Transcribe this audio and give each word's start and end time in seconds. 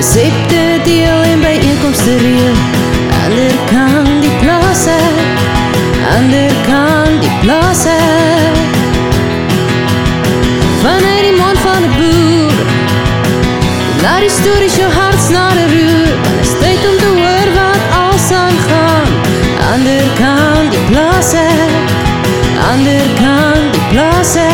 Recepte 0.00 0.80
deel 0.84 1.22
en 1.22 1.40
bijeenkomste 1.40 2.16
reel 2.16 2.54
Ander 3.24 3.52
kan 3.66 4.20
die 4.20 4.30
plaas 4.40 4.86
Ander 6.16 6.52
kan 6.66 7.20
die 7.20 7.30
plaas 7.40 7.84
Vanuit 10.82 11.22
die 11.22 11.36
mond 11.36 11.58
van 11.58 11.84
die 11.84 11.92
boer. 11.98 12.52
Laat 14.02 14.20
die 14.24 14.30
stories 14.30 14.76
jou 14.76 14.88
hart 14.92 15.20
snare 15.26 15.66
roer. 15.68 16.16
Want 16.22 16.40
is 16.40 16.54
tyd 16.62 16.86
om 16.90 16.96
te 17.02 17.10
hoor 17.20 17.52
wat 17.58 17.82
als 17.98 18.30
aangaan 18.32 19.08
Ander 19.72 20.06
kan 20.22 20.70
die 20.70 20.84
plaas 20.88 21.34
Ander 22.70 23.04
kan 23.20 23.68
die 23.76 23.84
plaas 23.92 24.34
ek 24.36 24.49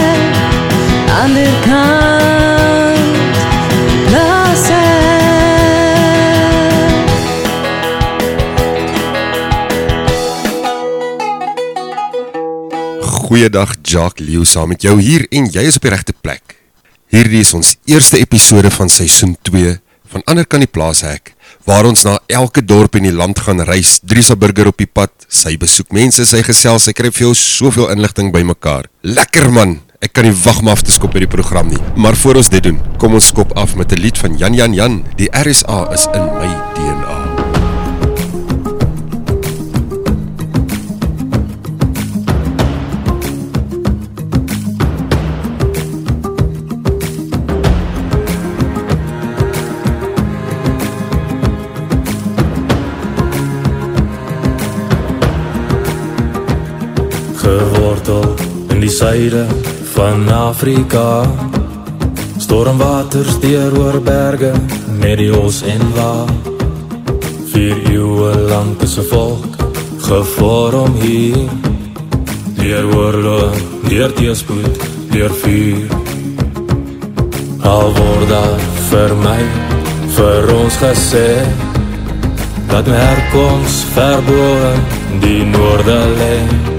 Goeiedag 13.37 13.75
Jacques 13.85 14.25
Leo 14.25 14.45
saam 14.49 14.71
met 14.73 14.81
jou 14.81 14.95
hier 14.97 15.27
en 15.29 15.45
jy 15.53 15.67
is 15.69 15.77
op 15.77 15.85
die 15.85 15.91
regte 15.93 16.15
plek. 16.25 16.55
Hierdie 17.13 17.43
is 17.45 17.51
ons 17.53 17.75
eerste 17.85 18.17
episode 18.17 18.71
van 18.73 18.89
seisoen 18.89 19.35
2 19.45 19.75
van 20.15 20.23
Ander 20.25 20.47
kan 20.49 20.63
die 20.65 20.71
plaas 20.73 21.03
hek, 21.05 21.35
waar 21.69 21.85
ons 21.85 22.07
na 22.07 22.15
elke 22.33 22.63
dorp 22.65 22.97
in 22.97 23.05
die 23.11 23.13
land 23.13 23.43
gaan 23.45 23.61
reis. 23.69 23.99
Driesa 24.01 24.39
Burger 24.41 24.71
op 24.71 24.81
die 24.81 24.89
pad, 24.89 25.13
sy 25.29 25.53
besoek 25.61 25.93
mense, 25.93 26.25
sy 26.25 26.41
gesels, 26.47 26.87
sy 26.89 26.95
kry 26.97 27.11
vir 27.13 27.27
jou 27.27 27.35
soveel 27.37 27.91
inligting 27.93 28.31
by 28.33 28.41
mekaar. 28.55 28.89
Lekker 29.05 29.51
man, 29.53 29.83
ek 30.01 30.15
kan 30.17 30.25
nie 30.25 30.33
wag 30.47 30.63
om 30.63 30.71
af 30.73 30.87
te 30.87 30.95
skop 30.95 31.13
by 31.13 31.27
die 31.27 31.35
program 31.35 31.69
nie. 31.75 31.83
Maar 32.01 32.17
voor 32.17 32.41
ons 32.41 32.49
dit 32.49 32.65
doen, 32.71 32.81
kom 32.97 33.21
ons 33.21 33.29
skop 33.35 33.53
af 33.53 33.77
met 33.77 33.93
'n 33.93 34.01
lied 34.01 34.17
van 34.17 34.39
Jan 34.41 34.57
Jan 34.57 34.73
Jan. 34.73 35.05
Die 35.21 35.29
RSA 35.29 35.93
is 35.93 36.09
in 36.15 36.25
my 36.41 36.66
die 58.87 58.95
suide 58.95 59.47
van 59.95 60.29
Afrika. 60.31 61.27
Stormwaters 62.39 63.41
deur 63.43 63.75
oor 63.81 63.97
berge 64.05 64.53
met 65.01 65.19
die 65.19 65.33
os 65.35 65.63
en 65.67 65.83
wa. 65.97 66.13
Vier 67.51 67.81
eeue 67.91 68.31
lank 68.51 68.83
is 68.87 68.95
'n 68.99 69.07
volk 69.11 69.57
gevorm 70.09 70.93
hier. 71.03 71.49
Deur 72.61 72.87
oorlog, 72.95 73.57
deur 73.89 74.13
teespoed, 74.13 74.79
deur 75.11 75.33
vuur. 75.43 75.89
Al 77.63 77.89
word 77.99 78.29
daar 78.29 78.61
vir 78.91 79.11
my, 79.27 79.43
vir 80.17 80.55
ons 80.63 80.77
gesê 80.87 81.31
dat 82.71 82.87
my 82.87 82.99
herkoms 83.09 83.85
verbo 83.95 84.43
in 85.11 85.21
die 85.21 85.45
noorde 85.45 86.01
lê 86.21 86.76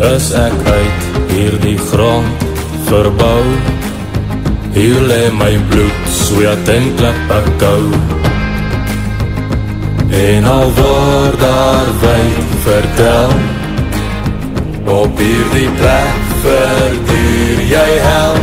is 0.00 0.32
ek 0.36 0.56
uit 0.66 1.08
hierdie 1.32 1.78
grond 1.88 2.46
verbou. 2.88 3.42
Hier 4.76 5.00
lê 5.08 5.30
my 5.32 5.54
bloed 5.70 6.08
sweat 6.12 6.68
en 6.68 6.84
klippe 6.98 7.38
kou 7.62 7.84
En 10.12 10.44
al 10.44 10.68
word 10.76 11.40
daar 11.40 11.88
wyd 12.02 12.50
vertel 12.66 13.32
Op 14.98 15.18
hierdie 15.18 15.70
plek 15.80 16.20
verduur 16.44 17.58
jy 17.72 17.90
hel. 18.04 18.36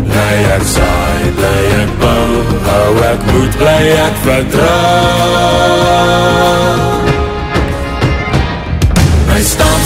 Bly 0.00 0.36
ek 0.56 0.64
saai, 0.72 1.22
bly 1.36 1.62
ek 1.84 1.92
bou 2.00 2.28
Hou 2.72 2.92
ek 3.12 3.20
moed, 3.34 3.52
bly 3.60 3.82
ek 4.08 4.16
vertrouw 4.24 5.84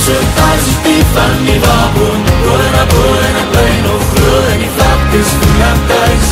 so 0.09 0.19
positief 0.41 1.07
van 1.15 1.45
die 1.45 1.61
waboon 1.61 2.21
Boor 2.43 2.63
en 2.67 2.89
boor 2.93 3.23
en 3.29 3.37
ek 3.43 3.51
bly 3.55 3.73
nog 3.87 4.05
groe 4.13 4.43
En 4.53 4.63
die 4.63 4.73
vlaktes 4.77 5.33
voel 5.41 5.65
ek 5.69 5.83
thuis 5.91 6.31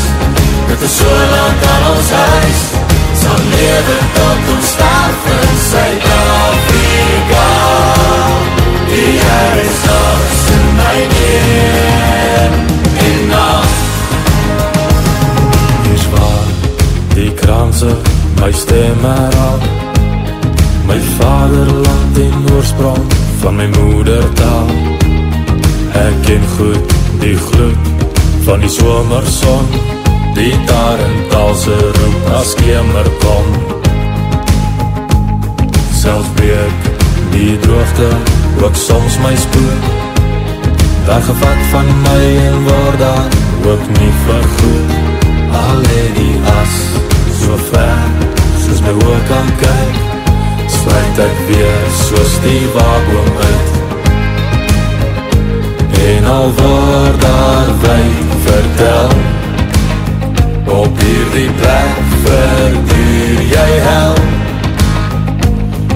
Dit 0.70 0.84
is 0.88 0.96
so 1.00 1.16
lang 1.32 1.66
aan 1.72 1.84
ons 1.92 2.10
huis 2.20 2.62
Sal 3.20 3.42
lewe 3.52 3.98
tot 4.16 4.50
ons 4.54 4.70
sterf 4.72 5.28
in 5.34 5.54
Suid-Afrika 5.68 7.48
Die 8.92 9.12
jaar 9.20 9.60
is 9.64 9.80
alles 9.98 10.42
in 10.56 10.66
my 10.80 10.96
neer 11.12 12.58
En 13.06 13.22
nacht 13.34 13.78
Hier 15.84 15.96
is 16.00 16.08
waar 16.16 16.52
die 17.16 17.32
kranse 17.42 17.96
my 18.36 18.50
stem 18.52 19.00
herhaal. 19.00 19.60
My 20.86 20.98
vaderland 21.16 22.18
en 22.20 22.54
oorsprong 22.54 23.15
van 23.46 23.56
my 23.56 23.66
moedertaal 23.66 24.70
Ek 25.94 26.14
ken 26.26 26.46
goed 26.56 26.94
die 27.22 27.36
gloed 27.38 28.06
van 28.46 28.64
die 28.64 28.70
somerson 28.70 29.68
Die 30.34 30.54
daar 30.66 31.02
in 31.04 31.14
talse 31.30 31.76
roep 31.98 32.26
as 32.40 32.54
kemer 32.58 33.10
kom 33.22 33.52
Selfs 36.00 36.32
breek 36.40 36.90
die 37.36 37.54
droogte 37.62 38.08
ook 38.64 38.74
soms 38.80 39.18
my 39.20 39.34
spoed. 39.36 39.86
Weggevat 41.06 41.62
van 41.70 41.90
my 42.06 42.22
en 42.46 42.58
word 42.64 42.98
daar 42.98 43.28
ook 43.68 43.84
nie 43.98 44.12
vergoed. 44.24 44.96
Al 45.60 45.86
die 46.16 46.34
as 46.56 46.82
so 47.44 47.62
ver 47.70 48.04
soos 48.64 48.80
my 48.88 48.98
oor 49.04 49.24
kan 49.28 49.56
kyk 49.60 50.15
sluit 50.70 51.18
ek 51.26 51.36
weer 51.48 51.88
soos 52.02 52.34
die 52.44 52.66
waboom 52.74 53.32
uit. 53.48 53.68
En 56.06 56.24
al 56.24 56.52
word 56.60 57.20
daar 57.20 57.70
wijd 57.82 58.30
vertel 58.44 59.10
Op 60.66 61.00
hierdie 61.00 61.50
plek 61.50 61.98
verduur 62.24 63.40
jy 63.50 63.70
hel. 63.88 64.14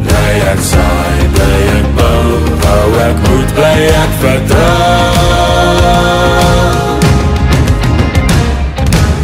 Bly 0.06 0.32
ek 0.52 0.62
saai, 0.70 1.18
bly 1.34 1.58
ek 1.76 1.88
bou 1.98 2.26
Hou 2.64 2.88
ek 3.04 3.16
moed, 3.26 3.54
bly 3.58 3.78
ek 3.90 4.12
vertrouw 4.24 5.20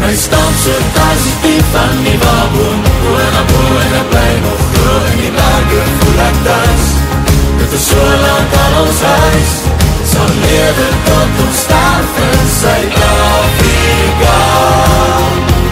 My 0.03 0.13
stam 0.27 0.53
so 0.63 0.77
positief 0.99 1.75
van 1.75 1.99
die 2.07 2.19
waboom 2.23 2.81
Boe 3.03 3.27
na 3.35 3.43
boe 3.53 3.75
en 3.87 4.01
ek 4.03 4.09
bly 4.15 4.31
nog 4.47 4.66
die 5.27 5.35
berge 5.35 5.83
voel 5.99 6.21
ek 6.29 6.37
thuis 6.47 6.87
Dit 7.59 7.73
is 7.79 7.87
so 7.91 8.03
lang 8.23 8.51
aan 8.63 8.75
ons 8.83 9.01
huis. 9.03 9.55
Sal 10.07 10.33
lewe 10.43 10.89
tot 11.07 11.41
ons 11.45 11.63
sterf 11.65 12.19
in 12.27 12.45
Suid-Afrika 12.57 14.37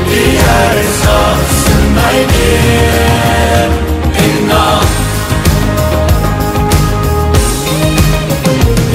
Die 0.09 0.33
Heer 0.41 0.81
is 0.81 1.03
alles 1.15 1.61
in 1.75 1.85
my 1.99 2.17
neer 2.33 3.77
En 4.25 4.41
nacht. 4.51 5.03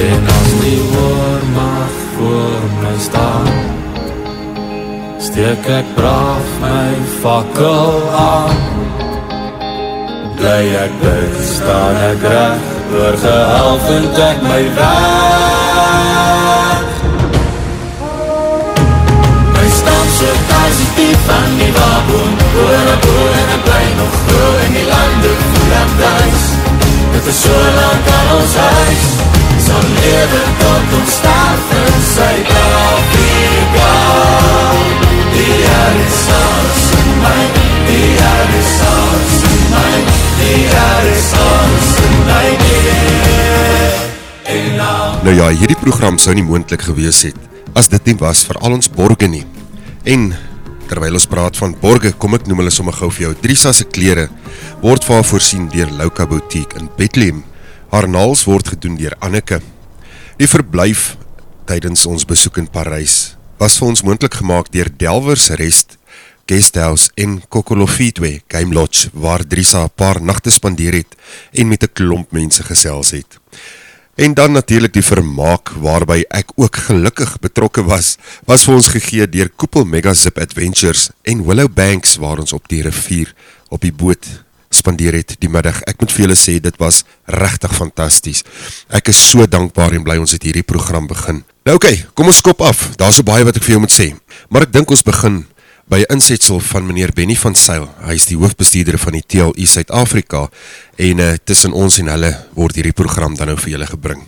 En 0.10 0.28
as 0.36 0.52
die 0.64 0.82
oormag 1.06 1.96
voor 2.18 2.68
my 2.82 2.96
staan 3.08 3.54
Steek 5.30 5.72
ek 5.80 5.96
braaf 5.96 6.52
my 6.66 6.92
fakkel 7.22 8.12
aan 8.26 8.69
Bly 10.40 10.72
ek 10.72 10.94
bid, 11.02 11.34
staan 11.44 11.98
ek 12.00 12.22
recht 12.24 12.94
Oorgehaal 12.96 13.76
vind 13.84 14.20
ek 14.24 14.40
my 14.46 14.62
weg. 14.78 16.86
My 19.52 19.68
stam 19.76 20.08
so 20.16 20.32
positief 20.52 21.28
van 21.28 21.60
die 21.60 21.70
waboom 21.76 22.32
Boor 22.56 22.80
en 22.80 23.04
boor 23.04 23.36
en 23.42 23.54
ek 23.58 23.68
bly 23.68 23.84
nog 24.00 24.16
groe 24.24 24.56
In 24.64 24.80
die 24.80 24.88
lande 24.88 25.36
voel 25.44 25.78
ek 25.84 25.94
thuis. 26.00 26.50
Dit 27.18 27.32
is 27.34 27.44
so 27.44 27.62
lang 27.76 28.12
aan 28.16 28.36
ons 28.40 28.58
huis 28.64 29.08
Sal 29.68 29.88
lewe 29.98 30.44
tot 30.64 31.00
ons 31.02 31.18
sterf 31.20 31.80
in 31.84 32.04
Suid-Afrika. 32.16 33.94
Die 35.36 35.50
Heer 35.52 36.06
is 36.08 36.24
alles 36.40 36.88
in 37.04 37.18
my 37.28 37.69
Nou 45.24 45.36
ja, 45.36 45.50
hierdie 45.54 45.78
program 45.78 46.18
sou 46.18 46.34
nie 46.34 46.46
moontlik 46.46 46.82
gewees 46.88 47.22
het 47.28 47.36
as 47.78 47.90
dit 47.92 48.06
nie 48.10 48.16
was 48.20 48.42
vir 48.48 48.58
al 48.66 48.80
ons 48.80 48.90
borge 48.90 49.28
nie. 49.30 49.46
En 50.10 50.32
Terwyl 50.90 51.20
ons 51.20 51.28
praat 51.30 51.54
van 51.62 51.76
borge, 51.78 52.10
kom 52.18 52.34
ek 52.34 52.48
noem 52.50 52.64
hulle 52.64 52.72
sommer 52.74 52.96
gou 52.98 53.12
vir 53.14 53.28
jou. 53.28 53.34
Drisa 53.44 53.70
se 53.78 53.86
klere 53.86 54.26
word 54.82 55.06
vir 55.06 55.20
haar 55.20 55.28
voorsien 55.30 55.68
deur 55.70 55.92
Louka 56.00 56.26
Boutique 56.26 56.80
in 56.82 56.90
Bethlehem. 56.98 57.44
Haar 57.94 58.08
naels 58.10 58.42
word 58.50 58.72
gedoen 58.74 58.96
deur 58.98 59.14
Anneke. 59.22 59.60
Die 60.42 60.50
verblyf 60.50 61.12
tydens 61.70 62.08
ons 62.10 62.26
besoek 62.26 62.58
in 62.58 62.66
Parys 62.74 63.36
was 63.60 63.76
vir 63.78 63.92
ons 63.92 64.02
moontlik 64.08 64.40
gemaak 64.40 64.72
deur 64.74 64.90
Delvers 64.98 65.50
Rest 65.60 65.99
Guesthouse 66.50 67.12
en 67.14 67.42
Kokolofitwe 67.48 68.40
Game 68.48 68.74
Lodge 68.74 69.10
waar 69.14 69.46
Drisa 69.48 69.84
'n 69.84 69.92
paar 69.96 70.22
nagte 70.22 70.50
spandeer 70.50 70.94
het 70.94 71.16
en 71.52 71.68
met 71.68 71.84
'n 71.84 71.94
klomp 71.94 72.32
mense 72.32 72.64
gesels 72.64 73.12
het. 73.12 73.40
En 74.16 74.34
dan 74.34 74.52
natuurlik 74.52 74.94
die 74.94 75.04
vermaak 75.04 75.70
waarby 75.70 76.24
ek 76.28 76.52
ook 76.56 76.76
gelukkig 76.76 77.40
betrokke 77.40 77.84
was, 77.84 78.18
was 78.46 78.64
vir 78.64 78.74
ons 78.74 78.88
gegee 78.88 79.30
deur 79.30 79.50
Koepel 79.56 79.86
Mega 79.86 80.14
Zip 80.14 80.38
Adventures 80.38 81.10
en 81.22 81.46
Willow 81.46 81.74
Banks 81.74 82.16
waar 82.16 82.40
ons 82.40 82.54
op 82.54 82.68
die 82.68 82.82
rivier 82.82 83.34
op 83.70 83.82
die 83.82 83.94
boot 83.94 84.26
spandeer 84.70 85.14
het 85.14 85.36
die 85.40 85.50
middag. 85.50 85.82
Ek 85.82 86.00
moet 86.00 86.12
vir 86.12 86.26
julle 86.26 86.38
sê 86.38 86.60
dit 86.60 86.78
was 86.78 87.04
regtig 87.26 87.76
fantasties. 87.76 88.44
Ek 88.90 89.08
is 89.08 89.30
so 89.30 89.48
dankbaar 89.48 89.94
en 89.94 90.04
bly 90.04 90.18
ons 90.18 90.32
het 90.32 90.44
hierdie 90.44 90.66
program 90.68 91.08
begin. 91.08 91.44
Nou 91.64 91.76
oké, 91.76 91.88
okay, 91.88 92.06
kom 92.14 92.26
ons 92.26 92.42
skop 92.42 92.62
af. 92.62 92.90
Daar's 92.98 93.16
so 93.16 93.24
baie 93.24 93.46
wat 93.48 93.56
ek 93.56 93.64
vir 93.64 93.78
jou 93.78 93.80
moet 93.86 93.94
sê. 93.94 94.12
Maar 94.50 94.68
ek 94.68 94.74
dink 94.74 94.92
ons 94.92 95.06
begin 95.06 95.46
by 95.90 96.06
'n 96.06 96.14
insetsel 96.14 96.60
van 96.60 96.86
meneer 96.86 97.10
Benny 97.14 97.36
van 97.36 97.56
Sail. 97.56 97.88
Hy 98.06 98.14
is 98.14 98.26
die 98.30 98.38
hoofbestuurder 98.38 98.98
van 98.98 99.16
die 99.18 99.24
TLU 99.26 99.66
Suid-Afrika 99.66 100.50
en 100.96 101.18
uh, 101.18 101.32
tussen 101.44 101.74
ons 101.74 101.98
en 101.98 102.08
hulle 102.14 102.30
word 102.54 102.78
hierdie 102.78 102.94
program 102.94 103.34
dan 103.36 103.50
nou 103.50 103.58
vir 103.58 103.72
julle 103.74 103.88
gebring. 103.90 104.22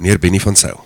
Meneer 0.00 0.18
Benny 0.18 0.40
van 0.40 0.56
Sail. 0.56 0.80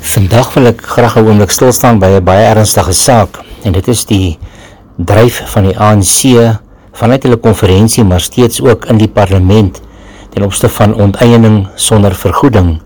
Vandag 0.00 0.54
wil 0.54 0.70
ek 0.70 0.86
graag 0.94 1.18
'n 1.18 1.26
oomblik 1.26 1.50
stil 1.50 1.72
staan 1.72 1.98
by 1.98 2.06
'n 2.06 2.24
baie 2.24 2.46
ernstige 2.54 2.92
saak 2.92 3.42
en 3.64 3.72
dit 3.72 3.88
is 3.88 4.04
die 4.06 4.38
dryf 4.96 5.42
van 5.50 5.64
die 5.64 5.78
ANC 5.78 6.54
vanuit 6.92 7.22
hulle 7.22 7.36
konferensie 7.36 8.04
maar 8.04 8.20
steeds 8.20 8.62
ook 8.62 8.86
in 8.86 8.98
die 8.98 9.10
parlement 9.10 9.80
ten 10.30 10.42
opsigte 10.42 10.68
van 10.68 10.94
onteiening 10.94 11.66
sonder 11.74 12.14
vergoeding. 12.14 12.78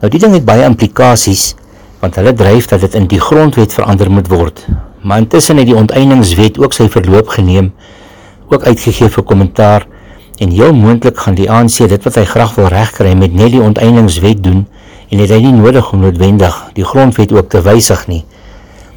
Nou 0.00 0.10
die 0.10 0.20
ding 0.20 0.34
het 0.34 0.44
baie 0.44 0.64
implikasies 0.64 1.54
want 1.98 2.14
hulle 2.14 2.32
dryf 2.32 2.66
dat 2.66 2.80
dit 2.80 2.94
in 2.94 3.06
die 3.06 3.20
grondwet 3.20 3.72
verander 3.72 4.10
moet 4.10 4.28
word 4.28 4.66
maar 5.06 5.22
intussen 5.22 5.60
het 5.60 5.68
die 5.70 5.76
onteieningswet 5.78 6.58
ook 6.58 6.74
sy 6.74 6.88
verloop 6.90 7.28
geneem, 7.36 7.70
ook 8.50 8.64
uitgegee 8.66 9.08
vir 9.14 9.24
kommentaar 9.26 9.86
en 10.42 10.50
heel 10.50 10.74
moontlik 10.74 11.20
gaan 11.22 11.36
die 11.38 11.46
ANC 11.50 11.78
dit 11.92 12.08
wat 12.08 12.18
hy 12.18 12.24
graag 12.26 12.56
wil 12.58 12.66
regkry 12.72 13.12
met 13.14 13.34
net 13.34 13.54
die 13.54 13.62
onteieningswet 13.62 14.42
doen 14.42 14.64
en 15.06 15.22
dit 15.22 15.30
is 15.30 15.44
nie 15.44 15.54
nodig 15.54 15.92
om 15.94 16.02
noodwendig 16.02 16.56
die 16.74 16.84
grondwet 16.84 17.32
ook 17.32 17.48
te 17.54 17.62
wysig 17.62 18.02
nie. 18.10 18.24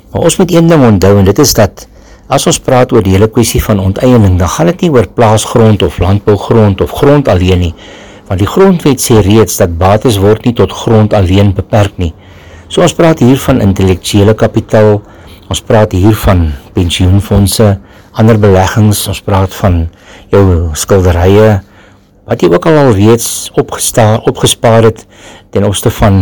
Maar 0.09 0.25
ons 0.25 0.37
moet 0.41 0.51
een 0.51 0.67
ding 0.67 0.85
onthou 0.87 1.13
en 1.19 1.29
dit 1.29 1.41
is 1.45 1.53
dat 1.53 1.85
as 2.29 2.45
ons 2.49 2.59
praat 2.65 2.91
oor 2.93 3.05
die 3.05 3.13
hele 3.13 3.29
kwessie 3.29 3.61
van 3.61 3.79
onteiening, 3.81 4.37
dan 4.37 4.49
gaan 4.49 4.69
dit 4.69 4.85
nie 4.85 4.91
oor 4.93 5.07
plaasgrond 5.13 5.85
of 5.85 5.99
landbougrond 6.01 6.81
of 6.81 6.91
grond 6.97 7.29
alleen 7.29 7.63
nie, 7.67 7.73
want 8.29 8.41
die 8.41 8.49
grondwet 8.49 9.01
sê 9.01 9.21
reeds 9.25 9.61
dat 9.61 9.77
bates 9.77 10.17
word 10.21 10.45
nie 10.45 10.53
tot 10.57 10.73
grond 10.73 11.13
alleen 11.17 11.53
beperk 11.57 11.97
nie. 12.01 12.13
So 12.69 12.81
ons 12.85 12.93
praat 12.93 13.21
hier 13.25 13.37
van 13.41 13.61
intellektuele 13.65 14.35
kapitaal, 14.37 14.99
Ons 15.49 15.63
praat 15.65 15.95
hier 15.97 16.13
van 16.27 16.43
pensioenfonde, 16.75 17.79
ander 18.13 18.37
beleggings, 18.37 18.99
ons 19.09 19.21
praat 19.25 19.53
van 19.63 19.79
jou 20.29 20.43
skilderye 20.77 21.55
wat 22.29 22.43
jy 22.45 22.51
ook 22.53 22.67
al 22.69 22.91
reeds 22.93 23.49
opgestaan 23.57 24.19
opgespaar 24.29 24.85
het 24.85 25.01
ten 25.49 25.65
opsigte 25.65 25.89
van 25.95 26.19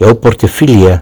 jou 0.00 0.14
portefeulje 0.16 0.94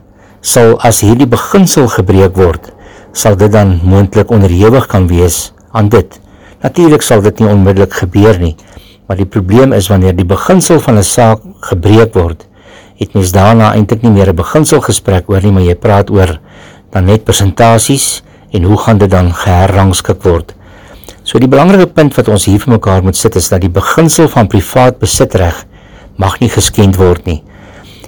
sal 0.42 0.74
as 0.82 1.04
hierdie 1.06 1.28
beginsel 1.30 1.86
gebreek 1.92 2.34
word, 2.34 2.72
sal 3.14 3.38
dit 3.38 3.52
dan 3.54 3.76
moontlik 3.86 4.34
onderhewig 4.34 4.90
kan 4.90 5.06
wees 5.06 5.52
aan 5.70 5.92
dit. 5.94 6.10
Natuurlik 6.64 7.06
sal 7.06 7.22
dit 7.22 7.38
nie 7.38 7.52
onmiddellik 7.52 7.94
gebeur 8.02 8.40
nie, 8.42 8.56
maar 9.06 9.20
die 9.20 9.30
probleem 9.30 9.76
is 9.78 9.92
wanneer 9.92 10.18
die 10.18 10.26
beginsel 10.26 10.82
van 10.82 10.98
'n 10.98 11.06
saak 11.06 11.38
gebreek 11.70 12.18
word, 12.18 12.48
het 12.98 13.14
mens 13.14 13.30
daarna 13.30 13.74
eintlik 13.78 14.02
nie 14.02 14.10
meer 14.10 14.34
'n 14.34 14.42
beginsel 14.42 14.80
gesprek 14.80 15.30
oor 15.30 15.42
nie, 15.42 15.52
maar 15.52 15.62
jy 15.62 15.74
praat 15.74 16.10
oor 16.10 16.40
dan 16.90 17.04
net 17.04 17.24
presentasies 17.24 18.22
en 18.50 18.62
hoe 18.62 18.78
gaan 18.78 18.98
dit 18.98 19.10
dan 19.10 19.32
geherrangskik 19.34 20.22
word. 20.22 20.54
So 21.22 21.38
die 21.38 21.50
belangrike 21.50 21.86
punt 21.94 22.16
wat 22.18 22.28
ons 22.32 22.48
hier 22.50 22.60
vir 22.62 22.74
mekaar 22.74 23.04
moet 23.06 23.18
sit 23.18 23.36
is 23.38 23.50
dat 23.52 23.62
die 23.62 23.70
beginsel 23.70 24.28
van 24.32 24.48
privaat 24.50 24.98
besitreg 24.98 25.64
mag 26.18 26.40
nie 26.40 26.50
geskend 26.50 26.98
word 26.98 27.26
nie. 27.28 27.42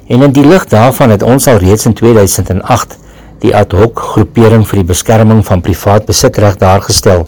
En 0.09 0.25
in 0.27 0.35
die 0.35 0.45
lig 0.45 0.65
daarvan 0.69 1.13
het 1.15 1.23
ons 1.23 1.47
al 1.49 1.61
reeds 1.63 1.87
in 1.87 1.95
2008 1.95 2.99
die 3.45 3.55
ad 3.57 3.75
hoc 3.75 4.01
groepering 4.15 4.65
vir 4.67 4.83
die 4.83 4.89
beskerming 4.91 5.43
van 5.47 5.63
privaat 5.63 6.07
besitreg 6.07 6.59
daar 6.59 6.83
gestel. 6.83 7.27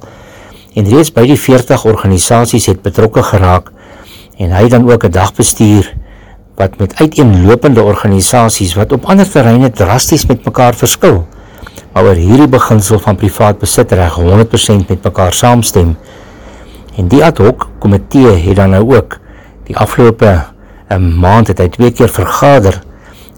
En 0.74 0.88
reeds 0.90 1.12
by 1.14 1.26
die 1.30 1.38
40 1.38 1.84
organisasies 1.86 2.66
het 2.70 2.82
betrokke 2.82 3.22
geraak 3.22 3.70
en 4.42 4.50
hy 4.50 4.66
dan 4.68 4.90
ook 4.90 5.04
'n 5.04 5.14
dagbestuur 5.14 5.94
wat 6.56 6.78
met 6.78 6.94
uiteenlopende 6.98 7.82
organisasies 7.82 8.74
wat 8.74 8.92
op 8.92 9.06
ander 9.06 9.30
terreine 9.30 9.70
drasties 9.70 10.26
met 10.26 10.44
mekaar 10.44 10.74
verskil 10.74 11.26
maar 11.94 12.11
oor 12.11 12.19
hierdie 12.19 12.50
beginsel 12.50 12.99
van 12.99 13.17
privaat 13.17 13.61
besitreg 13.61 14.17
100% 14.19 14.88
met 14.91 15.05
mekaar 15.06 15.32
saamstem. 15.32 15.94
En 16.99 17.08
die 17.08 17.23
ad 17.25 17.38
hoc 17.38 17.69
komitee 17.79 18.35
het 18.49 18.58
dan 18.58 18.75
nou 18.75 18.82
ook 18.96 19.19
die 19.69 19.76
afgelope 19.76 20.26
'n 20.26 20.43
eh, 20.88 20.99
maand 20.99 21.49
het 21.49 21.58
hy 21.58 21.69
twee 21.69 21.91
keer 21.91 22.08
vergader 22.08 22.82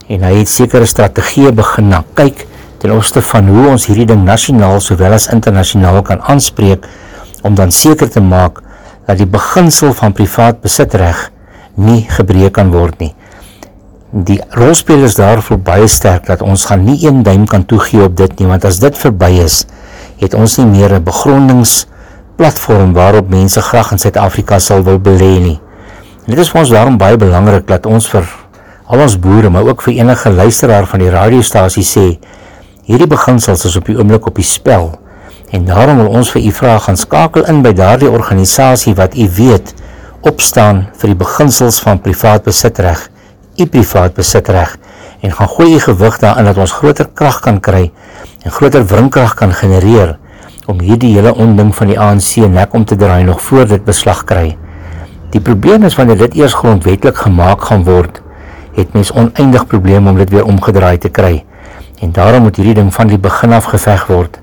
en 0.07 0.23
hy 0.23 0.33
het 0.39 0.49
sekere 0.49 0.85
strategieë 0.85 1.51
begin 1.51 1.89
na 1.89 2.03
kyk 2.13 2.45
ten 2.77 2.91
opsigte 2.91 3.21
van 3.21 3.47
hoe 3.47 3.67
ons 3.67 3.85
hierdie 3.85 4.05
ding 4.05 4.23
nasionaal 4.25 4.79
sowel 4.79 5.13
as 5.13 5.27
internasionaal 5.33 6.01
kan 6.01 6.21
aanspreek 6.21 6.85
om 7.41 7.55
dan 7.55 7.71
seker 7.71 8.09
te 8.09 8.21
maak 8.21 8.61
dat 9.07 9.17
die 9.17 9.25
beginsel 9.25 9.93
van 9.93 10.13
privaat 10.13 10.61
besitreg 10.61 11.31
nie 11.75 12.05
gebreek 12.09 12.53
kan 12.53 12.71
word 12.71 12.99
nie 12.99 13.13
die 14.11 14.39
rolspelers 14.55 15.15
daar 15.19 15.41
voel 15.43 15.57
baie 15.57 15.87
sterk 15.87 16.25
dat 16.25 16.41
ons 16.41 16.65
gaan 16.65 16.83
nie 16.87 17.05
een 17.05 17.23
duim 17.23 17.45
kan 17.47 17.65
toegee 17.65 18.03
op 18.03 18.15
dit 18.17 18.39
nie 18.39 18.47
want 18.47 18.65
as 18.65 18.79
dit 18.79 18.97
verby 18.97 19.31
is 19.43 19.65
het 20.21 20.33
ons 20.33 20.57
nie 20.57 20.65
meer 20.65 20.93
'n 20.95 21.03
begrondingsplatform 21.03 22.93
waarop 22.93 23.29
mense 23.29 23.61
graag 23.61 23.91
in 23.91 23.99
Suid-Afrika 23.99 24.59
sal 24.59 24.83
wil 24.83 24.99
belê 24.99 25.39
nie. 25.39 25.59
En 26.25 26.35
dit 26.35 26.39
is 26.39 26.49
vir 26.49 26.59
ons 26.61 26.69
daarom 26.69 26.97
baie 26.97 27.17
belangrik 27.17 27.67
dat 27.67 27.85
ons 27.85 28.07
vir 28.09 28.25
al 28.87 28.99
ons 28.99 29.19
boere 29.19 29.49
maar 29.49 29.67
ook 29.67 29.81
vir 29.81 29.93
enige 29.93 30.29
luisteraar 30.29 30.85
van 30.85 30.99
die 30.99 31.09
radiostasie 31.09 31.83
sê 31.83 32.19
hierdie 32.83 33.07
beginsels 33.07 33.65
is 33.65 33.75
op 33.75 33.85
die 33.85 33.97
oomblik 33.97 34.25
op 34.25 34.35
die 34.35 34.47
spel 34.47 34.99
en 35.51 35.65
daarom 35.65 35.97
wil 35.97 36.07
ons 36.07 36.31
vir 36.31 36.41
u 36.41 36.51
vra 36.51 36.77
gaan 36.79 36.97
skakel 36.97 37.45
in 37.51 37.61
by 37.61 37.73
daardie 37.73 38.09
organisasie 38.09 38.95
wat 38.95 39.15
u 39.15 39.29
weet 39.37 39.73
opstaan 40.21 40.87
vir 40.97 41.07
die 41.07 41.19
beginsels 41.19 41.79
van 41.79 41.99
privaat 41.99 42.43
besitreg 42.43 43.09
u 43.57 43.65
privaat 43.65 44.13
besitreg 44.13 44.77
en 45.19 45.31
gaan 45.31 45.49
gooi 45.49 45.73
u 45.75 45.79
gewig 45.79 46.17
daarin 46.21 46.45
dat 46.45 46.57
ons 46.57 46.71
groter 46.71 47.09
krag 47.13 47.39
kan 47.39 47.59
kry 47.59 47.91
en 48.43 48.51
groter 48.51 48.85
wrinkrag 48.85 49.33
kan 49.33 49.53
genereer 49.53 50.17
om 50.67 50.81
hierdie 50.83 51.13
hele 51.15 51.31
onding 51.35 51.71
van 51.75 51.87
die 51.87 51.99
ANC 51.99 52.35
nek 52.51 52.73
om 52.75 52.85
te 52.85 52.95
draai 52.95 53.23
nog 53.23 53.41
voor 53.41 53.67
dit 53.67 53.83
beslag 53.85 54.23
kry. 54.27 54.57
Die 55.31 55.41
probleem 55.41 55.83
is 55.87 55.95
wanneer 55.95 56.19
dit 56.19 56.35
eers 56.35 56.53
grondwetlik 56.53 57.17
gemaak 57.23 57.63
gaan 57.69 57.85
word, 57.87 58.19
het 58.75 58.93
mens 58.93 59.11
oneindig 59.11 59.65
probleme 59.67 60.11
om 60.11 60.19
dit 60.19 60.29
weer 60.29 60.45
omgedraai 60.45 60.97
te 60.97 61.09
kry. 61.09 61.45
En 62.03 62.11
daarom 62.11 62.45
moet 62.47 62.59
hierdie 62.59 62.75
ding 62.81 62.93
van 62.93 63.07
die 63.07 63.17
begin 63.17 63.55
af 63.55 63.71
geveg 63.71 64.05
word. 64.11 64.39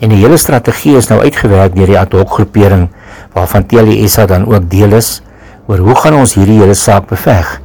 En 0.00 0.12
die 0.14 0.22
hele 0.22 0.38
strategie 0.38 0.96
is 0.96 1.10
nou 1.10 1.20
uitgewerk 1.20 1.74
deur 1.74 1.90
die 1.92 1.98
ad 1.98 2.14
hoc 2.14 2.38
groepering 2.38 2.88
waarvan 3.34 3.66
TLSA 3.66 4.26
dan 4.26 4.46
ook 4.46 4.70
deel 4.70 4.96
is 4.96 5.20
oor 5.66 5.82
hoe 5.82 5.94
gaan 5.98 6.14
ons 6.22 6.34
hierdie 6.38 6.60
hele 6.62 6.74
saak 6.78 7.08
beveg? 7.10 7.56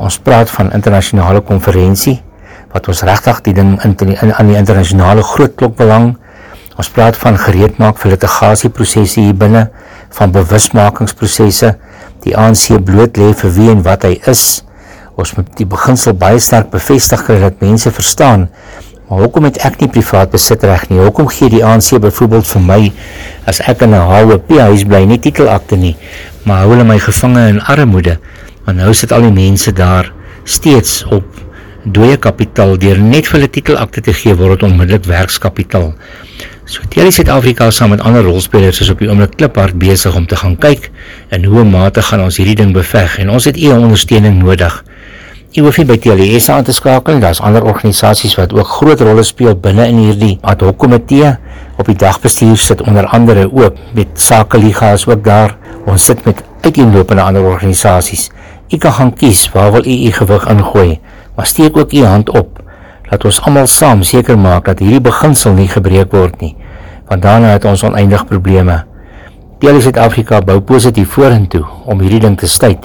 Ons 0.00 0.16
praat 0.24 0.48
van 0.48 0.70
internasionale 0.72 1.42
konferensie 1.44 2.20
wat 2.72 2.86
ons 2.88 3.02
regtig 3.04 3.40
die 3.48 3.52
ding 3.52 3.74
in, 3.84 3.94
aan 4.32 4.48
die 4.48 4.56
internasionale 4.56 5.24
groot 5.26 5.56
klok 5.58 5.74
belang. 5.76 6.14
Ons 6.80 6.88
praat 6.94 7.18
van 7.20 7.36
gereedmaak 7.36 7.98
vir 8.00 8.14
litigasieprosesse 8.14 9.20
hier 9.20 9.36
binne, 9.36 9.66
van 10.16 10.32
bewusmakingsprosesse, 10.32 11.74
die 12.24 12.36
ANC 12.38 12.78
bloot 12.86 13.18
lê 13.20 13.32
vir 13.42 13.52
wie 13.56 13.68
en 13.74 13.82
wat 13.84 14.06
hy 14.08 14.14
is. 14.30 14.62
Ons 15.20 15.34
moet 15.36 15.50
die 15.58 15.66
beginsel 15.68 16.16
baie 16.16 16.40
sterk 16.40 16.70
bevestig 16.72 17.26
kry 17.26 17.40
dat 17.42 17.60
mense 17.60 17.92
verstaan. 17.92 18.48
Maar 19.10 19.24
hoekom 19.26 19.48
het 19.50 19.58
ek 19.66 19.80
nie 19.82 19.90
privaat 19.90 20.30
besit 20.32 20.64
reg 20.64 20.86
nie? 20.88 21.02
Hoekom 21.02 21.28
gee 21.34 21.50
die 21.52 21.64
ANC 21.66 21.98
byvoorbeeld 22.00 22.46
vir 22.46 22.62
my 22.62 22.80
as 23.50 23.60
ek 23.66 23.82
in 23.82 23.92
'n 23.98 24.06
HOP 24.06 24.54
huis 24.62 24.86
bly 24.86 25.04
nie 25.04 25.18
titelakte 25.18 25.76
nie, 25.76 25.96
maar 26.46 26.62
hou 26.62 26.70
hulle 26.70 26.84
my 26.84 26.98
gevange 26.98 27.48
in 27.48 27.60
armoede? 27.60 28.20
Maar 28.64 28.74
nou 28.74 28.94
sit 28.94 29.12
al 29.12 29.28
die 29.28 29.34
mense 29.34 29.72
daar 29.72 30.12
steeds 30.44 31.04
op 31.04 31.24
dooie 31.84 32.16
kapitaal 32.20 32.76
deur 32.78 32.98
net 33.00 33.28
vir 33.28 33.38
hulle 33.38 33.50
titelakte 33.52 34.02
te 34.04 34.12
gee 34.12 34.34
word 34.36 34.62
onmiddellik 34.66 35.06
werkskapitaal. 35.08 35.92
So 36.70 36.84
Telie 36.92 37.10
Suid-Afrika 37.10 37.70
saam 37.74 37.90
met 37.94 38.02
ander 38.06 38.22
rolspelers 38.22 38.82
is 38.84 38.90
op 38.92 39.00
die 39.02 39.08
oomblik 39.10 39.32
kliphard 39.40 39.78
besig 39.80 40.14
om 40.14 40.26
te 40.30 40.36
gaan 40.38 40.54
kyk 40.60 40.90
in 41.34 41.48
hoe 41.50 41.64
mate 41.66 42.04
gaan 42.06 42.22
ons 42.22 42.38
hierdie 42.38 42.58
ding 42.60 42.74
beveg 42.76 43.16
en 43.18 43.32
ons 43.34 43.48
het 43.48 43.58
u 43.58 43.72
ondersteuning 43.74 44.38
nodig. 44.42 44.76
Jy 45.50 45.64
hoef 45.66 45.80
nie 45.80 45.86
by 45.88 45.96
TLS 45.98 46.46
aan 46.54 46.62
te 46.62 46.70
skakel. 46.70 47.16
Daar's 47.18 47.40
ander 47.42 47.64
organisasies 47.66 48.36
wat 48.38 48.52
ook 48.54 48.68
groot 48.70 49.00
rolle 49.02 49.24
speel 49.26 49.56
binne 49.58 49.88
in 49.90 49.98
hierdie 49.98 50.36
ad 50.46 50.62
hoc 50.62 50.78
komitee. 50.78 51.32
Op 51.74 51.90
die 51.90 51.96
dagbestuur 51.98 52.54
sit 52.60 52.84
onder 52.86 53.08
andere 53.10 53.48
ook 53.50 53.80
met 53.98 54.14
sakeligas 54.14 55.08
ook 55.10 55.24
daar. 55.26 55.56
Ons 55.90 56.04
sit 56.06 56.22
met 56.24 56.44
uiteenlopende 56.62 57.22
ander 57.22 57.42
organisasies. 57.42 58.28
U 58.70 58.76
kan 58.78 58.92
gaan 58.92 59.14
kies 59.14 59.48
waar 59.52 59.72
wil 59.72 59.86
u 59.86 59.96
u 60.06 60.12
gewig 60.12 60.46
ingooi, 60.48 61.00
maar 61.36 61.46
steek 61.46 61.76
ook 61.76 61.92
u 61.92 62.04
hand 62.04 62.30
op. 62.30 62.62
Laat 63.10 63.24
ons 63.24 63.40
almal 63.40 63.66
saam 63.66 64.02
seker 64.02 64.38
maak 64.38 64.64
dat 64.64 64.78
hierdie 64.78 65.00
beginsel 65.00 65.52
nie 65.52 65.68
gebreek 65.68 66.12
word 66.12 66.40
nie. 66.40 66.56
Want 67.08 67.22
daarna 67.22 67.46
het 67.46 67.64
ons 67.64 67.82
oneindig 67.82 68.26
probleme. 68.26 68.84
TLS 69.58 69.82
Suid-Afrika 69.82 70.40
bou 70.40 70.60
positief 70.60 71.10
vorentoe 71.18 71.66
om 71.84 72.00
hierdie 72.00 72.20
ding 72.20 72.38
te 72.38 72.46
staai 72.46 72.78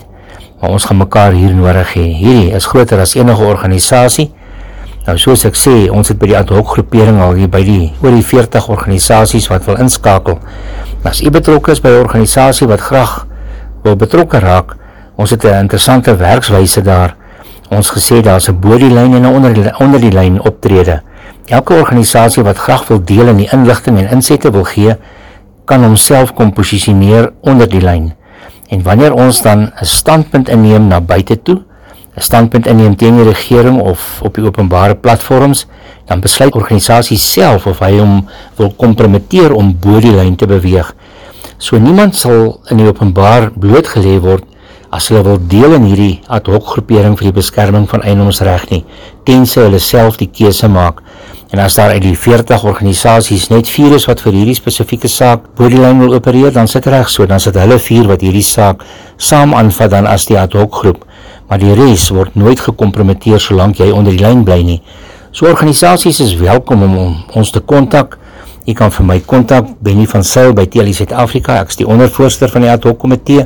maar 0.66 0.74
ons 0.74 0.86
gaan 0.86 0.98
mekaar 0.98 1.36
hier 1.38 1.54
nodig 1.54 1.92
hê. 1.94 2.04
Hierdie 2.18 2.54
is 2.56 2.66
groter 2.66 2.98
as 3.04 3.14
enige 3.14 3.44
organisasie. 3.44 4.32
Nou 5.06 5.14
soos 5.22 5.44
ek 5.46 5.58
sê, 5.60 5.74
ons 5.94 6.10
het 6.10 6.18
by 6.18 6.32
die 6.32 6.38
ad 6.40 6.50
hoc 6.50 6.72
groepering 6.74 7.20
al 7.22 7.36
hier 7.38 7.52
by 7.52 7.62
die 7.68 7.92
oor 8.02 8.16
die 8.16 8.26
40 8.26 8.70
organisasies 8.74 9.46
wat 9.52 9.68
wil 9.68 9.78
inskakel. 9.84 10.40
As 11.06 11.22
u 11.22 11.30
betrokke 11.30 11.76
is 11.76 11.84
by 11.84 11.92
'n 11.94 12.02
organisasie 12.02 12.68
wat 12.68 12.82
graag 12.82 13.28
wil 13.84 13.96
betrokke 13.96 14.40
raak, 14.40 14.74
ons 15.16 15.30
het 15.30 15.44
'n 15.44 15.62
interessante 15.62 16.16
werkswyse 16.16 16.82
daar. 16.82 17.16
Ons 17.70 17.90
gesê 17.90 18.22
daar's 18.22 18.50
'n 18.50 18.60
bo 18.60 18.78
die 18.78 18.94
lyn 18.94 19.14
en 19.14 19.22
'n 19.22 19.36
onder 19.36 19.54
die 19.54 19.80
onder 19.80 20.00
die 20.00 20.12
lyn 20.12 20.42
optrede. 20.42 21.02
Elke 21.46 21.74
organisasie 21.74 22.44
wat 22.44 22.58
graag 22.58 22.88
wil 22.88 23.04
deel 23.04 23.28
in 23.28 23.38
die 23.38 23.50
inligting 23.52 23.98
en 23.98 24.10
insette 24.10 24.52
wil 24.52 24.64
gee, 24.64 24.96
kan 25.66 25.84
homself 25.84 26.34
kom 26.34 26.54
posisioneer 26.54 27.32
onder 27.42 27.70
die 27.70 27.82
lyn. 27.82 28.14
En 28.68 28.84
wanneer 28.84 29.14
ons 29.14 29.42
dan 29.42 29.72
'n 29.82 29.86
standpunt 29.86 30.50
inneem 30.50 30.88
na 30.88 31.02
buite 31.02 31.42
toe, 31.42 31.62
'n 32.16 32.22
standpunt 32.22 32.68
inneem 32.68 32.96
teen 32.96 33.16
die 33.16 33.24
regering 33.24 33.82
of 33.82 34.20
op 34.22 34.36
die 34.36 34.44
openbare 34.44 34.96
platforms, 34.96 35.68
dan 36.06 36.20
besluit 36.20 36.56
organisasie 36.56 37.18
self 37.18 37.66
of 37.66 37.80
hy 37.80 37.98
hom 37.98 38.28
wil 38.56 38.74
kompromiteer 38.78 39.54
om 39.54 39.78
bo 39.80 40.00
die 40.00 40.16
lyn 40.16 40.36
te 40.36 40.48
beweeg. 40.48 40.96
So 41.58 41.78
niemand 41.78 42.16
sal 42.16 42.60
in 42.70 42.78
die 42.78 42.88
openbaar 42.88 43.52
blootgelê 43.52 44.20
word 44.20 44.44
as 44.96 45.12
hulle 45.12 45.24
wil 45.28 45.40
deel 45.52 45.76
in 45.78 45.88
hierdie 45.90 46.14
ad 46.32 46.48
hoc 46.48 46.72
groepering 46.74 47.18
vir 47.20 47.30
die 47.30 47.38
beskerming 47.40 47.90
van 47.92 48.04
eiendomsreg 48.08 48.70
nie, 48.72 48.84
tensy 49.28 49.66
hulle 49.66 49.82
self 49.84 50.20
die 50.22 50.32
keuse 50.32 50.72
maak 50.72 51.04
En 51.56 51.60
as 51.60 51.74
daar 51.74 51.90
uit 51.90 52.02
die 52.02 52.18
40 52.18 52.64
organisasies 52.64 53.48
net 53.48 53.70
4 53.70 53.94
is 53.96 54.06
wat 54.10 54.20
vir 54.26 54.34
hierdie 54.34 54.58
spesifieke 54.58 55.08
saak 55.08 55.46
bodylyn 55.56 56.02
wil 56.02 56.16
opereer, 56.18 56.52
dan 56.52 56.68
sit 56.68 56.88
reg 56.92 57.08
so, 57.10 57.24
dan 57.30 57.40
sit 57.40 57.56
hulle 57.56 57.78
4 57.80 58.10
wat 58.10 58.26
hierdie 58.26 58.44
saak 58.44 58.82
saam 59.16 59.54
aanvat 59.56 59.94
dan 59.94 60.10
as 60.10 60.26
die 60.28 60.36
ad 60.40 60.58
hoc 60.58 60.82
groep. 60.82 61.06
Maar 61.48 61.62
die 61.62 61.76
res 61.78 62.10
word 62.12 62.36
nooit 62.36 62.60
gekompromiteer 62.60 63.40
solank 63.40 63.80
jy 63.80 63.92
onder 63.94 64.12
die 64.12 64.20
lyn 64.20 64.44
bly 64.44 64.60
nie. 64.66 64.82
So 65.32 65.48
organisasies 65.48 66.20
is 66.26 66.36
welkom 66.42 66.84
om, 66.84 66.98
om 66.98 67.16
ons 67.40 67.54
te 67.56 67.62
kontak. 67.62 68.18
Jy 68.66 68.74
kan 68.76 68.92
vir 68.92 69.06
my 69.06 69.20
kontak 69.24 69.70
Benny 69.80 70.10
van 70.12 70.28
Sail 70.28 70.52
by 70.58 70.66
TLC 70.66 71.06
Suid-Afrika. 71.06 71.62
Ek 71.62 71.72
is 71.72 71.80
die 71.80 71.88
ondervoorsitter 71.88 72.52
van 72.52 72.66
die 72.66 72.74
ad 72.74 72.84
hoc 72.90 72.98
komitee 73.00 73.46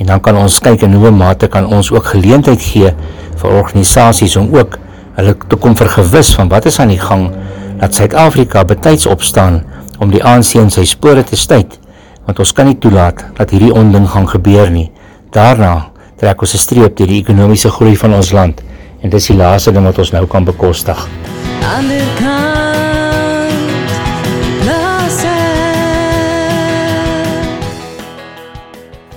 en 0.00 0.08
dan 0.08 0.20
kan 0.24 0.36
ons 0.40 0.58
kyk 0.64 0.86
in 0.86 0.96
hoe 0.96 1.12
mate 1.12 1.48
kan 1.52 1.66
ons 1.68 1.90
ook 1.92 2.12
geleentheid 2.14 2.62
gee 2.64 2.92
vir 3.40 3.50
organisasies 3.50 4.36
om 4.40 4.48
ook 4.56 4.78
hulle 5.18 5.34
te 5.48 5.58
kom 5.60 5.76
vergewis 5.76 6.32
van 6.38 6.48
wat 6.48 6.66
is 6.70 6.80
aan 6.80 6.92
die 6.94 7.00
gang 7.00 7.28
dat 7.80 7.94
Suid-Afrika 7.96 8.64
betyds 8.64 9.06
opstaan 9.06 9.62
om 10.00 10.12
die 10.12 10.22
ANC 10.24 10.56
in 10.60 10.72
sy 10.72 10.84
spore 10.88 11.24
te 11.24 11.36
stuit. 11.36 11.76
Want 12.26 12.40
ons 12.40 12.52
kan 12.56 12.68
nie 12.68 12.78
toelaat 12.80 13.24
dat 13.36 13.52
hierdie 13.52 13.72
onding 13.76 14.08
gaan 14.08 14.28
gebeur 14.28 14.72
nie. 14.72 14.90
Daarna 15.32 15.90
trek 16.20 16.40
ons 16.40 16.54
'n 16.54 16.64
streep 16.66 16.96
deur 16.96 17.06
die 17.06 17.20
ekonomiese 17.20 17.70
groei 17.70 17.96
van 17.96 18.14
ons 18.14 18.32
land. 18.32 18.60
En 19.02 19.10
dis 19.10 19.26
die 19.26 19.36
laaste 19.36 19.72
ding 19.72 19.84
wat 19.84 19.98
ons 19.98 20.12
nou 20.12 20.26
kan 20.26 20.44
bekostig. 20.44 21.08
Ander 21.76 22.04
kant 22.18 22.39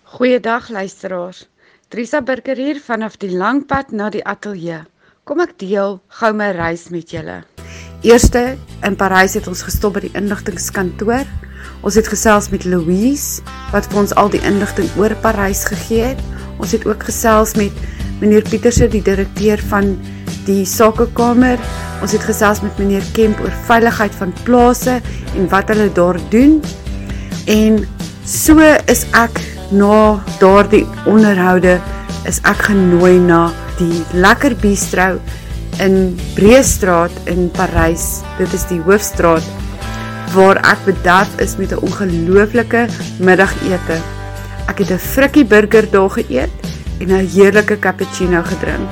Goeiedag 0.03 0.69
luisteraars. 0.69 1.49
Trisa 1.93 2.23
Burger 2.25 2.57
hier 2.57 2.79
vanaf 2.81 3.19
die 3.21 3.29
lang 3.37 3.59
pad 3.69 3.91
na 3.93 4.07
die 4.09 4.23
ateljee. 4.25 4.79
Kom 5.29 5.43
ek 5.43 5.51
deel 5.61 5.99
gou 6.17 6.31
my 6.33 6.47
reis 6.57 6.87
met 6.89 7.13
julle. 7.13 7.35
Eerste 8.01 8.41
in 8.81 8.97
Parys 8.97 9.35
het 9.37 9.45
ons 9.51 9.61
gestop 9.61 9.93
by 9.99 10.01
die 10.07 10.11
inligtingkantoor. 10.17 11.29
Ons 11.85 11.99
het 12.01 12.09
gesels 12.09 12.49
met 12.49 12.65
Louise 12.65 13.45
wat 13.75 13.91
vir 13.91 14.01
ons 14.01 14.15
al 14.17 14.33
die 14.33 14.41
inligting 14.41 14.89
oor 14.97 15.13
Parys 15.21 15.61
gegee 15.69 16.15
het. 16.15 16.25
Ons 16.57 16.73
het 16.73 16.89
ook 16.89 17.05
gesels 17.11 17.53
met 17.61 17.85
meneer 18.23 18.41
Pieterse, 18.49 18.89
die 18.89 19.05
direkteur 19.05 19.61
van 19.69 19.93
die 20.49 20.63
sakekamer. 20.65 21.61
Ons 22.01 22.17
het 22.17 22.25
gesels 22.25 22.65
met 22.65 22.81
meneer 22.81 23.05
Kemp 23.13 23.45
oor 23.45 23.53
veiligheid 23.69 24.17
van 24.17 24.33
plase 24.49 24.97
en 25.37 25.49
wat 25.53 25.69
hulle 25.69 25.91
daar 25.93 26.17
doen. 26.33 26.57
En 27.45 27.83
so 28.25 28.57
is 28.89 29.05
ek 29.13 29.52
na 29.71 30.19
daardie 30.39 30.85
onderhoude 31.05 31.79
is 32.27 32.39
ek 32.47 32.69
genooi 32.69 33.19
na 33.19 33.51
die 33.77 34.03
Lekker 34.13 34.55
Bistro 34.61 35.19
in 35.83 36.15
Breestraat 36.35 37.13
in 37.25 37.49
Parys. 37.53 38.21
Dit 38.37 38.53
is 38.53 38.65
die 38.69 38.81
hoofstraat 38.85 39.45
waar 40.33 40.57
ek 40.65 40.85
bederf 40.87 41.29
is 41.39 41.57
met 41.57 41.71
'n 41.71 41.83
ongelooflike 41.85 42.87
middagete. 43.19 43.97
Ek 44.67 44.77
het 44.79 44.91
'n 44.91 44.97
frikkie 44.97 45.45
burger 45.45 45.85
daar 45.91 46.09
geëet 46.09 46.51
en 46.99 47.09
'n 47.11 47.27
heerlike 47.27 47.79
cappuccino 47.79 48.41
gedrink. 48.43 48.89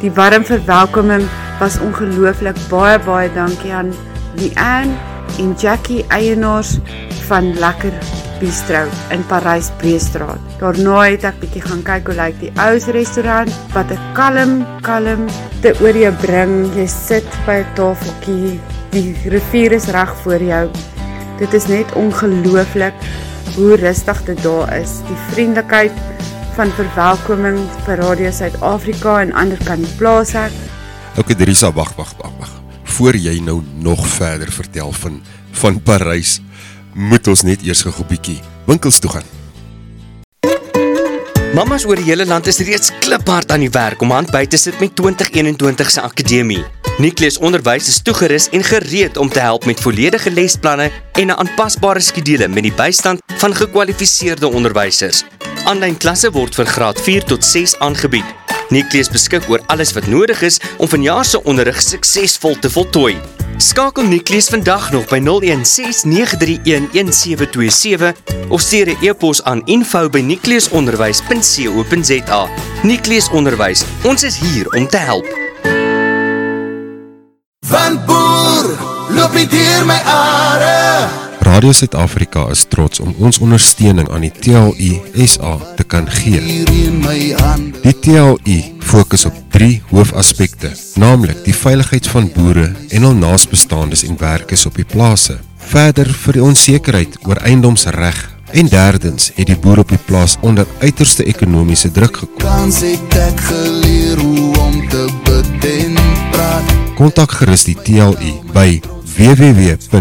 Die 0.00 0.10
warm 0.10 0.44
verwelkoming 0.44 1.24
was 1.60 1.78
ongelooflik. 1.78 2.56
Baie 2.68 2.98
baie 2.98 3.30
dankie 3.34 3.72
aan 3.72 3.92
Lian 4.36 5.09
en 5.38 5.54
Jackie 5.58 6.04
eienaars 6.08 6.78
van 7.28 7.52
Lekker 7.58 7.94
Bistro 8.40 8.86
in 9.14 9.22
Parys 9.28 9.70
Breestraat. 9.78 10.40
Daarna 10.58 11.02
het 11.04 11.26
ek 11.28 11.40
bietjie 11.42 11.62
gaan 11.62 11.82
kyk 11.86 12.08
hoe 12.08 12.16
lyk 12.18 12.38
die 12.40 12.52
ou 12.58 12.74
restaurant 12.96 13.52
wat 13.74 13.92
'n 13.92 14.00
kalm, 14.16 14.66
kalm 14.82 15.28
te 15.62 15.74
oor 15.80 15.96
jou 15.96 16.12
bring. 16.24 16.72
Jy 16.74 16.86
sit 16.86 17.28
by 17.46 17.60
'n 17.60 17.74
tafeltjie, 17.74 18.60
die 18.90 19.14
rivier 19.28 19.72
is 19.72 19.86
reg 19.86 20.14
voor 20.22 20.42
jou. 20.42 20.70
Dit 21.38 21.54
is 21.54 21.66
net 21.66 21.92
ongelooflik 21.92 22.94
hoe 23.56 23.76
rustig 23.76 24.24
dit 24.24 24.42
daar 24.42 24.74
is. 24.76 25.00
Die 25.08 25.20
vriendelikheid 25.32 25.92
van 26.56 26.72
verwelkoming 26.76 27.58
vir 27.86 27.96
Radio 27.96 28.30
Suid-Afrika 28.30 29.20
en 29.20 29.32
ander 29.32 29.58
kan 29.64 29.78
die 29.78 29.94
plaas 29.98 30.34
ek. 30.34 30.52
Okay, 31.18 31.34
Drisa, 31.34 31.72
wag, 31.72 31.94
wag, 31.96 32.14
wag, 32.18 32.32
wag. 32.38 32.59
Voor 32.90 33.16
jy 33.16 33.38
nou 33.44 33.60
nog 33.78 34.06
verder 34.08 34.52
vertel 34.52 34.92
van 34.92 35.22
van 35.50 35.82
Parys, 35.82 36.40
moet 36.94 37.26
ons 37.26 37.42
net 37.42 37.62
eers 37.62 37.82
gou 37.82 37.92
'n 37.94 38.06
bietjie 38.08 38.40
winkels 38.66 38.98
toe 38.98 39.10
gaan. 39.10 39.28
Mamas 41.54 41.84
oor 41.84 41.96
die 41.96 42.04
hele 42.04 42.26
land 42.26 42.46
is 42.46 42.58
reeds 42.58 42.92
kliphard 43.00 43.52
aan 43.52 43.60
die 43.60 43.70
werk 43.70 44.00
om 44.00 44.10
hand 44.10 44.30
by 44.30 44.46
te 44.46 44.56
sit 44.56 44.80
met 44.80 44.94
2021 44.96 45.90
se 45.90 46.00
akademie. 46.00 46.64
Nikleus 46.98 47.38
Onderwys 47.38 47.88
is 47.88 48.02
toegerus 48.02 48.48
en 48.48 48.64
gereed 48.64 49.16
om 49.16 49.28
te 49.28 49.40
help 49.40 49.64
met 49.64 49.80
volledige 49.80 50.30
lesplanne 50.30 50.90
en 51.12 51.26
'n 51.26 51.38
aanpasbare 51.38 52.00
skedule 52.00 52.48
met 52.48 52.62
die 52.62 52.74
bystand 52.74 53.20
van 53.26 53.54
gekwalifiseerde 53.54 54.48
onderwysers. 54.48 55.24
Aanlyn 55.64 55.96
klasse 55.96 56.30
word 56.30 56.54
vir 56.54 56.66
graad 56.66 57.00
4 57.00 57.24
tot 57.24 57.44
6 57.44 57.78
aangebied. 57.78 58.39
Nikleus 58.70 59.10
beskik 59.10 59.50
oor 59.50 59.60
alles 59.66 59.92
wat 59.92 60.06
nodig 60.06 60.42
is 60.42 60.60
om 60.78 60.88
vanjaar 60.88 61.24
se 61.24 61.42
onderrig 61.42 61.82
suksesvol 61.82 62.58
te 62.58 62.70
voltooi. 62.70 63.18
Skakel 63.60 64.08
Nikleus 64.08 64.48
vandag 64.48 64.88
nog 64.92 65.08
by 65.10 65.18
0169311727 65.18 68.14
of 68.48 68.60
stuur 68.60 68.88
'n 68.88 68.96
e-pos 69.00 69.42
aan 69.42 69.62
info@nikleusonderwys.co.za. 69.64 72.48
Nikleus 72.82 73.30
Onderwys, 73.30 73.84
ons 74.02 74.22
is 74.22 74.38
hier 74.38 74.68
om 74.68 74.88
te 74.88 74.96
help. 74.96 75.38
Van 77.66 78.04
boer, 78.06 78.78
loop 79.08 79.34
nie 79.34 79.46
deur 79.46 79.86
my 79.86 80.00
are. 80.04 81.19
Radio 81.50 81.72
Suid-Afrika 81.72 82.44
is 82.54 82.60
trots 82.70 83.00
om 83.02 83.10
ons 83.18 83.40
ondersteuning 83.42 84.06
aan 84.14 84.22
die 84.22 84.30
TLU 84.30 85.24
SA 85.26 85.56
te 85.74 85.82
kan 85.82 86.06
gee. 86.06 86.38
Die 87.82 87.94
TLU 88.04 88.58
fokus 88.86 89.24
op 89.26 89.40
drie 89.50 89.80
hoofaspekte, 89.90 90.70
naamlik 91.02 91.40
die 91.42 91.54
veiligheid 91.54 92.06
van 92.12 92.28
boere 92.36 92.68
en 92.94 93.06
hul 93.08 93.16
naasbestaandes 93.18 94.04
en 94.06 94.18
werkers 94.20 94.62
op 94.70 94.78
die 94.78 94.86
plase. 94.86 95.40
Verder 95.72 96.12
vir 96.22 96.38
die 96.38 96.44
onsekerheid 96.46 97.18
oor 97.26 97.42
eiendomsreg 97.42 98.22
en 98.54 98.70
derdens 98.70 99.32
het 99.34 99.50
die 99.50 99.58
boere 99.58 99.82
op 99.82 99.90
die 99.90 100.02
plaas 100.06 100.36
onder 100.46 100.70
uiterste 100.84 101.26
ekonomiese 101.34 101.90
druk 101.90 102.22
gekom. 102.22 102.46
Kans 102.46 102.78
het 102.86 103.18
ek 103.26 103.42
geleer 103.50 104.22
hoe 104.22 104.54
om 104.68 104.78
te 104.86 105.02
bid 105.26 105.68
en 105.74 105.98
praat. 106.30 106.74
Kontak 107.00 107.40
gerus 107.42 107.66
die 107.66 107.78
TLU 107.82 108.38
by 108.54 108.78
www.tlu.co.za. 109.16 109.92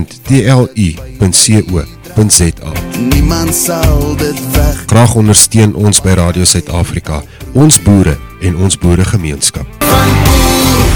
Niemand 2.99 3.55
sal 3.55 4.15
dit 4.17 4.51
weg. 4.51 4.83
Graag 4.85 5.15
ondersteun 5.15 5.75
ons 5.75 6.01
by 6.01 6.09
Radio 6.19 6.43
Suid-Afrika, 6.43 7.21
ons 7.53 7.81
boere 7.81 8.17
en 8.41 8.57
ons 8.57 8.77
boeregemeenskap. 8.77 9.67
Van 9.83 10.09
boer, 10.25 10.87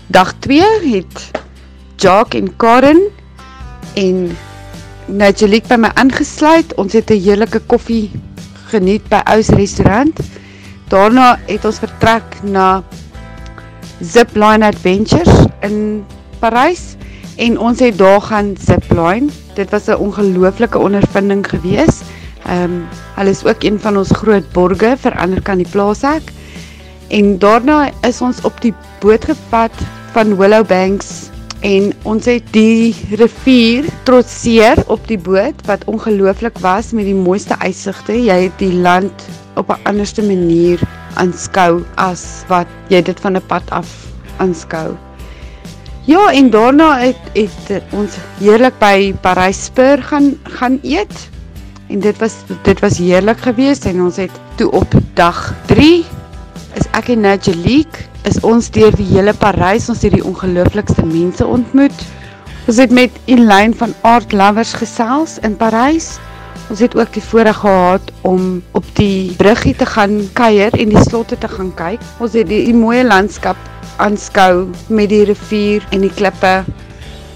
Dag 0.07 0.35
2 0.39 0.63
het 0.93 1.31
Jacques 1.97 2.41
en 2.41 2.57
Karen 2.57 3.03
en 3.95 4.37
Nigeliek 5.09 5.65
by 5.69 5.77
my 5.81 5.91
aangesluit. 5.97 6.75
Ons 6.77 6.93
het 6.93 7.11
'n 7.11 7.21
heerlike 7.21 7.61
koffie 7.67 8.11
geniet 8.69 9.09
by 9.09 9.21
Ous 9.25 9.49
restaurant. 9.49 10.21
Daarna 10.89 11.39
het 11.47 11.65
ons 11.65 11.79
vertrek 11.79 12.43
na 12.43 12.83
Zipline 14.01 14.65
Adventures 14.65 15.47
in 15.67 16.05
Parys 16.39 16.95
en 17.37 17.59
ons 17.59 17.81
het 17.83 17.99
daar 17.99 18.21
gaan 18.23 18.55
zipline. 18.61 19.31
Dit 19.55 19.71
was 19.71 19.87
'n 19.87 19.99
ongelooflike 19.99 20.79
ondervinding 20.79 21.49
gewees. 21.49 22.03
Ehm 22.47 22.63
um, 22.63 22.87
hulle 23.15 23.31
is 23.31 23.45
ook 23.45 23.63
een 23.63 23.81
van 23.81 23.97
ons 23.97 24.11
groot 24.11 24.53
borge 24.53 24.97
vir 24.97 25.19
ander 25.19 25.43
kan 25.43 25.57
die 25.57 25.71
plaashek. 25.71 26.33
En 27.09 27.39
daarna 27.39 27.91
is 28.03 28.21
ons 28.21 28.41
op 28.41 28.61
die 28.61 28.75
boot 29.01 29.25
gepad 29.25 29.73
van 30.13 30.37
Willow 30.37 30.67
Banks 30.67 31.31
en 31.61 31.93
ons 32.03 32.25
het 32.25 32.45
die 32.51 32.95
rivier 33.11 33.85
trotseer 34.03 34.79
op 34.87 35.07
die 35.09 35.19
boot 35.19 35.67
wat 35.67 35.85
ongelooflik 35.85 36.59
was 36.59 36.93
met 36.93 37.05
die 37.05 37.15
mooiste 37.15 37.59
uitsigte. 37.59 38.13
Jy 38.13 38.43
het 38.43 38.59
die 38.59 38.73
land 38.73 39.27
op 39.59 39.69
'n 39.75 39.83
anderste 39.83 40.23
manier 40.23 40.81
aanskou 41.15 41.85
as 41.97 42.45
wat 42.49 42.67
jy 42.89 43.03
dit 43.03 43.21
van 43.21 43.37
'n 43.37 43.47
pad 43.47 43.63
af 43.71 43.89
aanskou. 44.37 44.97
Ja, 46.09 46.33
en 46.33 46.51
daarna 46.51 46.99
het, 46.99 47.21
het 47.33 47.83
ons 47.93 48.17
heerlik 48.39 48.79
by 48.81 49.15
Parys 49.21 49.65
Spur 49.65 50.03
gaan 50.03 50.39
gaan 50.43 50.79
eet. 50.83 51.29
En 51.89 52.01
dit 52.01 52.19
was 52.19 52.35
dit 52.63 52.81
was 52.81 52.99
heerlik 52.99 53.39
geweest 53.39 53.85
en 53.85 54.01
ons 54.03 54.17
het 54.17 54.33
toe 54.55 54.71
op 54.71 54.95
dag 55.15 55.55
3 55.67 56.05
is 56.75 56.87
ek 56.93 57.09
en 57.09 57.21
Nigelique 57.21 58.07
is 58.29 58.41
ons 58.41 58.71
deur 58.71 58.95
die 58.97 59.07
hele 59.11 59.35
Parys, 59.35 59.89
ons 59.89 60.03
het 60.03 60.13
die 60.13 60.25
ongelooflikste 60.25 61.05
mense 61.07 61.47
ontmoet. 61.47 62.07
Ons 62.69 62.77
het 62.77 62.91
met 62.93 63.11
Elaine 63.25 63.77
van 63.77 63.95
Art 64.01 64.33
Lovers 64.33 64.73
gesels 64.77 65.39
in 65.45 65.57
Parys. 65.57 66.19
Ons 66.69 66.83
het 66.85 66.93
ook 66.97 67.13
die 67.13 67.23
voorreg 67.25 67.57
gehad 67.57 68.11
om 68.29 68.63
op 68.77 68.85
die 68.99 69.33
bruggie 69.41 69.75
te 69.77 69.87
gaan 69.89 70.21
kuier 70.37 70.75
en 70.77 70.91
die 70.93 71.05
slotte 71.07 71.39
te 71.41 71.49
gaan 71.49 71.71
kyk. 71.75 72.03
Ons 72.21 72.35
het 72.37 72.49
die, 72.51 72.67
die 72.67 72.77
mooi 72.77 73.01
landskap 73.07 73.57
aanskou 73.97 74.69
met 74.93 75.09
die 75.09 75.25
rivier 75.25 75.87
en 75.97 76.05
die 76.05 76.13
klippe 76.13 76.53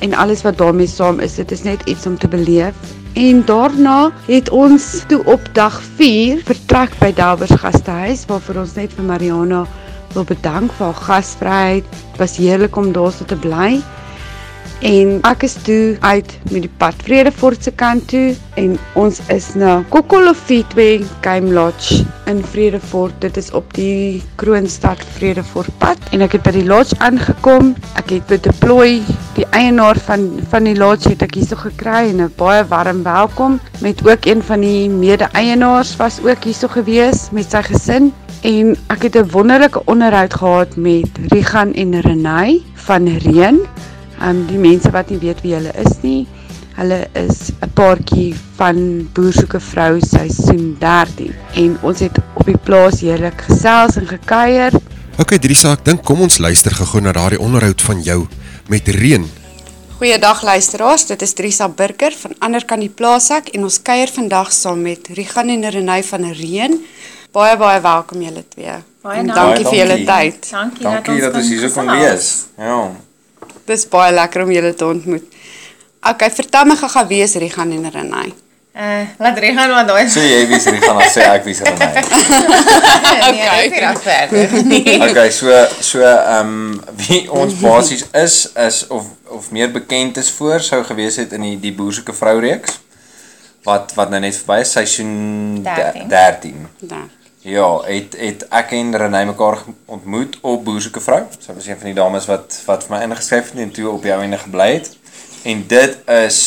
en 0.05 0.17
alles 0.19 0.43
wat 0.45 0.59
daarmee 0.61 0.91
saam 0.91 1.23
is. 1.25 1.39
Dit 1.41 1.55
is 1.57 1.65
net 1.65 1.81
iets 1.89 2.07
om 2.07 2.19
te 2.19 2.29
beleef. 2.29 2.77
En 3.17 3.41
daarna 3.49 4.13
het 4.27 4.51
ons 4.53 5.03
toe 5.09 5.23
op 5.25 5.49
dag 5.57 5.81
4 5.97 6.45
vertrek 6.45 6.93
by 7.01 7.13
Delbers 7.17 7.57
Gastehuis 7.65 8.27
waarvoor 8.29 8.63
ons 8.67 8.77
net 8.77 8.93
vir 8.97 9.09
Mariana 9.09 9.65
wil 10.13 10.29
bedank 10.29 10.73
vir 10.77 10.91
haar 10.91 11.03
gasvryheid. 11.09 11.89
Dit 12.13 12.21
was 12.21 12.37
heerlik 12.37 12.77
om 12.77 12.93
daar 12.93 13.13
so 13.13 13.25
te 13.25 13.37
bly. 13.37 13.81
En 14.83 15.21
ek 15.29 15.45
is 15.47 15.53
toe 15.63 15.95
uit 16.03 16.33
met 16.51 16.65
die 16.65 16.71
pad 16.83 16.97
Vredefort 17.07 17.63
se 17.63 17.71
kant 17.79 18.03
toe 18.11 18.33
en 18.59 18.73
ons 18.99 19.21
is 19.31 19.45
na 19.55 19.77
Kokolofitwe 19.95 21.05
Game 21.23 21.53
Lodge 21.55 22.01
in 22.27 22.41
Vredefort. 22.43 23.15
Dit 23.23 23.39
is 23.39 23.53
op 23.55 23.69
die 23.79 24.19
Kroonstad 24.43 25.05
Vredefort 25.15 25.71
pad 25.79 26.03
en 26.11 26.25
ek 26.27 26.35
het 26.35 26.43
by 26.49 26.55
die 26.57 26.65
lodge 26.67 26.99
aangekom. 26.99 27.77
Ek 28.01 28.11
het 28.11 28.27
by 28.27 28.41
deploy 28.43 28.89
die 29.37 29.47
eienaar 29.55 30.01
van 30.09 30.27
van 30.51 30.67
die 30.67 30.75
lodge 30.75 31.15
het 31.15 31.23
ek 31.29 31.39
hierso 31.39 31.61
gekry 31.63 32.11
en 32.11 32.25
'n 32.27 32.35
baie 32.43 32.67
warm 32.67 33.05
welkom 33.07 33.61
met 33.87 34.03
ook 34.03 34.27
een 34.27 34.43
van 34.43 34.67
die 34.67 34.91
mede-eienaars 34.91 35.95
was 36.03 36.19
ook 36.27 36.43
hierso 36.43 36.67
gewees 36.67 37.31
met 37.31 37.47
sy 37.47 37.63
gesin 37.71 38.11
en 38.43 38.75
ek 38.91 39.07
het 39.07 39.15
'n 39.15 39.31
wonderlike 39.31 39.79
onderhoud 39.87 40.35
gehad 40.35 40.77
met 40.77 41.09
Rigan 41.31 41.73
en 41.75 42.01
Renay 42.01 42.61
van 42.75 43.07
Reen. 43.07 43.63
Um 44.23 44.47
die 44.47 44.59
mense 44.59 44.91
wat 44.95 45.11
nie 45.11 45.19
weet 45.19 45.43
wie 45.43 45.55
hulle 45.55 45.73
is 45.83 45.99
nie. 46.03 46.27
Hulle 46.77 47.07
is 47.15 47.51
'n 47.61 47.71
paartjie 47.75 48.35
van 48.57 49.09
Boersoeke 49.13 49.61
vrou 49.61 50.01
seisoen 50.01 50.77
13 50.81 51.35
en 51.55 51.79
ons 51.83 52.01
het 52.01 52.19
op 52.35 52.47
die 52.47 52.57
plaas 52.57 53.01
heerlik 53.01 53.41
gesels 53.49 53.97
en 53.97 54.07
gekuier. 54.07 54.73
OK, 55.19 55.37
Drisa, 55.39 55.73
ek 55.73 55.85
dink 55.85 56.03
kom 56.05 56.21
ons 56.21 56.39
luister 56.39 56.73
gou 56.75 57.01
na 57.01 57.13
daardie 57.13 57.39
onderhoud 57.41 57.83
van 57.83 58.01
jou 58.03 58.27
met 58.69 58.89
Reen. 58.89 59.27
Goeiedag 59.99 60.43
luisteraars, 60.43 61.07
dit 61.07 61.23
is 61.23 61.33
Trisa 61.35 61.69
Burger 61.69 62.13
van 62.23 62.33
ander 62.39 62.65
kan 62.65 62.81
die 62.81 62.89
plaashek 62.89 63.49
en 63.55 63.63
ons 63.63 63.83
kuier 63.83 64.09
vandag 64.09 64.53
saam 64.53 64.83
met 64.83 65.09
Rigan 65.15 65.49
en 65.49 65.71
Renay 65.71 66.03
van 66.03 66.33
Reen. 66.33 66.81
Baie 67.33 67.57
baie 67.57 67.81
welkom 67.81 68.21
julle 68.23 68.45
twee. 68.49 68.73
Baie 69.03 69.19
en 69.19 69.27
dankie. 69.27 69.35
dankie 69.45 69.65
vir 69.65 69.79
julle 69.79 70.05
tyd. 70.05 70.51
Dankie, 70.51 70.83
Dankie 70.83 71.21
dat 71.21 71.35
ons 71.35 71.49
hier 71.49 71.71
kon 71.71 71.89
gesels. 71.89 71.99
wees. 71.99 72.47
Ja. 72.59 72.91
Dis 73.67 73.85
baie 73.89 74.13
lekker 74.15 74.43
om 74.43 74.51
julle 74.53 74.75
te 74.75 74.87
ontmoet. 74.87 75.27
Okay, 76.11 76.31
vertel 76.35 76.65
my 76.67 76.77
gou-gou 76.81 77.05
wie 77.13 77.21
is 77.23 77.35
Rigan 77.39 77.71
en 77.77 77.91
Renay? 77.95 78.33
Uh, 78.73 79.03
laat 79.21 79.39
Regan 79.39 79.71
maar 79.71 79.87
daai. 79.87 80.09
So 80.11 80.21
jy 80.25 80.47
wie 80.49 80.59
se 80.61 80.73
gaan 80.81 80.97
dan 80.99 81.11
sê 81.13 81.27
ek 81.29 81.45
wie 81.45 81.55
se 81.55 81.65
Renay. 81.69 81.93
nee, 83.37 83.71
dit 83.75 83.83
is 83.83 84.03
verder. 84.07 84.65
Nee. 84.67 84.97
Okay, 85.11 85.29
so 85.31 85.53
so 85.81 86.01
ehm 86.03 86.55
um, 86.55 86.81
wie 86.97 87.23
ons 87.31 87.55
basies 87.61 88.07
is 88.13 88.39
is 88.67 88.87
of 88.89 89.07
of 89.29 89.51
meer 89.51 89.71
bekend 89.71 90.17
is 90.17 90.31
voor 90.31 90.61
sou 90.61 90.83
gewees 90.85 91.17
het 91.23 91.33
in 91.37 91.45
die 91.47 91.59
die 91.61 91.73
boersoeke 91.77 92.13
vrou 92.17 92.39
reeks 92.41 92.81
wat 93.63 93.93
wat 93.95 94.11
nou 94.11 94.21
net 94.25 94.35
verby 94.37 94.63
is 94.65 94.73
seisoen 94.75 95.13
de- 95.63 96.07
13. 96.09 96.67
13. 96.81 97.11
Ja, 97.43 97.81
het 97.83 98.15
het 98.19 98.45
ek 98.55 98.71
en 98.77 98.97
Renay 98.97 99.25
mekaar 99.27 99.59
ontmoet 99.85 100.39
op 100.41 100.65
Boersoeke 100.65 101.01
vrou. 101.03 101.25
Sy 101.43 101.55
was 101.55 101.67
een 101.67 101.79
van 101.79 101.91
die 101.91 101.97
dames 101.99 102.27
wat 102.31 102.59
wat 102.67 102.85
vir 102.87 102.95
my 102.95 103.01
ingeskryf 103.03 103.51
het 103.51 103.63
en 103.65 103.73
toe 103.75 103.89
op 103.91 104.05
jou 104.07 104.19
einde 104.23 104.39
gebly 104.39 104.69
het. 104.77 104.93
En 105.43 105.65
dit 105.67 105.97
is 106.07 106.39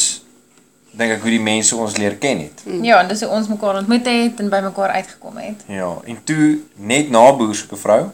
dink 0.95 1.17
ek 1.17 1.25
hoe 1.25 1.33
die 1.33 1.41
mense 1.43 1.75
ons 1.75 1.97
leer 1.99 2.15
ken 2.15 2.45
het. 2.45 2.63
Ja, 2.63 3.01
en 3.01 3.09
dis 3.11 3.25
hoe 3.25 3.33
ons 3.35 3.49
mekaar 3.51 3.81
ontmoet 3.81 4.07
het 4.07 4.39
en 4.39 4.51
by 4.53 4.61
mekaar 4.63 4.95
uitgekom 4.95 5.41
het. 5.43 5.65
Ja, 5.67 5.89
en 6.05 6.21
toe 6.23 6.45
net 6.75 7.11
na 7.11 7.25
Boersoeke 7.35 7.75
vrou 7.75 8.05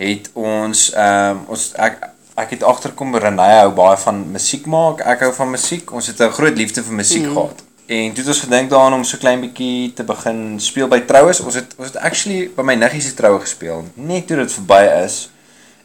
het 0.00 0.30
ons 0.32 0.88
ehm 0.96 1.44
ons 1.52 1.66
ek 1.76 2.00
ek 2.40 2.54
het 2.56 2.64
agterkom 2.64 3.12
Renay 3.20 3.58
hou 3.58 3.74
baie 3.76 4.00
van 4.00 4.24
musiek 4.32 4.64
maak. 4.64 5.04
Ek 5.04 5.26
hou 5.26 5.32
van 5.36 5.52
musiek. 5.52 5.92
Ons 5.92 6.08
het 6.08 6.24
'n 6.24 6.32
groot 6.32 6.56
liefde 6.56 6.82
vir 6.82 6.94
musiek 6.94 7.28
mm. 7.28 7.36
gehad. 7.36 7.62
En 7.86 8.12
toe 8.12 8.22
het 8.22 8.26
ons 8.26 8.40
gedink 8.40 8.70
daaraan 8.70 8.94
om 8.94 9.04
so 9.04 9.18
klein 9.18 9.40
bietjie 9.40 9.92
te 9.92 10.04
begin 10.04 10.60
speel 10.60 10.88
by 10.88 11.00
troues. 11.08 11.40
Ons 11.40 11.54
het 11.54 11.74
ons 11.76 11.88
het 11.88 11.96
actually 11.96 12.50
by 12.56 12.62
my 12.62 12.74
niggie 12.74 13.02
se 13.02 13.14
troue 13.14 13.40
gespeel 13.40 13.84
net 13.94 14.26
toe 14.26 14.36
dit 14.36 14.52
verby 14.52 14.82
is. 15.04 15.30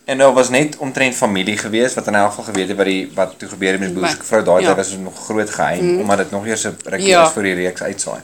En 0.05 0.17
daar 0.17 0.33
was 0.33 0.49
net 0.49 0.77
omtrent 0.77 1.15
familie 1.15 1.57
gewees 1.57 1.93
wat 1.93 2.07
in 2.07 2.15
elk 2.15 2.29
geval 2.29 2.43
geweet 2.43 2.67
het 2.67 2.77
wat 2.77 2.85
die 2.85 3.11
wat 3.15 3.33
toe 3.39 3.49
gebeur 3.49 3.71
het 3.71 3.79
met 3.79 3.89
die 3.89 3.97
boerse 3.97 4.23
vrou 4.23 4.43
daai 4.43 4.61
Ja. 4.61 4.67
tyd 4.67 4.77
was 4.77 4.89
dit 4.89 5.03
nog 5.03 5.25
groot 5.25 5.49
geheim 5.49 5.85
mm. 5.85 5.99
omdat 5.99 6.17
dit 6.17 6.31
nog 6.31 6.45
eers 6.45 6.63
'n 6.63 6.77
rukkie 6.83 7.07
Ja. 7.07 7.21
was 7.21 7.33
voor 7.33 7.43
die 7.43 7.53
reeks 7.53 7.81
uitsaai. 7.83 8.21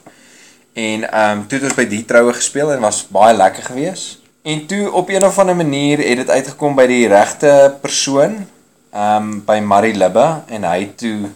En 0.74 1.12
ehm 1.12 1.38
um, 1.38 1.48
toe 1.48 1.58
het 1.58 1.68
ons 1.68 1.76
by 1.76 1.88
die 1.88 2.06
troue 2.06 2.34
gespeel 2.34 2.72
en 2.72 2.80
was 2.80 3.08
baie 3.08 3.36
lekker 3.36 3.64
gewees. 3.64 4.22
En 4.44 4.66
toe 4.66 4.92
op 4.92 5.10
een 5.10 5.26
of 5.26 5.40
ander 5.40 5.56
manier 5.56 5.98
het 5.98 6.18
dit 6.18 6.30
uitgekom 6.30 6.76
by 6.76 6.88
die 6.88 7.08
regte 7.08 7.76
persoon 7.82 8.48
ehm 8.92 9.16
um, 9.16 9.44
by 9.46 9.60
Marie 9.60 9.96
Libbe 9.98 10.42
en 10.48 10.64
hy 10.64 10.92
toe 10.96 11.30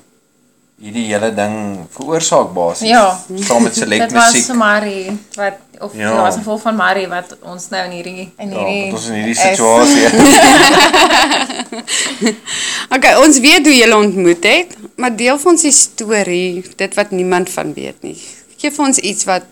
hierdie 0.78 1.06
hele 1.10 1.32
ding 1.34 1.86
veroorsaak 1.96 2.52
basies. 2.54 2.90
Ja. 2.90 3.20
Saam 3.48 3.64
met 3.66 3.76
Select 3.76 4.02
Dit 4.02 4.12
was 4.18 4.34
Musiek. 4.34 4.56
Marie 4.56 5.18
wat 5.36 5.54
of 5.80 5.94
Ja. 5.94 6.02
ja, 6.10 6.14
ja 6.16 6.22
was 6.22 6.36
'n 6.36 6.38
gevolg 6.38 6.62
van 6.62 6.76
Marie 6.76 7.08
wat 7.08 7.38
ons 7.42 7.70
nou 7.70 7.84
in 7.86 7.92
hierdie 7.92 8.32
in 8.38 8.52
Ja, 8.52 8.58
hierdie 8.58 8.92
wat 8.92 9.00
ons 9.00 9.08
in 9.08 9.14
hierdie 9.14 9.36
situasie. 9.36 10.08
Okay, 12.96 13.14
ons 13.26 13.40
weet 13.40 13.66
hoe 13.68 13.76
julle 13.76 13.96
ontmoet 13.98 14.44
het, 14.44 14.76
maar 14.96 15.16
deel 15.16 15.38
vir 15.40 15.52
ons 15.52 15.62
die 15.62 15.72
storie, 15.76 16.64
dit 16.80 16.94
wat 16.96 17.12
niemand 17.12 17.50
van 17.50 17.74
weet 17.76 18.02
nie. 18.06 18.18
Geef 18.58 18.76
vir 18.76 18.86
ons 18.86 18.98
iets 18.98 19.28
wat 19.30 19.44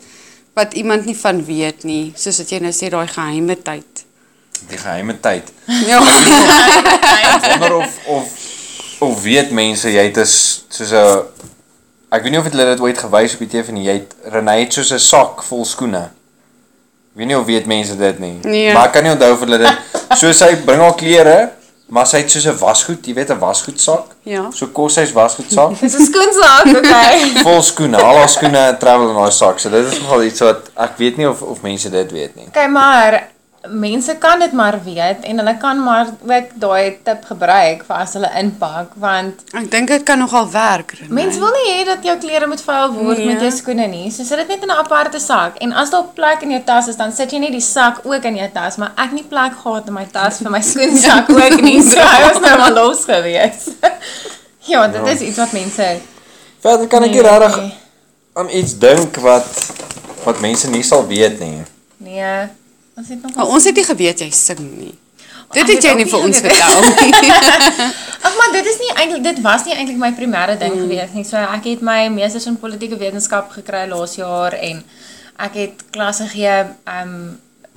wat 0.56 0.74
iemand 0.74 1.06
nie 1.06 1.18
van 1.20 1.42
weet 1.46 1.84
nie, 1.84 2.14
soos 2.16 2.38
wat 2.40 2.50
jy 2.54 2.60
nou 2.64 2.72
sê 2.72 2.88
daai 2.90 3.08
geheime 3.12 3.58
tyd. 3.62 4.06
die 4.70 4.78
geheime 4.78 5.20
tyd. 5.20 5.52
Ja. 5.86 6.00
Wonder 7.60 7.76
of 7.76 7.98
of 8.08 8.45
of 9.00 9.24
weet 9.24 9.52
mense 9.52 9.92
jy 9.92 10.04
het 10.08 10.18
is 10.18 10.66
soos 10.70 10.92
'n 10.92 11.24
ek 12.12 12.24
weet 12.24 12.32
nie 12.32 12.40
of 12.40 12.48
het 12.48 12.54
hulle 12.54 12.70
dit 12.76 12.80
ooit 12.80 12.98
gewys 12.98 13.34
op 13.34 13.40
die 13.40 13.48
TV 13.48 13.72
nie. 13.72 13.84
Jy 13.84 13.94
het 13.94 14.16
Renée 14.32 14.64
het 14.64 14.74
soos 14.74 14.92
'n 14.92 15.00
sak 15.00 15.44
vol 15.44 15.66
skoene. 15.66 16.04
Ek 17.12 17.18
weet 17.20 17.28
nie 17.28 17.38
of 17.38 17.46
weet 17.46 17.66
mense 17.66 17.98
dit 17.98 18.20
nie. 18.20 18.40
Nee. 18.44 18.74
Maar 18.74 18.86
ek 18.86 18.94
kan 18.94 19.04
nie 19.04 19.12
onthou 19.12 19.34
of 19.34 19.40
hulle 19.40 19.58
dit 19.58 19.78
so 20.16 20.32
sy 20.32 20.56
bring 20.56 20.82
haar 20.82 20.96
klere, 20.96 21.52
maar 21.88 22.08
sy 22.08 22.18
het 22.18 22.32
soos 22.32 22.46
'n 22.46 22.58
wasgoed, 22.58 23.06
jy 23.06 23.14
weet 23.14 23.30
'n 23.30 23.40
wasgoedsak. 23.40 24.16
Ja. 24.24 24.50
So 24.52 24.68
koshuis 24.68 25.12
wasgoedsak. 25.12 25.80
Dis 25.82 25.94
'n 25.94 26.06
skoensak, 26.06 26.66
okay. 26.78 27.32
vol 27.48 27.62
skoene. 27.62 27.98
Al 27.98 28.18
haar 28.18 28.30
skoene 28.30 28.78
travel 28.80 29.10
in 29.10 29.16
daai 29.16 29.32
sak. 29.32 29.60
So 29.60 29.70
dit 29.70 29.86
is 29.86 30.00
nogal 30.00 30.24
iets 30.24 30.40
wat 30.40 30.70
ek 30.76 30.98
weet 30.98 31.18
nie 31.18 31.30
of 31.30 31.42
of 31.42 31.62
mense 31.62 31.90
dit 31.90 32.12
weet 32.12 32.36
nie. 32.36 32.48
Okay, 32.48 32.68
maar 32.68 33.35
mense 33.70 34.16
kan 34.20 34.40
dit 34.40 34.52
maar 34.54 34.78
weet 34.84 35.24
en 35.24 35.38
hulle 35.42 35.58
kan 35.58 35.80
maar 35.84 36.08
ook 36.24 36.50
daai 36.60 36.98
tip 37.04 37.26
gebruik 37.26 37.84
vir 37.88 37.96
as 37.96 38.14
hulle 38.14 38.30
inpak 38.40 38.92
want 38.96 39.44
Ek 39.54 39.72
dink 39.72 39.88
dit 39.88 40.04
kan 40.04 40.20
nogal 40.20 40.50
werk. 40.52 40.94
Mense 41.10 41.40
wil 41.40 41.52
nie 41.52 41.72
hê 41.74 41.86
dat 41.86 42.04
jou 42.04 42.18
klere 42.18 42.48
moet 42.48 42.62
vuil 42.62 42.94
word 42.94 43.18
Nee. 43.18 43.26
met 43.34 43.42
jou 43.42 43.52
skoene 43.52 43.88
nie. 43.88 44.12
So 44.12 44.24
sit 44.24 44.38
dit 44.38 44.48
net 44.48 44.64
in 44.64 44.70
'n 44.70 44.78
aparte 44.78 45.20
sak 45.20 45.58
en 45.62 45.74
as 45.74 45.90
daar 45.90 46.04
plek 46.14 46.42
in 46.42 46.52
jou 46.52 46.62
tas 46.66 46.88
is, 46.88 46.96
dan 46.96 47.12
sit 47.12 47.32
jy 47.32 47.40
net 47.40 47.52
die 47.52 47.62
sak 47.62 48.00
ook 48.04 48.24
in 48.24 48.36
jou 48.36 48.50
tas, 48.54 48.76
maar 48.78 48.92
ek 48.98 49.04
het 49.10 49.14
nie 49.14 49.24
plek 49.30 49.54
gehad 49.64 49.88
in 49.88 49.94
my 49.94 50.06
tas 50.12 50.38
vir 50.40 50.52
my 50.52 50.62
skoensak 50.72 51.30
ook 51.30 51.62
nie. 51.62 51.82
So 51.82 52.00
hy 52.00 52.22
was 52.28 52.40
nou 52.42 52.58
maar 52.58 52.72
los 52.72 53.06
gewees. 53.06 53.70
ja, 54.72 54.88
dit 54.88 55.02
Ja. 55.06 55.12
is 55.12 55.22
iets 55.22 55.38
wat 55.38 55.52
mense 55.52 55.98
Verder 56.60 56.88
kan 56.88 57.04
ek 57.04 57.12
nie 57.12 57.22
Nee, 57.22 57.30
regtig 57.30 57.58
nee. 57.62 57.74
aan 58.34 58.50
iets 58.50 58.78
dink 58.80 59.16
wat 59.18 59.46
wat 60.26 60.40
mense 60.42 60.68
nie 60.70 60.84
sal 60.84 61.06
weet 61.08 61.40
nie. 61.40 61.64
nee, 61.98 62.50
ons 62.96 63.08
het 63.08 63.22
nog 63.22 63.36
Maar 63.36 63.48
ons 63.58 63.64
het 63.64 63.76
nie 63.76 63.86
geweet 63.86 64.20
jy 64.20 64.30
sing 64.32 64.62
nie. 64.78 64.94
Dit 65.54 65.70
het 65.70 65.84
jy 65.84 65.94
nie 66.00 66.08
vir 66.10 66.26
ons 66.26 66.42
vertel 66.42 66.82
nie. 66.82 67.12
Ag 68.26 68.38
maar 68.40 68.52
dit 68.56 68.68
is 68.72 68.78
nie 68.82 68.92
eintlik 68.96 69.24
dit 69.24 69.42
was 69.46 69.66
nie 69.68 69.76
eintlik 69.76 70.00
my 70.02 70.12
primêre 70.18 70.58
ding 70.58 70.74
mm. 70.74 70.86
gewees 70.86 71.16
nie. 71.18 71.26
So 71.28 71.38
ek 71.38 71.70
het 71.70 71.86
my 71.86 72.08
meesters 72.14 72.48
in 72.50 72.60
politieke 72.62 72.98
wetenskap 73.02 73.52
gekry 73.54 73.86
laas 73.92 74.18
jaar 74.20 74.58
en 74.58 74.84
ek 75.46 75.60
het 75.62 75.84
klasse 75.96 76.30
gegee 76.32 76.64
um 76.98 77.16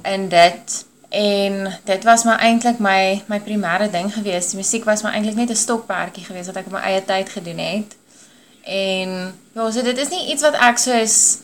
in 0.06 0.28
dit 0.30 0.76
en 1.08 1.74
dit 1.84 2.04
was 2.04 2.24
maar 2.28 2.42
eintlik 2.44 2.78
my 2.84 3.22
my 3.28 3.40
primêre 3.44 3.90
ding 3.92 4.10
gewees. 4.14 4.52
Die 4.52 4.60
musiek 4.62 4.88
was 4.88 5.02
maar 5.02 5.18
eintlik 5.18 5.36
net 5.36 5.50
'n 5.50 5.62
stokperdjie 5.64 6.24
gewees 6.24 6.46
wat 6.46 6.56
ek 6.56 6.66
op 6.66 6.78
my 6.78 6.84
eie 6.88 7.04
tyd 7.04 7.28
gedoen 7.28 7.58
het. 7.58 7.96
En 8.64 9.34
ja, 9.52 9.70
so 9.70 9.82
dit 9.82 9.98
is 9.98 10.08
nie 10.08 10.26
iets 10.32 10.42
wat 10.42 10.54
ek 10.54 10.78
soos 10.78 11.38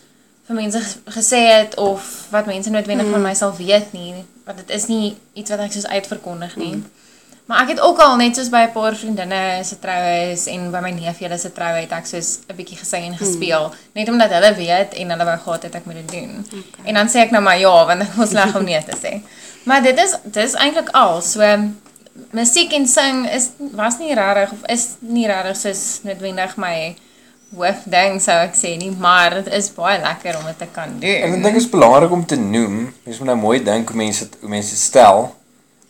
vir 0.49 0.57
mense 0.57 0.81
ges- 0.81 0.99
gesê 1.17 1.41
het 1.49 1.77
of 1.81 2.27
wat 2.31 2.47
mense 2.47 2.71
noodwendig 2.71 3.07
mm. 3.07 3.13
van 3.13 3.23
my 3.23 3.35
sal 3.35 3.55
weet 3.57 3.93
nie, 3.93 4.25
want 4.45 4.59
dit 4.59 4.71
is 4.77 4.87
nie 4.87 5.17
iets 5.33 5.51
wat 5.51 5.65
ek 5.65 5.73
soos 5.73 5.87
uitverkondig 5.87 6.57
nie. 6.57 6.75
Mm. 6.77 6.85
Maar 7.45 7.63
ek 7.63 7.75
het 7.75 7.81
ook 7.85 7.99
al 8.01 8.17
net 8.17 8.37
soos 8.37 8.49
by 8.49 8.63
'n 8.65 8.73
paar 8.73 8.97
vriendinne 8.97 9.61
se 9.65 9.79
troues 9.79 10.47
en 10.47 10.71
by 10.73 10.81
my 10.81 10.91
neef 10.91 11.19
julle 11.21 11.39
se 11.39 11.53
troue 11.53 11.81
het 11.81 11.93
ek 11.93 12.07
soos 12.07 12.39
'n 12.49 12.57
bietjie 12.57 12.79
gesing 12.79 13.05
en 13.05 13.17
gespeel, 13.17 13.69
mm. 13.69 13.75
net 13.93 14.09
omdat 14.09 14.31
hulle 14.31 14.55
weet 14.55 14.95
en 14.95 15.11
hulle 15.11 15.25
wou 15.25 15.39
gehad 15.39 15.63
het 15.63 15.75
ek 15.75 15.85
moet 15.85 15.95
dit 15.95 16.09
doen. 16.09 16.47
Okay. 16.47 16.85
En 16.85 16.95
dan 16.95 17.09
sê 17.09 17.25
ek 17.25 17.31
nou 17.31 17.43
maar 17.43 17.59
ja, 17.59 17.85
want 17.87 18.03
ek 18.03 18.15
was 18.17 18.31
sleg 18.31 18.57
om 18.57 18.65
nee 18.65 18.85
te 18.85 18.97
sê. 18.97 19.21
Maar 19.65 19.83
dit 19.83 19.99
is 19.99 20.13
dit 20.25 20.45
is 20.45 20.55
eintlik 20.55 20.89
al. 20.93 21.23
So 21.23 21.41
musiek 22.31 22.73
en 22.73 22.87
sing 22.87 23.31
is 23.31 23.51
was 23.59 23.99
nie 23.99 24.15
regtig 24.15 24.53
of 24.53 24.67
is 24.69 24.89
nie 24.99 25.27
regtig 25.27 25.57
soos 25.57 26.01
noodwendig 26.03 26.57
my 26.57 26.97
hoofding 27.57 28.21
sou 28.23 28.37
ek 28.45 28.57
sê 28.59 28.75
nie, 28.81 28.91
maar 29.01 29.39
dit 29.41 29.51
is 29.57 29.71
baie 29.77 30.01
lekker 30.03 30.39
om 30.39 30.49
dit 30.51 30.59
te 30.59 30.69
kan 30.73 30.91
doen. 31.01 31.11
En 31.11 31.37
ek 31.37 31.43
dink 31.43 31.59
dit 31.59 31.63
is 31.63 31.71
belangrik 31.71 32.15
om 32.17 32.25
te 32.27 32.39
noem. 32.41 32.81
Mens 33.05 33.21
moet 33.21 33.31
nou 33.31 33.39
mooi 33.43 33.59
dink 33.65 33.93
hoe 33.93 34.01
mense 34.01 34.29
hoe 34.41 34.51
mense 34.53 34.75
dit 34.75 34.83
stel. 34.83 35.29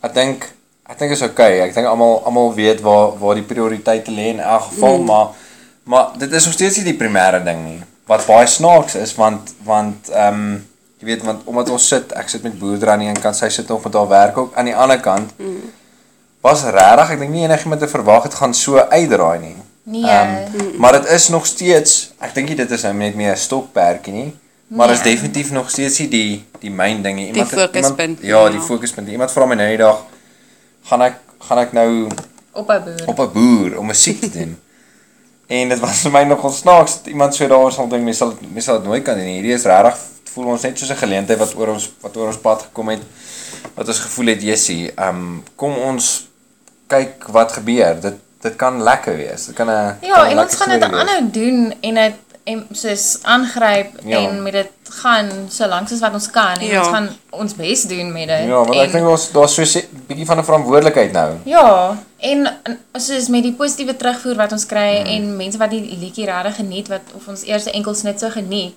Ek 0.05 0.13
dink 0.15 0.47
ek 0.85 0.99
dink 1.01 1.15
is 1.15 1.25
okay. 1.25 1.59
Ek 1.65 1.73
dink 1.75 1.89
almal 1.89 2.21
almal 2.29 2.53
weet 2.57 2.83
waar 2.85 3.15
waar 3.21 3.39
die 3.39 3.47
prioriteite 3.47 4.13
lê 4.13 4.31
in 4.35 4.43
elk 4.43 4.69
geval, 4.69 5.01
mm. 5.01 5.11
maar 5.11 5.27
maar 5.85 6.15
dit 6.17 6.31
is 6.31 6.45
nog 6.45 6.55
steeds 6.57 6.79
nie 6.79 6.87
die 6.91 6.99
primêre 6.99 7.43
ding 7.45 7.61
nie. 7.65 7.81
Wat 8.09 8.25
baie 8.25 8.47
snaaks 8.49 8.97
is 9.01 9.15
want 9.17 9.53
want 9.65 10.09
ehm 10.13 10.41
um, 10.41 10.55
jy 11.01 11.09
weet 11.11 11.25
want 11.27 11.47
omdat 11.49 11.69
ons 11.69 11.87
sit, 11.91 12.13
ek 12.15 12.29
sit 12.31 12.45
met 12.45 12.55
boerdery 12.59 12.93
aan 12.93 13.03
die 13.03 13.09
een 13.11 13.21
kant, 13.21 13.37
sy 13.37 13.49
sit 13.51 13.67
nog 13.69 13.83
met 13.83 13.97
haar 13.99 14.07
werk 14.07 14.37
ook 14.37 14.55
aan 14.55 14.69
die 14.69 14.75
ander 14.75 15.01
kant. 15.03 15.33
Mm. 15.37 15.71
Was 16.45 16.63
regtig, 16.63 17.15
ek 17.15 17.21
dink 17.23 17.33
nie 17.33 17.45
enigiemand 17.45 17.81
het 17.81 17.91
verwag 17.91 18.27
het 18.29 18.37
gaan 18.37 18.53
so 18.53 18.77
uitdraai 18.77 19.39
nie. 19.41 19.55
Nee. 19.85 20.05
Ehm, 20.05 20.77
maar 20.77 20.91
dit 20.91 21.09
is 21.13 21.27
nog 21.29 21.45
steeds, 21.45 22.13
ek 22.17 22.33
dink 22.33 22.55
dit 22.57 22.71
is 22.71 22.81
nou 22.87 22.93
net 22.97 23.15
meer 23.15 23.31
'n 23.31 23.37
stokperdjie 23.37 24.13
nie, 24.13 24.35
maar 24.67 24.87
dit 24.87 24.97
is 24.97 25.03
Nee. 25.03 25.13
definitief 25.13 25.51
nog 25.51 25.69
steeds 25.69 25.99
nie 25.99 26.07
die 26.09 26.45
die 26.59 26.71
myn 26.71 27.01
ding 27.01 27.15
nie. 27.15 27.31
Die 27.33 27.45
fokuspunt, 27.45 27.95
Iemand, 27.95 28.19
ja, 28.21 28.49
die 28.49 28.59
ja. 28.59 28.65
fokuspunt. 28.65 29.07
Iemand 29.07 29.31
vra 29.31 29.45
my 29.45 29.55
nou 29.55 29.67
die 29.69 29.77
dag, 29.77 30.03
gaan 30.83 31.01
ek 31.01 31.19
gaan 31.39 31.57
ek 31.57 31.71
nou 31.73 32.07
op 32.51 32.69
'n 32.69 32.83
boer. 32.83 33.07
op 33.07 33.19
'n 33.19 33.31
boer 33.31 33.77
om 33.77 33.85
musiek 33.85 34.19
te 34.19 34.29
doen. 34.29 34.57
en 35.47 35.69
dit 35.69 35.79
was 35.79 36.01
vir 36.01 36.11
my 36.11 36.23
nogal 36.23 36.51
snaaks 36.51 36.93
dat 36.97 37.07
iemand 37.07 37.35
so 37.35 37.47
daar 37.47 37.71
sal 37.71 37.87
dink 37.87 38.03
mense 38.03 38.17
sal 38.17 38.33
mense 38.41 38.65
sal 38.65 38.77
dit 38.77 38.87
nooit 38.87 39.03
kan 39.03 39.15
doen. 39.15 39.25
Hierdie 39.25 39.53
is 39.53 39.63
regtig 39.63 39.97
voel 40.35 40.45
ons 40.45 40.61
net 40.61 40.77
soos 40.79 40.89
'n 40.91 41.03
geleentheid 41.05 41.39
wat 41.39 41.55
oor 41.55 41.67
ons 41.67 41.89
wat 42.01 42.17
oor 42.17 42.27
ons 42.27 42.37
pad 42.37 42.61
gekom 42.61 42.89
het. 42.89 43.01
Wat 43.75 43.87
ons 43.87 43.99
gevoel 43.99 44.25
het, 44.25 44.41
Jessie, 44.41 44.91
ehm 44.95 45.15
um, 45.15 45.43
kom 45.55 45.77
ons 45.77 46.27
kyk 46.87 47.27
wat 47.27 47.51
gebeur. 47.51 48.01
Dit 48.01 48.13
dit 48.45 48.55
kan 48.61 48.77
lekker 48.83 49.15
wees. 49.17 49.45
Dit 49.49 49.55
kan 49.57 49.67
'n 49.67 49.97
Ja, 50.01 50.15
kan 50.15 50.25
en 50.31 50.37
ons 50.39 50.51
lekker 50.51 50.57
gaan 50.57 50.79
dit 50.79 50.83
aanhou 50.99 51.21
doen 51.31 51.73
en 51.81 51.93
dit 52.03 52.13
en 52.45 52.59
soos 52.71 53.05
aangryp 53.23 53.87
Ja. 54.05 54.17
en 54.17 54.43
met 54.43 54.53
dit 54.53 54.69
gaan 55.01 55.29
so 55.49 55.67
lank 55.67 55.87
soos 55.89 55.99
wat 55.99 56.13
ons 56.13 56.29
kan 56.29 56.59
en 56.59 56.67
Ja. 56.67 56.79
ons 56.79 56.87
gaan 56.87 57.09
ons 57.29 57.55
bes 57.55 57.83
doen 57.89 58.11
met 58.11 58.27
dit. 58.27 58.43
Ja, 58.47 58.57
want 58.63 58.75
ek 58.75 58.91
dink 58.91 59.05
daar's 59.07 59.31
daar's 59.31 59.53
so 59.55 59.61
'n 59.61 60.05
bietjie 60.07 60.25
van 60.25 60.37
'n 60.37 60.43
verantwoordelikheid 60.43 61.11
nou. 61.11 61.31
Ja, 61.43 61.97
en, 62.17 62.39
en 62.63 62.79
soos 62.93 63.27
met 63.27 63.43
die 63.43 63.53
positiewe 63.53 63.95
terugvoer 63.95 64.35
wat 64.35 64.51
ons 64.51 64.65
kry 64.65 65.01
mm. 65.01 65.05
en 65.05 65.35
mense 65.37 65.57
wat 65.57 65.69
die 65.69 65.97
liedjie 65.99 66.25
regtig 66.25 66.55
geniet 66.55 66.87
wat 66.87 67.01
of 67.15 67.27
ons 67.27 67.43
eerste 67.43 67.71
enkels 67.71 68.01
net 68.01 68.19
so 68.19 68.29
geniet. 68.29 68.73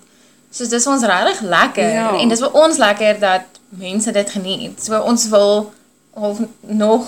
Soos 0.50 0.68
dis 0.68 0.86
ons 0.86 1.02
regtig 1.02 1.40
lekker 1.40 1.90
Ja. 1.92 2.18
en 2.18 2.28
dis 2.28 2.40
vir 2.40 2.52
ons 2.52 2.76
lekker 2.78 3.20
dat 3.20 3.42
mense 3.68 4.12
dit 4.12 4.30
geniet. 4.30 4.84
So 4.84 4.98
ons 5.00 5.28
wil 5.28 5.72
of 6.14 6.38
nog 6.60 7.04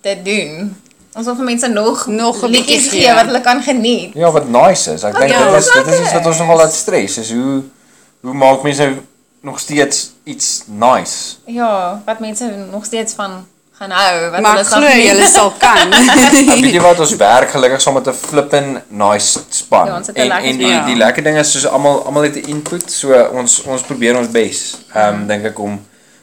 dit 0.00 0.24
doen. 0.24 0.76
Ons 1.18 1.26
wil 1.26 1.34
vir 1.40 1.48
mense 1.50 1.68
nog 1.72 2.06
Nog 2.06 2.40
liedjies 2.46 2.88
gee 2.92 3.10
wat 3.10 3.26
hulle 3.26 3.42
kan 3.42 3.62
geniet. 3.62 4.14
Ja, 4.14 4.30
wat 4.30 4.48
nice 4.48 4.94
is. 4.94 5.02
Ek 5.02 5.18
dink 5.18 5.34
ja, 5.34 5.44
dit 5.50 5.58
is 5.58 5.70
wat 5.74 5.84
dit 5.84 5.94
is 5.94 6.00
iets 6.06 6.14
wat 6.14 6.26
ons 6.30 6.42
nogal 6.44 6.62
laat 6.62 6.74
stres. 6.74 7.18
Is 7.24 7.32
hoe 7.34 7.62
hoe 8.22 8.34
maak 8.34 8.62
mense 8.66 8.88
nog 9.46 9.58
steeds 9.62 10.10
iets 10.24 10.64
nice? 10.66 11.38
Ja, 11.46 12.02
wat 12.06 12.18
mense 12.22 12.50
nog 12.70 12.84
steeds 12.84 13.14
van 13.18 13.46
gaan 13.78 13.90
hou, 13.94 14.30
wat 14.30 14.40
Maar 14.42 14.56
hulle 14.58 14.64
ek 14.64 14.72
glo 14.72 15.02
julle 15.06 15.26
sal 15.30 15.52
kan. 15.64 15.92
En 16.54 16.62
weet 16.62 16.72
jy 16.74 16.82
wat 16.82 17.02
ons 17.02 17.16
werk 17.20 17.50
gelukkig 17.54 17.82
saam 17.82 17.98
met 17.98 18.10
'n 18.10 18.16
flippin 18.18 18.70
nice 18.88 19.42
span. 19.48 19.86
Ja, 19.86 20.00
en 20.14 20.30
en 20.30 20.58
die 20.58 20.72
span. 20.72 20.86
die 20.86 20.96
lekker 21.02 21.22
ding 21.22 21.38
is 21.38 21.52
soos 21.52 21.66
almal 21.66 22.02
almal 22.06 22.26
het 22.26 22.38
'n 22.42 22.48
input, 22.54 22.90
so 22.90 23.14
ons 23.32 23.62
ons 23.62 23.82
probeer 23.82 24.18
ons 24.18 24.30
bes. 24.30 24.78
Ehm 24.94 25.14
um, 25.14 25.26
dink 25.26 25.44
ek 25.44 25.58
om 25.58 25.78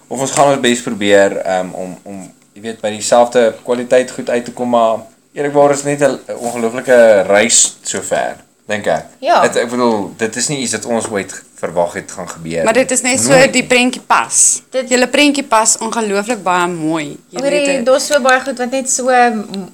of 0.08 0.20
ons 0.20 0.32
gaan 0.32 0.52
ons 0.52 0.60
bes 0.60 0.82
probeer 0.82 1.38
ehm 1.44 1.60
um, 1.60 1.74
om 1.74 1.98
om 2.04 2.18
jy 2.56 2.62
weet 2.63 2.80
by 2.82 2.94
dieselfde 2.96 3.50
kwaliteit 3.65 4.12
goed 4.15 4.30
uit 4.32 4.46
te 4.48 4.54
kom 4.56 4.72
maar 4.72 5.04
eerlikwaar 5.36 5.74
is 5.76 5.84
net 5.84 6.02
'n 6.02 6.20
ongelooflike 6.39 6.98
reis 7.28 7.78
sover, 7.84 8.38
dink 8.65 8.86
ek. 8.88 9.06
Ja. 9.20 9.41
Dit, 9.41 9.56
ek 9.56 9.70
bedoel, 9.70 10.13
dit 10.18 10.36
is 10.36 10.48
nie 10.48 10.60
iets 10.60 10.72
wat 10.72 10.86
ons 10.86 11.10
ooit 11.10 11.44
verwag 11.56 11.94
het 11.94 12.12
gaan 12.12 12.30
gebeur. 12.30 12.63
Maar 12.63 12.74
dit 12.74 12.91
is 12.91 13.02
net 13.02 13.20
so 13.20 13.30
Nooit 13.30 13.54
die 13.54 13.65
prentjie 13.65 14.02
pas. 14.02 14.62
Dit- 14.72 14.89
Julle 14.89 15.08
prentjie 15.08 15.44
pas 15.44 15.78
ongelooflik 15.78 16.44
baie 16.44 16.68
mooi. 16.68 17.18
Hoorie, 17.32 17.68
het 17.68 17.80
'n- 17.80 17.84
daar's 17.84 18.06
so 18.06 18.22
baie 18.22 18.41
goed 18.41 18.58
wat 18.58 18.72
net 18.72 18.89
so 18.89 19.12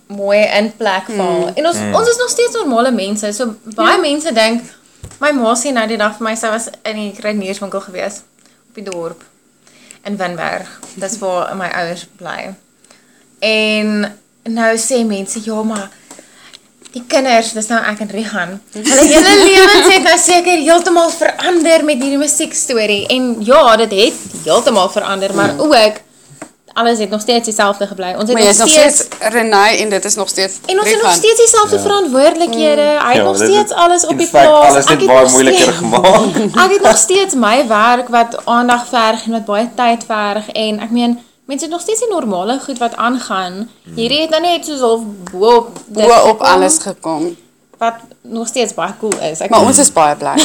mooi 0.07 0.39
in 0.39 0.73
plek 0.77 1.05
val. 1.07 1.39
Mm. 1.39 1.55
En 1.55 1.65
ons 1.67 1.77
mm. 1.77 1.95
ons 1.95 2.09
is 2.09 2.17
nog 2.17 2.29
steeds 2.29 2.53
normale 2.53 2.91
mense. 2.91 3.33
So 3.33 3.55
baie 3.63 3.95
ja. 3.95 4.01
mense 4.01 4.33
dink 4.33 4.61
my 5.19 5.31
ma 5.31 5.53
sê 5.55 5.71
nou 5.71 5.87
die 5.87 5.97
dag 5.97 6.17
vir 6.17 6.27
my 6.27 6.35
sy 6.35 6.47
was 6.47 6.69
in 6.83 6.95
die 6.95 7.13
kruidenierswinkel 7.13 7.81
gewees 7.81 8.21
op 8.69 8.75
die 8.75 8.83
dorp 8.83 9.23
in 10.03 10.17
Winberg. 10.17 10.79
Dis 10.95 11.17
waar 11.19 11.55
my 11.55 11.67
ouers 11.67 12.07
bly. 12.17 12.53
En 13.41 14.05
nou 14.43 14.75
sê 14.77 15.01
mense 15.05 15.39
ja, 15.45 15.63
maar 15.63 15.89
die 16.91 17.03
kinders, 17.07 17.53
dis 17.55 17.67
nou 17.71 17.79
ek 17.87 17.99
en 18.03 18.09
Rihan. 18.11 18.57
Hulle 18.75 19.05
hele 19.07 19.33
lewens 19.47 19.89
het 19.93 20.03
nou 20.03 20.17
seker 20.19 20.57
heeltemal 20.61 21.09
verander 21.09 21.85
met 21.87 22.01
hierdie 22.03 22.19
musiekstorie. 22.21 23.05
En 23.07 23.35
ja, 23.47 23.75
dit 23.85 23.91
het 23.91 24.13
heeltemal 24.45 24.89
verander, 24.89 25.33
maar 25.35 25.53
ook 25.57 26.01
alles 26.73 26.99
het 26.99 27.09
nog 27.09 27.21
steeds 27.21 27.45
dieselfde 27.45 27.87
gebly. 27.87 28.11
Ons 28.15 28.29
het 28.29 28.33
Maar 28.33 28.41
nog 28.41 28.51
is 28.51 28.57
nog 28.57 28.69
steeds 28.69 28.95
steeds 28.95 29.31
Renai 29.33 29.77
en 29.81 29.89
dit 29.89 30.05
is 30.05 30.15
nog 30.15 30.29
steeds 30.29 30.53
En 30.65 30.79
ons 30.79 30.87
het 30.89 31.01
nog 31.01 31.11
Rihan. 31.11 31.17
steeds 31.17 31.39
dieselfde 31.39 31.75
ja. 31.75 31.81
verantwoordelikhede. 31.81 32.81
Hy 32.81 33.07
het 33.07 33.15
Ja, 33.15 33.23
nog 33.23 33.35
steeds 33.35 33.71
alles 33.71 34.05
op 34.05 34.17
die 34.17 34.27
plaas. 34.27 34.69
alles 34.69 34.85
het 34.89 35.05
baie 35.05 35.29
moeiliker 35.29 35.61
steeds- 35.61 35.77
gemaak. 35.77 36.35
Ek 36.65 36.71
het 36.71 36.81
nog 36.81 36.97
steeds 36.97 37.33
my 37.33 37.67
werk 37.67 38.07
wat 38.07 38.45
aandag 38.45 38.87
verg 38.87 39.25
en 39.25 39.31
wat 39.31 39.45
baie 39.45 39.69
tyd 39.75 40.03
verg 40.07 40.49
en 40.51 40.79
ek 40.79 40.91
meen 40.91 41.19
mense 41.51 41.65
het 41.67 41.73
nog 41.73 41.81
steeds 41.83 41.99
die 42.05 42.09
normale 42.09 42.59
goed 42.63 42.77
wat 42.79 42.95
aangaan. 42.95 43.69
Hierdie 43.95 44.21
het 44.23 44.29
nou 44.33 44.41
net 44.41 44.65
soos 44.65 44.79
half 44.79 45.01
bo 45.31 45.55
op 45.61 45.77
dit 45.87 46.07
bo 46.07 46.19
op 46.31 46.41
alles 46.55 46.77
gekom. 46.87 47.31
wat 47.81 47.93
nog 48.21 48.47
steeds 48.47 48.73
baie 48.77 48.93
cool 48.99 49.13
is. 49.31 49.39
Ek 49.41 49.49
Maar 49.49 49.59
meen- 49.59 49.67
ons 49.69 49.79
is 49.83 49.91
baie 49.91 50.15
bly. 50.15 50.35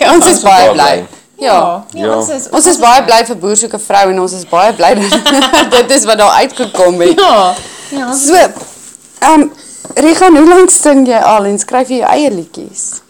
ja, 0.00 0.14
ons 0.14 0.26
is 0.26 0.40
baie 0.44 0.70
bly. 0.72 0.94
Ja. 1.38 1.52
ja, 1.54 1.84
ja, 1.92 2.04
Ja. 2.06 2.16
ons 2.16 2.28
is 2.28 2.48
Ons 2.50 2.66
is 2.66 2.78
baie 2.80 3.02
bly 3.04 3.24
vir 3.28 3.36
boer 3.36 3.56
soek 3.56 3.72
'n 3.76 3.80
vrou 3.88 4.10
en 4.10 4.20
ons 4.20 4.32
is 4.32 4.44
baie 4.48 4.72
bly 4.72 4.94
dat 4.94 5.70
dit 5.76 5.90
is 5.96 6.04
wat 6.04 6.18
daar 6.18 6.30
uitgekom 6.44 7.00
het. 7.00 7.18
Ja. 7.20 7.54
Ja, 7.90 8.06
ons 8.10 8.26
So, 8.26 8.34
ehm 8.34 9.40
um, 9.40 9.52
Regan, 9.94 10.36
hoe 10.36 10.48
lank 10.48 10.70
sing 10.70 11.06
jy 11.08 11.16
al 11.18 11.44
en 11.48 11.58
skryf 11.58 11.88
jy 11.88 11.98
jou 12.02 12.08
eie 12.10 12.30
liedjies? 12.30 13.00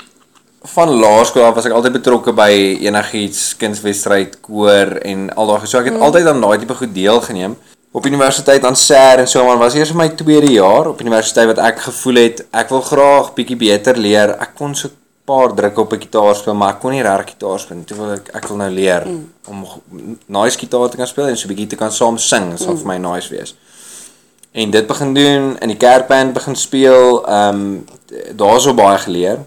Van 0.67 0.91
laerskool 0.91 1.45
af 1.47 1.55
was 1.55 1.67
ek 1.69 1.75
altyd 1.77 1.95
betrokke 2.01 2.33
by 2.35 2.51
enigiets, 2.83 3.55
kunswedstryd, 3.61 4.41
koor 4.43 4.97
en 5.07 5.29
al 5.39 5.53
daai. 5.53 5.67
So 5.69 5.79
ek 5.79 5.93
het 5.93 5.97
mm. 5.97 6.05
altyd 6.07 6.31
aan 6.31 6.43
daai 6.43 6.59
tipe 6.63 6.75
goed 6.75 6.95
deelgeneem. 6.95 7.55
Op 7.97 8.07
universiteit 8.09 8.65
aan 8.67 8.77
SER 8.77 9.23
en 9.23 9.31
so 9.31 9.45
maar 9.47 9.61
was 9.63 9.77
eers 9.79 9.95
my 9.97 10.09
tweede 10.19 10.51
jaar 10.53 10.91
op 10.91 11.01
universiteit 11.01 11.49
wat 11.53 11.63
ek 11.65 11.79
gevoel 11.87 12.21
het 12.21 12.43
ek 12.51 12.75
wil 12.75 12.83
graag 12.85 13.31
bietjie 13.39 13.59
beter 13.61 13.97
leer. 13.97 14.35
Ek 14.43 14.57
kon 14.59 14.75
so 14.75 14.89
'n 14.89 14.97
paar 15.25 15.55
drukke 15.55 15.81
op 15.81 15.93
'n 15.93 16.03
gitaar 16.03 16.35
speel, 16.35 16.55
maar 16.55 16.75
ek 16.75 16.81
kon 16.81 16.93
nie 16.93 17.03
regtig 17.03 17.35
gitaar 17.35 17.59
speel 17.61 17.77
nie. 17.77 17.87
Toe 17.87 17.97
wil 17.97 18.13
ek 18.13 18.31
ek 18.35 18.49
wil 18.49 18.57
nou 18.57 18.71
leer 18.71 19.07
mm. 19.07 19.25
om 19.49 19.67
nice 20.27 20.59
gitaar 20.59 20.89
te 20.89 20.97
kan 20.97 21.07
speel 21.07 21.29
en 21.29 21.37
so 21.37 21.49
bietjie 21.49 21.67
te 21.67 21.77
kan 21.77 21.93
saam 21.93 22.19
sing. 22.19 22.59
Sal 22.59 22.73
mm. 22.73 22.79
vir 22.79 22.87
my 22.87 22.99
nice 22.99 23.31
wees. 23.31 23.55
En 24.53 24.71
dit 24.71 24.87
begin 24.87 25.15
doen 25.15 25.57
in 25.61 25.69
die 25.69 25.77
kerkband 25.77 26.33
begin 26.33 26.57
speel. 26.57 27.25
Ehm 27.27 27.55
um, 27.55 27.85
daar's 28.35 28.63
so 28.63 28.75
baie 28.75 28.99
geleer. 28.99 29.39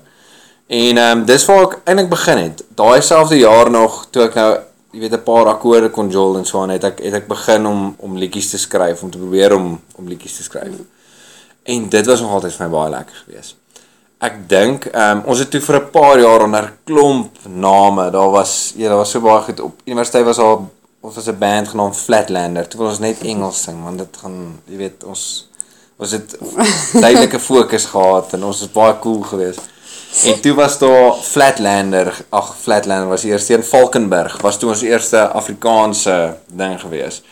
En 0.70 0.98
ehm 0.98 1.18
um, 1.18 1.26
dis 1.26 1.46
waar 1.50 1.64
ek 1.66 1.80
eintlik 1.84 2.10
begin 2.10 2.38
het. 2.38 2.60
Daai 2.78 3.02
selfde 3.02 3.38
jaar 3.40 3.72
nog 3.74 4.04
toe 4.14 4.28
ek 4.28 4.36
nou 4.38 4.50
jy 4.94 5.00
weet 5.02 5.16
'n 5.18 5.24
paar 5.26 5.48
akkoorde 5.50 5.90
kon 5.90 6.10
jol 6.10 6.38
en 6.38 6.46
so 6.46 6.62
aan 6.62 6.70
het 6.70 6.84
ek 6.84 7.00
het 7.02 7.14
ek 7.14 7.28
begin 7.28 7.66
om 7.66 7.96
om 7.98 8.18
liedjies 8.18 8.50
te 8.50 8.58
skryf, 8.58 9.02
om 9.02 9.10
te 9.10 9.18
probeer 9.18 9.56
om 9.56 9.82
om 9.96 10.08
liedjies 10.08 10.36
te 10.38 10.44
skryf. 10.44 10.76
En 11.64 11.90
dit 11.90 12.06
was 12.06 12.22
nog 12.22 12.32
altyd 12.32 12.54
vir 12.54 12.66
my 12.68 12.72
baie 12.76 12.90
lekker 12.90 13.16
geweest. 13.26 13.56
Ek 14.20 14.36
dink 14.50 14.86
ehm 14.86 15.18
um, 15.18 15.24
ons 15.26 15.40
het 15.40 15.50
toe 15.50 15.62
vir 15.62 15.76
'n 15.80 15.90
paar 15.90 16.20
jaar 16.20 16.44
onder 16.44 16.74
klomp 16.86 17.38
name. 17.48 18.12
Daar 18.12 18.30
was 18.30 18.74
ja, 18.76 18.88
daar 18.88 18.98
was 18.98 19.12
so 19.12 19.22
baie 19.22 19.42
goed 19.42 19.60
op 19.60 19.82
universiteit 19.86 20.26
was 20.26 20.38
daar 20.38 20.58
ons 21.02 21.16
was 21.16 21.28
'n 21.28 21.38
band 21.40 21.68
genaamd 21.68 21.98
Flatlander. 21.98 22.68
Toe 22.68 22.80
wil 22.80 22.90
ons 22.90 23.00
net 23.00 23.22
Engels 23.22 23.64
sing 23.64 23.84
want 23.84 23.98
dit 23.98 24.18
gaan 24.18 24.60
jy 24.66 24.78
weet 24.78 25.04
ons 25.04 25.50
ons 25.98 26.12
het 26.12 26.38
duidelike 27.06 27.40
fokus 27.40 27.86
gehad 27.86 28.34
en 28.34 28.44
ons 28.44 28.60
was 28.60 28.72
baie 28.72 29.00
cool 29.00 29.22
geweest. 29.22 29.62
En 30.26 30.41
toe 30.41 30.54
was 30.54 30.78
daar 30.78 31.13
Flatlander, 31.22 32.13
ag 32.30 32.56
Flatlander 32.60 33.08
was 33.08 33.22
die 33.22 33.32
eerste 33.32 33.54
in 33.54 33.63
Valkenburg, 33.63 34.41
was 34.41 34.58
toe 34.60 34.69
ons 34.69 34.82
eerste 34.82 35.28
Afrikaanse 35.28 36.38
ding 36.48 36.80
geweest. 36.82 37.24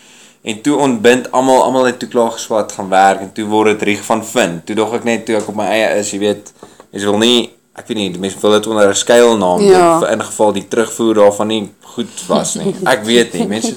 En 0.41 0.61
toe 0.61 0.77
ontbind 0.77 1.31
almal 1.31 1.63
almal 1.63 1.85
het 1.89 1.99
toe 1.99 2.07
klaar 2.09 2.31
geswat 2.31 2.71
gaan 2.71 2.89
werk 2.89 3.19
en 3.19 3.31
toe 3.33 3.45
word 3.49 3.67
dit 3.73 3.81
Rieg 3.81 4.03
van 4.05 4.21
Vind. 4.25 4.65
Toe 4.65 4.75
dog 4.75 4.93
ek 4.93 5.03
net 5.03 5.25
toe 5.25 5.35
ek 5.35 5.47
op 5.51 5.55
my 5.55 5.65
eie 5.73 5.89
is, 5.99 6.11
jy 6.13 6.19
weet, 6.19 6.53
mense 6.91 7.09
wil 7.09 7.17
nie 7.17 7.49
ek 7.77 7.87
weet 7.91 7.97
nie, 7.97 8.07
die 8.13 8.21
mense 8.21 8.39
wil 8.41 8.51
dit 8.55 8.67
onder 8.67 8.89
'n 8.89 8.95
skuilnaam 8.95 9.59
doen 9.59 9.69
Ja. 9.69 9.99
vir 9.99 10.09
in 10.11 10.23
geval 10.23 10.53
die 10.53 10.67
terugvoer 10.67 11.13
daarvan 11.15 11.47
nie 11.47 11.71
goed 11.81 12.23
was 12.27 12.55
nie. 12.55 12.75
Ek 12.93 13.03
weet 13.05 13.33
nie, 13.33 13.47
mense 13.47 13.75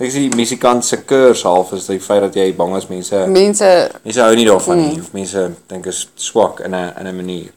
Ek 0.00 0.10
sê 0.10 0.18
die 0.24 0.34
musikant 0.36 0.84
se 0.84 0.96
kurs 1.04 1.42
half 1.42 1.72
is 1.72 1.86
die 1.86 2.00
feit 2.00 2.20
dat 2.20 2.34
jy 2.34 2.54
bang 2.56 2.76
is 2.76 2.86
mense 2.88 3.26
Mense 3.28 3.90
mense 4.02 4.20
hou 4.20 4.34
nie 4.34 4.46
daarvan 4.46 4.76
nie 4.78 4.98
of 5.00 5.12
mense 5.12 5.50
dink 5.68 5.86
is 5.86 6.08
swak 6.14 6.60
in 6.60 6.74
'n 6.74 6.92
in 7.00 7.06
'n 7.06 7.16
manier. 7.16 7.52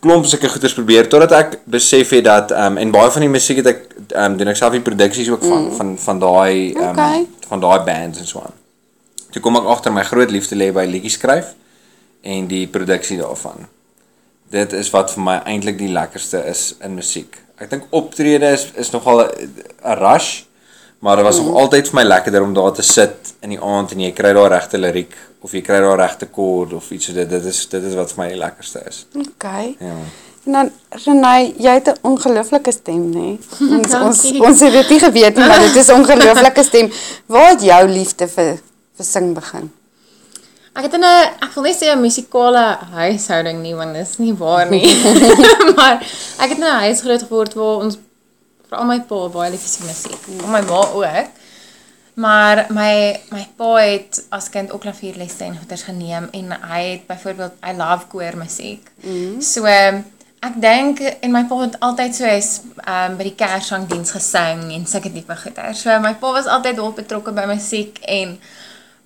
Klomp 0.00 0.24
sulke 0.24 0.48
goeders 0.48 0.72
probeer 0.72 1.08
totdat 1.12 1.32
ek 1.36 1.56
besef 1.68 2.14
het 2.16 2.24
dat 2.24 2.54
ehm 2.56 2.72
um, 2.72 2.78
en 2.80 2.92
baie 2.94 3.10
van 3.12 3.24
die 3.26 3.32
musiek 3.32 3.60
het 3.60 3.66
ek 3.66 3.82
ehm 3.90 4.32
um, 4.32 4.38
doen 4.40 4.48
ek 4.52 4.56
self 4.56 4.72
die 4.72 4.84
produksies 4.84 5.28
ook 5.28 5.44
van 5.44 5.66
mm. 5.66 5.74
van 5.76 5.98
van 5.98 6.22
daai 6.22 6.72
ehm 6.72 6.88
um, 6.88 6.90
Okay. 6.90 7.26
van 7.48 7.60
daai 7.60 7.80
bands 7.84 8.18
en 8.18 8.26
so 8.26 8.40
aan. 8.40 8.56
Toe 9.30 9.42
kom 9.42 9.56
ek 9.60 9.68
agter 9.74 9.92
my 9.92 10.04
groot 10.04 10.30
liefde 10.30 10.56
lê 10.56 10.70
by 10.72 10.86
liedjies 10.88 11.18
skryf 11.20 11.52
en 12.22 12.48
die 12.48 12.66
produksie 12.66 13.18
daarvan. 13.20 13.68
Dit 14.50 14.72
is 14.72 14.90
wat 14.90 15.12
vir 15.14 15.22
my 15.22 15.36
eintlik 15.46 15.78
die 15.78 15.92
lekkerste 15.92 16.42
is 16.50 16.74
in 16.82 16.96
musiek. 16.96 17.36
Ek 17.60 17.70
dink 17.70 17.92
optrede 17.94 18.48
is 18.56 18.70
is 18.80 18.90
nogal 18.90 19.26
'n 19.28 19.98
rush, 20.00 20.44
maar 21.00 21.16
dit 21.16 21.24
was 21.24 21.40
nog 21.40 21.56
altyd 21.56 21.88
vir 21.88 21.94
my 22.00 22.02
lekkerder 22.04 22.42
om 22.42 22.54
daar 22.54 22.72
te 22.76 22.82
sit 22.82 23.34
in 23.40 23.54
die 23.54 23.60
aand 23.60 23.92
en 23.92 24.00
jy 24.00 24.10
kry 24.12 24.32
daar 24.36 24.50
regte 24.52 24.78
liriek 24.78 25.14
of 25.40 25.52
jy 25.56 25.62
kry 25.64 25.78
daar 25.80 25.98
regte 25.98 26.26
koord 26.26 26.72
of 26.76 26.90
iets 26.92 27.06
so 27.08 27.16
dit 27.16 27.30
dit 27.30 27.44
is 27.44 27.60
dit 27.72 27.86
is 27.88 27.94
wat 27.96 28.12
vir 28.12 28.22
my 28.22 28.28
die 28.34 28.40
lekkerste 28.40 28.82
is. 28.88 29.06
Okay. 29.16 29.76
Ja. 29.80 29.96
En 30.44 30.52
dan 30.56 30.70
Renai, 31.04 31.54
jy 31.58 31.72
het 31.78 31.88
'n 31.88 31.98
ongelooflike 32.02 32.72
stem, 32.72 33.10
nê? 33.12 33.38
Ons 33.76 33.94
ons 33.94 34.22
Dankie. 34.22 34.42
ons 34.42 34.60
het 34.60 34.72
dit 34.72 34.88
nie 34.90 35.00
geweet 35.00 35.36
nie, 35.36 35.46
maar 35.46 35.58
dit 35.58 35.76
is 35.76 35.88
'n 35.88 35.98
ongelooflike 36.00 36.62
stem. 36.64 36.92
Waar 37.26 37.50
het 37.50 37.62
jou 37.62 37.88
liefde 37.88 38.28
vir 38.28 38.58
vir 38.96 39.04
sing 39.06 39.34
begin? 39.34 39.70
Ek 40.74 40.82
het 40.82 40.94
in 40.94 41.00
'n 41.00 41.28
ek 41.44 41.54
wil 41.54 41.64
nie 41.64 41.74
sê 41.74 41.92
'n 41.92 42.00
musikale 42.00 42.78
huishouding 42.92 43.62
nie 43.62 43.74
want 43.74 43.94
dit 43.94 44.08
is 44.08 44.18
nie 44.18 44.34
waar 44.34 44.70
nie. 44.70 44.86
maar 45.76 46.00
ek 46.38 46.48
het 46.48 46.58
in 46.58 46.64
'n 46.64 46.80
huis 46.86 47.00
groot 47.00 47.22
geword 47.22 47.54
waar 47.54 47.76
ons 47.84 47.98
veral 48.70 48.86
my 48.86 49.00
pa 49.10 49.20
baie 49.34 49.50
lief 49.50 49.66
vir 49.66 49.90
musiek. 49.90 50.28
My 50.46 50.62
ma 50.66 50.80
ook. 50.94 51.36
Maar 52.20 52.66
my 52.74 52.94
my 53.30 53.44
pa 53.56 53.74
het 53.78 54.22
as 54.34 54.50
kind 54.50 54.72
ook 54.72 54.80
klavierlesse 54.80 55.44
en 55.44 55.58
goeters 55.58 55.86
geneem 55.88 56.28
en 56.36 56.56
hy 56.70 56.80
het 56.90 57.06
byvoorbeeld 57.06 57.52
I 57.66 57.76
love 57.76 58.06
koor 58.12 58.36
musiek. 58.36 58.90
Mm. 59.02 59.40
So 59.42 59.66
ek 60.40 60.56
dink 60.56 61.00
en 61.00 61.32
my 61.32 61.44
pa 61.48 61.60
het 61.62 61.78
altyd 61.80 62.16
so 62.16 62.26
is 62.26 62.50
um, 62.88 63.16
by 63.16 63.28
die 63.28 63.36
kerssangdiens 63.36 64.12
gesing 64.16 64.66
en 64.74 64.86
sulke 64.86 65.12
tipe 65.12 65.36
goeters. 65.36 65.84
So 65.84 65.96
my 66.00 66.14
pa 66.20 66.34
was 66.36 66.50
altyd 66.50 66.82
wel 66.82 66.92
betrokke 66.98 67.34
by 67.36 67.46
musiek 67.50 68.02
en 68.06 68.36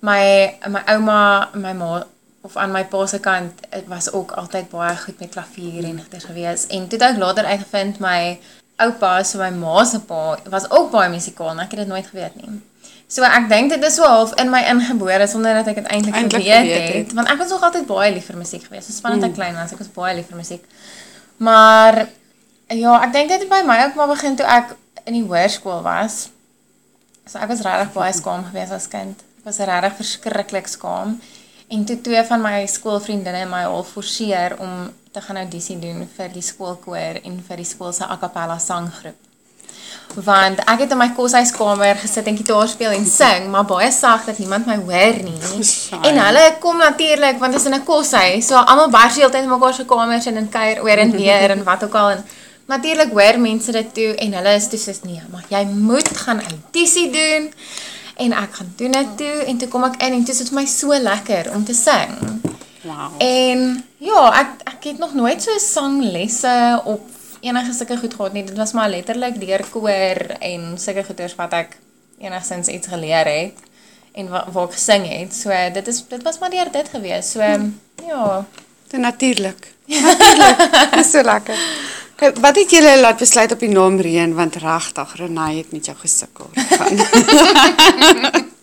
my 0.05 0.21
my 0.67 0.83
ouma, 0.95 1.49
my 1.53 1.73
ma 1.73 2.03
of 2.45 2.57
aan 2.61 2.71
my 2.71 2.83
pa 2.85 3.05
se 3.09 3.19
kant 3.19 3.65
het 3.69 3.87
was 3.89 4.11
ook 4.11 4.31
altyd 4.31 4.69
baie 4.69 4.97
goed 4.97 5.19
met 5.19 5.33
klavier 5.33 5.83
en 5.83 6.01
goeters 6.01 6.27
gewees. 6.29 6.67
En 6.67 6.87
toe 6.87 6.99
het 6.99 7.09
ek 7.13 7.21
later 7.21 7.45
uitgevind 7.45 7.99
my 7.99 8.39
oupa, 8.81 9.23
so 9.23 9.39
my 9.39 9.51
ma 9.55 9.83
se 9.87 9.99
pa, 9.99 10.37
was 10.51 10.69
ook 10.71 10.91
baie 10.91 11.09
musikaal 11.09 11.53
en 11.53 11.63
ek 11.63 11.75
het 11.75 11.85
dit 11.85 11.91
nooit 11.91 12.07
geweet 12.07 12.35
nie. 12.41 12.59
So 13.07 13.23
ek 13.23 13.47
dink 13.49 13.69
dit 13.69 13.83
is 13.85 13.95
so 13.99 14.07
half 14.09 14.33
in 14.41 14.49
my 14.49 14.63
ingebore 14.71 15.27
sonder 15.29 15.59
dat 15.59 15.69
ek 15.71 15.83
dit 15.83 15.89
eintlik 15.93 16.15
geweet 16.15 16.33
geweet 16.33 16.71
het, 16.71 16.93
het. 16.95 17.13
want 17.17 17.29
ek 17.31 17.39
was 17.43 17.53
nog 17.53 17.63
altyd 17.67 17.85
baie 17.87 18.13
lief 18.15 18.25
vir 18.31 18.39
musiek 18.39 18.65
gewees. 18.65 18.87
So 18.87 18.97
spanend 18.97 19.27
ek 19.27 19.35
klein 19.37 19.55
was, 19.57 19.73
ek 19.75 19.83
was 19.83 19.91
baie 19.93 20.15
lief 20.17 20.31
vir 20.31 20.39
musiek. 20.41 20.65
Maar 21.37 22.05
ja, 22.73 22.97
ek 23.05 23.13
dink 23.13 23.31
dit 23.31 23.45
het 23.45 23.51
by 23.51 23.61
my 23.67 23.77
ook 23.85 23.99
maar 23.99 24.11
begin 24.11 24.35
toe 24.39 24.47
ek 24.49 24.73
in 25.05 25.19
die 25.19 25.23
hoërskool 25.23 25.83
was. 25.85 26.25
So 27.29 27.39
ek 27.39 27.53
was 27.53 27.63
regtig 27.65 27.93
baie 27.95 28.13
skaam 28.19 28.43
geweest 28.49 28.75
as 28.75 28.89
kind. 28.91 29.21
Ek 29.39 29.51
was 29.51 29.61
regtig 29.61 29.99
verskriklik 30.01 30.67
skaam. 30.71 31.19
En 31.69 31.85
toe 31.85 31.97
twee 32.01 32.21
van 32.25 32.41
my 32.41 32.57
skoolvriendinne 32.69 33.45
my 33.49 33.63
al 33.69 33.85
forceer 33.85 34.57
om 34.61 34.89
te 35.15 35.21
gaan 35.23 35.37
audisie 35.39 35.77
doen 35.79 36.03
vir 36.17 36.33
die 36.33 36.43
skoolkoor 36.43 37.21
en 37.23 37.37
vir 37.47 37.61
die 37.61 37.67
skool 37.67 37.93
se 37.95 38.03
a 38.03 38.17
cappella 38.19 38.57
sanggroep. 38.59 39.15
Want 40.27 40.59
ek 40.71 40.83
het 40.83 40.91
in 40.91 40.99
my 40.99 41.07
koshuiskamer 41.15 41.95
gesit 42.01 42.27
en 42.27 42.37
gitaar 42.39 42.67
speel 42.71 42.95
en 42.97 43.05
sing, 43.07 43.47
maar 43.51 43.63
baie 43.67 43.87
sag 43.95 44.25
dat 44.27 44.41
niemand 44.43 44.67
my 44.67 44.75
hoor 44.81 45.21
nie. 45.23 45.37
En 46.07 46.19
hulle 46.19 46.43
kom 46.63 46.77
natuurlik 46.83 47.39
want 47.39 47.55
dit 47.55 47.61
is 47.61 47.67
in 47.69 47.77
'n 47.77 47.83
koshuis, 47.87 48.47
so 48.47 48.55
almal 48.55 48.91
bars 48.91 49.15
heeltyd 49.15 49.43
in 49.43 49.49
mekaar 49.49 49.73
se 49.73 49.85
kamers 49.85 50.25
en 50.25 50.37
in 50.43 50.49
kuier 50.49 50.83
oor 50.83 51.03
en 51.05 51.11
weer 51.11 51.55
en 51.55 51.63
wat 51.63 51.83
ook 51.83 51.95
al 51.95 52.09
en 52.09 52.25
natuurlik 52.65 53.11
hoor 53.11 53.39
mense 53.39 53.71
dit 53.71 53.93
toe 53.93 54.11
en 54.15 54.33
hulle 54.33 54.55
is 54.55 54.67
toe 54.67 54.79
soos 54.79 55.01
nee, 55.03 55.21
maar 55.31 55.45
jy 55.49 55.63
moet 55.63 56.09
gaan 56.17 56.41
audisie 56.41 57.09
doen. 57.11 57.51
En 58.15 58.31
ek 58.31 58.51
gaan 58.59 58.73
doen 58.77 58.91
dit 58.91 59.17
toe 59.17 59.37
en 59.47 59.57
toe 59.57 59.67
kom 59.67 59.83
ek 59.83 60.01
in 60.03 60.13
en 60.13 60.23
dit 60.23 60.39
is 60.39 60.49
vir 60.49 60.59
my 60.59 60.65
so 60.65 60.99
lekker 61.09 61.51
om 61.55 61.63
te 61.65 61.73
sing. 61.73 62.19
Wow. 62.85 63.17
En 63.17 63.83
ja, 63.97 64.29
ek 64.39 64.61
ek 64.69 64.83
het 64.91 64.99
nog 65.01 65.13
nooit 65.17 65.41
so 65.41 65.57
sanglesse 65.57 66.81
of 66.85 66.99
enige 67.41 67.73
sulke 67.73 67.97
goed 67.97 68.13
gehad 68.13 68.33
nie. 68.33 68.43
Dit 68.45 68.57
was 68.57 68.73
maar 68.77 68.89
letterlik 68.89 69.39
deur 69.41 69.65
koor 69.73 70.21
en 70.39 70.77
sulke 70.77 71.03
goeters 71.07 71.35
wat 71.39 71.53
ek 71.57 71.77
enigstens 72.21 72.69
iets 72.69 72.87
geleer 72.87 73.25
het 73.25 73.57
en 74.13 74.29
wa 74.29 74.45
waar 74.53 74.69
ek 74.69 74.77
gesing 74.77 75.09
het. 75.09 75.33
So 75.33 75.49
dit 75.73 75.87
is 75.87 76.05
dit 76.13 76.23
was 76.23 76.39
maar 76.39 76.53
deur 76.53 76.69
dit 76.71 76.89
gewees. 76.93 77.31
So 77.33 77.41
ja. 78.05 78.45
Dit 78.87 78.99
natuurlik. 78.99 79.73
Natuurlik. 79.89 80.93
Dis 80.93 81.11
so 81.11 81.21
lekker. 81.25 81.57
Okay, 82.15 82.31
wat 82.39 82.55
het 82.55 82.71
julle 82.71 82.99
laat 82.99 83.17
besluit 83.19 83.51
op 83.51 83.59
die 83.59 83.69
naam 83.69 83.99
Reën 83.99 84.33
want 84.37 84.55
regtig 84.55 85.15
Renai 85.19 85.57
het 85.57 85.71
met 85.71 85.85
jou 85.85 85.97
gesukkel. 85.97 86.49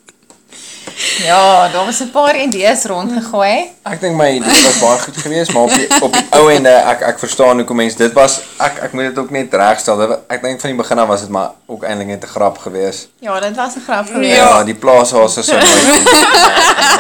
Ja, 1.25 1.69
daar 1.69 1.85
was 1.85 2.01
'n 2.01 2.11
paar 2.11 2.37
idees 2.41 2.85
rondgegooi. 2.85 3.71
Ek 3.83 4.01
dink 4.01 4.17
my 4.17 4.29
idee 4.29 4.63
was 4.63 4.79
baie 4.79 4.99
goed 4.99 5.17
geweest, 5.17 5.53
maar 5.53 5.63
op 5.63 5.71
die, 5.75 5.87
op 6.01 6.13
die 6.13 6.23
ou 6.31 6.51
ende 6.53 6.69
ek 6.69 7.01
ek 7.01 7.19
verstaan 7.19 7.57
hoekom 7.59 7.77
mense 7.77 7.97
dit 7.97 8.13
was 8.13 8.41
ek 8.59 8.79
ek 8.83 8.93
moet 8.93 9.05
dit 9.05 9.19
ook 9.19 9.31
net 9.31 9.55
regstel. 9.55 10.03
Ek 10.29 10.43
dink 10.43 10.61
van 10.61 10.71
die 10.71 10.79
begin 10.79 10.99
af 10.99 11.07
was 11.09 11.21
dit 11.21 11.29
maar 11.31 11.51
ook 11.67 11.83
eintlik 11.85 12.07
net 12.07 12.25
'n 12.25 12.27
grap 12.29 12.59
geweest. 12.59 13.09
Ja, 13.21 13.41
dit 13.41 13.57
was 13.57 13.75
'n 13.77 13.83
grap 13.87 14.07
geweest. 14.07 14.37
Ja, 14.37 14.65
die 14.65 14.75
plaashase 14.75 15.43
sou 15.43 15.59
nooit. 15.59 16.03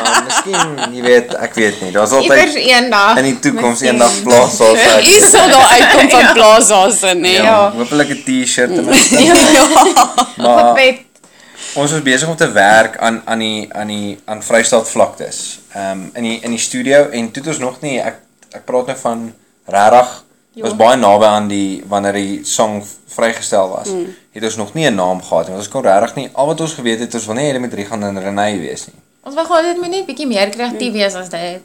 Maar 0.03 0.23
miskien, 0.25 0.95
jy 0.95 1.03
weet, 1.03 1.35
ek 1.35 1.55
weet 1.55 1.81
nie. 1.81 1.91
Daar's 1.93 2.11
Iewers 2.11 2.29
altyd 2.29 2.55
eendag. 2.55 3.17
in 3.17 3.25
die 3.25 3.39
toekoms 3.39 3.81
eendag 3.81 4.23
plaashase. 4.23 5.01
U 5.13 5.21
sal 5.31 5.49
daar 5.49 5.69
uitkom 5.71 6.11
van 6.11 6.33
plaasase, 6.39 7.15
nê? 7.15 7.29
Ja, 7.43 7.73
hopelik 7.77 8.09
'n 8.09 8.23
T-shirt 8.25 8.71
en 8.71 8.85
'n 10.39 10.75
bed. 10.75 10.99
Ons 11.75 11.93
was 11.95 12.03
besig 12.05 12.29
om 12.29 12.37
te 12.37 12.51
werk 12.53 12.97
aan 12.99 13.23
aan 13.25 13.39
die 13.39 13.69
aan 13.75 13.87
die 13.89 14.19
aan 14.25 14.43
Vrystaat 14.43 14.89
vlaktes. 14.89 15.61
Ehm 15.75 15.91
um, 15.91 16.11
in 16.15 16.23
die 16.23 16.41
in 16.45 16.51
die 16.51 16.59
studio 16.61 17.09
en 17.11 17.31
toe 17.31 17.43
het 17.43 17.53
ons 17.55 17.59
nog 17.63 17.81
nie 17.81 17.99
ek 18.01 18.19
ek 18.53 18.65
praat 18.69 18.87
nou 18.93 18.99
van 18.99 19.33
regtig 19.67 20.21
Ja. 20.55 20.63
was 20.67 20.75
baie 20.77 20.97
naby 21.01 21.25
aan 21.25 21.47
die 21.49 21.83
wanneer 21.89 22.13
die 22.13 22.41
song 22.45 22.83
vrygestel 23.15 23.71
was. 23.73 23.89
Mm. 23.89 24.11
Het 24.37 24.45
ons 24.45 24.57
nog 24.57 24.75
nie 24.75 24.85
'n 24.91 24.95
naam 24.95 25.23
gehad 25.23 25.49
nie. 25.49 25.57
Ons 25.57 25.69
kon 25.69 25.83
regtig 25.83 26.15
nie 26.15 26.29
al 26.33 26.47
wat 26.47 26.61
ons 26.61 26.75
geweet 26.75 27.01
het 27.01 27.15
ons 27.15 27.27
wil 27.27 27.35
nie 27.35 27.47
hê 27.49 27.53
dit 27.53 27.61
moet 27.61 27.73
Rigan 27.75 28.03
en 28.05 28.21
Renay 28.21 28.59
wees 28.61 28.87
nie. 28.87 28.95
Ons 29.25 29.35
wou 29.35 29.47
gehad 29.47 29.65
dit 29.65 29.77
moet 29.81 29.91
net 29.91 30.07
bietjie 30.07 30.27
meer 30.27 30.49
kreatief 30.51 30.93
wees 30.93 31.15
as 31.15 31.29
dit. 31.29 31.63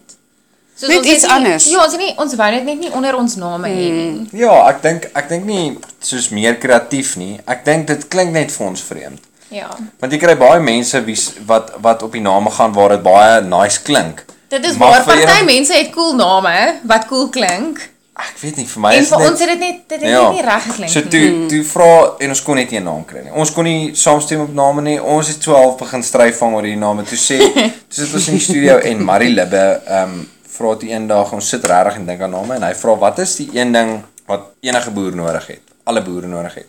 Soos 0.76 0.89
Net 0.89 0.98
ons 0.98 1.08
het 1.08 1.15
iets 1.15 1.24
nie- 1.26 1.32
anders. 1.34 1.65
Ja, 1.70 1.84
ons 1.84 1.91
het 1.91 2.02
nie 2.02 2.13
ons 2.17 2.36
wou 2.36 2.52
dit 2.52 2.63
net 2.63 2.80
nie 2.80 2.91
onder 2.93 3.15
ons 3.17 3.36
name 3.36 3.67
hê 3.67 3.91
nie. 3.91 4.30
Ja, 4.32 4.67
ek 4.70 4.82
dink 4.82 5.10
ek 5.13 5.30
dink 5.30 5.46
nie 5.46 5.78
soos 6.00 6.30
meer 6.30 6.56
kreatief 6.58 7.15
nie. 7.17 7.39
Ek 7.46 7.65
dink 7.65 7.88
dit 7.88 8.08
klink 8.08 8.32
net 8.32 8.52
vir 8.52 8.67
ons 8.67 8.82
vreemd. 8.82 9.20
Ja. 9.50 9.70
Want 10.00 10.12
jy 10.12 10.20
kry 10.20 10.36
baie 10.38 10.60
mense 10.60 11.04
wie 11.04 11.18
wat 11.46 11.72
wat 11.82 12.04
op 12.04 12.12
die 12.12 12.22
name 12.22 12.50
gaan 12.52 12.74
waar 12.74 12.90
dit 12.90 13.04
baie 13.04 13.42
nice 13.42 13.82
klink. 13.82 14.26
Dit 14.48 14.66
is 14.66 14.78
Maar 14.78 14.90
waar 14.90 15.04
vir 15.04 15.24
party 15.26 15.44
mense 15.46 15.74
het 15.74 15.90
cool 15.92 16.16
name 16.16 16.80
wat 16.84 17.06
cool 17.08 17.30
klink. 17.30 17.80
Ek 18.18 18.38
weet 18.42 18.56
nie 18.58 18.66
vir 18.66 18.82
my 18.82 18.92
En 18.96 19.04
is 19.04 19.10
vir 19.12 19.18
dit 19.22 19.30
ons 19.30 19.40
het 19.40 19.50
dit 19.50 19.60
net 19.60 19.82
dit 19.90 20.02
het 20.02 20.10
net 20.10 20.32
nie 20.34 20.42
reg 20.42 20.64
geklink 20.64 20.92
So 20.92 21.00
nie. 21.00 21.10
toe 21.10 21.46
toe 21.52 21.64
vra 21.64 21.90
en 22.20 22.30
ons 22.34 22.42
kon 22.44 22.56
net 22.56 22.72
nie 22.72 22.80
'n 22.80 22.84
naam 22.84 23.06
kry 23.06 23.22
nie. 23.24 23.32
Ons 23.32 23.52
kon 23.54 23.64
nie 23.64 23.96
saamstem 23.96 24.42
op 24.42 24.54
name 24.54 24.82
nie. 24.82 24.98
Ons 25.02 25.28
het 25.28 25.40
12 25.42 25.78
begin 25.78 26.04
stryf 26.04 26.38
vang 26.38 26.56
oor 26.56 26.62
die 26.64 26.76
name. 26.76 27.04
Toe 27.04 27.18
sê 27.18 27.38
toe 27.90 28.06
sit 28.06 28.14
ons 28.14 28.28
in 28.28 28.34
die 28.34 28.44
studio 28.44 28.78
en 28.78 29.04
Marie 29.04 29.30
Libbe 29.34 29.82
ehm 29.86 30.04
um, 30.14 30.30
vra 30.58 30.76
toe 30.76 30.90
eendag 30.90 31.32
ons 31.34 31.50
sit 31.50 31.64
regtig 31.66 31.96
en 31.96 32.06
dink 32.06 32.22
aan 32.22 32.32
name 32.32 32.56
en 32.56 32.64
hy 32.64 32.74
vra 32.74 32.96
wat 32.96 33.20
is 33.20 33.36
die 33.36 33.50
een 33.54 33.72
ding 33.72 34.04
wat 34.26 34.42
enige 34.62 34.92
boer 34.92 35.16
nodig 35.16 35.48
het? 35.48 35.62
Alle 35.84 36.02
boere 36.02 36.28
nodig 36.28 36.54
het. 36.56 36.68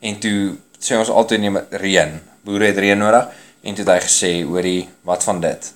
En 0.00 0.18
toe 0.18 0.56
sê 0.80 0.96
ons 0.98 1.08
altyd 1.10 1.40
neem 1.40 1.58
reën. 1.70 2.20
Boere 2.44 2.64
het 2.66 2.78
reën 2.78 2.98
nodig 2.98 3.26
en 3.62 3.74
toe 3.74 3.84
het 3.84 3.92
hy 3.94 4.00
gesê 4.08 4.30
hoorie 4.48 4.88
wat 5.04 5.24
van 5.24 5.40
dit? 5.40 5.72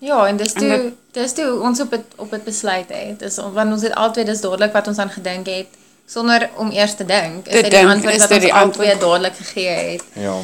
Ja, 0.00 0.26
en 0.26 0.36
dis 0.36 0.52
En 0.52 0.60
toe 0.60 0.68
dit- 0.68 0.94
dis 1.12 1.32
toe 1.32 1.60
ons 1.60 1.80
op 1.80 1.90
dit 1.90 2.04
op 2.16 2.30
dit 2.30 2.44
besluit 2.44 2.88
het. 2.88 3.18
Dis 3.18 3.36
want 3.36 3.72
ons 3.72 3.82
het 3.82 3.94
altyd 3.94 4.26
dis 4.26 4.40
dadelik 4.40 4.72
wat 4.72 4.86
ons 4.88 4.98
aan 4.98 5.10
gedink 5.10 5.46
het 5.46 5.66
sonder 6.06 6.48
om 6.56 6.70
eers 6.70 6.94
te 6.94 7.04
dink. 7.04 7.46
Is 7.46 7.62
dit 7.62 7.70
die 7.70 7.86
antwoord 7.86 8.18
wat 8.18 8.30
ons 8.30 8.40
die 8.40 8.54
antwoord? 8.54 9.00
dadelik 9.00 9.34
gegee 9.36 9.68
het. 9.92 10.02
Ja. 10.14 10.34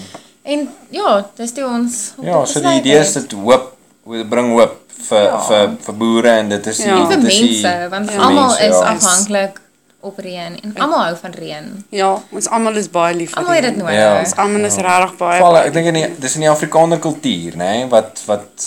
En 0.42 0.68
ja, 0.90 1.30
dis 1.36 1.52
toe 1.52 1.64
ons 1.64 2.12
op 2.18 2.24
Ja, 2.24 2.44
so 2.44 2.60
die 2.60 2.78
idee 2.80 2.98
is 2.98 3.14
het. 3.14 3.30
dit 3.30 3.38
hoop 3.40 3.76
dit 4.10 4.28
bring 4.28 4.50
hoop 4.52 4.80
vir 5.08 5.22
Ja. 5.22 5.38
vir 5.46 5.76
vir 5.80 5.94
boere 5.96 6.28
en 6.28 6.48
dit 6.48 6.66
is 6.66 6.76
die 6.76 6.86
Ja. 6.86 6.96
en 7.00 7.06
vir 7.06 7.16
dit 7.20 7.24
is 7.32 7.38
die- 7.38 7.62
mense 7.62 7.88
want 7.90 8.10
vir 8.10 8.20
almal 8.20 8.48
mense, 8.48 8.62
is 8.64 8.74
ja. 8.74 8.94
afhanklik 8.94 9.60
op 10.04 10.18
reën 10.18 10.58
en 10.62 10.74
almal 10.76 11.02
hou 11.08 11.16
van 11.20 11.32
reën. 11.32 11.68
Ja, 11.90 12.10
ons 12.30 12.48
almal 12.48 12.76
is 12.76 12.88
baie 12.92 13.14
lief 13.16 13.30
vir 13.32 13.38
Almal 13.42 13.54
het 13.54 13.64
dit 13.64 13.76
nodig. 13.76 13.94
Ja. 13.98 14.18
Ons 14.20 14.34
almal 14.36 14.64
is 14.68 14.76
regtig 14.76 15.16
baie. 15.20 15.40
Val, 15.40 15.56
ek 15.64 15.72
dink 15.72 15.86
in 15.86 15.94
die 16.00 16.08
dis 16.20 16.34
in 16.38 16.44
die 16.46 16.50
Afrikaner 16.50 16.98
kultuur, 16.98 17.56
nê, 17.56 17.70
nee, 17.78 17.86
wat 17.92 18.22
wat 18.26 18.66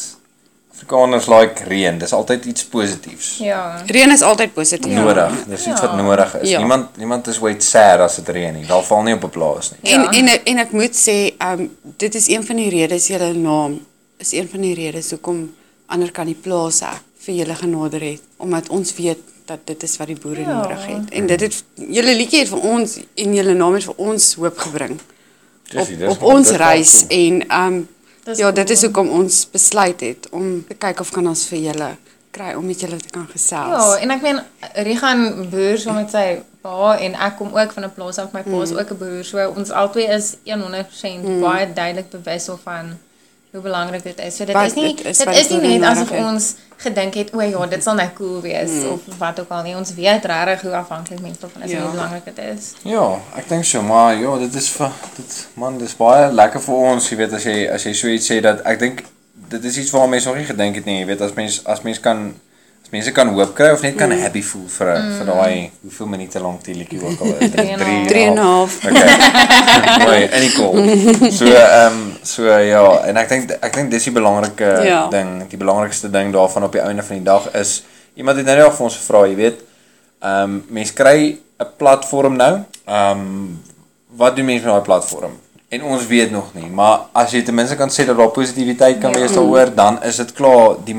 Afrikaners 0.78 1.26
like 1.28 1.64
reën. 1.68 1.98
Dis 1.98 2.14
altyd 2.14 2.46
iets 2.46 2.66
positiefs. 2.70 3.38
Ja. 3.42 3.82
Reën 3.90 4.12
is 4.14 4.22
altyd 4.22 4.54
positief. 4.54 4.94
Nodig. 4.94 5.32
Dis 5.50 5.66
iets 5.68 5.82
wat 5.82 5.90
Ja. 5.96 6.02
nodig 6.02 6.36
is. 6.42 6.50
Ja. 6.50 6.58
Niemand 6.58 6.98
niemand 6.98 7.28
is 7.28 7.40
ooit 7.42 7.64
sad 7.64 8.00
as 8.00 8.16
dit 8.16 8.30
reën 8.30 8.54
nie. 8.54 8.66
Daar 8.66 8.84
val 8.84 9.02
nie 9.04 9.14
op 9.14 9.24
'n 9.24 9.30
plaas 9.30 9.72
nie. 9.72 9.94
En 9.94 10.02
Ja. 10.02 10.10
en 10.12 10.28
ek- 10.28 10.48
en 10.48 10.58
ek 10.58 10.72
moet 10.72 10.94
sê, 11.10 11.34
um 11.52 11.70
dit 11.98 12.16
is 12.16 12.28
een 12.30 12.44
van 12.46 12.56
die 12.56 12.70
redes 12.70 13.08
julle 13.08 13.34
naam 13.34 13.80
is 14.20 14.32
een 14.34 14.48
van 14.50 14.62
die 14.62 14.76
redes 14.76 15.10
hoekom 15.10 15.54
ander 15.88 16.12
kan 16.12 16.26
die 16.26 16.36
plaas 16.42 16.82
vir 17.26 17.34
julle 17.36 17.56
genader 17.56 18.02
het 18.02 18.22
omdat 18.38 18.70
ons 18.70 18.94
weet 18.96 19.18
dat 19.48 19.60
dit 19.70 19.84
is 19.84 19.98
wat 19.98 20.08
die 20.08 20.18
boere 20.20 20.42
Ja. 20.42 20.62
nodig 20.62 20.86
het. 20.86 21.10
En 21.10 21.28
dit 21.28 21.42
het 21.42 21.64
julle 21.76 22.16
liedjie 22.16 22.40
het 22.40 22.50
vir 22.50 22.60
ons 22.60 22.98
en 23.16 23.34
julle 23.36 23.54
naam 23.54 23.74
het 23.74 23.84
vir 23.84 23.94
ons 23.98 24.34
hoop 24.36 24.58
gebring 24.58 25.00
Dis- 25.70 25.82
op 25.82 25.88
dis 25.88 26.10
op 26.10 26.20
wel- 26.20 26.30
ons 26.36 26.48
dis 26.48 26.58
reis 26.58 27.06
cool. 27.08 27.20
en 27.20 27.64
um 27.64 27.88
Dis 28.28 28.38
ja, 28.38 28.52
dit 28.52 28.70
is 28.70 28.82
hoekom 28.84 29.10
ons 29.10 29.48
besluit 29.52 30.00
het 30.02 30.28
om 30.32 30.66
te 30.68 30.74
kyk 30.76 31.00
of 31.00 31.12
kan 31.12 31.28
ons 31.28 31.46
vir 31.48 31.60
julle 31.60 31.96
kry 32.32 32.54
om 32.54 32.66
met 32.66 32.80
julle 32.80 32.98
te 32.98 33.10
kan 33.10 33.28
gesels. 33.32 33.72
Ja, 33.72 33.96
en 34.04 34.12
ek 34.12 34.22
meen 34.22 34.42
Rigan 34.76 35.50
boer 35.50 35.78
saam 35.78 35.96
met 35.96 36.12
sy 36.12 36.42
pa 36.62 36.98
en 37.00 37.16
ek 37.16 37.38
kom 37.38 37.56
ook 37.56 37.72
van 37.72 37.84
'n 37.84 37.94
plaas 37.96 38.18
af. 38.18 38.32
My 38.34 38.44
pa 38.44 38.62
is 38.62 38.72
ook 38.74 38.92
'n 38.92 38.98
boer. 38.98 39.24
So 39.24 39.54
ons 39.56 39.70
albei 39.72 40.04
is 40.08 40.36
100% 40.44 41.24
mm. 41.24 41.40
baie 41.42 41.74
duidelik 41.74 42.10
bewus 42.10 42.50
van 42.64 42.98
hoe 43.58 43.66
belangrik 43.66 44.04
dit 44.04 44.20
is. 44.28 44.36
So 44.36 44.46
dit 44.46 44.56
Wat 44.56 44.70
is 44.70 44.78
nie 44.78 44.94
dit 44.96 45.06
is 45.06 45.18
dit 45.18 45.36
is 45.42 45.50
nie 45.50 45.78
net 45.78 45.90
asof 45.90 46.14
ons 46.22 46.54
gedink 46.78 47.18
het 47.18 47.34
o 47.34 47.42
ja, 47.42 47.66
dit 47.72 47.84
sal 47.84 47.98
nou 47.98 48.08
cool 48.18 48.42
wees 48.46 48.70
mm. 48.70 48.94
of 48.94 49.18
wat 49.18 49.40
ook 49.42 49.52
al 49.58 49.64
nie. 49.66 49.76
Ons 49.76 49.94
weet 49.98 50.26
regtig 50.30 50.66
hoe 50.68 50.76
afhanklik 50.78 51.22
mense 51.26 51.42
daarvan 51.42 51.66
is 51.66 51.72
Ja. 51.72 51.78
en 51.78 51.84
hoe 51.84 51.92
belangrik 51.92 52.26
dit 52.30 52.40
is. 52.46 52.72
Ja, 52.86 53.06
ek 53.36 53.50
dink 53.50 53.66
so, 53.66 53.82
maar 53.82 54.16
ja, 54.16 54.38
dit 54.46 54.54
is 54.62 54.70
vir 54.78 54.92
dit 55.18 55.38
man, 55.54 55.78
dis 55.82 55.96
baie 55.98 56.32
lekker 56.32 56.62
vir 56.62 56.76
ons, 56.94 57.10
jy 57.10 57.18
weet 57.24 57.34
as 57.34 57.48
jy 57.50 57.58
as 57.74 57.88
jy 57.90 57.94
so 57.94 58.14
iets 58.14 58.30
sê 58.32 58.42
dat 58.46 58.62
ek 58.66 58.80
dink 58.80 59.06
dit 59.48 59.64
is 59.64 59.78
iets 59.78 59.94
waaraan 59.96 60.14
mense 60.18 60.30
nog 60.30 60.38
nie 60.38 60.50
gedink 60.50 60.76
het 60.82 60.86
nie, 60.86 61.00
jy 61.02 61.08
weet 61.14 61.22
as 61.22 61.34
mens 61.34 61.62
as 61.66 61.82
mens 61.82 62.00
kan 62.04 62.30
as 62.88 62.94
mense 62.94 63.12
kan 63.12 63.28
hoop 63.36 63.50
kry 63.52 63.74
of 63.76 63.82
net 63.84 63.98
kan 64.00 64.08
mm. 64.08 64.22
happy 64.24 64.42
voel 64.48 64.68
vir 64.72 64.90
mm. 64.96 65.16
vir 65.18 65.26
daai 65.28 65.72
hoeveel 65.84 66.08
minute 66.08 66.40
lank 66.40 66.62
die 66.64 66.76
liedjie 66.78 67.00
ook 67.04 67.24
al 67.26 67.34
is. 67.36 67.52
Drie 67.58 67.74
en 67.74 67.82
'n 67.82 67.84
half. 67.84 68.08
Drie 68.08 68.24
en 68.24 68.38
'n 68.38 68.44
half. 68.48 68.78
Okay. 68.86 70.04
Mooi, 70.06 70.22
en 70.24 70.46
ek 70.48 70.54
cool. 70.56 71.32
So 71.36 71.46
ehm 71.52 71.98
um, 71.98 71.98
so 72.24 72.48
ja, 72.48 72.84
en 73.10 73.20
ek 73.20 73.30
dink 73.34 73.52
ek 73.60 73.76
dink 73.76 73.92
dis 73.92 74.08
die 74.08 74.14
belangrike 74.16 74.70
Ja. 74.88 75.02
ding, 75.12 75.50
die 75.52 75.60
belangrikste 75.60 76.10
ding 76.10 76.32
daarvan 76.32 76.64
op 76.64 76.72
die 76.72 76.82
einde 76.82 77.04
van 77.04 77.20
die 77.20 77.28
dag 77.28 77.52
is 77.60 77.84
iemand 78.16 78.40
het 78.40 78.48
nou 78.48 78.56
net 78.56 78.78
vir 78.78 78.88
ons 78.88 78.96
gevra, 79.02 79.26
jy 79.28 79.36
weet, 79.36 79.60
ehm 80.24 80.44
um, 80.44 80.64
mense 80.80 80.96
kry 80.96 81.36
'n 81.60 81.68
platform 81.78 82.40
nou. 82.40 82.64
Ehm 82.86 83.20
um, 83.20 83.60
wat 84.16 84.36
doen 84.36 84.46
mense 84.46 84.64
met 84.64 84.74
daai 84.74 84.88
platform? 84.88 85.36
En 85.70 85.84
ons 85.84 86.08
weet 86.08 86.32
nog 86.32 86.54
nie, 86.56 86.72
maar 86.72 87.12
as 87.12 87.32
jy 87.36 87.44
ten 87.44 87.56
minste 87.56 87.76
kan 87.76 87.92
sê 87.92 88.06
dat 88.08 88.16
daar 88.16 88.32
positiwiteit 88.32 89.02
kan 89.04 89.12
Ja. 89.12 89.20
wees 89.20 89.36
daaroor, 89.36 89.76
dan 89.76 90.04
is 90.04 90.16
dit 90.16 90.32
klaar 90.32 90.80
die 90.86 90.96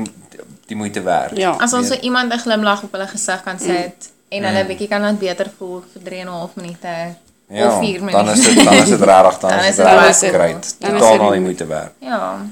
die 0.69 0.77
moeite 0.77 1.01
werd. 1.01 1.37
Ja. 1.37 1.55
As 1.59 1.73
ons 1.73 1.87
so 1.89 1.95
iemand 2.01 2.33
'n 2.33 2.39
glimlag 2.39 2.83
op 2.83 2.91
hulle 2.91 3.07
gesig 3.07 3.43
kan 3.43 3.59
sit 3.59 4.09
en 4.29 4.43
hulle 4.43 4.65
bietjie 4.65 4.87
kan 4.87 5.01
laat 5.01 5.19
beter 5.19 5.49
voel 5.57 5.83
vir 5.93 6.01
3 6.03 6.19
en 6.19 6.27
'n 6.27 6.31
half 6.31 6.55
minute 6.55 7.15
of 7.49 7.79
4 7.79 7.99
minute. 8.03 8.11
dan 8.11 8.29
is 8.29 8.43
dit 8.45 8.63
dan 8.63 8.73
is 8.73 8.89
dit 8.89 9.01
regtig 9.01 9.39
dan, 9.39 9.49
Dan 9.49 9.59
is 9.59 9.75
dit 9.75 9.85
regtig 9.85 10.19
baie- 10.21 10.31
great. 10.33 10.75
dan 10.79 10.91
is 10.95 10.99
Totaal 10.99 11.11
dit 11.11 11.21
al 11.21 11.29
die 11.29 11.37
die 11.37 11.41
moeite 11.41 11.65
werd. 11.65 11.91
Ja. 11.99 12.45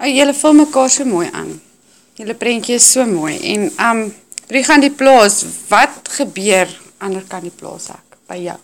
Oh, 0.00 0.06
julle 0.06 0.34
vul 0.34 0.52
mekaar 0.52 0.90
so 0.90 1.04
mooi 1.04 1.28
aan. 1.32 1.60
Julle 2.14 2.34
prentjie 2.34 2.74
is 2.74 2.90
so 2.92 3.04
mooi 3.04 3.38
en 3.54 3.72
um 3.90 4.14
wie 4.48 4.64
gaan 4.64 4.80
die 4.80 4.90
plaas? 4.90 5.44
Wat 5.68 5.88
gebeur 6.10 6.68
ander 6.98 7.22
kan 7.28 7.40
die 7.40 7.50
plaas 7.50 7.88
ek 7.88 8.16
by 8.28 8.36
jou? 8.36 8.56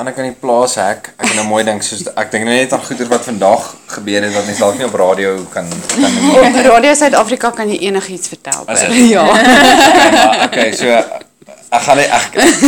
Ander 0.00 0.14
kan 0.16 0.24
die 0.24 0.32
plaas 0.32 0.78
hek. 0.80 1.10
Ek 1.20 1.26
het 1.28 1.36
nou 1.36 1.42
mooi 1.50 1.60
dink 1.66 1.82
soos 1.84 2.06
ek 2.08 2.30
dink 2.32 2.46
nou 2.48 2.54
net 2.56 2.72
aan 2.72 2.80
goeie 2.80 3.06
wat 3.10 3.26
vandag 3.28 3.66
gebeur 3.92 4.24
het 4.24 4.32
wat 4.32 4.46
mense 4.48 4.62
dalk 4.64 4.78
nie 4.80 4.86
op 4.86 4.94
radio 4.96 5.32
kan 5.52 5.68
kan 5.68 6.14
nie. 6.14 6.30
Op 6.40 6.56
Radio 6.72 6.94
Suid-Afrika 6.96 7.50
kan 7.58 7.68
jy 7.68 7.76
enigiets 7.90 8.32
vertel. 8.32 8.64
Ja. 9.10 9.26
Okay, 9.28 10.08
maar 10.14 10.46
okay, 10.46 10.70
so 10.72 10.88
ek 10.88 11.84
gaan 11.84 12.00
net 12.00 12.16
ek 12.16 12.40
ek, 12.46 12.64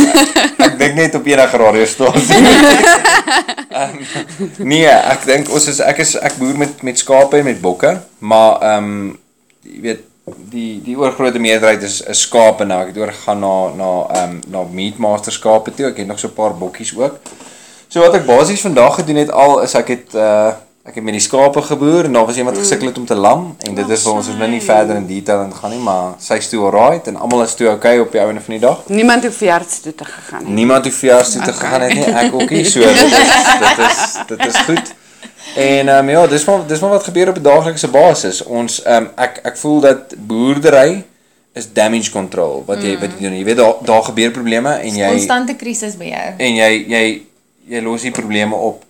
ek 0.67 0.77
dink 0.83 0.99
net 0.99 1.17
op 1.17 1.25
enige 1.33 1.61
radiostasie. 1.63 2.37
um, 3.81 3.97
nee, 4.75 4.93
ek 4.93 5.25
dink 5.25 5.49
ons 5.49 5.67
is 5.73 5.81
ek 5.81 6.05
is 6.05 6.13
ek 6.21 6.37
boer 6.37 6.61
met 6.61 6.85
met 6.85 7.01
skape 7.01 7.41
en 7.41 7.49
met 7.49 7.61
bokke, 7.65 7.97
maar 8.21 8.61
ehm 8.61 8.93
um, 8.93 9.05
jy 9.65 9.81
weet 9.89 10.09
die 10.25 10.81
die 10.83 10.95
oorgrootste 10.97 11.39
meerderheid 11.39 11.83
is 11.83 12.01
is 12.01 12.21
skape 12.27 12.65
nou. 12.65 12.79
Ek 12.81 12.93
het 12.93 12.99
oorgegaan 13.01 13.39
na 13.43 13.55
na 13.79 13.93
ehm 14.09 14.35
um, 14.35 14.41
na 14.51 14.65
meatmaster 14.71 15.35
skape 15.35 15.73
toe. 15.75 15.89
Ek 15.91 15.97
het 15.97 16.07
nog 16.07 16.19
so 16.19 16.27
'n 16.27 16.33
paar 16.33 16.55
bokkies 16.55 16.95
ook. 16.97 17.19
So 17.87 17.99
wat 17.99 18.13
ek 18.13 18.25
basies 18.25 18.61
vandag 18.61 18.95
gedoen 18.95 19.15
het 19.15 19.31
al 19.31 19.61
is 19.61 19.75
ek 19.75 19.87
het 19.87 20.15
uh 20.15 20.53
ek 20.83 20.95
het 20.95 21.03
met 21.03 21.13
die 21.15 21.21
skape 21.23 21.61
geboer 21.61 22.05
en 22.05 22.13
daar 22.13 22.25
was 22.25 22.35
iemand 22.35 22.57
gesukkel 22.57 22.87
het 22.87 22.97
om 22.97 23.05
te 23.05 23.15
lam 23.15 23.55
en 23.59 23.75
dit 23.75 23.89
is 23.89 24.01
vir 24.03 24.11
ons 24.13 24.27
ons 24.27 24.37
nou 24.37 24.49
nie 24.51 24.61
verder 24.61 24.95
in 24.95 25.05
detail 25.07 25.43
in 25.45 25.53
gaan 25.55 25.71
nie, 25.71 25.79
maar 25.79 26.15
sy's 26.19 26.49
toe 26.49 26.59
alright 26.65 27.07
en 27.07 27.15
almal 27.15 27.43
is 27.43 27.55
toe 27.55 27.69
okay 27.69 27.99
op 27.99 28.11
die 28.11 28.19
einde 28.19 28.41
van 28.41 28.53
die 28.57 28.59
dag. 28.59 28.81
Niemand 28.87 29.23
hoef 29.23 29.37
verjaardags 29.37 29.79
toe 29.79 29.95
te 29.95 30.05
gegaan 30.05 30.43
nie. 30.43 30.53
Niemand 30.53 30.83
hoef 30.85 30.95
verjaars 30.95 31.31
toe 31.31 31.41
te 31.41 31.53
Okay. 31.53 31.59
gegaan 31.59 31.81
het 31.81 31.93
nie, 31.93 32.03
ek 32.03 32.33
ook 32.33 32.49
nie. 32.49 32.65
So 32.65 32.79
dit 33.03 33.15
is 33.15 33.47
dit 33.63 33.79
is 33.87 34.17
dit 34.27 34.45
is 34.45 34.57
goed. 34.67 34.93
En 35.55 35.87
ehm 35.87 35.97
um, 35.97 36.09
ja, 36.09 36.27
dis 36.27 36.45
maar 36.45 36.67
dis 36.67 36.79
maar 36.79 36.89
wat 36.89 37.03
gebeur 37.03 37.29
op 37.29 37.37
'n 37.37 37.41
daaglikse 37.41 37.87
basis. 37.87 38.43
Ons 38.43 38.81
ehm 38.83 39.03
um, 39.03 39.09
ek 39.15 39.39
ek 39.43 39.57
voel 39.57 39.79
dat 39.79 40.15
boerdery 40.17 41.03
is 41.53 41.73
damage 41.73 42.11
control 42.11 42.63
wat 42.65 42.81
jy 42.81 42.97
wat 42.99 43.11
jy 43.17 43.27
doen. 43.27 43.37
Jy 43.37 43.43
weet 43.43 43.57
daar 43.57 43.75
daar 43.81 44.03
gebeur 44.03 44.31
probleme 44.31 44.73
en 44.73 44.95
jy 44.95 45.07
Konstante 45.07 45.55
krisis 45.55 45.97
by 45.97 46.05
jou. 46.05 46.33
en 46.37 46.55
jy 46.55 46.71
jy 46.87 47.21
jy 47.67 47.81
los 47.81 48.01
die 48.01 48.11
probleme 48.11 48.55
op 48.55 48.83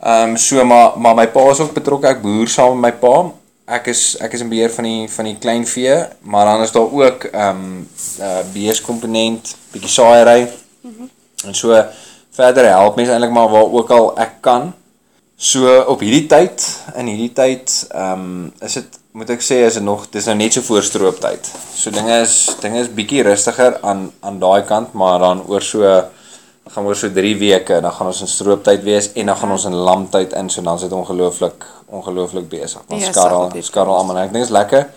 Ehm 0.00 0.30
um, 0.30 0.36
so 0.36 0.64
maar 0.64 0.98
maar 0.98 1.14
my 1.14 1.28
pa 1.28 1.50
is 1.50 1.60
ook 1.60 1.72
betrokke. 1.72 2.06
Ek 2.06 2.20
boer 2.20 2.48
saam 2.48 2.80
met 2.80 2.92
my 2.92 2.98
pa. 3.00 3.32
Ek 3.78 3.86
is 3.88 4.16
ek 4.20 4.32
is 4.36 4.42
in 4.44 4.50
beheer 4.52 4.70
van 4.70 4.84
die 4.84 5.08
van 5.08 5.24
die 5.24 5.38
klein 5.40 5.64
vee, 5.66 5.94
maar 6.20 6.44
dan 6.44 6.62
is 6.62 6.72
daar 6.72 6.92
ook 6.92 7.24
ehm 7.24 7.62
um, 7.62 7.88
uh 8.20 8.42
beheerskomponent, 8.52 9.54
bietjie 9.72 9.90
saaiery. 9.90 10.50
Mm 10.80 10.94
-hmm. 10.98 11.10
En 11.46 11.54
so 11.54 11.84
verder 12.30 12.68
help 12.68 12.96
mense 12.96 13.12
eintlik 13.12 13.32
maar 13.32 13.48
waar 13.48 13.72
ook 13.72 13.90
al 13.90 14.18
ek 14.18 14.32
kan. 14.40 14.74
So 15.36 15.68
op 15.92 16.00
hierdie 16.00 16.24
tyd, 16.32 16.64
in 16.96 17.10
hierdie 17.12 17.32
tyd, 17.36 17.72
ehm 17.92 18.20
um, 18.24 18.52
is 18.64 18.78
dit 18.78 18.94
moet 19.16 19.30
ek 19.34 19.42
sê 19.44 19.58
is 19.66 19.76
dit 19.76 19.84
nog 19.84 20.06
dis 20.12 20.24
nou 20.28 20.34
net 20.36 20.54
so 20.56 20.64
voor 20.64 20.84
strooptyd. 20.84 21.48
So 21.76 21.92
dinge 21.92 22.22
is 22.22 22.36
dinge 22.62 22.80
is 22.80 22.88
bietjie 22.88 23.20
rustiger 23.26 23.76
aan 23.84 24.06
aan 24.24 24.38
daai 24.40 24.64
kant, 24.64 24.94
maar 24.96 25.18
dan 25.20 25.42
oor 25.44 25.60
so 25.60 25.84
gaan 26.72 26.88
oor 26.88 26.96
so 26.96 27.12
3 27.12 27.34
weke, 27.36 27.82
dan 27.84 27.92
gaan 27.92 28.08
ons 28.08 28.22
in 28.24 28.32
strooptyd 28.32 28.80
wees 28.84 29.10
en 29.12 29.28
dan 29.28 29.36
gaan 29.36 29.52
ons 29.58 29.66
in 29.68 29.76
lamtyd 29.88 30.32
in, 30.40 30.48
so 30.48 30.64
dan 30.64 30.80
is 30.80 30.86
dit 30.86 30.96
ongelooflik 30.96 31.66
ongelooflik 31.86 32.48
besig. 32.48 32.80
Ons 32.88 33.04
Ja, 33.04 33.12
skarrel 33.12 33.52
skarrel 33.60 33.96
almal. 33.96 34.22
Ek 34.24 34.32
dink 34.32 34.40
dit 34.40 34.48
is 34.48 34.56
lekker 34.56 34.88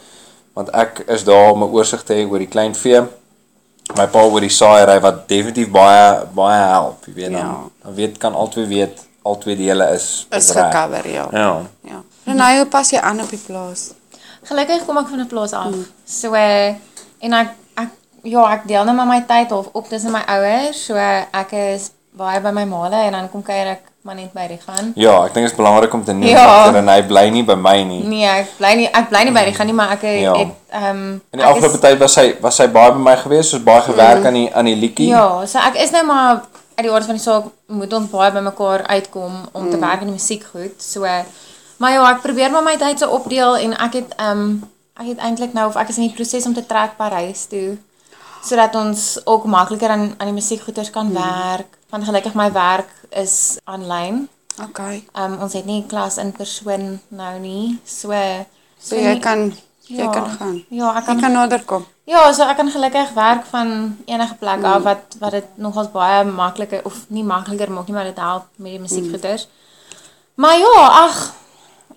want 0.56 0.72
ek 0.72 1.04
is 1.08 1.28
daar 1.28 1.52
om 1.52 1.68
'n 1.68 1.76
oorsig 1.76 2.04
te 2.04 2.16
hê 2.16 2.24
oor 2.24 2.40
die 2.40 2.48
klein 2.48 2.76
vee. 2.76 3.04
My 3.96 4.08
pa 4.08 4.24
oor 4.24 4.40
die 4.40 4.56
saaiery 4.56 5.00
wat 5.04 5.28
definitief 5.28 5.68
baie 5.68 6.26
baie 6.32 6.64
help, 6.64 7.06
jy 7.08 7.14
weet 7.14 7.32
dan. 7.32 7.44
Ja. 7.44 7.70
Dan 7.84 7.96
weet 7.96 8.18
kan 8.18 8.34
albei 8.34 8.66
weet 8.66 9.09
albei 9.30 9.56
dele 9.60 9.88
is 9.96 10.26
Is 10.30 10.50
reg. 10.52 10.66
gecover, 10.72 11.08
ja. 11.12 11.28
Ja. 11.32 11.52
Ja. 11.88 12.02
Renai, 12.26 12.58
hoe 12.58 12.66
pas 12.66 12.90
jy 12.92 13.00
aan 13.00 13.22
op 13.22 13.30
die 13.30 13.40
plaas? 13.46 13.92
Gelukkig 14.50 14.86
kom 14.86 14.98
ek 14.98 15.08
van 15.12 15.20
'n 15.20 15.28
plaas 15.28 15.54
af. 15.54 15.74
So 16.06 16.34
eh, 16.34 16.74
en 17.20 17.34
ek 17.34 17.50
ek 17.76 17.90
ja, 18.24 18.44
ek 18.54 18.68
deel 18.68 18.84
nou 18.86 18.96
maar 18.96 19.06
my 19.08 19.22
tyd 19.28 19.52
of 19.52 19.68
op 19.74 19.88
tussen 19.90 20.12
my 20.12 20.22
ouers. 20.28 20.86
So 20.86 20.96
ek 20.96 21.52
is 21.52 21.92
baie 22.12 22.40
by 22.42 22.52
my 22.52 22.66
maale 22.66 22.96
en 23.06 23.12
dan 23.12 23.30
kom 23.32 23.42
kuier 23.44 23.68
ek 23.68 23.82
maar 24.02 24.16
net 24.16 24.32
by 24.34 24.48
die 24.48 24.60
gaan. 24.66 24.92
Ja, 24.96 25.26
ek 25.26 25.34
dink 25.34 25.46
dit 25.46 25.52
is 25.52 25.58
belangrik 25.58 25.94
om 25.94 26.04
te 26.04 26.14
noem 26.14 26.30
Ja. 26.30 26.72
dat 26.72 26.86
hy 26.88 27.02
bly 27.08 27.30
nie 27.30 27.44
by 27.44 27.54
my 27.56 27.84
nie. 27.84 28.04
Nee, 28.04 28.26
ek 28.26 28.48
bly 28.58 28.74
nie 28.76 28.88
ek 28.88 29.10
bly 29.10 29.24
nie 29.24 29.32
by 29.34 29.44
die 29.46 29.54
gaan 29.54 29.66
nie, 29.68 29.76
maar 29.76 29.92
ek 29.92 30.02
Ja. 30.02 30.34
het 30.38 30.48
ehm 30.72 31.20
In 31.32 31.40
die 31.40 31.44
afgelope 31.46 31.80
tyd 31.80 31.98
was 32.00 32.16
hy 32.16 32.36
was 32.42 32.58
hy 32.58 32.68
baie 32.68 32.92
by 32.92 32.98
my 33.00 33.16
gewees, 33.16 33.50
soos 33.50 33.64
baie 33.64 33.82
gewerk 33.82 34.26
aan 34.26 34.34
die 34.34 34.50
aan 34.56 34.66
die 34.66 34.76
liedjie. 34.76 35.08
Ja, 35.10 35.46
so 35.46 35.60
ek 35.60 35.76
is 35.76 35.92
nou 35.92 36.06
maar 36.06 36.42
uit 36.80 36.88
die 36.88 36.96
aard 36.96 37.10
van 37.10 37.18
die 37.20 37.24
saak 37.24 37.52
moet 37.68 37.94
ons 37.94 38.10
baie 38.12 38.32
by 38.32 38.42
mekaar 38.46 38.86
uitkom 38.88 39.36
om 39.52 39.70
te 39.70 39.80
werk 39.80 40.06
in 40.06 40.14
die 40.14 40.18
musiek 40.18 40.46
goed. 40.54 40.80
So 40.80 41.04
maar 41.80 41.94
ja, 41.94 42.04
ek 42.12 42.24
probeer 42.24 42.52
maar 42.52 42.64
my 42.64 42.76
tyd 42.80 43.00
so 43.04 43.12
opdeel 43.16 43.58
en 43.66 43.76
ek 43.78 44.02
het 44.02 44.16
ehm 44.18 44.44
um, 44.48 44.60
ek 45.00 45.14
het 45.14 45.22
eintlik 45.24 45.54
nou 45.56 45.70
of 45.70 45.78
ek 45.80 45.94
is 45.94 45.98
in 46.00 46.10
die 46.10 46.16
proses 46.16 46.46
om 46.48 46.54
te 46.56 46.66
trek 46.68 46.98
Parys 46.98 47.46
toe 47.48 47.78
sodat 48.44 48.76
ons 48.76 49.20
ook 49.26 49.46
makliker 49.52 49.92
aan 49.92 50.14
aan 50.18 50.32
die 50.32 50.36
musiekgoeders 50.36 50.92
kan 50.96 51.12
werk. 51.14 51.78
Want 51.92 52.08
gelukkig 52.08 52.36
my 52.36 52.52
werk 52.52 52.92
is 53.10 53.60
aanlyn. 53.64 54.28
Okay. 54.64 55.04
Ehm 55.14 55.34
um, 55.34 55.42
ons 55.44 55.54
het 55.54 55.66
nie 55.66 55.84
klas 55.88 56.18
in 56.18 56.32
persoon 56.32 57.00
nou 57.10 57.36
nie. 57.40 57.80
So 57.84 58.16
So 58.80 58.96
jy 58.96 59.20
kan 59.20 59.52
jy 59.90 60.04
Ja. 60.04 60.10
kan 60.14 60.30
gaan. 60.38 60.64
Ja, 60.70 60.96
ek 60.98 61.06
kan 61.06 61.16
Jy 61.16 61.22
kan 61.22 61.32
nader 61.34 61.64
kom. 61.66 61.86
Ja, 62.06 62.32
so 62.34 62.44
ek 62.44 62.58
kan 62.58 62.70
gelukkig 62.72 63.14
werk 63.14 63.46
van 63.50 63.98
enige 64.06 64.36
plek 64.40 64.64
af 64.64 64.84
wat 64.84 65.16
wat 65.20 65.32
dit 65.32 65.46
nogals 65.56 65.92
baie 65.92 66.24
makliker 66.26 66.82
of 66.86 67.06
nie 67.08 67.24
makliker 67.24 67.72
maak 67.72 67.88
nie, 67.88 67.96
maar 67.96 68.04
dit 68.10 68.18
help 68.18 68.46
met 68.56 68.72
die 68.72 68.80
musiekgoeders. 68.80 69.48
Maar 70.36 70.58
ja, 70.58 70.88
ag 71.06 71.34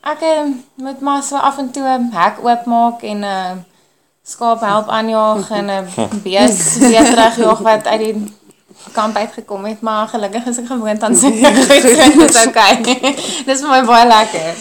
ek 0.02 0.20
eh, 0.20 0.46
moet 0.74 1.00
maar 1.00 1.22
so 1.22 1.36
af 1.36 1.58
en 1.58 1.70
toe 1.70 1.82
'n 1.88 2.10
hek 2.12 2.40
oopmaak 2.44 3.02
en 3.02 3.18
'n 3.20 3.24
uh, 3.24 3.50
skaap 4.24 4.60
help 4.60 4.88
aanjaag 4.88 5.50
en 5.50 5.66
'n 5.70 5.86
bees 6.22 6.76
weer 6.78 7.04
terugjaag 7.04 7.58
wat 7.58 7.86
uit 7.86 8.00
die 8.00 8.34
kamp 8.92 9.16
uitgekom 9.16 9.64
het, 9.64 9.80
maar 9.80 10.08
gelukkig 10.08 10.44
is 10.46 10.58
ek 10.58 10.66
gewoond 10.66 11.02
aan 11.02 11.16
sulke 11.16 11.54
goed. 11.54 11.82
so 11.82 12.18
Dit 12.18 12.34
is 12.34 12.46
okay. 12.46 12.80
Dis 13.46 13.60
vir 13.60 13.68
my 13.68 13.84
baie 13.84 14.06
lekker. 14.06 14.54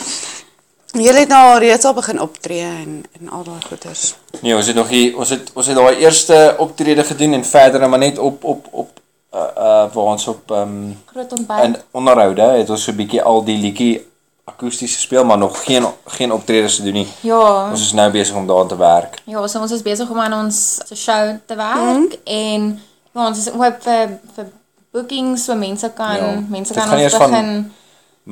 Jy 0.91 1.13
het 1.15 1.29
nou 1.31 1.53
al 1.53 1.59
reeds 1.63 1.85
al 1.85 1.93
begin 1.93 2.19
optree 2.21 2.61
en 2.67 3.03
en 3.19 3.29
al 3.29 3.43
daai 3.43 3.61
goeters. 3.67 4.15
Nee, 4.41 4.55
ons 4.55 4.67
het 4.67 4.75
nog 4.75 4.89
hier 4.89 5.17
ons 5.17 5.29
het 5.29 5.51
ons 5.53 5.67
het 5.67 5.75
daai 5.75 5.95
eerste 6.03 6.55
optrede 6.59 7.03
gedoen 7.03 7.33
en 7.33 7.45
verder 7.45 7.89
maar 7.89 7.99
net 7.99 8.17
op 8.19 8.43
op 8.43 8.67
op 8.71 8.99
uh 9.33 9.39
uh 9.39 9.85
waar 9.93 10.09
ons 10.15 10.27
op 10.27 10.51
ehm 10.51 10.61
um, 10.61 10.99
Groot 11.05 11.31
ontbyt. 11.31 11.63
in 11.63 11.75
onderhoude 11.91 12.41
het 12.41 12.69
ons 12.69 12.83
so 12.83 12.91
'n 12.91 12.95
bietjie 12.95 13.21
al 13.23 13.43
die 13.43 13.57
liedjie 13.57 14.07
akoesties 14.43 14.95
gespeel, 14.95 15.23
maar 15.25 15.37
nog 15.37 15.63
geen 15.63 15.85
geen 16.05 16.31
optredes 16.33 16.75
te 16.75 16.83
doen 16.83 16.93
nie. 16.93 17.07
Ja. 17.21 17.69
Ons 17.71 17.81
is 17.81 17.91
nou 17.93 18.11
besig 18.11 18.35
om 18.35 18.47
daaraan 18.47 18.67
te 18.67 18.77
werk. 18.77 19.21
Ja, 19.25 19.47
so 19.47 19.59
ons 19.59 19.71
is 19.71 19.81
besig 19.81 20.09
om 20.09 20.19
aan 20.19 20.33
ons 20.33 20.79
se 20.85 20.95
show 20.95 21.35
te 21.45 21.55
werk 21.55 22.19
en 22.23 22.81
ja, 23.13 23.27
ons 23.27 23.37
is 23.37 23.51
oop 23.53 23.75
vir 23.83 24.19
vir 24.35 24.45
bookings 24.91 25.43
so 25.45 25.55
mense 25.55 25.91
kan 25.95 26.15
Ja. 26.15 26.43
mense 26.49 26.73
kan 26.73 26.89
ons 26.91 27.01
eers 27.01 27.13
van- 27.15 27.29
begin 27.31 27.73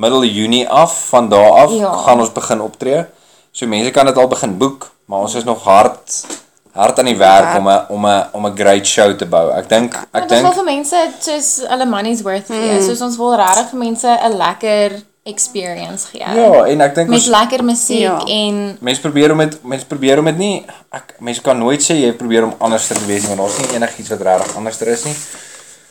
Middel 0.00 0.24
Junie 0.24 0.68
af, 0.68 0.94
van 1.08 1.28
daar 1.28 1.50
af 1.64 1.72
Ja. 1.72 1.92
gaan 1.92 2.20
ons 2.20 2.32
begin 2.32 2.60
optree. 2.60 3.04
So 3.52 3.66
mense 3.66 3.90
kan 3.90 4.06
dit 4.06 4.16
al 4.16 4.28
begin 4.28 4.56
boek, 4.58 4.90
maar 5.04 5.18
ons 5.26 5.34
is 5.34 5.44
nog 5.44 5.64
hard 5.64 6.24
hard 6.72 6.98
aan 6.98 7.04
die 7.10 7.16
werk 7.18 7.56
om 7.58 7.68
'n 7.68 7.80
om 7.88 8.06
'n 8.06 8.24
om 8.32 8.46
'n 8.46 8.56
great 8.56 8.86
show 8.86 9.12
te 9.16 9.26
bou. 9.26 9.50
Ek 9.52 9.68
dink 9.68 9.92
Ja, 9.92 10.20
ek 10.20 10.28
dink 10.28 10.54
vir 10.54 10.64
mense 10.64 10.96
soos 11.20 11.60
hulle 11.68 11.86
money's 11.86 12.22
worth 12.22 12.46
gee. 12.46 12.82
Soos 12.82 13.00
ons 13.00 13.16
wil 13.16 13.34
regtig 13.36 13.68
vir 13.70 13.78
mense 13.78 14.08
'n 14.08 14.36
lekker 14.36 15.02
experience 15.24 16.06
gee. 16.12 16.20
ja, 16.20 16.64
en 16.64 16.80
ek 16.80 16.94
dink 16.94 17.08
met 17.08 17.18
ons 17.18 17.26
lekker 17.26 17.64
musiek 17.64 18.00
Ja. 18.00 18.20
en 18.26 18.78
mense 18.80 19.00
probeer 19.00 19.32
om 19.32 19.38
dit 19.38 19.58
mense 19.64 19.86
probeer 19.86 20.18
om 20.18 20.24
dit 20.24 20.38
nie 20.38 20.66
ek 20.92 21.14
mense 21.18 21.42
kan 21.42 21.58
nooit 21.58 21.82
sê 21.82 21.94
jy 22.00 22.12
probeer 22.12 22.44
om 22.44 22.54
anders 22.58 22.86
te 22.86 22.94
wees 23.06 23.26
nie, 23.28 23.36
want 23.36 23.40
daar's 23.40 23.58
nie 23.58 23.76
enigiets 23.76 24.08
wat 24.08 24.20
regtig 24.20 24.56
anders 24.56 24.80
is 24.80 25.04
nie. 25.04 25.14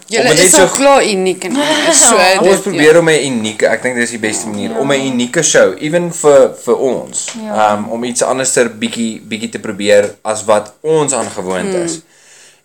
Julle 0.09 0.33
is 0.33 0.51
so- 0.51 0.61
al 0.61 0.69
klaar 0.69 1.03
uniek 1.05 1.43
en 1.43 1.55
anders. 1.55 1.99
So 2.07 2.15
Ons 2.39 2.49
dit- 2.49 2.61
probeer 2.63 2.97
om 2.99 3.09
'n 3.09 3.23
unieke, 3.31 3.67
ek 3.67 3.81
dink 3.83 3.95
dis 3.95 4.09
die 4.09 4.19
beste 4.19 4.47
manier 4.47 4.77
om 4.79 4.91
'n 4.91 5.05
unieke 5.11 5.43
show, 5.43 5.75
ewen 5.79 6.11
vir 6.13 6.55
vir 6.65 6.75
ons, 6.77 7.27
Ja. 7.43 7.73
um, 7.73 7.89
om 7.89 8.03
iets 8.03 8.21
anderster 8.23 8.69
bietjie 8.69 9.21
bietjie 9.21 9.49
te 9.49 9.59
probeer 9.59 10.15
as 10.23 10.43
wat 10.45 10.73
ons 10.81 11.13
aangewoond 11.13 11.73
is. 11.73 11.99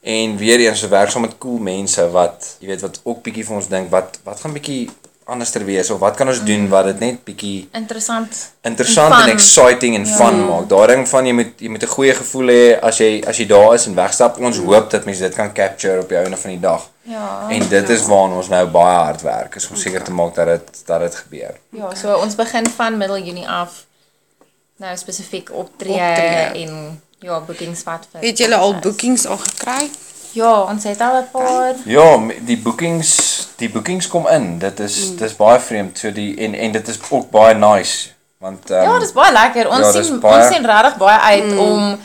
En 0.03 0.37
weer 0.37 0.59
eens 0.61 0.81
se 0.81 0.89
werk 0.89 1.11
saam 1.11 1.23
met 1.23 1.39
cool 1.39 1.59
mense 1.59 2.11
wat 2.11 2.57
jy 2.61 2.67
weet 2.69 2.81
wat 2.81 3.01
ook 3.03 3.23
bietjie 3.23 3.45
vir 3.45 3.57
ons 3.57 3.69
dink 3.69 3.91
wat 3.91 4.19
wat 4.25 4.41
gaan 4.41 4.53
bietjie 4.53 4.89
anderster 5.27 5.65
wees 5.65 5.91
of 5.91 5.99
wat 6.01 6.17
kan 6.17 6.29
ons 6.29 6.45
doen 6.45 6.69
wat 6.69 6.85
dit 6.85 7.01
net 7.01 7.25
bietjie 7.25 7.69
interessant. 7.73 8.53
interessant 8.63 9.15
En 9.15 9.21
en, 9.23 9.31
exciting 9.31 9.95
en 9.95 10.07
fun 10.07 10.47
maak. 10.47 10.69
Daai 10.69 10.87
ding 10.87 11.09
van 11.09 11.27
jy 11.27 11.33
moet 11.33 11.53
jy 11.59 11.69
moet 11.69 11.83
'n 11.83 11.87
goeie 11.87 12.15
gevoel 12.15 12.49
hê 12.49 12.79
as 12.83 12.99
jy 12.99 13.23
as 13.27 13.37
jy 13.39 13.47
daar 13.47 13.75
is 13.75 13.87
en 13.87 13.95
wegstap. 13.95 14.39
Ons 14.41 14.57
hoop 14.59 14.91
dat 14.91 15.05
mense 15.05 15.21
dit 15.21 15.35
kan 15.35 15.53
capture 15.53 16.01
op 16.01 16.09
die 16.09 16.19
einde 16.19 16.37
van 16.37 16.51
die 16.51 16.61
dag. 16.61 16.89
Ja. 17.05 17.47
En 17.49 17.69
dit 17.69 17.89
is 17.89 18.07
waarna 18.09 18.35
ons 18.41 18.49
nou 18.49 18.67
baie 18.73 18.95
hard 18.97 19.23
werk, 19.23 19.55
is 19.55 19.69
om 19.69 19.77
seker 19.77 20.03
te 20.03 20.13
maak 20.13 20.35
dat 20.35 20.47
dit 20.47 20.83
dat 20.87 21.01
dit 21.01 21.15
gebeur. 21.15 21.59
Ja, 21.69 21.95
so 21.95 22.15
ons 22.17 22.35
begin 22.35 22.67
van 22.77 22.97
middel 22.97 23.19
Junie 23.19 23.49
af 23.49 23.85
nou 24.77 24.97
spesifiek 24.97 25.51
optree, 25.53 25.93
Optree. 25.93 26.65
en 26.67 27.03
ja, 27.19 27.41
bookings 27.41 27.83
wat 27.85 28.07
vir 28.13 28.21
Het 28.21 28.39
julle 28.39 28.57
al 28.57 28.71
shows. 28.71 28.83
boekings 28.83 29.27
al 29.27 29.37
gekry? 29.39 29.91
Ja, 30.33 30.61
ons 30.63 30.85
het 30.85 31.01
al 31.01 31.21
'n 31.21 31.29
paar. 31.33 31.75
Ja, 31.85 32.19
die 32.41 32.59
bookings 32.59 33.13
die 33.57 33.71
bookings 33.71 34.09
kom 34.09 34.27
in. 34.29 34.59
Dit 34.59 34.81
is 34.81 35.11
mm. 35.11 35.17
dis 35.17 35.37
baie 35.37 35.61
vreemd. 35.61 35.99
So 35.99 36.13
die 36.13 36.37
en 36.37 36.55
en 36.55 36.73
dit 36.73 36.89
is 36.89 36.99
ook 37.11 37.31
baie 37.31 37.55
nice 37.55 38.09
want 38.39 38.71
um, 38.71 38.77
Ja, 38.83 38.99
dis 38.99 39.13
baie 39.13 39.33
lekker. 39.33 39.69
Ons 39.69 39.95
ja, 39.95 40.03
sien 40.03 40.21
baie- 40.21 40.43
ons 40.43 40.55
sien 40.55 40.67
regtig 40.67 40.97
baie 40.97 41.19
uit 41.21 41.53
mm. 41.53 41.59
om 41.59 41.99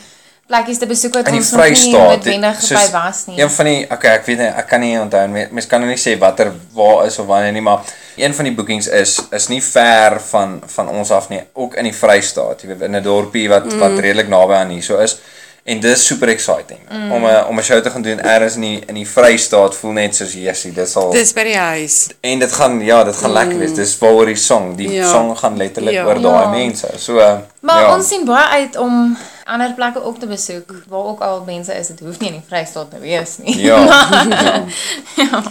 plekkies 0.50 0.80
te 0.82 0.86
besoek 0.90 1.14
wat 1.20 1.30
ons 1.30 1.52
nog 1.54 1.68
nie 1.70 1.92
noodwendig 1.94 2.62
by 2.74 2.84
was 2.92 3.24
nie. 3.30 3.38
Een 3.40 3.50
van 3.54 3.70
die 3.70 3.80
okay, 3.86 4.16
ek 4.18 4.26
weet 4.28 4.42
nie, 4.42 4.50
ek 4.62 4.70
kan 4.70 4.82
nie 4.82 4.94
onthou 5.00 5.24
nie. 5.30 5.46
Mens 5.54 5.68
kan 5.70 5.82
nou 5.84 5.90
nie 5.90 6.00
sê 6.00 6.16
watter 6.20 6.52
waar 6.76 7.06
is 7.06 7.18
of 7.22 7.28
wanneer 7.30 7.54
nie, 7.56 7.64
maar 7.64 7.84
een 8.20 8.34
van 8.34 8.48
die 8.48 8.54
bookings 8.54 8.88
is 9.00 9.18
is 9.36 9.48
nie 9.52 9.60
ver 9.62 10.18
van 10.30 10.58
van 10.76 10.88
ons 10.88 11.10
af 11.14 11.28
nie, 11.30 11.42
ook 11.54 11.74
in 11.80 11.86
die 11.88 11.94
Vrystaat, 11.96 12.62
jy 12.62 12.72
weet 12.74 12.88
in 12.88 12.96
'n 12.96 13.02
dorpie 13.02 13.48
wat 13.48 13.70
mm. 13.70 13.78
wat 13.78 13.98
redelik 13.98 14.28
naby 14.28 14.54
aan 14.54 14.74
hier 14.74 14.82
so 14.82 14.98
is. 14.98 15.20
En 15.64 15.80
dis 15.80 16.06
super 16.06 16.28
exciting 16.28 16.80
mm. 16.90 17.12
om 17.12 17.24
'n 17.26 17.44
om 17.48 17.58
'n 17.58 17.62
show 17.62 17.82
te 17.82 17.90
gaan 17.90 18.02
doen 18.02 18.20
ergens 18.20 18.54
in 18.54 18.60
die 18.60 18.82
in 18.86 18.94
die 18.94 19.06
Vrystaat 19.06 19.74
voel 19.76 19.92
net 19.92 20.16
soos 20.16 20.32
Jessie, 20.32 20.72
dis 20.72 20.96
al 20.96 21.12
Dis 21.12 21.32
by 21.32 21.44
die 21.44 21.56
huis. 21.56 22.08
en 22.20 22.38
dit 22.38 22.52
gaan 22.52 22.80
ja, 22.80 23.04
dit 23.04 23.16
gaan 23.16 23.30
mm. 23.30 23.36
lekker 23.36 23.58
wees. 23.58 23.74
Dis 23.74 23.98
waaroor 23.98 24.26
die 24.26 24.36
song, 24.36 24.76
die 24.76 24.90
Ja. 24.92 25.10
song 25.10 25.36
gaan 25.38 25.56
letterlik 25.56 25.94
Ja. 25.94 26.04
oor 26.06 26.20
daai 26.20 26.42
Ja. 26.42 26.50
mense. 26.50 26.88
So 26.96 27.14
Maar 27.60 27.80
ja. 27.80 27.94
ons 27.94 28.08
sien 28.08 28.24
baie 28.24 28.48
uit 28.48 28.76
om 28.76 29.16
ander 29.50 29.74
plekke 29.74 30.02
ook 30.02 30.18
te 30.18 30.26
besoek 30.30 30.74
waar 30.88 31.04
ook 31.12 31.20
al 31.26 31.42
mense 31.46 31.74
is. 31.74 31.90
Dit 31.92 32.00
hoef 32.00 32.18
nie 32.22 32.30
in 32.30 32.38
die 32.38 32.46
Vrystaat 32.48 32.90
te 32.90 32.98
wees 33.02 33.36
nie. 33.42 33.58
Ja. 33.58 33.80
ja. 35.22 35.42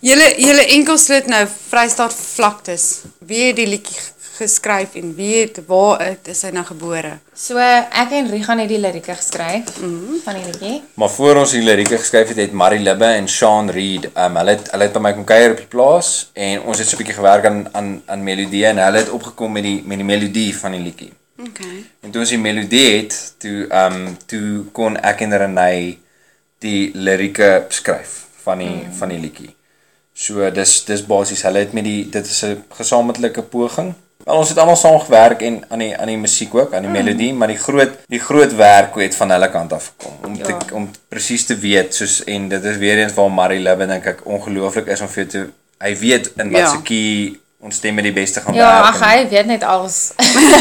Julle 0.00 0.34
julle 0.40 0.66
enkelsit 0.78 1.26
nou 1.30 1.44
Vrystaat 1.68 2.14
vlaktes. 2.14 2.88
Wie 3.18 3.46
het 3.46 3.56
die 3.56 3.68
liedjie 3.68 4.00
geskryf 4.34 4.96
en 4.98 5.14
wie 5.14 5.34
het 5.40 5.60
waar 5.66 6.00
het- 6.02 6.28
is 6.28 6.42
hy 6.42 6.50
nou 6.50 6.64
gebore? 6.66 7.12
So 7.34 7.58
ek 7.58 8.10
en 8.10 8.30
Rigan 8.30 8.58
het 8.58 8.68
die 8.68 8.78
lirieke 8.78 9.14
geskryf 9.14 9.78
mm 9.80 9.84
-hmm. 9.84 10.20
van 10.24 10.34
die 10.34 10.44
liedjie. 10.44 10.82
Maar 10.94 11.10
voor 11.10 11.36
ons 11.36 11.50
die 11.50 11.62
lirieke 11.62 11.98
geskryf 11.98 12.28
het, 12.28 12.36
het 12.36 12.52
Marie 12.52 12.80
Libbe 12.80 13.04
en 13.04 13.28
Sean 13.28 13.70
Reed, 13.70 14.04
um, 14.16 14.36
hulle 14.36 14.50
het 14.50 14.70
hulle 14.70 14.82
het 14.82 14.92
by 14.92 14.98
my 14.98 15.12
kom 15.12 15.24
kuier 15.24 15.50
op 15.50 15.56
die 15.56 15.66
plaas 15.66 16.30
en 16.32 16.62
ons 16.62 16.78
het 16.78 16.88
so 16.88 16.96
'n 16.96 16.98
bietjie 16.98 17.14
gewerk 17.14 17.44
aan 17.46 17.68
aan 17.72 18.02
aan 18.06 18.22
melodieë 18.22 18.66
en 18.66 18.78
hulle 18.78 18.98
het 18.98 19.10
opgekom 19.10 19.52
met 19.52 19.62
die 19.62 19.82
met 19.84 19.96
die 19.96 20.06
melodie 20.06 20.56
van 20.56 20.72
die 20.72 20.80
liedjie. 20.80 21.12
Okay. 21.34 21.82
En 22.00 22.10
toe 22.10 22.22
ons 22.22 22.30
die 22.30 22.38
melodie 22.38 22.86
het, 22.96 23.16
toe 23.42 23.66
ehm 23.66 23.96
um, 24.06 24.16
toe 24.30 24.64
kon 24.76 24.96
ek 25.02 25.24
en 25.26 25.34
Renay 25.42 25.98
die 26.62 26.92
lirieke 26.94 27.66
skryf 27.74 28.24
van 28.44 28.62
die 28.62 28.70
mm. 28.70 28.94
van 29.00 29.12
die 29.12 29.18
liedjie. 29.18 29.50
So 30.14 30.46
dis 30.54 30.76
dis 30.86 31.02
basies 31.06 31.42
hulle 31.42 31.64
het 31.64 31.74
met 31.74 31.86
die 31.88 32.04
dit 32.10 32.26
is 32.26 32.42
'n 32.44 32.62
gesamentlike 32.78 33.42
poging. 33.42 33.94
Wel 34.24 34.36
ons 34.36 34.48
het 34.48 34.58
almal 34.58 34.76
saam 34.76 35.00
gewerk 35.00 35.42
en 35.42 35.64
aan 35.68 35.78
die 35.78 35.96
aan 35.96 36.06
die 36.06 36.16
musiek 36.16 36.54
ook, 36.54 36.72
aan 36.72 36.86
die 36.86 36.90
mm. 36.90 36.96
melodie, 37.02 37.32
maar 37.34 37.48
die 37.48 37.58
groot 37.66 37.98
die 38.06 38.20
groot 38.20 38.54
werk 38.54 38.94
het 38.94 39.14
van 39.14 39.30
hulle 39.30 39.50
kant 39.50 39.72
af 39.72 39.92
gekom 39.92 40.14
om 40.30 40.42
te 40.42 40.50
ja. 40.52 40.58
om 40.72 40.90
presies 41.08 41.44
te 41.44 41.58
weet 41.58 41.94
soos 41.94 42.24
en 42.24 42.48
dit 42.48 42.64
is 42.64 42.76
weer 42.76 42.98
eens 42.98 43.14
waar 43.14 43.30
Marie 43.30 43.60
Libben 43.60 43.88
dink 43.88 44.06
ek 44.06 44.26
ongelooflik 44.26 44.86
is 44.86 45.00
om 45.00 45.08
vir 45.08 45.26
te 45.26 45.48
hy 45.78 45.96
weet 45.98 46.32
in 46.36 46.50
wat 46.50 46.60
ja. 46.60 46.70
se 46.70 46.82
ons 47.64 47.76
stemme 47.80 48.02
die 48.04 48.12
beste 48.12 48.42
gaan 48.44 48.56
ja, 48.56 48.66
werk. 48.66 48.82
Ja, 48.84 48.88
ag 48.90 49.00
hy 49.08 49.28
weet 49.30 49.46
net 49.48 49.62
alles. 49.64 49.98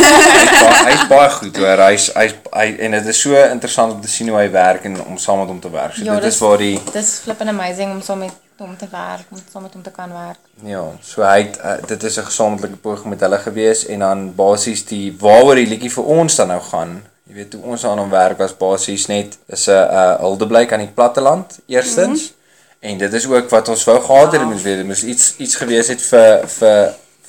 Hy's 0.88 1.02
hy 1.02 1.08
baie 1.10 1.32
goed 1.36 1.58
hoor. 1.60 1.84
Hy's 1.90 2.08
hy's 2.16 2.36
hy 2.54 2.68
en 2.86 2.96
dit 2.96 3.10
is 3.12 3.20
so 3.26 3.40
interessant 3.44 3.98
om 3.98 4.00
te 4.04 4.12
sien 4.12 4.30
hoe 4.32 4.40
hy 4.40 4.48
werk 4.54 4.88
en 4.88 4.96
om 5.04 5.18
saam 5.20 5.42
met 5.44 5.52
hom 5.52 5.60
te 5.64 5.72
werk. 5.74 5.98
So 5.98 6.08
ja, 6.08 6.16
dit 6.24 6.32
is 6.32 6.40
waar 6.44 6.62
die 6.64 6.78
Dis 6.94 7.12
flipping 7.26 7.52
amazing 7.52 7.92
om 7.92 8.00
saam 8.06 8.24
met 8.24 8.40
hom 8.62 8.76
te 8.80 8.88
werk, 8.92 9.26
om 9.34 9.42
saam 9.52 9.66
met 9.66 9.74
hom 9.76 9.84
te 9.84 9.92
kan 9.92 10.14
werk. 10.16 10.40
Ja, 10.64 10.84
so 11.04 11.26
hy 11.28 11.40
het, 11.42 11.58
uh, 11.60 11.74
dit 11.90 12.04
is 12.08 12.20
'n 12.22 12.30
gesamentlike 12.30 12.80
poging 12.86 13.10
met 13.16 13.26
hulle 13.26 13.40
gewees 13.48 13.86
en 13.86 14.06
dan 14.06 14.22
basies 14.36 14.86
die 14.86 15.16
waaroor 15.20 15.60
die 15.60 15.68
liedjie 15.68 15.92
vir 15.92 16.06
ons 16.20 16.36
dan 16.40 16.48
nou 16.48 16.62
gaan. 16.70 17.02
Jy 17.28 17.36
weet 17.36 17.54
hoe 17.54 17.64
ons 17.74 17.86
aan 17.86 18.00
hom 18.00 18.10
werk 18.10 18.38
was 18.38 18.56
basies 18.56 19.08
net 19.08 19.38
is 19.48 19.68
'n 19.68 19.72
uh, 19.72 20.16
huldeblyk 20.24 20.72
aan 20.72 20.86
die 20.88 20.96
platteland 20.96 21.60
eerstens. 21.68 22.22
Mm 22.22 22.28
-hmm. 22.28 22.42
En 22.84 22.98
dit 22.98 23.14
is 23.14 23.28
ook 23.28 23.50
wat 23.50 23.70
ons 23.70 23.84
wou 23.84 24.02
gehad 24.02 24.32
het, 24.32 24.42
dit 24.42 24.50
moes 24.50 24.62
weer, 24.62 24.76
dit 24.76 24.86
moes 24.86 25.04
iets 25.04 25.34
iets 25.38 25.56
gewees 25.56 25.88
het 25.88 26.02
vir 26.04 26.48
vir 26.58 26.80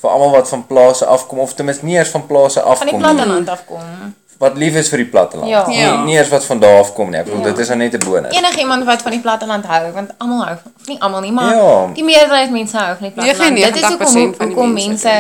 vir 0.01 0.11
almal 0.11 0.33
wat 0.35 0.49
van 0.51 0.65
plase 0.67 1.07
afkom 1.07 1.39
of 1.45 1.55
ten 1.55 1.69
minste 1.69 1.87
nie 1.87 1.95
eers 1.95 2.11
van 2.11 2.25
plase 2.27 2.61
afkom 2.61 2.87
nie. 2.87 2.95
Van 2.95 3.03
die 3.03 3.07
platteland 3.07 3.49
afkom. 3.49 4.15
Wat 4.43 4.57
lief 4.59 4.75
is 4.81 4.91
vir 4.91 5.05
die 5.05 5.07
platteland. 5.13 5.51
Ja. 5.53 5.63
Nie 5.69 5.85
nie 6.09 6.17
eers 6.17 6.33
wat 6.33 6.45
van 6.45 6.59
daar 6.65 6.81
af 6.81 6.91
kom 6.97 7.13
nie. 7.15 7.21
Ek 7.21 7.29
bedoel 7.29 7.45
ja. 7.45 7.53
dit 7.53 7.63
is 7.63 7.71
nou 7.71 7.79
net 7.79 7.95
'n 7.95 8.03
bonus. 8.05 8.35
Enige 8.37 8.61
iemand 8.65 8.85
wat 8.85 9.03
van 9.03 9.15
die 9.15 9.21
platteland 9.21 9.67
hou, 9.67 9.93
want 9.93 10.11
almal 10.19 10.43
hou, 10.45 10.57
of 10.81 10.91
nie 10.91 10.99
almal 11.01 11.21
nie, 11.21 11.33
maar 11.33 11.55
ja. 11.55 11.71
die 12.01 12.05
meerderheid 12.05 12.51
mense 12.51 12.77
hou 12.77 12.97
van 12.97 13.07
die 13.07 13.15
platteland. 13.15 13.57
Dit 13.57 13.77
is 13.77 13.89
hoekom 13.89 14.35
hoekom 14.39 14.73
mense 14.73 15.15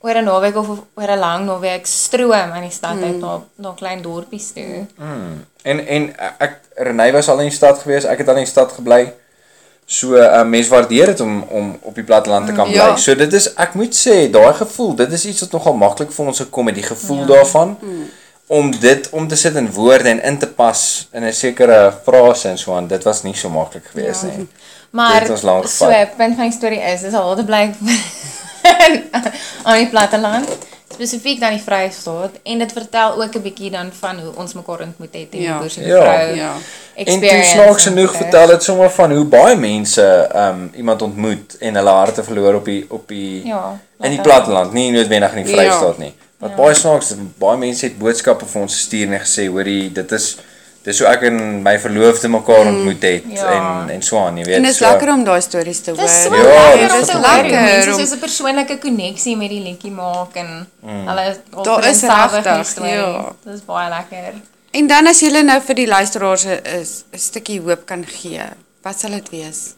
oor 0.00 0.14
'n 0.14 0.24
naweek 0.24 0.56
of 0.56 0.68
oor 0.94 1.10
'n 1.10 1.18
lang 1.18 1.44
naweek 1.44 1.86
stroom 1.86 2.56
in 2.56 2.64
die 2.64 2.72
stad 2.78 2.96
mm. 2.96 3.04
uit 3.04 3.20
na 3.20 3.42
na 3.56 3.74
klein 3.76 4.02
dorpies 4.02 4.52
toe. 4.52 4.86
Mm. 4.96 5.44
En 5.62 5.86
en 5.86 6.10
ek 6.38 6.60
Renay 6.74 7.12
was 7.12 7.28
al 7.28 7.38
in 7.44 7.52
die 7.52 7.56
stad 7.60 7.78
gewees. 7.78 8.04
Ek 8.04 8.18
het 8.18 8.28
al 8.28 8.40
in 8.40 8.48
die 8.48 8.54
stad 8.56 8.72
gebly. 8.72 9.12
So 9.88 10.14
'n 10.14 10.22
uh, 10.22 10.44
mens 10.44 10.68
waardeer 10.68 11.06
dit 11.06 11.20
om 11.20 11.42
om 11.42 11.78
op 11.82 11.94
die 11.94 12.04
platteland 12.04 12.46
te 12.46 12.52
kan 12.52 12.66
bly. 12.66 12.74
Ja. 12.74 12.96
So 12.96 13.14
dit 13.14 13.32
is 13.32 13.54
ek 13.54 13.74
moet 13.74 13.94
sê, 13.94 14.30
daai 14.30 14.54
gevoel, 14.54 14.94
dit 14.94 15.12
is 15.12 15.24
iets 15.24 15.40
wat 15.40 15.50
nogal 15.50 15.74
maklik 15.74 16.12
vir 16.12 16.26
ons 16.26 16.38
gekom 16.38 16.66
het, 16.66 16.74
die 16.74 16.84
gevoel 16.86 17.20
ja. 17.20 17.26
daarvan. 17.26 17.76
Mm. 17.80 18.08
Om 18.46 18.78
dit 18.80 19.08
om 19.10 19.28
te 19.28 19.36
sit 19.36 19.54
in 19.54 19.72
woorde 19.72 20.08
en 20.08 20.22
in 20.22 20.38
te 20.38 20.46
pas 20.46 21.08
in 21.12 21.24
'n 21.24 21.32
sekere 21.32 21.94
frase 22.04 22.48
en 22.48 22.58
so 22.58 22.74
aan, 22.74 22.86
dit 22.86 23.02
was 23.04 23.22
nie 23.22 23.34
so 23.34 23.48
maklik 23.48 23.86
geweest 23.92 24.22
ja. 24.22 24.28
nie. 24.28 24.48
Maar 24.90 25.26
so, 25.26 25.86
punt 26.16 26.34
van 26.34 26.44
die 26.48 26.52
storie 26.52 26.80
is, 26.80 27.00
dis 27.00 27.14
al 27.14 27.36
te 27.36 27.44
bly 27.44 27.74
aan 29.62 29.76
die 29.78 29.88
platteland 29.88 30.48
spesifiek 30.96 31.40
dan 31.40 31.54
die 31.56 31.62
Vrystaat 31.62 32.40
en 32.42 32.62
dit 32.64 32.72
vertel 32.72 33.22
ook 33.22 33.36
'n 33.36 33.42
bietjie 33.42 33.70
dan 33.70 33.92
van 33.92 34.20
hoe 34.20 34.32
ons 34.34 34.54
mekaar 34.54 34.80
ontmoet 34.88 35.14
het 35.14 35.32
en 35.32 35.40
ja. 35.40 35.54
hoe 35.54 35.62
ons 35.62 35.74
ja. 35.74 36.00
vrou 36.02 36.36
ja. 36.36 36.52
En 36.94 37.20
toe 37.20 37.42
snaaks 37.42 37.82
genoeg 37.82 38.16
vertel 38.16 38.46
dit 38.46 38.62
sommer 38.62 38.90
van 38.90 39.12
hoe 39.12 39.24
baie 39.24 39.56
mense 39.56 40.30
um 40.34 40.70
iemand 40.74 41.02
ontmoet 41.02 41.58
en 41.58 41.74
hulle 41.74 41.90
harte 41.90 42.24
verloor 42.24 42.54
op 42.54 42.64
die 42.64 42.84
op 42.88 43.08
die 43.08 43.46
ja, 43.46 43.78
in 44.00 44.10
die 44.10 44.20
platteland, 44.20 44.72
nie 44.72 44.90
noodwendig 44.92 45.34
in 45.34 45.44
die 45.44 45.54
ja. 45.54 45.62
Vrystaat 45.62 45.98
nie. 45.98 46.14
Wat 46.38 46.50
ja. 46.50 46.56
baie 46.56 46.74
snaaks 46.74 47.14
baie 47.38 47.56
mense 47.56 47.86
het 47.86 47.98
boodskappe 47.98 48.46
vir 48.46 48.62
ons 48.62 48.74
gestuur 48.74 49.12
en 49.12 49.20
gesê 49.20 49.46
hoorie 49.46 49.92
dit 49.92 50.12
is 50.12 50.36
dis 50.86 51.00
hoe 51.02 51.06
ek 51.10 51.24
en 51.26 51.38
my 51.64 51.74
verloofde 51.82 52.28
mekaar 52.30 52.62
mm, 52.62 52.74
ontmoet 52.76 53.04
het 53.08 53.24
ja. 53.34 53.46
en 53.54 53.94
en 53.96 54.02
so 54.06 54.18
aan, 54.22 54.36
jy 54.38 54.44
weet. 54.46 54.58
En 54.58 54.66
dit 54.68 54.70
is 54.70 54.78
so, 54.78 54.86
lekker 54.86 55.10
om 55.16 55.22
daai 55.26 55.40
stories 55.42 55.80
te 55.82 55.94
hoor. 55.94 56.02
Dis 56.02 56.18
so 56.22 56.34
ja, 56.38 56.42
lekker 56.46 56.94
om 56.94 57.06
te 57.08 57.16
lekker 57.24 57.92
om 57.92 58.00
soos 58.00 58.12
'n 58.14 58.20
persoonlike 58.22 58.76
koneksie 58.82 59.34
met 59.36 59.50
die 59.50 59.62
liedjie 59.64 59.90
maak 59.94 60.36
en 60.42 60.52
mm. 60.62 61.00
hulle 61.10 61.24
daar 61.66 61.88
is 61.90 62.02
regtig 62.06 62.76
ja. 62.86 63.08
Dis 63.48 63.64
baie 63.66 63.88
lekker. 63.90 64.36
En 64.78 64.90
dan 64.92 65.10
as 65.10 65.22
jy 65.24 65.42
nou 65.42 65.58
vir 65.70 65.78
die 65.80 65.88
luisteraars 65.90 66.44
'n 66.46 67.18
stukkie 67.18 67.60
hoop 67.60 67.86
kan 67.86 68.04
gee, 68.06 68.46
wat 68.82 69.00
sal 69.00 69.10
dit 69.18 69.30
wees? 69.30 69.74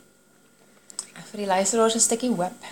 Vir 1.30 1.40
die 1.44 1.46
luisteraars 1.46 1.94
'n 1.94 2.04
stukkie 2.04 2.34
hoop. 2.34 2.68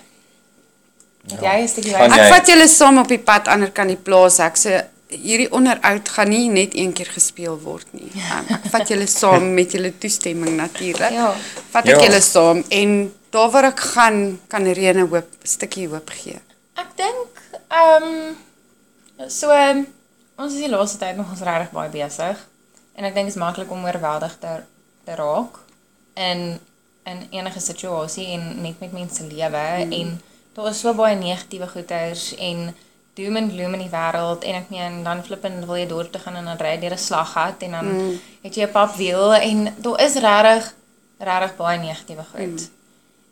Het 1.30 1.40
ja. 1.40 1.56
jy 1.56 1.62
'n 1.62 1.68
stukkie 1.68 1.96
hoop? 1.96 2.12
Ek 2.12 2.34
vat 2.34 2.52
julle 2.52 2.68
saam 2.68 2.98
op 2.98 3.08
die 3.08 3.18
pad 3.18 3.48
ander 3.48 3.72
kan 3.72 3.88
die 3.88 3.96
plaas 3.96 4.38
ek 4.38 4.56
se 4.56 4.76
so, 4.76 4.84
hierdie 5.22 5.48
onderhoud 5.52 6.08
gaan 6.08 6.28
nie 6.32 6.48
net 6.52 6.74
een 6.76 6.92
keer 6.96 7.10
gespeel 7.12 7.58
word 7.62 7.86
nie. 7.92 8.10
Um, 8.14 8.48
ek 8.56 8.68
vat 8.72 8.88
julle 8.92 9.06
saam 9.10 9.52
met 9.56 9.72
julle 9.76 9.92
toestemming 9.98 10.56
natuurlik. 10.56 11.14
Ja. 11.16 11.32
Vat 11.74 11.88
ek 11.88 11.96
ja. 11.96 12.08
julle 12.08 12.22
saam 12.24 12.64
en 12.68 12.96
daar 13.34 13.50
waar 13.54 13.70
ek 13.72 13.80
gaan 13.94 14.20
kan 14.52 14.66
Rene 14.78 15.06
hoop 15.06 15.28
'n 15.42 15.46
stukkie 15.56 15.88
hoop 15.88 16.10
gee. 16.10 16.40
Ek 16.74 16.96
dink 16.96 17.42
ehm 17.68 18.04
um, 18.04 18.36
so 19.28 19.50
um, 19.50 19.86
ons 20.36 20.52
is 20.52 20.60
die 20.60 20.72
laaste 20.72 20.98
tyd 21.00 21.16
nog 21.16 21.30
ons 21.30 21.44
regtig 21.44 21.72
baie 21.72 21.90
besig 21.90 22.40
en 22.96 23.04
ek 23.04 23.14
dink 23.14 23.28
dit 23.28 23.34
is 23.34 23.40
maklik 23.40 23.70
om 23.72 23.84
oorweldig 23.84 24.36
te 24.40 24.60
te 25.06 25.14
raak 25.14 25.60
in 26.14 26.58
in 27.06 27.22
enige 27.30 27.60
situasie 27.60 28.26
en 28.34 28.62
net 28.62 28.80
met 28.80 28.92
mense 28.92 29.22
lewe 29.22 29.66
mm. 29.84 29.92
en 29.92 30.20
daar 30.56 30.70
is 30.72 30.80
so 30.80 30.94
baie 30.94 31.16
negatiewe 31.16 31.68
goeters 31.70 32.32
en 32.34 32.74
doom 33.16 33.36
and 33.36 33.52
gloom 33.52 33.74
in 33.74 33.84
die 33.86 33.92
wêreld 33.92 34.44
en 34.44 34.58
ek 34.60 34.70
meen 34.72 35.02
dan 35.06 35.22
flippend 35.24 35.64
wil 35.68 35.78
jy 35.80 35.86
dorp 35.88 36.12
toe 36.12 36.20
gaan 36.20 36.36
en 36.36 36.50
dan 36.50 36.58
ry 36.60 36.74
jy 36.74 36.80
deur 36.84 36.96
'n 36.96 37.04
slaggat 37.08 37.62
en 37.64 37.76
dan 37.78 37.88
mm. 37.92 38.18
het 38.44 38.54
jy 38.54 38.66
'n 38.66 38.72
pap 38.72 38.92
wiel 38.96 39.34
en 39.34 39.72
daar 39.78 40.00
is 40.06 40.16
regtig 40.26 40.74
regtig 41.18 41.56
baie 41.56 41.78
negatiewe 41.78 42.24
goed. 42.32 42.60
Mm. 42.60 42.74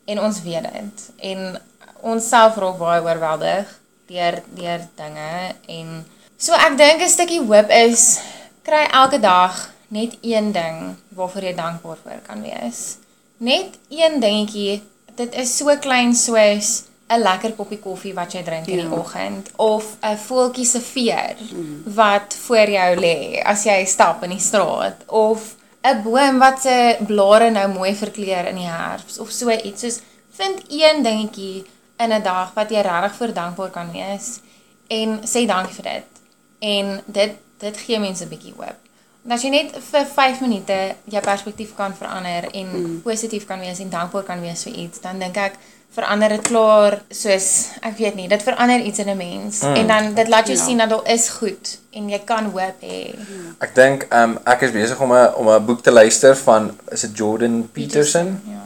En 0.04 0.20
ons 0.20 0.42
weet 0.42 0.66
dit. 0.72 0.96
En 1.30 1.60
ons 2.00 2.28
self 2.28 2.56
raak 2.56 2.78
baie 2.78 3.02
oorweldig 3.02 3.68
deur 4.08 4.40
deur 4.56 4.80
dinge 4.96 5.54
en 5.76 6.04
so 6.36 6.52
ek 6.52 6.76
dink 6.80 7.02
'n 7.02 7.08
stukkie 7.16 7.44
hoop 7.44 7.68
is 7.68 8.20
kry 8.64 8.84
elke 8.88 9.20
dag 9.20 9.70
net 9.88 10.16
een 10.22 10.52
ding 10.52 10.96
waarvoor 11.08 11.44
jy 11.44 11.54
dankbaar 11.54 12.00
vir 12.04 12.20
kan 12.26 12.40
wees. 12.42 12.96
Net 13.36 13.76
een 13.88 14.20
dingetjie. 14.20 14.82
Dit 15.14 15.34
is 15.34 15.56
so 15.56 15.76
klein 15.76 16.14
soos 16.14 16.84
'n 17.08 17.20
lekker 17.20 17.52
koppie 17.52 17.78
koffie 17.78 18.14
wat 18.14 18.32
jy 18.32 18.42
drink 18.42 18.66
in 18.66 18.80
die 18.80 18.88
ja. 18.88 18.96
oggend 18.96 19.50
of 19.56 19.96
'n 20.00 20.16
voeltjie 20.16 20.64
se 20.64 20.80
veer 20.80 21.36
mm. 21.52 21.82
wat 21.94 22.36
voor 22.46 22.70
jou 22.70 22.96
lê 22.96 23.42
as 23.44 23.64
jy 23.64 23.84
stap 23.84 24.22
in 24.22 24.30
die 24.30 24.40
straat 24.40 25.04
of 25.06 25.54
'n 25.82 26.02
boom 26.02 26.38
wat 26.38 26.62
se 26.62 26.96
blare 27.06 27.50
nou 27.50 27.68
mooi 27.72 27.94
verkleur 27.94 28.48
in 28.48 28.56
die 28.56 28.70
herfs 28.70 29.18
of 29.18 29.30
so 29.30 29.50
iets 29.50 29.80
soos 29.80 30.00
vind 30.30 30.62
een 30.68 31.02
dingetjie 31.02 31.64
in 31.96 32.12
'n 32.12 32.22
dag 32.22 32.54
wat 32.54 32.70
jy 32.70 32.80
regtig 32.80 33.14
vir 33.14 33.34
dankbaar 33.34 33.70
kan 33.70 33.92
wees 33.92 34.40
en 34.88 35.20
sê 35.22 35.46
dankie 35.46 35.74
vir 35.74 35.84
dit 35.92 36.10
en 36.58 37.00
dit 37.06 37.36
dit 37.58 37.76
gee 37.76 37.98
mense 37.98 38.24
'n 38.24 38.28
bietjie 38.28 38.54
hoop 38.56 38.80
as 39.28 39.42
jy 39.42 39.50
net 39.50 39.76
vir 39.90 40.06
5 40.06 40.40
minute 40.40 40.94
jou 41.04 41.22
perspektief 41.22 41.74
kan 41.74 41.94
verander 41.94 42.48
en 42.52 42.66
mm. 42.72 43.00
positief 43.02 43.46
kan 43.46 43.60
wees 43.60 43.78
en 43.78 43.90
dankbaar 43.90 44.22
kan 44.22 44.40
wees 44.40 44.62
vir 44.62 44.72
iets 44.72 45.00
dan 45.00 45.18
dink 45.18 45.36
ek 45.36 45.54
verander 45.94 46.28
dit 46.28 46.42
klaar 46.48 46.98
soos 47.10 47.48
ek 47.80 47.96
weet 47.98 48.18
nie 48.18 48.28
dit 48.28 48.42
verander 48.42 48.80
iets 48.80 48.98
in 48.98 49.10
'n 49.12 49.16
mens 49.16 49.62
mm. 49.62 49.74
en 49.74 49.86
dan 49.86 50.14
dit 50.14 50.28
laat 50.28 50.46
jou 50.46 50.58
ja. 50.58 50.64
sien 50.64 50.78
dat 50.78 50.90
daar 50.90 51.06
is 51.06 51.28
goed 51.28 51.78
en 51.94 52.08
jy 52.10 52.18
kan 52.26 52.50
hoop 52.50 52.80
hê. 52.82 53.14
Ek 53.62 53.74
dink 53.74 54.06
um, 54.10 54.38
ek 54.44 54.66
is 54.66 54.72
besig 54.74 55.00
om 55.00 55.12
'n 55.12 55.34
om 55.34 55.48
'n 55.48 55.64
boek 55.64 55.82
te 55.82 55.92
luister 55.92 56.36
van 56.36 56.72
is 56.90 57.00
dit 57.00 57.16
Jordan 57.16 57.68
Peterson? 57.72 58.38
Peterson 58.42 58.42
ja. 58.46 58.64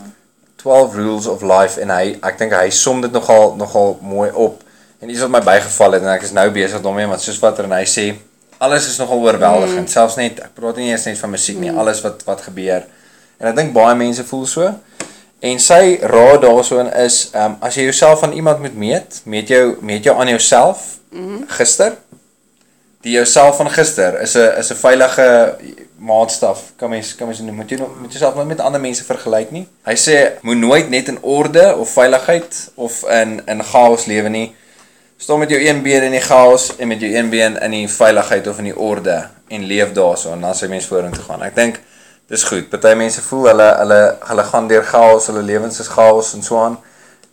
12 0.56 0.94
Rules 0.94 1.26
of 1.26 1.42
Life 1.42 1.80
en 1.80 1.90
hy 1.90 2.16
ek 2.22 2.38
dink 2.38 2.52
hy 2.52 2.70
som 2.74 3.00
dit 3.00 3.12
nogal 3.12 3.54
nogal 3.56 3.98
mooi 4.02 4.30
op 4.34 4.62
en 4.98 5.10
iets 5.10 5.22
wat 5.22 5.30
my 5.30 5.42
bygeval 5.46 5.92
het 5.92 6.02
en 6.02 6.14
ek 6.16 6.26
is 6.26 6.34
nou 6.34 6.50
besig 6.50 6.82
daarmee 6.82 7.06
want 7.06 7.22
soos 7.22 7.38
wat 7.44 7.60
hy 7.62 7.84
sê 7.86 8.06
alles 8.58 8.88
is 8.90 8.98
nogal 8.98 9.22
oorweldigend 9.22 9.86
mm. 9.86 9.92
selfs 9.92 10.16
net 10.18 10.40
ek 10.42 10.56
praat 10.58 10.80
nie 10.80 10.90
eers 10.90 11.06
net 11.06 11.18
van 11.18 11.30
musiek 11.30 11.60
nie 11.62 11.70
mm. 11.70 11.78
alles 11.78 12.02
wat 12.02 12.24
wat 12.26 12.42
gebeur 12.48 12.82
en 13.38 13.50
ek 13.52 13.56
dink 13.60 13.72
baie 13.72 13.94
mense 13.94 14.24
voel 14.26 14.46
so. 14.50 14.72
En 15.38 15.60
sy 15.62 15.98
raad 16.02 16.42
daarsoon 16.42 16.92
is, 16.92 17.28
ehm 17.32 17.44
um, 17.44 17.56
as 17.62 17.76
jy 17.78 17.82
jouself 17.86 18.22
aan 18.22 18.32
iemand 18.32 18.58
moet 18.58 18.74
meet, 18.74 19.20
meet 19.24 19.48
jou 19.48 19.76
meet 19.80 20.04
jou 20.04 20.16
aan 20.18 20.28
jouself 20.28 20.98
mm 21.10 21.26
-hmm. 21.26 21.44
gister. 21.46 21.96
Die 23.00 23.12
jouself 23.12 23.56
van 23.56 23.70
gister 23.70 24.20
is 24.20 24.34
'n 24.34 24.58
is 24.58 24.70
'n 24.70 24.74
veilige 24.74 25.56
maatstaf. 25.96 26.72
Kan 26.76 26.90
mens 26.90 27.14
kan 27.14 27.26
mens 27.26 27.40
moet 27.40 27.70
jy 27.70 27.78
moet 28.00 28.12
jouself 28.12 28.34
nooit 28.34 28.46
met 28.46 28.60
ander 28.60 28.80
mense 28.80 29.04
vergelyk 29.04 29.50
nie. 29.50 29.68
Hy 29.84 29.94
sê 29.96 30.42
moet 30.42 30.56
nooit 30.56 30.88
net 30.90 31.08
in 31.08 31.22
orde 31.22 31.76
of 31.76 31.90
veiligheid 31.90 32.70
of 32.74 33.04
in 33.08 33.42
in 33.46 33.64
chaos 33.64 34.04
lewe 34.04 34.28
nie. 34.28 34.54
Staan 35.16 35.38
met 35.38 35.50
jou 35.50 35.68
een 35.68 35.82
been 35.82 36.02
in 36.02 36.10
die 36.10 36.20
chaos 36.20 36.76
en 36.76 36.88
met 36.88 37.00
jou 37.00 37.14
een 37.14 37.28
been 37.30 37.60
in 37.60 37.70
die 37.70 37.88
veiligheid 37.88 38.46
of 38.46 38.58
in 38.58 38.64
die 38.64 38.78
orde 38.78 39.28
en 39.48 39.64
leef 39.64 39.92
daarso 39.92 40.32
en 40.32 40.40
dan 40.40 40.54
sê 40.54 40.68
mens 40.68 40.86
vorentoe 40.86 41.22
gaan. 41.22 41.42
Ek 41.42 41.54
dink 41.54 41.80
dis 42.28 42.44
goed. 42.44 42.68
Party 42.68 42.94
mense 43.00 43.22
voel 43.24 43.48
hulle 43.52 43.68
hulle 43.80 44.00
hulle 44.30 44.44
gaan 44.50 44.68
deur 44.68 44.84
chaos, 44.84 45.26
hulle 45.30 45.42
lewens 45.42 45.80
is 45.80 45.90
chaos 45.92 46.34
en 46.36 46.44
so 46.44 46.60
aan. 46.60 46.78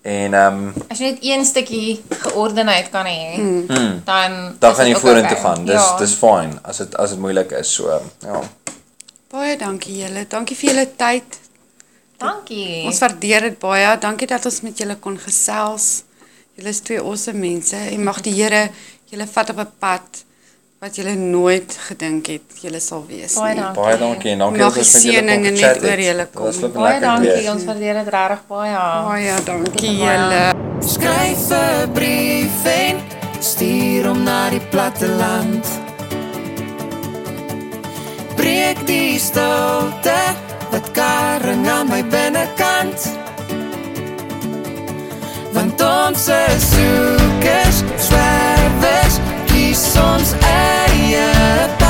En 0.06 0.34
ehm 0.38 0.60
um, 0.68 0.84
as 0.94 1.00
jy 1.02 1.12
net 1.12 1.24
een 1.26 1.46
stukkie 1.46 2.04
geordenheid 2.28 2.92
kan 2.94 3.08
hê, 3.10 3.38
mm. 3.42 4.02
dan 4.06 4.56
dan 4.60 4.76
gaan 4.78 4.92
jy 4.92 5.00
vorentoe 5.02 5.40
gaan. 5.42 5.66
Dis 5.66 5.82
ja. 5.82 5.98
dis 5.98 6.14
fine 6.20 6.60
as 6.62 6.84
dit 6.84 6.98
as 7.02 7.16
dit 7.16 7.20
moeilik 7.20 7.52
is 7.60 7.74
so. 7.74 8.00
Ja. 8.22 8.44
Baie 9.34 9.58
dankie 9.58 9.98
julle. 10.04 10.28
Dankie 10.30 10.58
vir 10.60 10.72
julle 10.72 10.86
tyd. 10.96 11.40
Dankie. 12.22 12.86
Ons 12.88 13.02
waardeer 13.04 13.50
dit 13.50 13.58
baie. 13.60 13.98
Dankie 14.00 14.30
dat 14.30 14.46
ons 14.46 14.62
met 14.64 14.78
julle 14.78 14.96
kon 15.02 15.18
gesels. 15.20 15.90
Julle 16.56 16.72
is 16.72 16.84
twee 16.86 17.02
awesome 17.02 17.42
mense 17.42 17.76
en 17.76 18.06
mag 18.06 18.22
die 18.24 18.36
Here 18.38 18.70
julle 19.12 19.28
vat 19.28 19.50
op 19.52 19.60
'n 19.66 19.74
pad 19.80 20.24
wat 20.84 20.96
julle 21.00 21.16
nooit 21.16 21.76
gedink 21.88 22.28
het 22.30 22.58
julle 22.62 22.80
sal 22.84 23.06
wees 23.08 23.34
Baie 23.40 23.54
nie. 23.56 23.62
dankie. 23.64 23.82
Baie 23.82 23.98
dankie 23.98 24.32
en 24.36 24.42
dankie 24.44 24.62
Mag 24.64 24.74
dat 24.76 24.84
ons 24.84 24.94
met 24.94 25.04
julle 25.04 25.38
kon 25.38 25.64
het. 25.64 25.84
oor 25.90 26.02
julle 26.06 26.28
kom. 26.34 26.46
Dit 26.52 26.62
was 26.62 26.72
Baie 26.74 27.00
dankie. 27.00 27.30
geweest. 27.32 27.50
Ons 27.54 27.64
waardeer 27.70 27.94
dit 28.02 28.10
regtig 28.18 28.42
baie. 28.48 28.76
Baie 29.10 29.36
dankie 29.46 29.96
julle. 29.98 30.44
Skryf 30.86 31.46
'n 31.50 31.92
brief 31.94 32.66
en 32.66 32.96
stuur 33.40 34.08
hom 34.08 34.24
na 34.24 34.50
die 34.50 34.62
platteland. 34.70 35.66
Breek 38.36 38.86
die 38.86 39.20
stilte 39.20 40.20
wat 40.72 40.92
karring 40.92 41.68
aan 41.68 41.88
my 41.88 42.04
binnekant. 42.04 43.10
Want 45.56 45.82
ons 45.82 46.28
is 46.28 46.64
soekers, 46.76 47.78
swerwers, 47.98 49.16
kies 49.48 49.96
ons 49.96 50.34
eie 51.06 51.68
pad. 51.78 51.85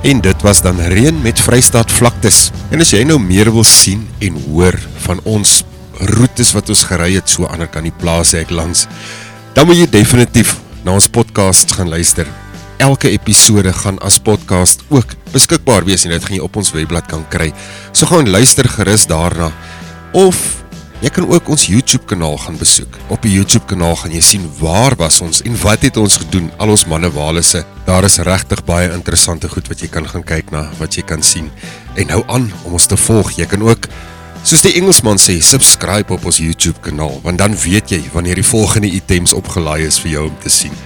En 0.00 0.20
dit 0.20 0.42
was 0.42 0.62
dan 0.62 0.80
Reën 0.80 1.22
met 1.22 1.40
Vrystaat 1.40 1.92
vlaktes. 1.92 2.48
En 2.72 2.80
as 2.80 2.88
jy 2.94 3.02
nou 3.04 3.18
meer 3.20 3.50
wil 3.52 3.66
sien 3.68 4.06
en 4.24 4.38
hoor 4.46 4.78
van 5.04 5.18
ons 5.28 5.58
roetes 6.08 6.54
wat 6.56 6.70
ons 6.72 6.84
gery 6.88 7.10
het 7.18 7.28
so 7.28 7.44
ander 7.44 7.68
kan 7.68 7.84
die 7.84 7.92
plaas 7.92 8.32
ek 8.38 8.48
langs, 8.48 8.86
dan 9.52 9.68
moet 9.68 9.82
jy 9.82 9.90
definitief 9.92 10.54
na 10.86 10.94
ons 10.96 11.10
podcast 11.12 11.76
gaan 11.76 11.92
luister. 11.92 12.24
Elke 12.80 13.12
episode 13.12 13.74
gaan 13.76 14.00
as 14.00 14.16
podcast 14.24 14.86
ook 14.88 15.12
beskikbaar 15.34 15.84
wees 15.84 16.06
en 16.08 16.16
dit 16.16 16.24
gaan 16.24 16.38
jy 16.38 16.48
op 16.48 16.56
ons 16.56 16.72
webblad 16.72 17.04
kan 17.12 17.26
kry. 17.28 17.50
So 17.92 18.08
gaan 18.08 18.32
luister 18.32 18.72
gerus 18.72 19.04
daarna 19.10 19.52
of 20.16 20.59
Jy 21.00 21.08
kan 21.16 21.24
ook 21.32 21.46
ons 21.48 21.62
YouTube 21.64 22.04
kanaal 22.04 22.34
gaan 22.36 22.58
besoek. 22.60 22.98
Op 23.08 23.22
die 23.24 23.30
YouTube 23.32 23.64
kanaal 23.64 23.94
gaan 23.96 24.12
jy 24.12 24.20
sien 24.20 24.42
waar 24.58 24.92
was 25.00 25.22
ons 25.24 25.38
en 25.48 25.54
wat 25.62 25.86
het 25.86 25.96
ons 25.96 26.18
gedoen, 26.20 26.50
al 26.60 26.74
ons 26.74 26.84
manne 26.92 27.08
walisse. 27.14 27.62
Daar 27.86 28.04
is 28.04 28.18
regtig 28.20 28.60
baie 28.68 28.90
interessante 28.92 29.48
goed 29.48 29.70
wat 29.72 29.80
jy 29.80 29.88
kan 29.88 30.04
gaan 30.04 30.26
kyk 30.28 30.52
na, 30.52 30.66
wat 30.76 30.98
jy 30.98 31.06
kan 31.08 31.24
sien. 31.24 31.48
En 31.96 32.12
hou 32.12 32.20
aan 32.28 32.50
om 32.68 32.76
ons 32.76 32.88
te 32.92 33.00
volg. 33.00 33.32
Jy 33.38 33.48
kan 33.48 33.64
ook 33.64 33.88
soos 34.44 34.66
die 34.66 34.74
Engelsman 34.76 35.16
sê, 35.16 35.38
subscribe 35.40 36.12
op 36.12 36.28
ons 36.28 36.42
YouTube 36.44 36.84
kanaal, 36.84 37.16
want 37.24 37.40
dan 37.40 37.56
weet 37.64 37.96
jy 37.96 38.02
wanneer 38.12 38.36
die 38.36 38.44
volgende 38.44 38.92
items 38.92 39.32
opgelaai 39.32 39.86
is 39.88 39.96
vir 40.04 40.18
jou 40.18 40.28
om 40.28 40.36
te 40.44 40.52
sien. 40.52 40.76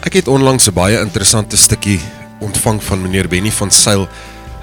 Ek 0.00 0.16
het 0.16 0.32
onlangs 0.32 0.72
'n 0.72 0.74
baie 0.80 0.96
interessante 0.96 1.60
stukkie 1.60 2.00
ontvang 2.40 2.80
van 2.80 3.02
meneer 3.02 3.28
Benny 3.28 3.52
van 3.52 3.70
Sail. 3.70 4.08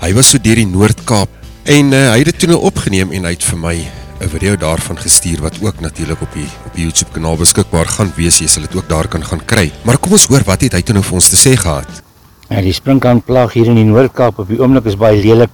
Hy 0.02 0.14
was 0.14 0.30
so 0.30 0.42
deur 0.42 0.56
die 0.56 0.66
Noord-Kaap 0.66 1.30
en 1.64 1.94
uh, 1.94 2.10
hy 2.10 2.18
het 2.18 2.34
dit 2.34 2.40
toe 2.40 2.50
nou 2.50 2.62
opgeneem 2.62 3.12
en 3.12 3.24
hy 3.24 3.38
het 3.38 3.44
vir 3.44 3.58
my 3.58 3.78
'n 4.20 4.28
video 4.28 4.56
daarvan 4.56 4.98
gestuur 5.00 5.42
wat 5.42 5.60
ook 5.64 5.80
natuurlik 5.80 6.22
op 6.22 6.34
die 6.34 6.48
op 6.66 6.74
die 6.74 6.84
YouTube 6.84 7.12
kanaal 7.12 7.38
beskikbaar 7.38 7.86
gaan 7.88 8.12
wees. 8.16 8.40
Jy 8.40 8.48
sal 8.48 8.64
dit 8.68 8.76
ook 8.76 8.90
daar 8.90 9.08
kan 9.08 9.24
gaan 9.24 9.46
kry. 9.46 9.72
Maar 9.84 9.98
kom 9.98 10.12
ons 10.12 10.28
hoor 10.28 10.44
wat 10.46 10.62
het 10.62 10.74
hy 10.74 10.82
toe 10.82 10.94
nou 10.94 11.04
vir 11.04 11.14
ons 11.14 11.30
te 11.30 11.40
sê 11.40 11.56
gehad. 11.56 11.88
Ja, 12.50 12.62
die 12.62 12.74
sprinkaanplaag 12.74 13.54
hier 13.54 13.66
in 13.72 13.76
die 13.76 13.86
Noord-Kaap 13.88 14.40
op 14.40 14.48
die 14.48 14.60
oomblik 14.60 14.86
is 14.86 14.98
baie 14.98 15.22
lelik. 15.24 15.50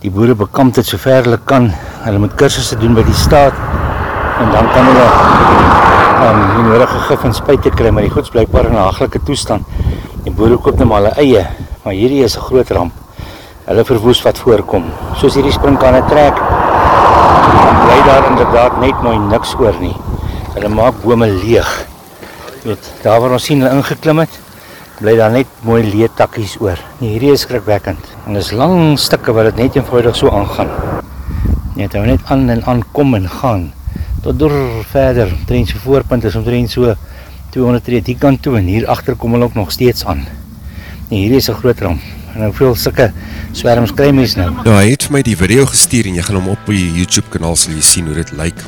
Die 0.00 0.10
boere 0.10 0.34
bekamp 0.34 0.74
dit 0.74 0.86
sover 0.86 1.24
hulle 1.24 1.40
kan. 1.44 1.66
Hulle 2.04 2.18
moet 2.18 2.34
kursusse 2.38 2.78
doen 2.78 2.94
by 2.94 3.02
die 3.02 3.14
staat 3.14 3.58
en 4.40 4.54
dan 4.54 4.70
kan 4.70 4.86
hulle 4.86 5.08
um, 6.28 6.40
die 6.54 6.64
nodige 6.70 7.02
gif 7.08 7.24
en 7.24 7.34
spuite 7.34 7.74
kry, 7.74 7.90
maar 7.90 8.06
die 8.06 8.14
goeds 8.14 8.30
blykbaar 8.30 8.70
in 8.70 8.78
'n 8.78 8.86
haglike 8.86 9.18
toestand. 9.24 9.66
Die 10.24 10.32
boere 10.32 10.56
koop 10.56 10.78
net 10.78 10.86
maar 10.86 11.02
hulle 11.02 11.14
eie, 11.18 11.46
maar 11.82 11.94
hierdie 11.94 12.22
is 12.22 12.36
'n 12.36 12.40
groot 12.40 12.70
ramp. 12.70 12.92
Hulle 13.66 13.84
verwoes 13.84 14.22
wat 14.22 14.38
voorkom. 14.38 14.84
Soos 15.16 15.34
hierdie 15.34 15.52
springkanne 15.52 16.02
trek, 16.08 16.38
bly 17.84 17.98
daar 18.06 18.28
inderdaad 18.30 18.78
net 18.80 19.02
mooi 19.02 19.18
niks 19.18 19.54
oor 19.58 19.76
nie. 19.80 19.94
Hulle 20.54 20.68
maak 20.68 21.02
bome 21.02 21.26
leeg. 21.30 21.70
Jy 22.60 22.72
weet, 22.72 22.92
daar 23.02 23.20
waar 23.22 23.36
ons 23.38 23.48
sien 23.48 23.62
hulle 23.62 23.80
ingeklim 23.80 24.22
het, 24.24 24.38
bly 25.00 25.16
daar 25.16 25.32
net 25.32 25.48
mooi 25.64 25.82
leë 25.86 26.10
takkies 26.18 26.58
oor. 26.60 26.80
Nee, 27.00 27.14
hierdie 27.14 27.32
is 27.32 27.46
skrikwekkend. 27.46 28.14
En 28.26 28.36
dis 28.36 28.52
lang 28.52 28.98
stukke 29.00 29.32
wat 29.36 29.50
dit 29.50 29.64
net 29.64 29.80
eenvoudig 29.80 30.16
so 30.16 30.32
aangaan. 30.34 30.72
Net 31.78 31.94
hou 31.96 32.06
net 32.06 32.24
aan 32.28 32.48
en 32.52 32.64
aan 32.68 32.82
kom 32.92 33.14
en 33.16 33.28
gaan 33.40 33.70
tot 34.22 34.38
deur 34.38 34.84
verder. 34.92 35.32
Omtrent 35.32 35.72
so 35.72 35.80
voorpunt 35.80 36.24
is 36.28 36.36
omtrent 36.36 36.70
so 36.70 36.94
200 37.54 37.84
tree 37.84 38.04
die 38.04 38.16
kant 38.20 38.42
toe 38.44 38.58
en 38.60 38.68
hier 38.68 38.86
agter 38.92 39.16
kom 39.16 39.34
hulle 39.36 39.48
ook 39.48 39.58
nog 39.58 39.72
steeds 39.72 40.04
aan. 40.04 40.26
Nee, 41.08 41.24
hierdie 41.24 41.40
is 41.40 41.50
'n 41.50 41.58
groot 41.62 41.80
ramp. 41.80 42.19
En 42.40 42.46
nou 42.46 42.56
veel 42.56 42.76
sulke 42.80 43.10
swerms 43.52 43.90
kry 43.92 44.08
mense 44.16 44.38
nou. 44.40 44.48
Ja, 44.64 44.78
hy 44.78 44.94
het 44.94 45.04
vir 45.04 45.12
my 45.12 45.20
die 45.26 45.36
video 45.36 45.66
gestuur 45.68 46.06
en 46.08 46.14
jy 46.16 46.22
gaan 46.24 46.38
hom 46.38 46.46
op 46.54 46.70
die 46.72 46.86
YouTube 46.96 47.28
kanaal 47.34 47.58
sal 47.60 47.74
jy 47.76 47.82
sien 47.84 48.06
hoe 48.08 48.14
dit 48.16 48.30
lyk. 48.38 48.62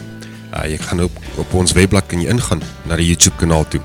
Uh, 0.53 0.67
jy 0.69 0.77
gaan 0.83 1.01
op 1.07 1.15
op 1.41 1.55
ons 1.57 1.73
webblad 1.73 2.05
kan 2.11 2.21
jy 2.21 2.29
ingaan 2.29 2.61
na 2.91 2.99
die 3.01 3.07
YouTube 3.09 3.39
kanaal 3.41 3.65
toe. 3.73 3.81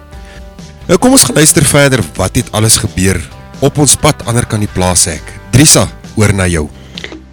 Nou 0.89 0.97
kom 0.99 1.15
ons 1.15 1.23
gaan 1.29 1.39
luister 1.39 1.63
verder 1.63 2.03
wat 2.19 2.35
het 2.35 2.51
alles 2.51 2.75
gebeur 2.83 3.21
op 3.63 3.79
ons 3.79 3.95
pad 4.01 4.25
ander 4.27 4.43
kan 4.43 4.59
die 4.59 4.73
plaas 4.75 5.05
hek. 5.07 5.31
Drisa, 5.55 5.85
oor 6.19 6.35
na 6.35 6.49
jou. 6.51 6.65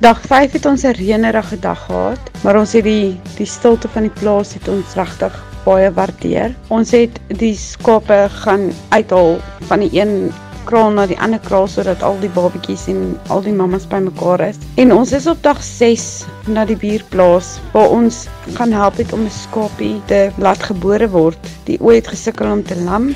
Dag 0.04 0.22
5 0.22 0.54
het 0.54 0.70
ons 0.70 0.86
'n 0.86 0.94
reënerige 0.94 1.58
dag 1.58 1.80
gehad, 1.90 2.22
maar 2.44 2.60
ons 2.62 2.72
het 2.72 2.84
die 2.84 3.18
die 3.34 3.50
stilte 3.50 3.88
van 3.88 4.06
die 4.06 4.14
plaas 4.20 4.54
het 4.54 4.68
ons 4.68 4.94
regtig 4.94 5.34
baie 5.64 5.90
waardeer. 5.90 6.54
Ons 6.68 6.92
het 6.94 7.18
die 7.28 7.56
skape 7.56 8.28
gaan 8.30 8.70
uithaal 8.94 9.40
van 9.66 9.80
die 9.80 9.90
een 10.00 10.30
kraal 10.68 10.90
na 10.94 11.06
die 11.06 11.18
ander 11.20 11.40
kraal 11.40 11.68
sodat 11.70 12.02
al 12.02 12.16
die 12.22 12.30
babetjies 12.36 12.86
en 12.92 13.18
al 13.28 13.44
die 13.44 13.52
mammas 13.52 13.86
bymekaar 13.90 14.40
is. 14.48 14.58
En 14.80 14.92
ons 14.92 15.12
is 15.12 15.26
op 15.30 15.42
dag 15.42 15.62
6 15.62 16.24
na 16.46 16.64
die 16.68 16.78
buurplaas 16.80 17.58
waar 17.72 17.94
ons 17.94 18.24
gaan 18.58 18.72
help 18.72 18.96
het 19.02 19.12
om 19.12 19.24
'n 19.24 19.30
skapie 19.30 20.00
te 20.06 20.30
laat 20.38 20.62
gebore 20.62 21.08
word. 21.08 21.38
Die 21.64 21.80
ooi 21.80 21.96
het 21.96 22.08
gesukkel 22.08 22.50
om 22.50 22.62
te 22.62 22.76
lam 22.82 23.14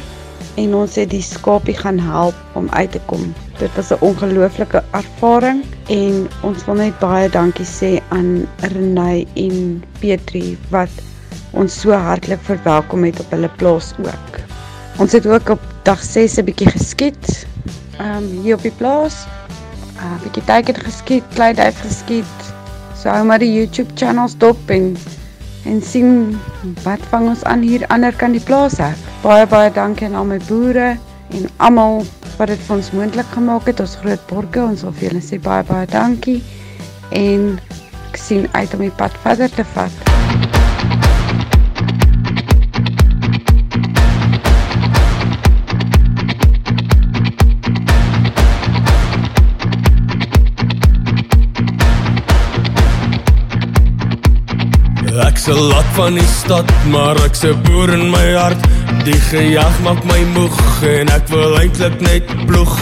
en 0.58 0.74
ons 0.74 0.94
het 0.98 1.10
die 1.10 1.22
skapie 1.22 1.76
gaan 1.76 1.98
help 1.98 2.34
om 2.58 2.68
uit 2.70 2.92
te 2.92 3.00
kom. 3.06 3.34
Dit 3.58 3.74
was 3.76 3.90
'n 3.90 4.00
ongelooflike 4.00 4.82
ervaring 4.90 5.64
en 5.88 6.28
ons 6.42 6.64
wil 6.64 6.74
net 6.74 6.98
baie 6.98 7.28
dankie 7.28 7.66
sê 7.66 8.00
aan 8.08 8.46
Renay 8.60 9.26
en 9.34 9.82
Petri 10.00 10.58
wat 10.70 10.90
ons 11.52 11.80
so 11.80 11.92
hartlik 11.92 12.40
verwelkom 12.42 13.04
het 13.04 13.20
op 13.20 13.30
hulle 13.30 13.50
plaas 13.56 13.94
ook. 13.98 14.38
Ons 14.98 15.12
het 15.12 15.26
ook 15.26 15.48
op 15.48 15.60
dag 15.82 16.02
6 16.02 16.38
'n 16.38 16.44
bietjie 16.44 16.70
geskiet. 16.70 17.37
Ehm 17.98 18.16
um, 18.16 18.42
hier 18.42 18.54
op 18.54 18.62
die 18.62 18.74
plaas. 18.78 19.26
'n 19.98 20.06
uh, 20.06 20.18
bietjie 20.22 20.44
teiken 20.44 20.74
geskiet, 20.74 21.24
kleiduif 21.34 21.80
geskiet. 21.82 22.50
So 22.98 23.10
hou 23.10 23.24
maar 23.26 23.38
die 23.42 23.52
YouTube 23.52 23.90
channels 23.94 24.36
dop 24.38 24.70
en 24.70 24.96
en 25.64 25.82
sien 25.82 26.38
wat 26.84 27.02
vang 27.10 27.28
ons 27.28 27.44
aan 27.44 27.62
hier 27.62 27.86
ander 27.86 28.14
kan 28.14 28.32
die 28.32 28.42
plaas 28.42 28.78
hê. 28.78 28.92
Baie 29.22 29.46
baie 29.46 29.72
dankie 29.74 30.06
aan 30.06 30.14
al 30.14 30.28
my 30.30 30.38
boere 30.48 30.96
en 31.34 31.48
almal 31.56 32.04
wat 32.38 32.48
dit 32.54 32.62
vir 32.68 32.76
ons 32.76 32.92
moontlik 32.92 33.32
gemaak 33.34 33.66
het. 33.66 33.80
Ons 33.80 33.98
groot 34.02 34.26
borge, 34.30 34.62
ons 34.62 34.82
wil 34.86 34.94
vir 35.00 35.10
julle 35.10 35.24
sê 35.24 35.40
baie 35.42 35.66
baie 35.66 35.86
dankie 35.90 36.42
en 37.10 37.50
ek 38.08 38.16
sien 38.16 38.46
uit 38.52 38.74
om 38.74 38.86
die 38.86 38.94
pad 39.02 39.18
verder 39.26 39.50
te 39.50 39.66
vat. 39.74 40.07
Ek's 55.18 55.48
'n 55.48 55.58
lak 55.58 55.88
van 55.94 56.14
die 56.14 56.30
stad, 56.40 56.70
maar 56.90 57.16
ek's 57.26 57.42
'n 57.42 57.62
boer 57.62 57.90
in 57.92 58.10
my 58.10 58.32
hart. 58.34 58.62
Die 59.04 59.20
gejag 59.30 59.80
maak 59.82 60.04
my 60.04 60.22
moeg 60.34 60.58
en 60.82 61.08
ek 61.08 61.26
wil 61.28 61.58
eintlik 61.58 62.00
net 62.00 62.24
ploeg 62.46 62.74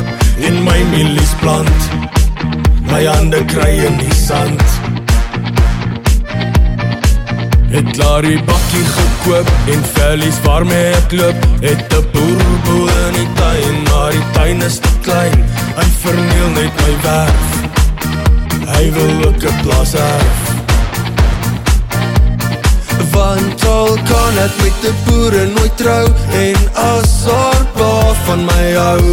en 0.46 0.62
my 0.64 0.80
mielies 0.92 1.34
plant. 1.40 1.82
My 2.90 3.04
hande 3.04 3.44
kry 3.44 3.72
in 3.88 3.96
die 3.96 4.14
sand. 4.14 4.62
Het 7.72 7.88
klaar 7.96 8.22
die 8.22 8.42
bakkie 8.48 8.86
gekoop 8.96 9.48
en 9.72 9.80
vellies 9.94 10.40
waarmee 10.44 10.92
ek 10.92 11.12
loop. 11.12 11.38
Het 11.60 11.80
'n 11.92 12.04
boerboel 12.12 12.88
in 13.06 13.14
die 13.20 13.30
tuin, 13.40 13.76
maar 13.90 14.10
die 14.10 14.26
tuin 14.32 14.62
is 14.62 14.78
te 14.78 14.92
klein. 15.00 15.38
Hy 15.76 15.88
verniel 16.02 16.50
net 16.54 16.72
my 16.82 16.92
werf. 17.02 17.44
Hy 18.76 18.84
wil 18.92 19.28
ook 19.28 19.42
'n 19.42 19.56
plaas 19.62 19.94
erf. 19.94 20.45
Want 23.12 23.66
al 23.66 23.98
kan 24.10 24.38
ek 24.44 24.54
met 24.62 24.80
die 24.84 24.94
boere 25.06 25.44
nooit 25.54 25.76
trou 25.76 26.06
En 26.44 26.58
as 26.74 27.14
haar 27.30 27.64
pa 27.76 27.92
van 28.26 28.44
my 28.44 28.66
hou 28.76 29.04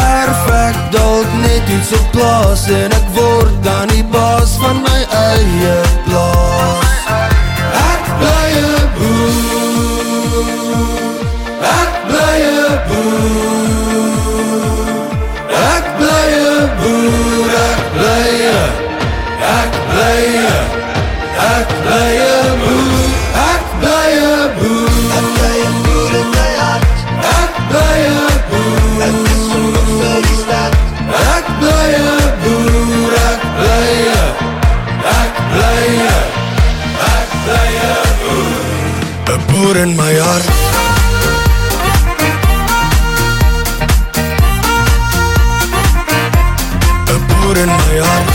Erf 0.00 0.46
ek 0.54 0.80
dalk 0.94 1.38
net 1.44 1.74
iets 1.78 1.92
op 1.98 2.10
plaas 2.16 2.66
En 2.80 2.98
ek 3.00 3.08
word 3.18 3.62
dan 3.64 3.88
die 3.88 4.04
baas 4.04 4.56
van 4.60 4.82
my 4.82 5.00
eie 5.20 5.76
plaas. 6.08 6.90
Ek 7.80 8.10
bly 8.20 8.48
een 8.62 8.90
boer 8.98 9.49
in 39.82 39.96
my 39.96 40.14
hart. 40.18 40.44
Een 47.08 47.26
boer 47.26 47.56
in 47.56 47.66
my 47.66 47.98
hart. 47.98 48.30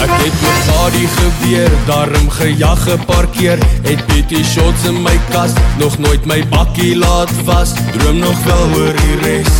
Ek 0.00 0.10
het 0.10 0.40
met 0.40 0.62
Gadi 0.68 1.06
geweer, 1.06 1.70
daarom 1.86 2.30
gejag 2.30 2.82
geparkeer 2.82 3.58
Het 3.82 4.06
PT 4.06 4.44
shots 4.46 4.84
in 4.84 5.02
my 5.02 5.20
kas, 5.30 5.52
nog 5.78 5.98
nooit 5.98 6.24
my 6.24 6.48
bakkie 6.48 6.96
laat 6.96 7.44
was 7.44 7.72
Droom 7.92 8.18
nog 8.18 8.44
wel 8.44 8.80
oor 8.80 8.96
die 9.04 9.20
res, 9.22 9.54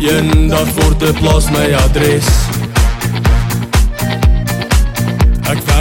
eendag 0.00 0.68
word 0.82 1.00
die 1.00 1.12
plaas 1.20 1.50
my 1.50 1.72
adres 1.74 2.47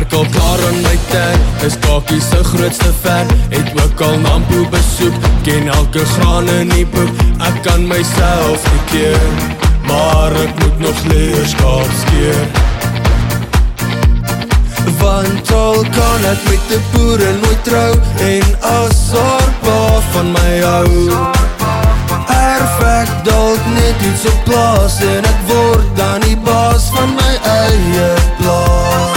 Ek 0.08 0.14
al 0.16 0.28
klaar 0.32 0.62
aan 0.64 0.78
my 0.86 0.98
tag 1.12 1.64
Is 1.68 1.74
kakie 1.84 2.22
sy 2.24 2.40
grootste 2.48 2.94
fan. 3.02 3.28
Het 3.52 3.74
ook 3.76 4.02
al 4.08 4.16
Nampo 4.24 4.64
besoek 4.72 5.16
Ken 5.44 5.68
elke 5.68 6.06
graan 6.14 6.48
in 6.50 6.72
die 6.72 6.86
boek 6.94 7.12
Ek 7.44 7.58
kan 7.66 7.84
myself 7.90 8.64
nie 8.72 8.84
keer 8.92 9.26
Maar 9.90 10.32
ek 10.46 10.54
moet 10.62 10.80
nog 10.84 11.04
leer 11.08 11.46
skaap 11.48 11.92
skeer. 12.02 12.40
Want 15.00 15.52
al 15.52 15.84
kan 15.96 16.26
ek 16.32 16.48
met 16.48 16.72
die 16.72 16.80
boere 16.94 17.30
nooit 17.42 17.62
trou 17.68 17.92
En 18.24 18.56
as 18.72 19.04
haar 19.12 19.52
pa 19.64 19.82
van 20.14 20.32
my 20.36 20.56
hou 20.64 20.96
Erf 22.38 22.80
ek 22.94 23.14
dalk 23.28 23.70
net 23.76 24.08
iets 24.12 24.28
op 24.32 24.40
plaas 24.48 25.00
En 25.04 25.28
ek 25.36 25.46
word 25.52 25.94
dan 26.00 26.24
die 26.28 26.40
baas 26.48 26.92
van 26.96 27.16
my 27.20 27.32
eie 27.60 28.12
plaas 28.40 29.17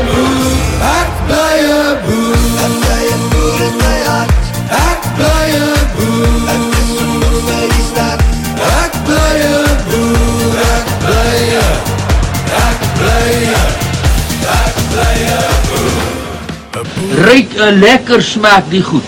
Ryk 17.11 17.59
'n 17.59 17.79
lekker 17.79 18.23
smaak 18.23 18.69
die 18.71 18.83
goed. 18.83 19.03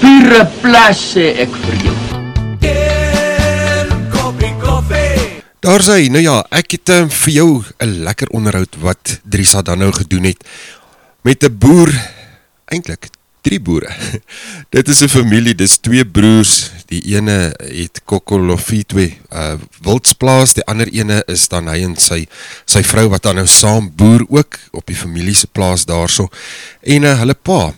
Pure 0.00 0.46
Plus 0.62 1.14
sê 1.14 1.40
ek 1.40 1.50
vir 1.50 1.84
jou. 1.84 2.05
Daar's 5.66 5.88
hy. 5.90 6.04
Nou 6.14 6.20
ja, 6.22 6.36
ek 6.54 6.76
het 6.76 6.90
um, 6.94 7.08
vir 7.10 7.32
jou 7.34 7.50
'n 7.82 8.02
lekker 8.06 8.28
onderhoud 8.30 8.76
wat 8.78 9.18
Drisa 9.26 9.62
dan 9.66 9.82
nou 9.82 9.90
gedoen 9.92 10.30
het 10.30 10.44
met 11.26 11.42
'n 11.42 11.58
boer, 11.58 11.90
eintlik 12.70 13.08
drie 13.42 13.58
boere. 13.60 13.90
Dit 14.74 14.88
is 14.88 15.02
'n 15.02 15.08
familie, 15.08 15.54
dis 15.54 15.78
twee 15.78 16.06
broers. 16.06 16.70
Die 16.86 17.02
ene 17.16 17.50
het 17.58 18.00
Kokolofitwe 18.04 19.10
uh 19.32 19.58
wildsplaas, 19.82 20.54
die 20.54 20.64
ander 20.64 20.86
ene 20.88 21.22
is 21.26 21.48
dan 21.48 21.66
hy 21.66 21.82
en 21.82 21.96
sy 21.96 22.28
sy 22.64 22.82
vrou 22.82 23.08
wat 23.08 23.22
dan 23.22 23.34
nou 23.34 23.46
saam 23.46 23.90
boer 23.90 24.22
ook 24.28 24.58
op 24.70 24.86
die 24.86 24.96
familie 24.96 25.34
se 25.34 25.46
plaas 25.46 25.84
daarso. 25.84 26.28
En 26.82 27.02
uh, 27.02 27.18
hulle 27.18 27.34
pa. 27.34 27.74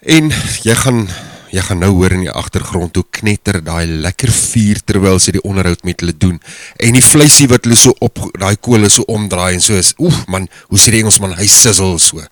En 0.00 0.32
jy 0.62 0.74
gaan 0.74 1.08
jy 1.50 1.62
gaan 1.66 1.82
nou 1.82 1.90
hoor 1.98 2.14
in 2.14 2.24
die 2.26 2.32
agtergrond 2.42 2.96
hoe 2.96 3.04
knetter 3.20 3.60
daai 3.64 3.86
lekker 4.06 4.30
vuur 4.30 4.80
terwyl 4.86 5.18
sy 5.18 5.34
die 5.36 5.44
onderhoud 5.46 5.84
met 5.88 6.00
hulle 6.02 6.14
doen 6.14 6.38
en 6.78 6.98
die 6.98 7.04
vleisie 7.04 7.48
wat 7.50 7.66
hulle 7.66 7.78
so 7.78 7.94
op 8.00 8.22
daai 8.38 8.56
kolle 8.56 8.90
so 8.90 9.06
omdraai 9.10 9.54
en 9.54 9.64
so 9.64 9.74
is 9.74 9.94
oef 9.98 10.24
man 10.28 10.48
hoe 10.70 10.78
sê 10.78 10.94
die 10.94 11.02
Engelsman 11.02 11.36
hy 11.40 11.48
sizzle 11.50 11.98
so 11.98 12.22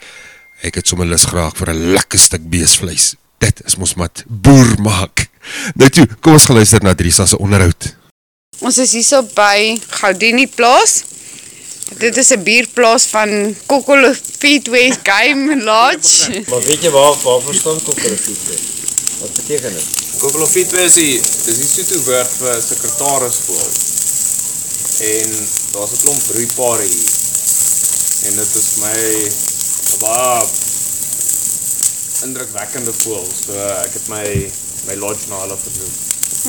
ek 0.62 0.81
het 0.81 0.91
sommer 0.91 1.07
lus 1.11 1.27
graag 1.31 1.57
vir 1.59 1.75
'n 1.75 1.95
lekker 1.99 2.19
stuk 2.19 2.47
beesvleis 2.51 3.14
dit 3.39 3.62
is 3.66 3.79
mos 3.79 3.95
wat 3.99 4.25
boer 4.27 4.79
maak 4.79 5.29
nou 5.75 5.89
toe 5.89 6.07
kom 6.21 6.39
ons 6.39 6.47
gaan 6.47 6.57
luister 6.57 6.83
na 6.83 6.95
Drisa 6.95 7.27
se 7.27 7.39
onderhoud 7.39 7.95
Ons 8.59 8.81
is 8.83 8.91
hierso 8.97 9.21
by 9.37 9.79
Gaudini 10.01 10.49
plaas. 10.51 11.05
Dit 12.03 12.16
is 12.19 12.31
'n 12.35 12.43
bierplaas 12.43 13.07
van 13.07 13.55
Kokolo 13.66 14.12
Feedway 14.39 14.91
Game 15.03 15.62
Lodge. 15.62 16.43
Maar 16.51 16.62
weet 16.62 16.83
jy 16.83 16.91
waar 16.91 17.14
waarvoor 17.23 17.55
staan 17.55 17.83
kooperafiet? 17.83 18.88
Wat 19.19 19.33
beteken 19.33 19.73
dit? 19.73 19.87
Kooperafiet 20.19 20.73
is 20.73 20.95
die 20.99 21.14
dis 21.19 21.59
die 21.59 21.69
Sotho 21.69 22.01
woord 22.07 22.35
vir 22.41 22.61
sekretaris 22.62 23.39
voel. 23.47 23.71
En 25.09 25.31
daar's 25.73 25.93
'n 25.93 26.01
klomp 26.03 26.23
broeipare 26.27 26.83
hier. 26.83 27.11
En 28.27 28.35
dit 28.37 28.55
is 28.55 28.69
my 28.83 29.33
baie 29.99 30.47
indrukwekkende 32.23 32.93
voel. 32.93 33.27
So 33.47 33.53
ek 33.85 33.93
het 33.93 34.09
my 34.09 34.53
my 34.87 34.95
lodge 34.95 35.29
na 35.29 35.41
hulle 35.41 35.59
vernoem. 35.62 35.95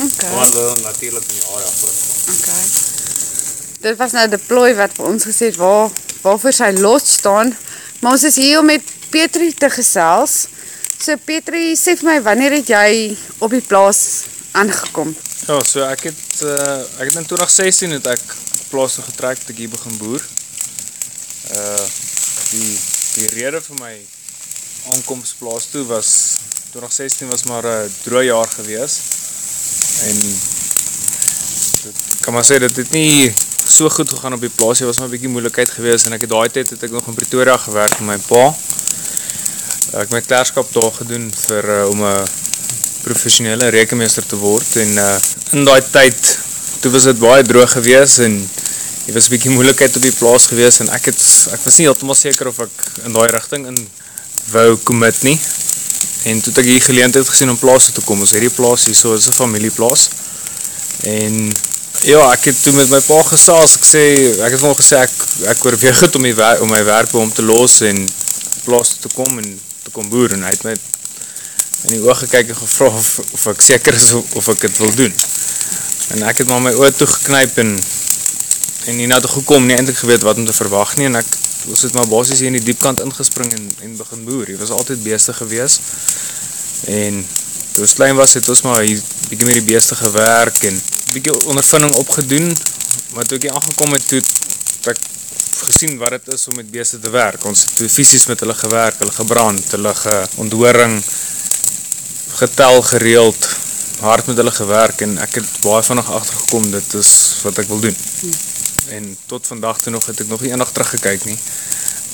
Okay. 0.05 0.36
Maar 0.36 0.45
hulle 0.45 0.76
natuurlik 0.82 1.24
in 1.30 1.36
die 1.36 1.47
area 1.53 1.72
voor. 1.80 1.93
Okay. 2.36 2.63
Dit 3.82 3.97
was 3.97 4.11
nou 4.11 4.28
deploy 4.30 4.76
wat 4.76 4.93
vir 4.93 5.05
ons 5.05 5.24
gesê 5.24 5.51
het 5.51 5.55
waar 5.55 5.89
waarvoor 6.22 6.53
sy 6.53 6.72
lodge 6.78 7.11
staan. 7.13 7.57
Maar 7.99 8.11
ons 8.11 8.24
is 8.24 8.36
hier 8.36 8.59
om 8.59 8.65
met 8.65 8.84
Petri 9.09 9.53
te 9.53 9.70
gesels. 9.70 10.47
So 10.99 11.15
Petri, 11.23 11.77
sê 11.79 11.93
vir 11.95 12.07
my 12.09 12.13
wanneer 12.19 12.57
het 12.57 12.69
jy 12.73 13.15
op 13.39 13.53
die 13.55 13.63
plaas 13.63 14.25
aangekom? 14.51 15.13
Ja, 15.47 15.55
so 15.63 15.85
ek 15.87 16.09
het 16.09 16.41
uh, 16.43 16.81
ek 16.99 17.07
het 17.07 17.19
in 17.21 17.27
2016 17.29 17.93
het 17.95 18.09
ek 18.11 18.25
plaas 18.67 18.97
toe 18.97 19.05
getrek 19.05 19.39
dat 19.39 19.53
ek 19.53 19.61
hier 19.63 19.71
begin 19.71 19.95
boer. 20.01 20.25
Uh 21.55 21.85
die 22.49 22.73
die 23.15 23.29
rede 23.37 23.61
vir 23.63 23.79
my 23.79 23.93
aankoms 24.97 25.31
plaas 25.39 25.69
toe 25.71 25.85
was 25.87 26.09
2016 26.73 27.31
was 27.31 27.45
maar 27.47 27.63
'n 27.63 27.95
droë 28.03 28.25
jaar 28.27 28.51
gewees. 28.57 28.99
En 30.03 30.17
dit 31.85 31.95
kan 32.25 32.33
maar 32.33 32.43
sê 32.43 32.59
dit 32.59 32.75
het 32.75 32.91
nie 32.91 33.31
so 33.63 33.87
goed 33.89 34.09
gegaan 34.09 34.35
op 34.35 34.43
die 34.43 34.51
plaas, 34.51 34.83
dit 34.83 34.87
was 34.87 34.99
maar 34.99 35.15
bietjie 35.15 35.31
moeilikheid 35.31 35.69
gewees 35.69 36.03
en 36.03 36.19
ek 36.19 36.27
het 36.27 36.35
daai 36.35 36.49
tyd 36.51 36.75
het 36.75 36.83
ek 36.83 36.91
nog 36.91 37.07
in 37.07 37.15
Pretoria 37.15 37.55
gewerk 37.57 37.99
met 37.99 38.07
my 38.09 38.19
pa. 38.27 38.51
Ek 39.97 40.11
my 40.13 40.21
klerskap 40.21 40.69
daar 40.73 40.91
gedoen 40.93 41.31
vir 41.33 41.65
uh, 41.65 41.89
om 41.89 42.03
'n 42.05 42.27
professionele 43.01 43.69
rekenmeester 43.73 44.25
te 44.25 44.37
word 44.37 44.75
en 44.75 44.97
uh, 45.01 45.17
in 45.57 45.63
daai 45.65 45.81
tyd 45.91 46.37
toe 46.79 46.91
was 46.91 47.07
dit 47.09 47.19
baie 47.19 47.43
droog 47.43 47.71
gewees 47.71 48.19
en 48.21 48.35
dit 49.05 49.13
was 49.13 49.25
'n 49.25 49.33
bietjie 49.33 49.51
moeilikheid 49.51 49.95
op 49.95 50.01
die 50.01 50.13
plaas 50.19 50.45
gewees 50.51 50.79
en 50.79 50.89
ek 50.89 51.09
het 51.09 51.21
ek 51.55 51.61
was 51.65 51.77
nie 51.77 51.87
heeltemal 51.87 52.15
seker 52.15 52.47
of 52.47 52.59
ek 52.59 52.75
in 53.05 53.13
daai 53.17 53.31
rigting 53.33 53.65
in 53.65 53.79
wou 54.51 54.77
commit 54.83 55.21
nie. 55.23 55.39
En 56.23 56.41
toe 56.41 56.53
ek 56.53 56.69
hier 56.69 56.81
geleentheid 56.81 57.29
gesien 57.29 57.49
om 57.49 57.57
plaas 57.57 57.85
toe 57.85 57.93
te 57.93 58.01
kom. 58.05 58.19
Ons 58.19 58.35
hierdie 58.37 58.53
plaas 58.53 58.85
hier 58.85 58.95
so 58.95 59.13
is 59.13 59.27
'n 59.27 59.33
familieplaas. 59.33 60.09
En 61.01 61.55
ja, 62.01 62.31
ek 62.31 62.45
het 62.45 62.61
toe 62.63 62.73
met 62.73 62.89
my 62.89 63.01
pa 63.01 63.23
gesels. 63.23 63.75
Ek 63.79 63.85
sê 63.85 64.03
ek 64.45 64.51
het 64.51 64.61
hom 64.61 64.75
gesê 64.75 65.01
ek 65.01 65.15
ek 65.55 65.65
oorweeg 65.65 65.99
dit 65.99 66.15
om 66.15 66.21
my 66.21 66.35
werk 66.35 66.61
om 66.61 66.69
my 66.69 66.83
werk 66.83 67.11
by 67.11 67.17
hom 67.17 67.33
te 67.33 67.41
los 67.41 67.81
en 67.81 68.05
plaas 68.63 68.89
toe 68.89 69.09
te 69.09 69.15
kom 69.15 69.39
en 69.39 69.68
te 69.89 69.95
kom 69.95 70.09
boer 70.09 70.37
en 70.37 70.45
hy 70.45 70.53
het 70.53 70.65
my 70.67 70.75
in 71.87 71.95
die 71.95 72.01
oë 72.03 72.15
gekyk 72.23 72.51
en 72.53 72.59
gevra 72.59 72.89
of, 72.93 73.09
of 73.33 73.45
ek 73.53 73.63
seker 73.63 73.95
is 73.97 74.11
of, 74.17 74.35
of 74.37 74.49
ek 74.53 74.67
dit 74.67 74.81
wil 74.83 74.93
doen. 74.99 75.15
En 76.13 76.25
ek 76.29 76.43
het 76.43 76.49
maar 76.51 76.61
my 76.61 76.73
oë 76.77 76.91
toe 76.97 77.07
geknyp 77.09 77.57
en 77.63 77.73
en 78.89 78.95
nie 78.97 79.09
nou 79.11 79.19
toe 79.21 79.31
gekom 79.41 79.67
nie 79.67 79.75
eintlik 79.75 79.99
geweet 79.99 80.23
wat 80.25 80.39
om 80.39 80.45
te 80.47 80.55
verwag 80.55 80.95
nie 80.97 81.09
en 81.09 81.19
ek 81.19 81.27
ons 81.69 81.83
het 81.85 81.93
maar 81.93 82.07
basies 82.09 82.39
hier 82.41 82.49
in 82.49 82.57
die 82.57 82.65
diepkant 82.69 83.01
ingespring 83.03 83.51
en 83.53 83.67
en 83.85 83.97
begin 83.97 84.23
boer. 84.27 84.49
Jy 84.49 84.57
was 84.61 84.71
altyd 84.75 85.03
beeste 85.03 85.35
gewees. 85.35 85.79
En 86.89 87.21
toe 87.73 87.85
ons 87.85 87.95
klein 87.97 88.15
was 88.17 88.33
het 88.39 88.49
ons 88.49 88.63
maar 88.65 88.81
hier 88.85 89.01
bietjie 89.29 89.47
met 89.49 89.59
die 89.59 89.67
beeste 89.73 89.97
gewerk 89.99 90.63
en 90.69 90.81
bietjie 91.13 91.35
ondervinding 91.51 91.95
opgedoen. 92.01 92.51
Maar 93.13 93.27
toe 93.27 93.39
ek 93.39 93.49
hier 93.49 93.57
aangekom 93.57 93.97
het 93.97 94.07
toe 94.07 94.21
het 94.21 94.93
ek 94.95 95.03
gesien 95.68 95.97
wat 95.99 96.16
dit 96.18 96.34
is 96.34 96.47
om 96.47 96.55
met 96.55 96.72
beeste 96.72 96.99
te 96.99 97.10
werk. 97.10 97.45
Ons 97.45 97.64
het 97.66 97.76
toe 97.80 97.89
fisies 97.89 98.26
met 98.32 98.39
hulle 98.43 98.55
gewerk, 98.57 98.99
hulle 99.01 99.16
gebrand, 99.16 99.72
hulle 99.76 99.93
geonthoring 99.95 100.97
getel 102.39 102.82
gereeld, 102.82 103.49
hard 103.99 104.30
met 104.32 104.38
hulle 104.39 104.51
gewerk 104.55 105.01
en 105.01 105.18
ek 105.20 105.39
het 105.41 105.49
baie 105.64 105.84
vinnig 105.84 106.12
agtergekom 106.20 106.70
dit 106.72 106.93
is 106.99 107.12
wat 107.43 107.60
ek 107.60 107.68
wil 107.72 107.82
doen. 107.84 107.97
En 108.95 109.10
tot 109.32 109.47
vandag 109.47 109.82
toe 109.82 109.93
nog 109.93 110.05
het 110.10 110.24
ek 110.24 110.32
nog 110.32 110.41
nie 110.41 110.53
eendag 110.53 110.72
teruggekyk 110.72 111.26
nie. 111.28 111.38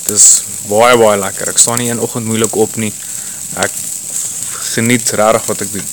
Dit 0.06 0.16
is 0.16 0.28
baie 0.70 0.96
baie 0.98 1.18
lekker. 1.18 1.50
Ek 1.54 1.62
staan 1.62 1.78
nie 1.82 1.90
een 1.90 2.02
oggend 2.02 2.26
moeilik 2.26 2.54
op 2.56 2.76
nie. 2.76 2.92
Ek 3.62 3.82
geniet 4.74 5.10
regtig 5.10 5.52
wat 5.52 5.66
ek 5.66 5.76
doen. 5.78 5.92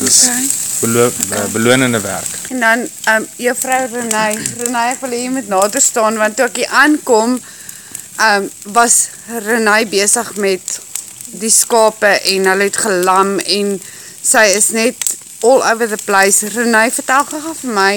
Dis 0.00 0.22
Okay. 0.26 0.65
Belo 0.80 1.06
okay. 1.06 1.44
belonende 1.52 2.00
werk. 2.00 2.32
En 2.50 2.60
dan 2.60 2.86
um 3.14 3.28
juffrou 3.36 3.82
Renay, 3.92 4.38
Renay 4.58 4.92
ek 4.94 5.04
wil 5.04 5.14
hê 5.16 5.22
jy 5.24 5.34
moet 5.34 5.48
nader 5.52 5.84
staan 5.84 6.18
want 6.20 6.36
toe 6.36 6.48
ek 6.48 6.62
hier 6.62 6.74
aankom 6.84 7.38
um 8.28 8.50
was 8.76 8.98
Renay 9.46 9.86
besig 9.90 10.34
met 10.42 10.78
die 11.36 11.52
skape 11.52 12.12
en 12.32 12.50
hulle 12.52 12.70
het 12.70 12.78
gelam 12.84 13.36
en 13.40 13.76
sy 14.22 14.46
is 14.56 14.70
net 14.74 15.16
all 15.44 15.62
over 15.62 15.88
the 15.88 15.98
place. 16.04 16.46
Renay, 16.54 16.88
vertel 16.90 17.26
gou 17.30 17.54
vir 17.62 17.76
my 17.76 17.92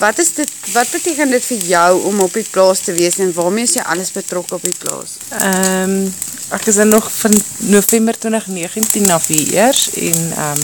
wat 0.00 0.18
is 0.18 0.32
dit 0.34 0.50
wat 0.72 0.90
beteken 0.90 1.30
dit 1.30 1.44
vir 1.44 1.64
jou 1.68 2.02
om 2.08 2.20
op 2.24 2.32
die 2.32 2.46
plaas 2.50 2.80
te 2.86 2.92
wees 2.96 3.18
en 3.20 3.32
waarmee 3.36 3.68
is 3.68 3.76
jy 3.76 3.84
alles 3.84 4.12
betrokke 4.16 4.56
op 4.56 4.64
die 4.64 4.76
plaas? 4.80 5.18
Ehm 5.40 6.08
ek 6.50 6.64
is 6.66 6.80
dan 6.80 6.88
nog 6.90 7.06
van 7.14 7.34
November 7.70 8.16
2019 8.18 9.10
af 9.14 9.26
hier 9.30 9.52
eers 9.54 9.90
en 9.94 10.32
ehm 10.36 10.62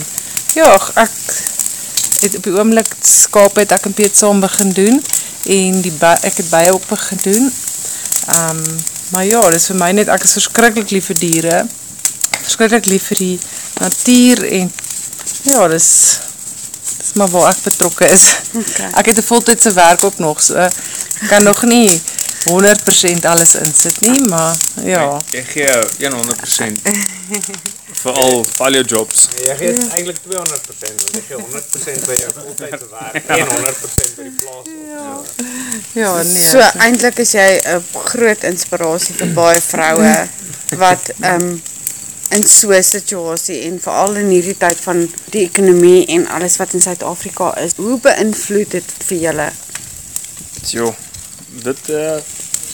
ja, 0.53 0.67
ek 0.95 1.11
het 2.21 2.35
op 2.37 2.43
die 2.43 2.53
oomblik 2.53 2.89
skaap 3.05 3.55
het 3.55 3.71
ek 3.71 3.85
en 3.89 3.93
Piet 3.93 4.17
saam 4.17 4.39
begin 4.39 4.71
doen 4.73 5.01
en 5.47 5.81
die 5.81 5.93
ek 6.01 6.37
het 6.41 6.49
baie 6.49 6.73
ook 6.73 6.87
begin 6.87 7.19
doen. 7.23 7.51
Ehm 8.27 8.63
maar 9.09 9.23
ja, 9.25 9.39
dit 9.39 9.55
is 9.55 9.69
vir 9.71 9.77
my 9.79 9.91
net 9.95 10.09
ek 10.11 10.23
is 10.27 10.35
verskriklik 10.35 10.89
lief 10.91 11.05
vir 11.11 11.19
diere. 11.19 11.57
Verskriklik 12.41 12.89
lief 12.91 13.05
vir 13.11 13.17
die 13.17 13.39
natuur 13.79 14.43
en 14.43 14.71
ja, 15.47 15.67
dis 15.71 15.91
dis 16.97 17.13
maar 17.15 17.31
waar 17.31 17.53
ek 17.53 17.63
betrokke 17.63 18.09
is. 18.11 18.25
Okay. 18.51 18.89
Ek 18.99 19.05
het 19.05 19.17
'n 19.17 19.29
voltydse 19.29 19.71
werk 19.73 20.03
ook 20.03 20.19
nog 20.19 20.41
so 20.43 20.67
kan 21.29 21.43
nog 21.43 21.63
nie 21.63 22.01
100% 22.47 23.25
alles 23.25 23.55
insit 23.55 24.01
nie, 24.01 24.19
maar 24.29 24.55
ja. 24.83 25.19
Jy 25.31 25.43
gee 25.51 26.09
100% 26.09 26.89
vir 27.97 28.19
al 28.23 28.43
vir 28.45 28.65
al 28.65 28.77
jou 28.79 28.83
jobs. 28.95 29.23
Jy 29.43 29.55
gee 29.59 29.71
eintlik 29.97 30.19
200% 30.25 31.05
want 31.05 31.15
jy 31.17 31.23
gee 31.27 31.39
100% 31.41 32.09
by 32.09 32.19
jou 32.21 32.33
voltydse 32.41 32.89
werk 32.91 33.31
en 33.37 33.47
100% 33.53 34.19
by 34.19 34.27
die 34.27 34.35
plaas. 34.41 34.67
Ja. 34.91 35.07
Ja, 35.93 36.11
nee. 36.23 36.49
So 36.49 36.61
eintlik 36.85 37.23
is 37.25 37.33
jy 37.37 37.47
'n 37.75 37.83
groot 38.11 38.43
inspirasie 38.51 39.15
vir 39.15 39.33
baie 39.33 39.61
vroue 39.61 40.15
wat 40.77 41.11
ehm 41.21 41.49
um, 41.49 41.61
in 42.29 42.43
so 42.43 42.71
'n 42.71 42.83
situasie 42.83 43.61
en 43.61 43.79
veral 43.79 44.15
in 44.15 44.29
hierdie 44.29 44.57
tyd 44.57 44.79
van 44.87 45.09
die 45.31 45.43
ekonomie 45.47 46.05
en 46.05 46.27
alles 46.27 46.57
wat 46.57 46.73
in 46.73 46.81
Suid-Afrika 46.81 47.55
is. 47.57 47.71
Hoe 47.75 47.99
beïnvloed 47.99 48.71
dit 48.71 48.93
vir 49.07 49.17
julle? 49.17 49.51
Jo, 50.67 50.95
dit 51.63 51.89
uh 51.89 52.17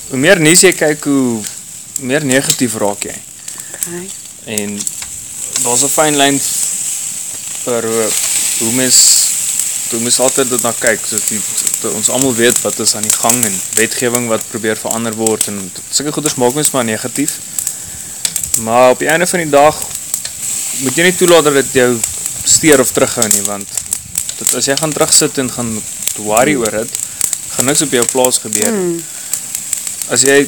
hoe 0.10 0.20
meer 0.20 0.40
nuus 0.40 0.62
jy 0.62 0.74
kyk, 0.76 1.06
hoe 1.08 1.42
meer 2.04 2.26
negatief 2.28 2.76
raak 2.82 3.06
jy. 3.08 3.16
Okay. 3.78 4.04
En 4.58 4.76
daar's 5.64 5.84
'n 5.84 5.90
fyn 5.90 6.18
lyn 6.18 6.40
vir 7.64 7.88
hoe, 7.88 8.10
hoe 8.60 8.74
mens 8.74 9.00
hoe 9.94 10.02
mens 10.02 10.20
altyd 10.20 10.50
dit 10.50 10.62
na 10.62 10.72
kyk, 10.80 11.00
so 11.06 11.20
die, 11.30 11.40
die, 11.40 11.90
ons 11.94 12.10
almal 12.10 12.34
weet 12.36 12.62
wat 12.66 12.80
is 12.80 12.96
aan 12.96 13.06
die 13.06 13.14
gang 13.14 13.46
en 13.46 13.56
wetgewing 13.78 14.28
wat 14.32 14.46
probeer 14.50 14.80
verander 14.80 15.14
word 15.14 15.48
en 15.52 15.60
sulke 15.90 16.12
goeders 16.16 16.36
maak 16.42 16.56
mens 16.58 16.72
maar 16.74 16.88
negatief. 16.88 17.38
Maar 18.66 18.90
op 18.96 19.00
die 19.00 19.08
einde 19.08 19.28
van 19.28 19.44
die 19.44 19.50
dag 19.54 19.78
moet 20.82 20.98
jy 20.98 21.04
nie 21.04 21.16
toelaat 21.16 21.44
dat 21.50 21.60
dit 21.62 21.74
jou 21.74 21.90
steur 22.44 22.82
of 22.82 22.92
terughou 22.92 23.28
nie, 23.28 23.44
want 23.46 23.70
dit, 24.40 24.56
as 24.58 24.68
jy 24.68 24.78
gaan 24.78 24.94
terugsit 24.94 25.38
en 25.38 25.52
gaan 25.52 25.72
worry 26.26 26.56
oor 26.58 26.82
dit, 26.82 26.98
gaan 27.56 27.66
niks 27.66 27.82
op 27.82 27.92
jou 27.92 28.06
plaas 28.12 28.40
gebeur. 28.44 28.72
Hmm. 28.74 29.04
As 30.14 30.26
jy 30.26 30.44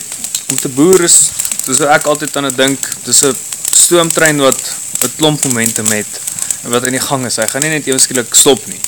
om 0.51 0.58
te 0.60 0.70
boer 0.70 1.06
is, 1.08 1.18
dis 1.66 1.82
wat 1.82 1.95
ek 1.97 2.10
altyd 2.12 2.36
aan 2.38 2.49
dink, 2.56 2.89
dis 3.06 3.24
'n 3.24 3.36
stoomtrein 3.72 4.38
wat 4.41 4.62
'n 5.03 5.12
klomp 5.18 5.43
momentum 5.43 5.91
het 5.91 6.20
en 6.64 6.70
wat 6.70 6.84
in 6.84 6.97
die 6.97 7.06
gang 7.08 7.26
is. 7.26 7.36
Hy 7.36 7.47
gaan 7.47 7.62
nie 7.62 7.70
net 7.70 7.88
ewenskielik 7.88 8.36
stop 8.36 8.66
nie. 8.68 8.80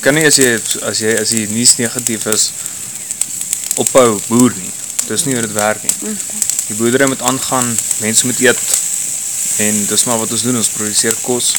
Kan 0.00 0.14
nie 0.14 0.26
as 0.26 0.36
jy 0.36 0.60
as 0.82 0.98
jy 0.98 1.14
as 1.20 1.28
die 1.28 1.46
nuus 1.48 1.76
negatief 1.76 2.26
is 2.26 2.50
ophou 3.76 4.20
boer 4.28 4.52
nie. 4.56 4.72
Dis 5.08 5.24
nie 5.24 5.34
hoe 5.34 5.42
dit 5.42 5.52
werk 5.52 5.82
nie. 5.82 6.16
Die 6.68 6.76
boerdery 6.76 7.06
moet 7.08 7.22
aangaan, 7.22 7.76
mense 8.00 8.26
moet 8.26 8.40
eet 8.40 8.60
en 9.58 9.86
dis 9.86 10.04
maar 10.04 10.18
wat 10.18 10.30
ons 10.30 10.42
doen, 10.42 10.56
ons 10.56 10.68
produseer 10.68 11.16
kos 11.22 11.54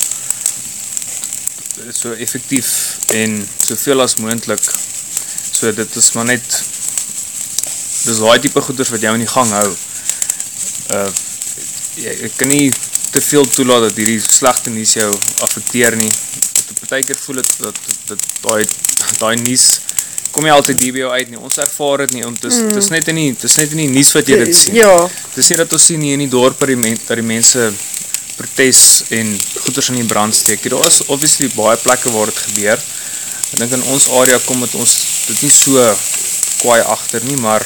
so 1.95 2.12
effektief 2.12 2.99
en 3.16 3.47
soveel 3.57 4.01
as 4.01 4.16
moontlik. 4.16 4.62
So 5.60 5.72
dit 5.76 5.95
is 6.01 6.12
maar 6.16 6.26
net 6.30 6.45
dis 8.05 8.20
daai 8.24 8.39
tipe 8.39 8.62
goeders 8.64 8.91
wat 8.93 9.01
jou 9.03 9.14
in 9.18 9.26
die 9.26 9.32
gang 9.34 9.49
hou. 9.57 9.70
Uh 10.95 11.10
jy, 11.99 12.14
jy 12.24 12.30
kan 12.38 12.47
nie 12.47 12.70
te 13.12 13.20
veel 13.26 13.43
toelaat 13.49 13.89
dat 13.89 13.97
hierdie 13.99 14.22
slegte 14.24 14.72
nuus 14.72 14.93
jou 14.95 15.10
affekteer 15.43 15.97
nie. 15.99 16.12
Partykeer 16.80 17.20
voel 17.26 17.41
dit 17.41 17.51
dat 17.66 17.80
dat 18.07 18.24
daai 18.45 18.64
daai 19.20 19.36
nuus 19.43 19.66
kom 20.32 20.45
jy 20.45 20.53
altyd 20.53 20.84
hier 20.86 20.93
by 20.95 21.01
jou 21.03 21.12
uit 21.12 21.32
nie. 21.34 21.39
Ons 21.41 21.57
ervaar 21.60 22.05
dit 22.05 22.16
nie. 22.20 22.24
Dit 22.38 22.45
is 22.51 22.60
Mm. 22.62 22.74
dis 22.78 22.89
net 22.93 23.07
in 23.12 23.16
die 23.20 23.30
dis 23.41 23.55
net 23.57 23.72
in 23.76 23.82
die 23.84 23.89
nuus 23.97 24.12
wat 24.16 24.28
jy 24.30 24.38
dit 24.45 24.55
sien. 24.55 24.76
Ja. 24.78 25.10
Dis 25.36 25.49
nie 25.49 25.57
dat 25.57 25.74
ons 25.74 25.86
sien 25.89 26.01
hier 26.05 26.14
in 26.14 26.24
die 26.24 26.30
dorp 26.32 26.60
dat 26.60 26.70
die, 26.70 26.78
men, 26.78 26.95
dat 27.07 27.18
die 27.18 27.26
mense 27.26 27.72
protes 28.38 29.03
en 29.10 29.34
goeders 29.66 29.89
in 29.89 29.95
die 29.99 30.05
brand 30.07 30.36
steek. 30.36 30.64
Daar 30.70 30.88
is 30.88 31.01
obviously 31.07 31.49
baie 31.55 31.76
plekke 31.82 32.12
waar 32.14 32.30
dit 32.32 32.38
gebeur. 32.45 32.80
Ek 33.53 33.59
dink 33.63 33.71
in 33.79 33.83
ons 33.93 34.07
area 34.21 34.39
kom 34.45 34.59
dit 34.61 34.75
ons 34.75 34.95
dit 35.27 35.41
nie 35.45 35.51
so 35.53 35.85
kwaai 36.61 36.81
agter 36.83 37.23
nie, 37.25 37.37
maar 37.37 37.65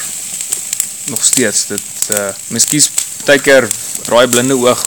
nog 1.12 1.24
steeds 1.24 1.66
dit 1.72 2.10
uh 2.14 2.30
mens 2.52 2.64
kies 2.70 2.90
baie 3.26 3.40
keer 3.40 3.66
draai 4.06 4.26
blinde 4.28 4.56
oog 4.56 4.84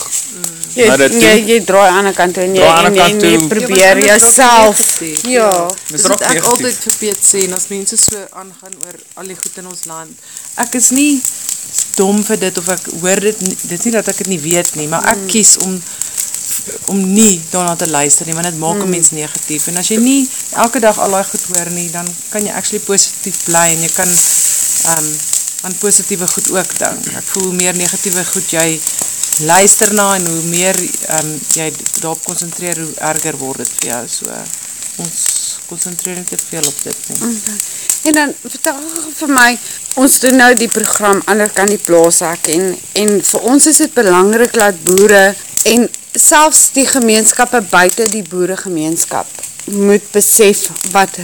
Jy, 0.77 0.85
dit 1.01 1.11
toe. 1.11 1.21
jy, 1.25 1.37
jy 1.49 1.55
draai 1.65 1.87
aan 1.89 2.05
die 2.05 2.13
kant 2.13 2.35
toe 2.37 2.43
en 2.45 2.51
jy, 2.53 2.65
en 2.65 2.93
jy, 2.93 3.01
kant 3.01 3.23
jy 3.25 3.31
toe. 3.37 3.47
probeer 3.49 3.97
Ja, 3.97 4.11
jouself. 4.11 4.77
dit 4.77 4.99
negatief, 5.01 5.31
Ja. 5.33 5.47
Dis 5.89 6.03
wat 6.05 6.21
ek 6.21 6.27
negatief. 6.35 6.51
altyd 6.51 6.75
vir 6.83 6.93
Piet 6.99 7.23
sê, 7.25 7.39
en 7.47 7.53
as 7.57 7.65
mense 7.71 7.97
so 7.97 8.19
aangaan 8.37 8.75
oor 8.85 8.99
al 9.17 9.31
die 9.31 9.37
goed 9.39 9.57
in 9.57 9.65
ons 9.71 9.85
land, 9.89 10.13
ek 10.61 10.75
is 10.77 10.91
nie 10.93 11.15
dom 11.97 12.21
vir 12.23 12.37
dit, 12.45 12.57
of 12.61 12.69
ek 12.75 12.85
hoor 13.01 13.19
dit, 13.25 13.39
dit 13.39 13.73
is 13.79 13.85
nie 13.89 13.95
dat 13.97 14.07
ek 14.13 14.21
het 14.21 14.27
nie 14.29 14.37
weet 14.43 14.75
nie, 14.77 14.85
maar 14.87 15.01
ek 15.15 15.17
Mm. 15.17 15.27
kies 15.33 15.55
om 15.65 15.81
om 16.91 16.99
nie 17.13 17.41
daarna 17.51 17.75
te 17.75 17.89
luister 17.89 18.25
nie, 18.25 18.35
want 18.37 18.49
dit 18.49 18.59
maak 18.59 18.73
mm. 18.73 18.77
Mm. 18.77 18.83
een 18.85 18.89
mens 18.89 19.11
negatief, 19.11 19.67
en 19.67 19.77
as 19.81 19.91
jy 19.91 19.97
nie 20.01 20.21
elke 20.63 20.79
dag 20.83 20.99
al 20.99 21.15
die 21.17 21.23
goed 21.31 21.47
hoor 21.53 21.71
nie, 21.75 21.89
dan 21.91 22.07
kan 22.29 22.45
jy 22.45 22.53
actually 22.53 22.83
positief 22.85 23.43
bly, 23.45 23.65
en 23.75 23.83
jy 23.85 23.91
kan 23.95 24.13
um, 24.97 25.09
aan 25.67 25.75
positieve 25.81 26.27
goed 26.27 26.51
ook 26.53 26.77
dink. 26.77 27.11
Ek 27.17 27.33
voel 27.33 27.49
hoe 27.49 27.57
meer 27.57 27.75
negatieve 27.75 28.25
goed 28.31 28.53
jy 28.53 28.67
luister 29.47 29.93
na, 29.93 30.13
en 30.15 30.27
hoe 30.27 30.43
meer 30.51 30.79
um, 31.19 31.33
jy 31.55 31.71
daarop 32.01 32.23
concentreer, 32.25 32.79
hoe 32.83 32.93
erger 33.11 33.37
word 33.41 33.65
het 33.65 33.75
vir 33.81 33.91
jou, 33.93 34.03
so 34.19 34.39
ons 34.97 35.17
concentreer 35.67 36.15
nie 36.15 36.25
te 36.25 36.37
veel 36.39 36.65
op 36.65 36.77
dit 36.83 37.09
nie. 37.11 37.17
Okay. 37.27 37.57
En 38.07 38.13
dan 38.13 38.33
vertel 38.41 38.79
vir 39.19 39.33
my, 39.35 39.49
ons 40.01 40.19
doen 40.23 40.37
nou 40.39 40.49
die 40.57 40.69
program 40.71 41.21
Ander 41.31 41.51
kan 41.53 41.69
die 41.69 41.81
plaashek 41.81 42.49
en, 42.53 42.69
en 43.01 43.17
vir 43.29 43.47
ons 43.51 43.67
is 43.69 43.81
het 43.83 43.93
belangrik 43.97 44.55
dat 44.55 44.79
boere 44.87 45.23
en 45.67 45.87
selfs 46.17 46.71
die 46.73 46.85
gemeenskappe 46.87 47.61
buiten 47.69 48.09
die 48.11 48.23
boeregemeenskap 48.25 49.27
moet 49.67 50.03
besef 50.13 50.69
wat 50.93 51.17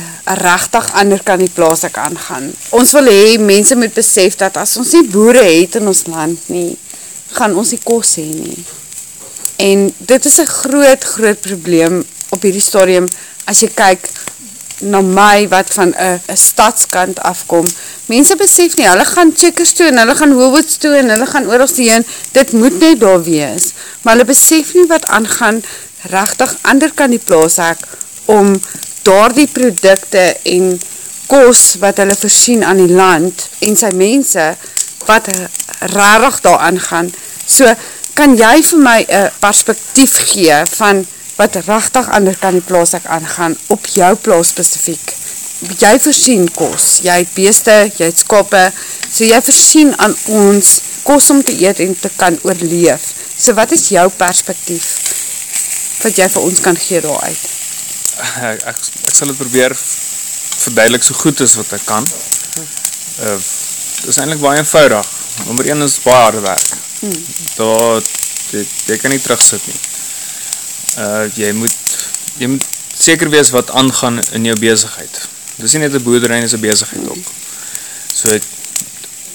rechtig 0.44 0.90
ander 1.00 1.22
kan 1.24 1.40
die 1.40 1.52
plaashek 1.54 1.98
aangaan. 1.98 2.50
Ons 2.76 2.92
wil 2.92 3.08
hee, 3.08 3.38
mense 3.40 3.76
moet 3.80 3.94
besef 3.96 4.36
dat 4.40 4.58
as 4.60 4.76
ons 4.78 4.92
nie 4.98 5.06
boere 5.10 5.44
het 5.46 5.78
in 5.80 5.88
ons 5.88 6.04
land 6.12 6.50
nie, 6.52 6.74
gaan 7.38 7.56
ons 7.58 7.72
nie 7.72 7.80
kos 7.84 8.18
hee 8.20 8.36
nie. 8.36 8.66
En 9.64 9.88
dit 9.98 10.26
is 10.28 10.38
een 10.38 10.52
groot, 10.52 11.08
groot 11.16 11.42
probleem 11.42 12.02
op 12.36 12.44
hierdie 12.44 12.64
stadium, 12.64 13.08
as 13.48 13.64
jy 13.64 13.72
kyk 13.72 14.10
na 14.80 15.02
my 15.02 15.48
wat 15.48 15.74
van 15.74 15.94
een 15.98 16.38
stadskant 16.38 17.20
afkom. 17.20 17.68
Mense 18.06 18.36
besef 18.36 18.76
nie, 18.76 18.88
hulle 18.88 19.06
gaan 19.06 19.34
checkers 19.36 19.74
toe 19.78 19.88
en 19.88 19.98
hulle 19.98 20.16
gaan 20.16 20.34
Woolworths 20.34 20.78
toe 20.78 20.96
en 20.98 21.10
hulle 21.14 21.28
gaan 21.30 21.48
oorals 21.50 21.76
die 21.78 21.90
heen, 21.92 22.06
dit 22.32 22.52
moet 22.52 22.80
net 22.80 23.00
daar 23.00 23.24
wees. 23.24 23.72
Maar 24.02 24.18
hulle 24.18 24.30
besef 24.32 24.74
nie 24.74 24.88
wat 24.92 25.06
aangaan 25.06 25.64
rechtig 26.12 26.56
ander 26.62 26.92
kan 26.94 27.14
die 27.14 27.22
plaas 27.22 27.58
hek 27.64 27.80
om 28.26 28.56
daar 29.04 29.34
die 29.36 29.48
producte 29.48 30.26
en 30.44 30.76
kos 31.28 31.64
wat 31.82 32.00
hulle 32.02 32.16
voorsien 32.16 32.64
aan 32.64 32.82
die 32.84 32.92
land 32.92 33.48
en 33.64 33.76
sy 33.80 33.92
mense 33.96 34.54
wat 35.08 35.30
rarig 35.94 36.40
daar 36.44 36.60
aangaan. 36.70 37.12
So, 37.46 37.68
kan 38.14 38.36
jy 38.38 38.62
vir 38.62 38.80
my 38.80 39.00
een 39.08 39.30
perspektief 39.42 40.14
gee 40.30 40.60
van 40.76 41.04
wat 41.38 41.56
rachtig 41.68 42.10
ander 42.14 42.38
kan 42.40 42.58
die 42.58 42.66
plaas 42.66 42.94
ek 42.98 43.06
aangaan 43.06 43.58
op 43.74 43.88
jou 43.96 44.12
plaas 44.26 44.54
specifiek. 44.54 45.16
Jy 45.80 45.94
voorsien 46.04 46.50
kos, 46.52 47.00
jy 47.06 47.22
het 47.22 47.34
beeste, 47.36 47.76
jy 47.98 48.10
het 48.12 48.20
skoppe, 48.20 48.66
so 49.08 49.24
jy 49.24 49.40
voorsien 49.42 49.94
aan 50.04 50.16
ons 50.36 50.74
kos 51.08 51.30
om 51.32 51.42
te 51.44 51.56
eet 51.64 51.80
en 51.84 51.96
te 52.00 52.12
kan 52.20 52.38
oorleef. 52.44 53.10
So 53.38 53.56
wat 53.58 53.72
is 53.76 53.90
jou 53.96 54.08
perspektief 54.18 54.92
wat 56.04 56.18
jy 56.20 56.28
vir 56.30 56.44
ons 56.44 56.60
kan 56.64 56.78
gee 56.78 57.00
daaruit? 57.02 57.44
ek, 58.20 58.66
ek, 58.74 58.82
ek 59.08 59.16
sal 59.16 59.32
het 59.32 59.40
probeer 59.40 59.76
verduidelik 60.64 61.04
so 61.06 61.18
goed 61.18 61.42
as 61.44 61.56
wat 61.60 61.74
ek 61.78 61.86
kan. 61.88 62.08
Uh, 63.24 63.38
het 63.38 64.10
is 64.12 64.20
eindelijk 64.20 64.44
baie 64.44 64.60
eenvoudig. 64.60 65.10
Nummer 65.48 65.66
1 65.66 65.88
is 65.88 65.98
baie 66.04 66.26
harde 66.28 66.44
werk. 66.44 66.76
Hmm. 67.00 67.26
Daar, 67.58 68.12
jy, 68.52 68.66
jy 68.92 69.00
kan 69.02 69.14
nie 69.14 69.22
terugsit 69.24 69.66
nie. 69.70 69.80
Uh, 70.98 71.26
jy 71.36 71.52
moet, 71.58 71.76
jy 72.38 72.48
moet 72.48 72.66
seker 72.94 73.30
wees 73.34 73.50
wat 73.54 73.72
aangaan 73.72 74.20
in 74.38 74.46
jou 74.46 74.56
bezigheid. 74.60 75.22
Dit 75.56 75.66
is 75.66 75.74
nie 75.74 75.82
net 75.86 75.94
een 75.94 76.04
boerderij, 76.04 76.44
dit 76.44 76.52
is 76.52 76.56
een 76.58 76.60
bezigheid 76.66 77.10
ook. 77.10 77.32
So, 78.14 78.38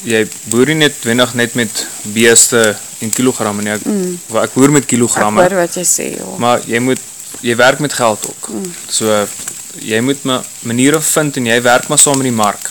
jy 0.07 0.23
boer 0.53 0.71
nie 0.73 0.79
net 0.85 0.95
wenig 1.03 1.35
net 1.35 1.55
met 1.59 1.87
beeste 2.15 2.77
en 3.03 3.13
kilogramme 3.15 3.63
nie. 3.63 3.73
Ek, 3.75 3.85
Mm. 3.85 4.19
ek 4.43 4.55
boer 4.55 4.71
met 4.71 4.87
kilogramme. 4.87 5.43
Ek 5.43 5.51
hoor 5.51 5.61
wat 5.61 5.75
jy 5.75 5.85
sê, 5.85 6.09
joh. 6.19 6.37
Maar 6.39 6.61
jy 6.67 6.79
moet, 6.79 7.01
jy 7.41 7.57
werk 7.57 7.79
met 7.79 7.93
geld 7.93 8.27
ook. 8.29 8.49
Mm. 8.49 8.73
So, 8.89 9.27
jy 9.81 10.01
moet 10.01 10.23
ma 10.25 10.43
maniere 10.63 11.01
vind 11.01 11.37
en 11.37 11.47
jy 11.47 11.63
werk 11.63 11.89
maar 11.89 11.99
saam 11.99 12.17
met 12.19 12.27
die 12.31 12.33
mark. 12.35 12.71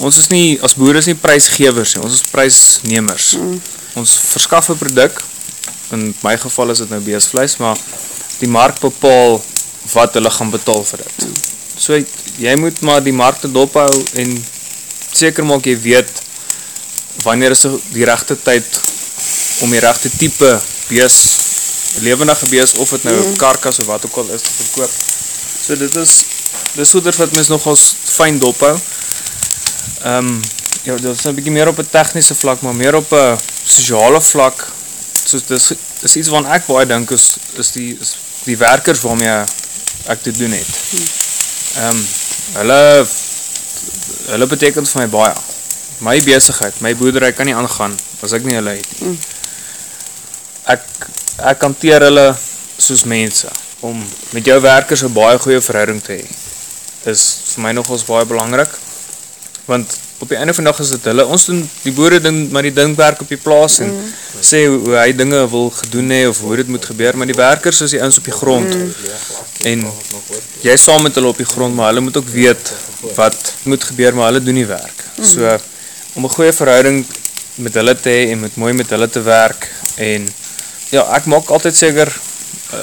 Ons 0.00 0.16
is 0.16 0.28
nie, 0.32 0.58
as 0.62 0.74
boere 0.74 0.98
is 0.98 1.06
nie 1.06 1.14
prijsgevers 1.14 1.94
nie, 1.94 2.04
ons 2.04 2.14
is 2.14 2.22
prijsnemers. 2.30 3.32
Mm. 3.36 3.60
Ons 4.00 4.14
verskaf 4.30 4.68
een 4.68 4.78
product, 4.78 5.20
in 5.90 6.14
my 6.22 6.36
geval 6.38 6.70
is 6.70 6.78
het 6.78 6.90
nou 6.90 7.00
beesvleis, 7.00 7.56
maar 7.56 7.76
die 8.38 8.48
mark 8.48 8.78
bepaal 8.80 9.42
wat 9.92 10.14
hulle 10.14 10.30
gaan 10.30 10.50
betaal 10.50 10.84
vir 10.84 10.98
dit. 11.04 11.26
So, 11.80 11.96
jy 12.38 12.54
moet 12.56 12.80
maar 12.80 13.02
die 13.02 13.12
markte 13.12 13.50
dophou 13.52 13.88
en 14.14 14.44
seker 15.12 15.44
maak 15.44 15.66
jy 15.66 15.76
weet 15.80 16.22
wanneer 17.24 17.50
is 17.50 17.66
die 17.92 18.04
rechte 18.04 18.36
tyd 18.42 18.80
om 19.60 19.70
die 19.70 19.80
rechte 19.80 20.10
type 20.18 20.60
bees, 20.88 21.16
levendige 22.00 22.46
bees, 22.48 22.74
of 22.74 22.90
het 22.90 23.02
nou 23.04 23.16
Mm. 23.16 23.36
karkas 23.36 23.78
of 23.78 23.86
wat 23.86 24.04
ook 24.06 24.16
al 24.16 24.28
is, 24.34 24.42
te 24.42 24.52
verkoop. 24.56 24.90
So 25.66 25.76
dit 25.76 25.94
is, 25.94 26.24
dit 26.74 26.84
is 26.86 26.90
goeders 26.90 27.16
wat 27.16 27.34
mens 27.34 27.48
nogals 27.48 27.94
fijn 28.04 28.38
dophou. 28.38 28.78
Ehm 30.02 30.26
um, 30.26 30.40
ja, 30.82 30.94
dit 30.96 31.16
is 31.16 31.24
'n 31.26 31.34
bietjie 31.34 31.52
meer 31.52 31.68
op 31.68 31.78
'n 31.78 31.88
tegniese 31.90 32.34
vlak, 32.34 32.60
maar 32.60 32.74
meer 32.74 32.94
op 32.94 33.12
'n 33.12 33.38
sosiale 33.64 34.20
vlak. 34.20 34.68
So 35.26 35.38
dis 35.48 35.72
dis 36.00 36.16
iets 36.16 36.28
waaraan 36.32 36.52
ek 36.56 36.66
baie 36.66 36.86
dink 36.86 37.10
is 37.10 37.36
is 37.60 37.72
die 37.76 37.90
is 38.00 38.14
die 38.44 38.56
werkers 38.56 39.02
waarmee 39.04 39.36
ek 40.06 40.22
te 40.22 40.32
doen 40.32 40.52
het. 40.52 40.70
Ehm 41.76 41.96
um, 41.96 42.04
hulle 42.60 43.06
hulle 44.30 44.46
beteken 44.46 44.86
vir 44.86 45.02
my 45.02 45.08
baie. 45.12 45.34
My 46.00 46.16
besigheid, 46.24 46.80
my 46.80 46.94
boerdery 46.96 47.32
kan 47.36 47.46
nie 47.46 47.54
aangaan 47.54 47.96
as 48.24 48.32
ek 48.32 48.46
nie 48.48 48.56
hulle 48.56 48.76
het 48.78 49.00
nie. 49.00 49.16
Ek 50.72 50.86
ek 51.52 51.66
hanteer 51.66 52.06
hulle 52.08 52.28
soos 52.80 53.04
mense 53.08 53.48
om 53.84 53.96
met 54.32 54.44
jou 54.46 54.60
werkers 54.60 55.02
'n 55.04 55.12
baie 55.12 55.38
goeie 55.38 55.60
verhouding 55.60 56.02
te 56.02 56.20
hê. 56.20 56.24
Is 57.10 57.22
vir 57.54 57.62
my 57.64 57.72
nogals 57.72 58.04
baie 58.04 58.24
belangrik. 58.24 58.68
Want 59.70 59.98
op 60.18 60.28
die 60.28 60.36
einde 60.36 60.54
van 60.54 60.66
dag 60.68 60.78
is 60.82 60.90
dit 60.92 61.04
hulle 61.08 61.24
ons 61.24 61.44
doen 61.48 61.60
die 61.84 61.92
boere 61.94 62.18
doen 62.20 62.40
maar 62.52 62.66
die 62.66 62.74
ding 62.74 62.96
werk 62.98 63.22
op 63.24 63.30
die 63.30 63.38
plaas 63.40 63.78
en 63.84 63.92
mm. 63.94 64.08
sê 64.44 64.64
hoe, 64.66 64.80
hoe 64.82 64.96
hy 64.98 65.12
dinge 65.16 65.40
wil 65.52 65.70
gedoen 65.76 66.10
hê 66.12 66.20
of 66.28 66.40
hoe 66.44 66.58
dit 66.60 66.72
moet 66.74 66.88
gebeur, 66.90 67.16
maar 67.16 67.30
die 67.30 67.38
werkers 67.38 67.80
is 67.86 67.94
die 67.94 68.00
ouens 68.02 68.18
op 68.20 68.26
die 68.26 68.34
grond. 68.34 68.74
Mm. 68.74 68.90
En 69.70 69.86
jy 70.64 70.76
saam 70.80 71.06
met 71.06 71.16
hulle 71.16 71.30
op 71.30 71.40
die 71.40 71.48
grond, 71.48 71.76
maar 71.76 71.92
hulle 71.92 72.04
moet 72.04 72.18
ook 72.20 72.28
weet 72.34 72.72
wat 73.16 73.54
moet 73.70 73.88
gebeur, 73.92 74.16
maar 74.16 74.32
hulle 74.32 74.42
doen 74.44 74.60
die 74.60 74.68
werk. 74.68 75.06
Mm. 75.16 75.30
So 75.32 75.56
om 76.18 76.26
'n 76.26 76.34
goeie 76.36 76.52
verhouding 76.52 77.04
met 77.54 77.74
hulle 77.74 77.94
te 77.94 78.10
hê 78.10 78.30
en 78.34 78.40
met 78.40 78.56
mooi 78.56 78.72
met 78.72 78.90
hulle 78.90 79.08
te 79.08 79.22
werk 79.22 79.70
en 79.96 80.28
ja, 80.90 81.06
ek 81.16 81.30
maak 81.30 81.50
altyd 81.50 81.76
seker 81.76 82.10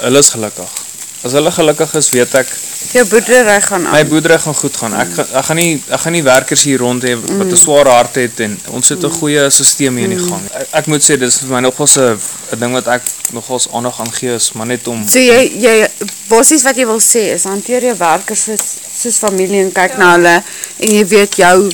hulle 0.07 0.19
is 0.23 0.29
gelukkig. 0.29 0.86
As 1.25 1.31
hulle 1.31 1.51
gelukkig 1.51 1.93
is, 1.97 2.09
weet 2.13 2.33
ek 2.35 2.47
jou 2.93 3.03
boerdery 3.09 3.61
gaan 3.61 3.85
aan. 3.85 3.93
My 3.93 4.05
boerdery 4.07 4.37
gaan 4.39 4.55
goed 4.55 4.77
gaan. 4.77 4.93
Ek 5.01 5.17
ek 5.17 5.45
gaan 5.49 5.59
nie 5.59 5.71
ek 5.89 6.01
gaan 6.03 6.15
nie 6.15 6.23
werkers 6.25 6.63
hier 6.69 6.79
rond 6.79 7.03
hê 7.03 7.15
wat 7.17 7.47
'n 7.47 7.49
mm. 7.49 7.55
swaar 7.59 7.89
hart 7.91 8.15
het 8.15 8.39
en 8.45 8.57
ons 8.77 8.89
het 8.89 9.03
'n 9.03 9.09
mm. 9.09 9.17
goeie 9.19 9.49
stelsel 9.49 9.97
hier 9.97 10.09
in 10.09 10.15
die 10.15 10.23
gang. 10.29 10.43
Ek, 10.53 10.67
ek 10.71 10.85
moet 10.87 11.03
sê 11.03 11.17
dis 11.17 11.39
vir 11.39 11.49
my 11.55 11.61
nogals 11.65 11.97
'n 11.97 12.19
'n 12.53 12.59
ding 12.59 12.73
wat 12.73 12.87
ek 12.87 13.03
nogals 13.33 13.67
aandag 13.73 13.99
aan 13.99 14.13
gee 14.13 14.33
is, 14.35 14.51
maar 14.53 14.67
net 14.67 14.87
om 14.87 15.07
So 15.07 15.19
jy 15.19 15.51
jy 15.59 15.87
basies 16.27 16.63
wat 16.63 16.77
jy 16.77 16.85
wil 16.85 17.01
sê 17.01 17.33
is 17.33 17.43
hanteer 17.43 17.83
jou 17.83 17.97
werkers 17.97 18.43
soos 18.43 18.65
soos 19.01 19.17
familie 19.17 19.61
en 19.61 19.71
kyk 19.71 19.91
ja. 19.91 19.97
na 19.97 20.11
hulle 20.15 20.43
en 20.77 20.89
jy 20.89 21.05
weet 21.05 21.35
jou 21.35 21.69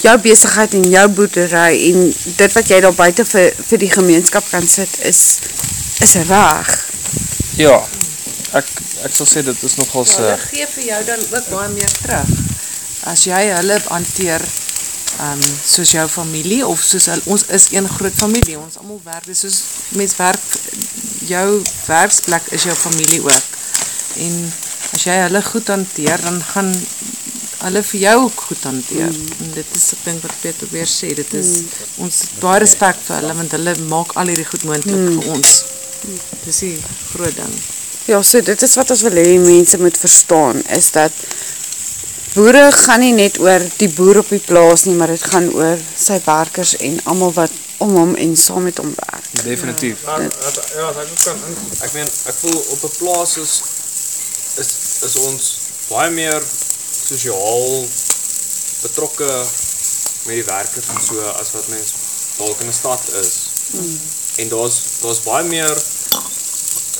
jou 0.00 0.18
besigheid 0.18 0.74
en 0.74 0.90
jou 0.90 1.08
boerdery 1.08 1.72
en 1.90 2.14
dit 2.36 2.52
wat 2.52 2.68
jy 2.68 2.80
daar 2.80 2.96
buite 2.96 3.24
vir 3.24 3.52
vir 3.68 3.78
die 3.78 3.90
gemeenskap 3.90 4.44
kan 4.50 4.66
sit 4.68 4.98
is 5.04 5.38
is 6.00 6.14
reg. 6.28 6.68
Ja. 7.56 7.80
Ek 8.58 8.66
ek 9.06 9.12
sal 9.14 9.28
sê 9.30 9.42
dit 9.46 9.62
is 9.68 9.76
nogal 9.78 10.06
se 10.08 10.24
ja, 10.26 10.38
gee 10.50 10.66
vir 10.74 10.84
jou 10.88 11.02
dan 11.12 11.20
ook 11.30 11.52
baie 11.52 11.68
meer 11.76 11.92
terug. 12.02 12.32
As 13.10 13.22
jy 13.28 13.44
hulle 13.54 13.78
hanteer 13.86 14.42
um, 15.24 15.44
soos 15.64 15.92
jou 15.94 16.06
familie 16.10 16.64
of 16.66 16.82
soos 16.84 17.06
hulle, 17.12 17.22
ons 17.30 17.46
is 17.56 17.68
een 17.74 17.88
groot 17.88 18.16
familie, 18.16 18.58
ons 18.58 18.80
allemaal 18.80 19.00
werk, 19.04 19.28
dis 19.30 19.44
soos 19.44 19.60
mens 19.98 20.16
werk, 20.18 20.50
jou 21.30 21.46
werksplek 21.86 22.50
is 22.56 22.66
jou 22.68 22.76
familie 22.76 23.22
ook. 23.24 23.48
En 24.26 24.36
as 24.96 25.06
jy 25.06 25.16
hulle 25.24 25.42
goed 25.46 25.70
hanteer, 25.70 26.26
dan 26.26 26.42
gaan 26.52 26.70
hulle 27.60 27.82
vir 27.86 28.00
jou 28.00 28.14
ook 28.26 28.46
goed 28.50 28.62
hanteer. 28.66 29.10
Mm. 29.12 29.34
En 29.44 29.50
dit 29.58 29.74
is 29.76 29.88
ek 29.96 30.06
ding 30.08 30.22
wat 30.24 30.38
Peter 30.42 30.70
weer 30.74 30.88
sê, 30.88 31.12
dit 31.16 31.34
is 31.38 31.50
mm. 31.58 31.82
ons 32.06 32.22
baie 32.40 32.62
respect 32.64 33.04
vir 33.06 33.20
hulle, 33.20 33.36
want 33.42 33.58
hulle 33.58 33.76
maak 33.92 34.16
al 34.20 34.32
hierdie 34.32 34.48
goed 34.48 34.64
moeilijk 34.68 34.88
mm. 34.90 35.20
vir 35.20 35.36
ons. 35.36 35.58
Dit 36.00 36.48
is 36.54 36.64
die 36.64 36.78
groot 37.12 37.36
ding. 37.36 37.60
Ja, 38.10 38.18
so 38.26 38.40
dit 38.42 38.62
is 38.66 38.72
wat 38.74 38.90
ons 38.90 39.04
wil 39.06 39.18
hee, 39.20 39.38
mense 39.38 39.78
moet 39.78 39.98
verstaan, 39.98 40.58
is 40.74 40.88
dat 40.90 41.14
boere 42.34 42.64
gaan 42.74 43.04
nie 43.04 43.12
net 43.14 43.36
oor 43.38 43.62
die 43.78 43.86
boer 43.94 44.18
op 44.24 44.32
die 44.34 44.40
plaas 44.42 44.82
nie, 44.88 44.96
maar 44.98 45.12
het 45.14 45.22
gaan 45.30 45.46
oor 45.54 45.78
sy 45.94 46.16
werkers 46.24 46.72
en 46.82 46.98
allemaal 47.04 47.36
wat 47.36 47.54
om 47.86 47.94
hom 47.94 48.16
en 48.18 48.32
saam 48.36 48.66
met 48.66 48.80
hom 48.82 48.90
werk. 48.96 49.28
Definitief. 49.44 50.02
Ja, 50.08 50.16
ja, 50.26 50.88
ek 51.04 51.12
kan, 51.22 51.38
ek 51.86 51.92
meen, 51.94 52.10
ek 52.32 52.40
voel 52.40 52.58
op 52.58 52.82
die 52.82 52.90
plaas 52.96 53.36
is, 53.44 53.54
is, 54.64 54.72
is 55.06 55.16
ons 55.28 55.46
baie 55.92 56.10
meer 56.10 56.42
sociaal 56.50 57.86
betrokke 58.88 59.30
met 60.26 60.34
die 60.34 60.48
werkers 60.50 60.90
en 60.96 61.00
so, 61.06 61.30
as 61.36 61.54
wat 61.54 61.70
mens 61.76 61.94
dalk 62.40 62.66
in 62.66 62.74
die 62.74 62.78
stad 62.80 63.06
is. 63.22 63.32
Mm. 63.70 63.96
En 64.42 64.54
daar 64.56 64.68
is 65.14 65.24
baie 65.30 65.46
meer 65.46 65.82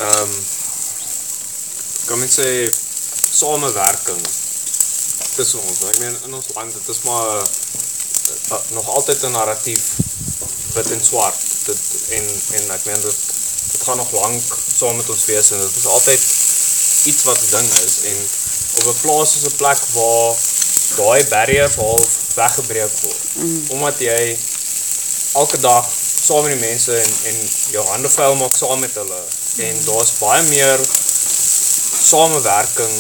um, 0.07 0.35
kan 2.11 2.19
men 2.19 2.31
sê 2.31 2.67
samewerking 3.31 4.23
tussen 5.37 5.63
ons. 5.63 5.83
Ek 5.93 5.99
meen 6.03 6.17
in 6.27 6.35
ons 6.35 6.49
land 6.57 6.75
dit 6.75 6.89
is 6.91 7.03
maar 7.07 7.29
uh, 7.39 8.63
nog 8.75 8.89
altyd 8.97 9.23
'n 9.29 9.37
narratief 9.37 9.85
wit 10.75 10.91
en 10.91 11.05
swart. 11.05 11.39
Dit 11.69 11.83
en 12.19 12.27
en 12.59 12.71
ek 12.77 12.85
meen 12.89 13.01
dit 13.01 13.19
dit 13.73 13.83
gaan 13.87 14.03
nog 14.03 14.11
lank 14.13 14.59
saam 14.79 14.97
met 14.97 15.11
ons 15.15 15.25
wees 15.31 15.51
en 15.55 15.63
dit 15.63 15.77
is 15.83 15.87
altyd 15.87 16.23
iets 17.11 17.23
wat 17.29 17.39
'n 17.39 17.51
ding 17.57 17.69
is 17.87 17.95
en 18.11 18.19
op 18.79 18.87
'n 18.95 19.01
plaas 19.01 19.37
is 19.37 19.47
'n 19.47 19.57
plek 19.63 19.81
waar 19.95 20.35
daai 20.97 21.29
barriers 21.29 21.75
half 21.75 22.09
weggebreek 22.35 22.95
word. 23.03 23.23
Mm. 23.33 23.65
Omdat 23.69 23.99
jy 23.99 24.39
elke 25.33 25.61
dag 25.61 25.87
saam 26.27 26.43
met 26.43 26.59
die 26.59 26.67
mense 26.67 26.97
en 26.97 27.13
en 27.31 27.37
jou 27.71 27.87
hande 27.87 28.11
vuil 28.11 28.35
maak 28.35 28.57
saam 28.57 28.79
met 28.81 28.95
hulle 28.95 29.23
en 29.57 29.85
daar's 29.85 30.19
baie 30.19 30.43
meer 30.43 30.81
samewerking 32.01 32.97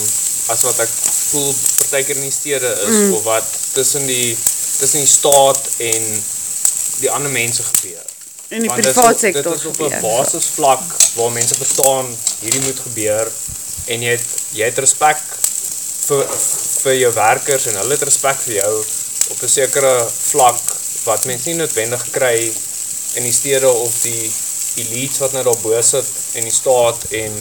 as 0.52 0.62
wat 0.66 0.78
ek 0.84 0.92
voel 1.30 1.50
partykeer 1.54 2.18
in 2.18 2.28
die 2.28 2.34
stede 2.34 2.70
is 2.86 2.96
mm. 2.96 3.12
of 3.18 3.26
wat 3.28 3.56
tussen 3.72 4.06
die 4.06 4.36
tussen 4.80 5.04
die 5.04 5.10
staat 5.10 5.60
en 5.78 6.06
die 7.00 7.10
ander 7.10 7.32
mense 7.32 7.62
gebeur. 7.62 8.06
In 8.48 8.64
die 8.64 8.72
privaat 8.72 9.20
sektor. 9.20 9.46
Dit 9.46 9.60
is 9.60 9.66
op 9.70 9.80
'n 9.80 10.00
basisvlak 10.00 10.84
waar 11.14 11.32
mense 11.32 11.54
verstaan 11.54 12.08
hierdie 12.40 12.64
moet 12.64 12.80
gebeur 12.86 13.30
en 13.86 14.02
jy 14.02 14.16
het 14.16 14.26
jy 14.52 14.64
het 14.64 14.78
respek 14.78 15.20
vir 16.08 16.26
vir 16.82 16.94
jou 16.94 17.12
werkers 17.14 17.66
en 17.70 17.78
hulle 17.80 17.96
het 17.96 18.08
respek 18.08 18.38
vir 18.46 18.54
jou 18.54 18.74
op 19.30 19.42
'n 19.42 19.48
sekere 19.48 19.94
vlak 20.32 20.62
wat 21.04 21.24
mense 21.24 21.48
nie 21.48 21.58
noodwendig 21.60 22.04
kry 22.10 22.52
in 23.14 23.22
die 23.22 23.32
stede 23.32 23.70
of 23.70 24.02
die 24.02 24.32
elites 24.76 25.18
wat 25.18 25.32
nou 25.32 25.44
daar 25.44 25.62
bo 25.62 25.82
sit 25.82 26.06
in 26.32 26.44
die 26.44 26.54
staat 26.54 27.04
en 27.10 27.32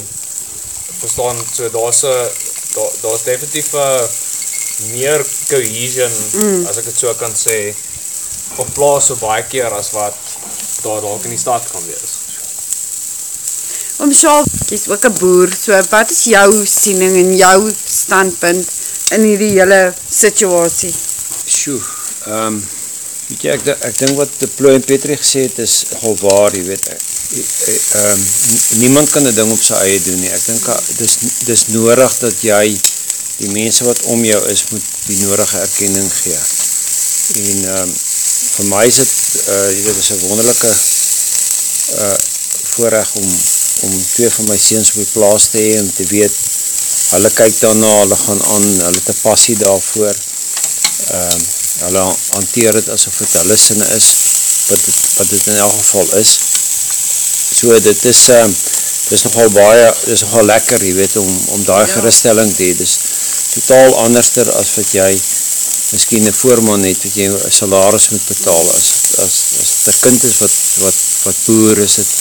verstaan 0.99 1.37
so 1.53 1.69
daar's 1.69 2.03
'n 2.03 2.29
daar 2.75 2.91
daar's 3.01 3.23
definitief 3.23 3.73
'n 3.73 4.27
meer 4.93 5.25
cohesion 5.49 6.11
mm. 6.33 6.65
as 6.65 6.77
ek 6.77 6.85
dit 6.85 6.97
so 6.97 7.13
kan 7.19 7.33
sê 7.35 7.75
op 8.55 8.73
plaas 8.73 9.09
so 9.09 9.15
baie 9.19 9.43
keer 9.51 9.73
as 9.75 9.91
wat 9.91 10.15
daar 10.83 11.01
dalk 11.03 11.23
in 11.23 11.35
die 11.35 11.39
stad 11.39 11.63
kan 11.71 11.83
wees. 11.85 12.17
Om 13.99 14.13
Shaal, 14.15 14.45
jy's 14.71 14.87
ook 14.87 15.05
'n 15.05 15.17
boer, 15.19 15.49
so 15.51 15.75
wat 15.91 16.11
is 16.11 16.23
jou 16.23 16.65
siening 16.65 17.15
en 17.23 17.35
jou 17.35 17.73
standpunt 17.85 18.67
in 19.11 19.21
hierdie 19.27 19.59
hele 19.59 19.93
situasie? 20.09 20.93
Sjoe, 21.45 21.81
ehm 22.25 22.45
um, 22.45 22.67
weet 23.27 23.43
jy 23.43 23.51
ek 23.57 23.67
ek 23.67 23.97
dink 23.97 24.15
wat 24.17 24.31
die 24.39 24.47
Plooi 24.47 24.75
en 24.75 24.85
Petrie 24.87 25.17
gesê 25.17 25.45
het 25.49 25.59
is 25.59 25.83
nogal 25.91 26.15
waar, 26.23 26.55
jy 26.55 26.63
weet 26.63 26.87
ek 26.95 27.08
um, 27.29 28.25
niemand 28.81 29.09
kan 29.09 29.23
die 29.23 29.33
ding 29.33 29.51
op 29.51 29.61
sy 29.61 29.77
eie 29.85 29.99
doen 30.01 30.19
nie. 30.21 30.31
Ek 30.33 30.45
dink, 30.45 30.65
ah, 30.73 30.79
dis, 30.97 31.17
dis 31.45 31.67
nodig 31.73 32.15
dat 32.23 32.41
jy 32.41 32.63
die 33.39 33.51
mense 33.53 33.85
wat 33.87 34.01
om 34.11 34.23
jou 34.25 34.39
is, 34.51 34.65
moet 34.73 34.87
die 35.07 35.19
nodige 35.21 35.61
erkenning 35.61 36.09
gee. 36.11 36.39
En 37.43 37.61
um, 37.75 37.93
vir 38.55 38.69
my 38.71 38.83
is 38.89 38.99
het, 39.03 39.13
uh, 39.45 39.69
jy 39.69 39.83
weet, 39.85 40.01
is 40.01 40.09
een 40.09 40.25
wonderlijke 40.25 40.73
uh, 40.73 42.17
voorrecht 42.73 43.21
om, 43.21 43.29
om 43.87 43.93
twee 44.15 44.31
van 44.33 44.49
my 44.49 44.57
seens 44.59 44.91
op 44.95 45.03
die 45.03 45.13
plaas 45.13 45.47
te 45.53 45.61
hee, 45.61 45.79
om 45.81 45.93
te 45.93 46.07
weet, 46.09 46.41
hulle 47.13 47.31
kyk 47.37 47.55
daarna, 47.61 47.93
hulle 48.01 48.17
gaan 48.25 48.43
aan, 48.55 48.67
hulle 48.89 49.05
te 49.05 49.15
passie 49.21 49.55
daarvoor, 49.61 50.17
um, 51.13 51.47
hulle 51.85 52.03
hanteer 52.33 52.75
het 52.81 52.89
asof 52.91 53.21
het 53.23 53.37
hulle 53.39 53.57
sinne 53.57 53.87
is, 53.95 54.09
wat 54.67 54.81
het, 54.83 54.99
wat 55.15 55.35
het 55.37 55.47
in 55.53 55.61
elk 55.63 55.77
geval 55.77 56.17
is, 56.19 56.33
so 57.59 57.79
dit 57.83 58.05
is 58.05 58.21
um, 58.35 58.53
dit 59.09 59.17
is 59.17 59.25
nogal 59.25 59.49
baie, 59.51 59.85
dit 60.05 60.13
is 60.13 60.23
nogal 60.27 60.47
lekker 60.51 60.85
jy 60.85 60.93
weet, 60.95 61.17
om, 61.19 61.29
om 61.55 61.65
die 61.65 61.81
ja. 61.81 61.91
geruststelling 61.95 62.51
te 62.55 62.71
dit 62.71 62.85
is 62.85 62.97
totaal 63.55 63.95
anderster 64.05 64.49
as 64.59 64.75
wat 64.77 64.93
jy 64.93 65.11
miskien 65.89 66.25
een 66.25 66.33
voorman 66.37 66.83
het, 66.85 67.01
wat 67.03 67.15
jy 67.17 67.29
een 67.29 67.53
salaris 67.53 68.09
moet 68.13 68.25
betaal, 68.29 68.67
as, 68.75 68.89
as, 69.23 69.37
as 69.61 69.71
het 69.73 69.87
een 69.89 70.01
kind 70.03 70.27
is 70.29 70.37
wat, 70.43 70.57
wat, 70.83 70.99
wat 71.23 71.39
boer 71.47 71.81
is, 71.81 71.95
het 72.01 72.11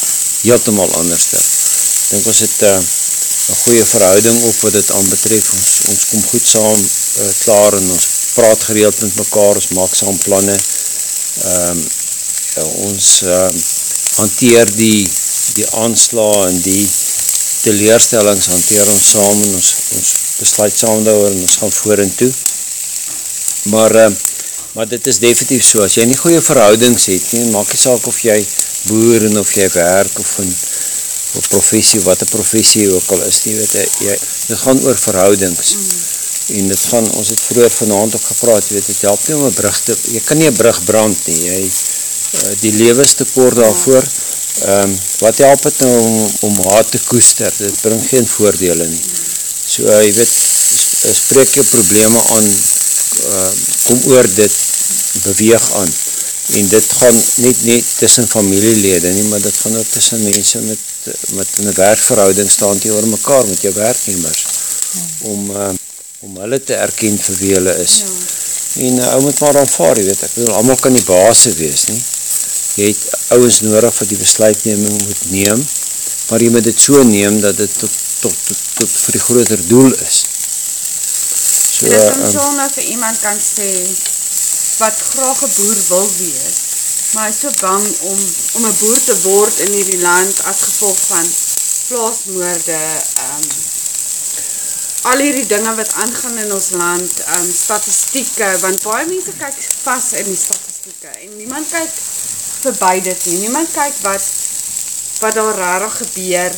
heeltemaal 0.43 0.95
anderster. 1.03 1.43
Ek 1.43 2.15
denk 2.15 2.31
ons 2.33 2.41
het 2.47 2.63
uh, 2.71 2.73
een 2.79 3.61
goeie 3.65 3.85
verhouding 3.85 4.41
op 4.49 4.63
wat 4.65 4.79
het 4.81 4.91
aan 4.97 5.11
betref, 5.13 5.53
ons, 5.53 5.75
ons 5.93 6.07
kom 6.13 6.25
goed 6.31 6.49
saam 6.49 6.81
uh, 6.81 7.29
klaar 7.45 7.77
en 7.77 7.91
ons 7.93 8.09
praat 8.33 8.69
gereeld 8.71 9.05
met 9.05 9.21
mekaar, 9.21 9.61
ons 9.61 9.71
maak 9.77 9.95
saam 9.99 10.17
planne, 10.25 10.57
um, 11.45 11.85
uh, 12.57 12.69
ons 12.89 13.13
uh, 13.29 13.49
hanteer 14.19 14.73
die, 14.79 15.05
die 15.59 15.69
aansla 15.83 16.31
en 16.49 16.63
die 16.63 16.87
teleerstellings 17.63 18.47
hanteer 18.55 18.89
ons 18.95 19.11
saam 19.13 19.43
en 19.43 19.55
ons, 19.59 19.75
ons 19.99 20.15
besluit 20.39 20.79
saam 20.79 21.05
daar 21.05 21.27
en 21.29 21.43
ons 21.43 21.59
gaan 21.61 21.77
voor 21.83 22.07
en 22.07 22.15
toe. 22.23 22.33
Maar, 23.75 23.97
uh, 24.07 24.11
Maar 24.79 24.89
dit 24.89 25.07
is 25.07 25.19
definitief 25.19 25.65
so 25.67 25.83
as 25.83 25.97
jy 25.99 26.05
nie 26.07 26.17
goeie 26.19 26.39
verhoudings 26.45 27.09
het 27.11 27.25
nie, 27.35 27.49
maak 27.51 27.71
nie 27.73 27.81
saak 27.81 28.05
of 28.07 28.19
jy 28.23 28.37
boer 28.87 29.25
en 29.27 29.41
of 29.41 29.49
jy 29.57 29.65
werk 29.75 30.21
of 30.23 30.35
'n 30.39 30.53
of 31.39 31.49
professie 31.49 32.01
wat 32.05 32.23
'n 32.23 32.31
professie 32.31 32.87
ook 32.93 33.11
al 33.11 33.23
is, 33.23 33.43
nie 33.45 33.55
weet 33.55 33.73
jy, 33.73 33.87
jy 34.07 34.19
dit 34.47 34.59
gaan 34.59 34.79
oor 34.85 34.97
verhoudings. 34.97 35.75
Mm. 35.75 36.59
En 36.59 36.69
dit 36.69 36.85
gaan 36.91 37.11
ons 37.11 37.29
het 37.29 37.41
vroeër 37.41 37.71
vanaand 37.71 38.15
ook 38.15 38.27
gepraat, 38.27 38.69
jy 38.69 38.75
weet 38.75 38.87
dit 38.87 39.01
help 39.01 39.29
nie 39.29 39.37
om 39.37 39.45
'n 39.47 39.59
brug 39.61 39.81
te 39.83 39.97
jy 40.15 40.21
kan 40.25 40.39
nie 40.39 40.51
'n 40.51 40.61
brug 40.63 40.85
brand 40.85 41.27
nie. 41.27 41.43
Jy 41.43 41.61
uh, 41.65 42.55
die 42.61 42.73
lewe 42.73 43.03
is 43.03 43.15
te 43.15 43.27
kort 43.35 43.57
daarvoor. 43.57 44.03
Ehm 44.03 44.38
um, 44.67 44.99
wat 45.19 45.39
help 45.39 45.63
dit 45.63 45.79
nou 45.85 45.95
om 46.03 46.31
om 46.49 46.61
haat 46.71 46.91
te 46.91 47.01
koester? 47.07 47.53
Dit 47.59 47.81
bring 47.81 48.03
geen 48.09 48.27
voordele 48.27 48.87
nie. 48.89 49.05
So 49.69 49.87
uh, 49.87 50.03
jy 50.03 50.13
weet 50.17 50.35
sp 50.35 51.15
spreek 51.15 51.55
jou 51.55 51.65
probleme 51.69 52.23
aan 52.35 52.49
uh, 52.49 53.51
kom 53.87 54.01
oor 54.13 54.27
dit 54.35 54.55
beweeg 55.23 55.73
aan 55.81 55.93
en 56.49 56.69
dit 56.69 56.93
gaan 57.01 57.23
niet 57.35 57.65
net 57.65 57.85
tussen 57.99 58.29
familielede 58.29 59.09
nie, 59.13 59.25
maar 59.29 59.41
dit 59.41 59.57
gaan 59.57 59.77
ook 59.77 59.91
tussen 59.91 60.23
mense 60.23 60.59
met, 60.59 60.79
met 61.29 61.49
in 61.57 61.67
een 61.67 61.75
werkverhouding 61.75 62.51
staan 62.51 62.79
die 62.79 62.93
oor 62.93 63.07
mekaar 63.09 63.47
met 63.47 63.61
jou 63.61 63.75
werknemers 63.75 64.47
om, 65.19 65.51
uh, 65.51 65.69
om 66.21 66.39
hulle 66.41 66.63
te 66.65 66.75
erken 66.75 67.19
vir 67.19 67.37
wie 67.43 67.53
hulle 67.59 67.75
is 67.83 67.99
ja. 68.01 68.15
en 68.87 68.97
uh, 69.03 69.11
ou 69.15 69.21
moet 69.27 69.41
maar 69.45 69.59
aanvaar, 69.61 70.01
jy 70.01 70.07
weet, 70.09 70.23
ek 70.25 70.39
wil 70.41 70.55
allemaal 70.55 70.81
kan 70.87 70.97
die 70.97 71.05
baase 71.05 71.53
wees 71.61 71.85
nie 71.93 72.01
jy 72.79 72.93
het 72.95 73.35
ouwens 73.35 73.61
nodig 73.67 74.01
wat 74.01 74.15
die 74.15 74.23
besluitneming 74.23 75.03
moet 75.03 75.29
neem 75.35 75.67
maar 76.29 76.43
jy 76.45 76.51
moet 76.53 76.67
dit 76.69 76.81
so 76.81 77.03
neem 77.09 77.41
dat 77.41 77.57
dit 77.57 77.79
tot, 77.79 77.95
tot, 78.21 78.35
tot, 78.47 78.65
tot 78.81 78.97
vir 79.05 79.17
die 79.17 79.23
groter 79.25 79.63
doel 79.69 79.95
is. 80.05 80.19
So, 81.79 81.89
dit 81.89 81.95
is 81.95 82.35
om 82.37 82.59
um, 82.59 82.61
so 82.61 82.75
vir 82.77 82.89
iemand 82.93 83.21
kan 83.23 83.39
sê 83.41 83.71
wat 84.79 84.99
graag 85.15 85.41
een 85.43 85.55
boer 85.57 85.81
wil 85.89 86.11
wees, 86.19 86.59
maar 87.15 87.27
hy 87.27 87.33
is 87.33 87.41
so 87.41 87.55
bang 87.63 87.87
om, 88.11 88.21
om 88.61 88.67
een 88.69 88.77
boer 88.83 89.01
te 89.07 89.17
word 89.25 89.65
in 89.65 89.73
hierdie 89.79 90.03
land 90.03 90.45
as 90.51 90.61
gevolg 90.69 91.01
van 91.09 91.33
plaasmoorde, 91.89 92.79
um, 93.25 93.49
al 95.15 95.25
hierdie 95.25 95.49
dinge 95.49 95.73
wat 95.81 95.97
aangaan 96.05 96.39
in 96.45 96.53
ons 96.53 96.71
land, 96.77 97.25
um, 97.39 97.49
statistieke, 97.63 98.53
want 98.67 98.85
baie 98.85 99.09
mense 99.09 99.35
kyk 99.41 99.59
vast 99.87 100.19
in 100.21 100.29
die 100.29 100.39
statistieke, 100.39 101.15
en 101.25 101.37
niemand 101.41 101.73
kyk 101.73 101.97
voorbij 102.61 103.01
dit 103.01 103.27
nie, 103.27 103.39
niemand 103.47 103.71
kyk 103.73 103.95
wat, 104.03 104.25
wat 105.21 105.37
al 105.37 105.53
rarig 105.59 105.97
gebeur, 106.03 106.53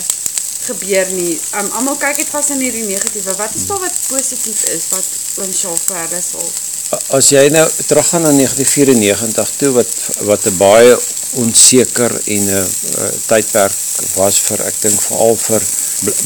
gebeur 0.60 1.12
nie, 1.16 1.38
um, 1.58 1.70
allemaal 1.70 1.96
kyk 2.00 2.22
het 2.24 2.32
vast 2.32 2.54
in 2.56 2.64
hierdie 2.64 2.86
negatieve, 2.88 3.36
wat 3.36 3.54
is 3.54 3.66
daar 3.68 3.80
wat 3.80 4.02
positief 4.08 4.64
is, 4.74 4.90
wat 4.94 5.08
oom 5.40 5.52
Sjaal 5.52 5.78
verder 5.84 6.22
sal? 6.24 6.50
As 7.14 7.30
jy 7.30 7.46
nou 7.54 7.64
teruggaan 7.86 8.24
na 8.26 8.32
1994 8.34 9.50
toe, 9.56 9.70
wat, 9.78 9.92
wat 10.26 10.46
een 10.46 10.56
baie 10.58 10.96
onzeker 11.40 12.16
en 12.24 12.48
een 12.48 12.66
uh, 12.98 13.10
tydperk 13.26 13.76
was 14.16 14.40
vir, 14.48 14.64
ek 14.66 14.80
dink 14.82 15.02
vooral 15.06 15.36
vir 15.38 15.66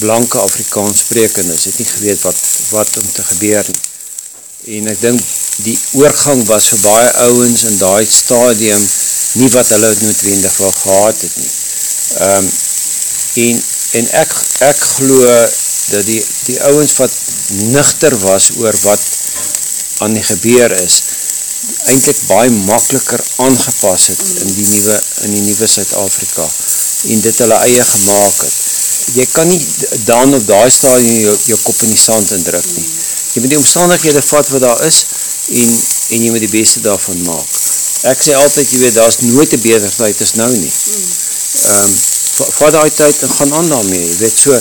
blanke 0.01 0.39
Afrikaans 0.41 1.05
sprekendes, 1.05 1.67
het 1.69 1.79
nie 1.79 1.89
geweet 1.89 2.23
wat, 2.25 2.39
wat 2.71 2.97
om 3.01 3.11
te 3.13 3.25
gebeur 3.35 3.69
nie. 3.69 3.83
En 4.79 4.89
ek 4.95 5.01
dink 5.03 5.21
die 5.67 5.77
oorgang 6.01 6.41
was 6.49 6.71
vir 6.73 6.81
baie 6.87 7.11
ouwens 7.27 7.67
in 7.69 7.77
die 7.79 8.07
stadium 8.09 8.81
nie 9.41 9.51
wat 9.55 9.69
hulle 9.75 9.93
noodwendig 10.01 10.57
wel 10.57 10.75
gehad 10.81 11.21
het 11.27 11.37
nie. 11.37 11.53
Um, 12.29 12.51
en 13.45 13.63
en 13.95 14.09
ek, 14.19 14.33
ek 14.67 14.79
glo 14.97 15.27
dat 15.93 16.07
die, 16.09 16.19
die 16.49 16.57
ouwens 16.67 16.97
wat 16.99 17.13
nuchter 17.71 18.17
was 18.25 18.51
oor 18.59 18.75
wat 18.83 19.03
aan 20.03 20.17
die 20.17 20.25
gebeur 20.25 20.73
is, 20.81 21.03
eindelijk 21.87 22.21
baie 22.27 22.51
makkeliker 22.51 23.23
aangepas 23.45 24.09
het 24.13 24.25
in 24.43 24.51
die 24.57 24.67
nieuwe, 24.67 24.97
in 25.29 25.37
die 25.37 25.45
nieuwe 25.47 25.69
Suid-Afrika 25.71 26.47
en 27.13 27.23
dit 27.23 27.43
hulle 27.45 27.61
eie 27.69 27.85
gemaakt 27.85 28.43
het. 28.43 28.61
Jy 29.15 29.27
kan 29.33 29.49
nie 29.49 29.61
dan 30.09 30.35
op 30.35 30.47
die 30.49 30.71
stadium 30.73 31.21
jou, 31.29 31.35
jou 31.53 31.59
kop 31.63 31.83
in 31.87 31.93
die 31.93 32.01
sand 32.01 32.33
indruk 32.35 32.67
nie. 32.75 32.87
Jy 33.35 33.45
moet 33.45 33.55
die 33.55 33.61
omstandighede 33.61 34.23
vat 34.25 34.51
wat 34.55 34.65
daar 34.65 34.83
is 34.87 35.05
en, 35.53 35.71
en 36.17 36.25
jy 36.25 36.33
moet 36.33 36.47
die 36.47 36.55
beste 36.57 36.83
daarvan 36.85 37.23
maak. 37.29 37.64
Ek 38.11 38.21
sê 38.21 38.35
altyd, 38.37 38.69
jy 38.69 38.81
weet, 38.83 38.97
daar 38.99 39.09
is 39.09 39.23
nooit 39.25 39.53
een 39.53 39.63
beter 39.65 39.93
tyd 39.97 40.21
as 40.21 40.35
nou 40.37 40.51
nie. 40.53 40.73
Um, 41.73 41.95
vat 42.59 42.77
die 42.83 42.97
tyd 42.99 43.23
en 43.25 43.33
gaan 43.39 43.55
aan 43.61 43.71
daarmee, 43.73 44.05
jy 44.05 44.17
weet 44.21 44.43
so, 44.45 44.59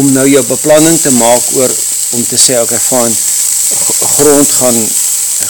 om 0.00 0.10
nou 0.12 0.26
jou 0.28 0.42
beplanning 0.50 0.98
te 1.00 1.12
maak 1.16 1.52
oor, 1.56 1.72
om 2.18 2.24
te 2.28 2.36
sê, 2.40 2.58
ok, 2.60 2.74
van, 2.90 3.14
grond 4.18 4.52
gaan 4.60 4.78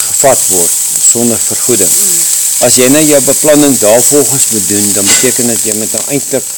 gevat 0.05 0.45
word 0.53 0.77
sonder 1.09 1.40
vergoeding. 1.40 1.90
As 2.66 2.78
jy 2.78 2.89
nou 2.93 3.03
jou 3.07 3.20
beplanning 3.27 3.74
daar 3.78 4.03
volgens 4.03 4.49
moet 4.55 4.69
doen, 4.69 4.86
dan 4.93 5.07
beteken 5.07 5.47
dat 5.47 5.65
jy 5.65 5.74
met 5.78 5.93
nou 5.95 6.05
eindelijk 6.15 6.55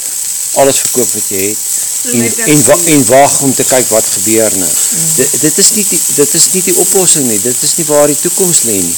alles 0.60 0.80
verkoop 0.84 1.12
wat 1.14 1.28
jy 1.30 1.42
het 1.50 1.68
en, 2.10 2.24
en, 2.46 2.62
wa 2.64 2.76
en 2.94 3.04
waag 3.04 3.40
om 3.40 3.52
te 3.54 3.64
kyk 3.64 3.88
wat 3.92 4.06
gebeur 4.16 4.56
nou. 4.56 4.70
Dit, 5.16 5.40
dit, 5.40 5.58
is 5.58 5.70
nie 5.76 5.84
die, 5.88 6.00
dit 6.16 6.34
is 6.34 6.46
nie 6.54 6.62
die 6.64 6.76
oplossing 6.80 7.26
nie, 7.28 7.40
dit 7.44 7.62
is 7.62 7.76
nie 7.76 7.86
waar 7.90 8.08
die 8.08 8.18
toekomst 8.18 8.64
leen 8.68 8.86
nie. 8.88 8.96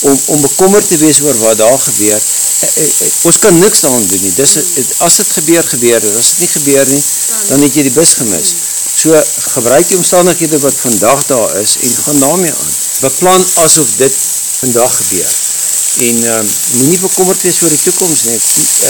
Om, 0.00 0.20
om 0.26 0.40
bekommer 0.40 0.86
te 0.86 0.96
wees 0.96 1.20
oor 1.20 1.38
wat 1.38 1.56
daar 1.58 1.78
gebeur, 1.78 2.20
eh, 2.60 2.68
eh, 2.76 2.84
eh, 2.84 3.10
ons 3.22 3.38
kan 3.38 3.58
niks 3.58 3.80
daarom 3.80 4.06
doen 4.06 4.22
nie. 4.22 4.32
Dis, 4.34 4.56
as 4.98 5.16
dit 5.16 5.32
gebeur, 5.38 5.64
gebeur 5.64 6.00
dit. 6.00 6.16
As 6.16 6.30
dit 6.34 6.38
nie 6.38 6.48
gebeur 6.48 6.88
nie, 6.88 7.02
dan 7.48 7.62
het 7.62 7.74
jy 7.74 7.86
die 7.88 7.94
bus 7.94 8.14
gemis. 8.20 8.54
So 8.94 9.22
gebruik 9.54 9.88
die 9.88 9.96
omstandighede 9.96 10.58
wat 10.58 10.74
vandag 10.80 11.26
daar 11.26 11.56
is 11.60 11.76
en 11.80 11.96
gaan 12.04 12.18
daarmee 12.18 12.52
aan. 12.52 12.74
Beplan 13.00 13.46
asof 13.64 13.96
dit 13.96 14.14
vandag 14.60 14.96
gebeur. 14.96 15.32
En 15.94 16.22
um, 16.38 16.46
moet 16.70 16.88
nie 16.88 16.98
bekommerd 16.98 17.42
wees 17.42 17.58
voor 17.58 17.68
die 17.68 17.82
toekomst 17.82 18.24
nie. 18.24 18.40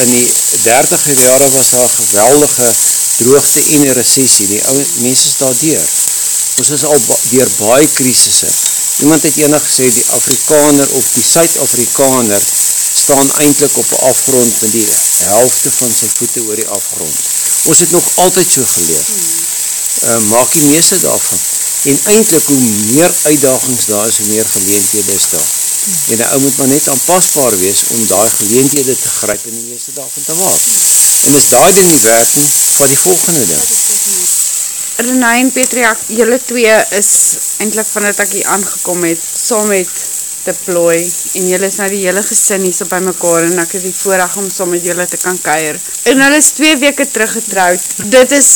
In 0.00 0.10
die 0.10 0.32
30 0.62 1.20
jare 1.20 1.50
was 1.50 1.70
daar 1.70 1.88
geweldige 1.88 2.72
droogte 3.16 3.62
en 3.76 3.92
recessie. 3.92 4.46
Die 4.46 4.64
ouwe 4.64 4.86
mense 4.96 5.26
is 5.28 5.36
daar 5.36 5.56
deur. 5.60 5.84
Ons 6.62 6.70
is 6.70 6.84
al 6.84 7.00
ba 7.06 7.16
dier 7.28 7.50
baie 7.58 7.88
krisisse. 7.92 8.48
Iemand 8.98 9.22
het 9.22 9.36
enig 9.36 9.62
gesê, 9.62 9.88
die 9.90 10.04
Afrikaner 10.14 10.88
of 10.90 11.06
die 11.14 11.24
Suid-Afrikaner 11.24 12.42
staan 12.94 13.32
eindelijk 13.32 13.76
op 13.76 13.88
die 13.88 13.98
afgrond 13.98 14.60
met 14.60 14.72
die 14.72 14.88
helfte 15.32 15.70
van 15.70 15.90
sy 15.94 16.08
voete 16.14 16.44
oor 16.46 16.56
die 16.56 16.68
afgrond. 16.68 17.16
Ons 17.64 17.78
het 17.78 17.90
nog 17.90 18.06
altyd 18.14 18.50
so 18.50 18.62
geleerd. 18.76 19.08
Hmm 19.08 19.44
uh, 20.02 20.18
maak 20.30 20.52
die 20.52 20.62
meeste 20.62 20.98
daarvan. 20.98 21.38
En 21.82 22.00
eindelijk, 22.04 22.44
hoe 22.44 22.60
meer 22.92 23.12
uitdagings 23.22 23.86
daar 23.86 24.06
is, 24.06 24.16
hoe 24.16 24.26
meer 24.26 24.46
geleentede 24.46 25.14
is 25.14 25.28
daar. 25.30 25.50
En 26.08 26.16
die 26.16 26.26
ou 26.26 26.40
moet 26.40 26.56
maar 26.56 26.68
net 26.68 26.88
aanpasbaar 26.88 27.58
wees 27.58 27.82
om 27.88 28.06
die 28.06 28.30
geleentede 28.36 28.96
te 28.96 29.08
grijp 29.08 29.44
en 29.44 29.58
die 29.58 29.66
meeste 29.68 29.92
daarvan 29.92 30.22
te 30.24 30.34
maak. 30.34 30.60
En 31.24 31.34
as 31.34 31.48
die 31.48 31.72
ding 31.72 31.90
nie 31.90 32.00
werk 32.00 32.30
nie, 32.34 32.48
van 32.78 32.88
die 32.88 32.98
volgende 32.98 33.46
ding. 33.46 33.64
Renai 34.96 35.40
en 35.40 35.50
Petriak, 35.50 35.98
julle 36.14 36.38
twee 36.38 36.74
is 36.94 37.08
eindelijk 37.58 37.88
van 37.88 38.04
het 38.06 38.20
ek 38.22 38.34
hier 38.36 38.46
aangekom 38.46 39.02
het, 39.08 39.18
saam 39.18 39.66
met 39.72 39.90
deploy, 40.44 41.00
en 41.34 41.48
julle 41.50 41.66
is 41.66 41.78
nou 41.80 41.88
die 41.90 42.04
hele 42.04 42.22
gesin 42.22 42.62
hier 42.62 42.76
so 42.76 42.86
by 42.86 43.00
mekaar, 43.02 43.48
en 43.48 43.58
ek 43.64 43.74
het 43.74 43.82
die 43.88 43.94
voorrecht 43.96 44.38
om 44.38 44.46
saam 44.54 44.70
met 44.70 44.86
julle 44.86 45.06
te 45.10 45.18
kan 45.18 45.40
keir. 45.42 45.80
En 46.06 46.22
hulle 46.22 46.38
is 46.38 46.52
twee 46.54 46.76
weke 46.78 47.08
teruggetrouwd. 47.10 47.88
Dit 48.14 48.36
is 48.38 48.52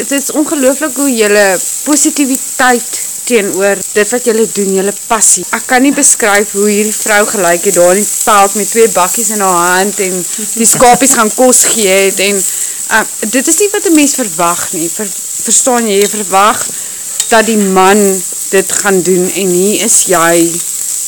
het 0.00 0.12
is 0.16 0.30
ongelooflik 0.32 0.96
hoe 0.96 1.10
jylle 1.12 1.46
positiviteit 1.84 3.00
teenoor 3.24 3.78
dit 3.92 4.12
wat 4.12 4.26
jylle 4.26 4.46
doen, 4.54 4.74
jylle 4.80 4.94
passie. 5.08 5.44
Ek 5.56 5.66
kan 5.70 5.82
nie 5.84 5.92
beskryf 5.94 6.54
hoe 6.56 6.68
hierdie 6.68 6.94
vrou 6.94 7.22
gelijk 7.30 7.68
het 7.68 7.78
daar 7.78 7.94
in 7.94 8.02
die 8.02 8.10
veld 8.10 8.56
met 8.58 8.70
twee 8.70 8.88
bakkies 8.94 9.32
in 9.36 9.44
haar 9.44 9.76
hand 9.76 10.00
en 10.06 10.18
die 10.56 10.68
skapies 10.68 11.16
gaan 11.18 11.32
kos 11.34 11.64
gee 11.74 11.96
het 12.06 12.20
en 12.26 12.40
uh, 12.40 13.04
dit 13.36 13.52
is 13.52 13.58
nie 13.62 13.70
wat 13.74 13.86
die 13.88 13.94
mens 13.94 14.16
verwag 14.18 14.66
nie. 14.76 14.88
Ver, 14.90 15.10
verstaan 15.46 15.88
jy, 15.88 16.00
jy 16.02 16.10
verwag 16.16 16.62
dat 17.30 17.46
die 17.46 17.60
man 17.60 18.00
dit 18.50 18.72
gaan 18.82 19.02
doen 19.06 19.26
en 19.30 19.54
hier 19.54 19.84
is 19.86 20.02
jy, 20.10 20.36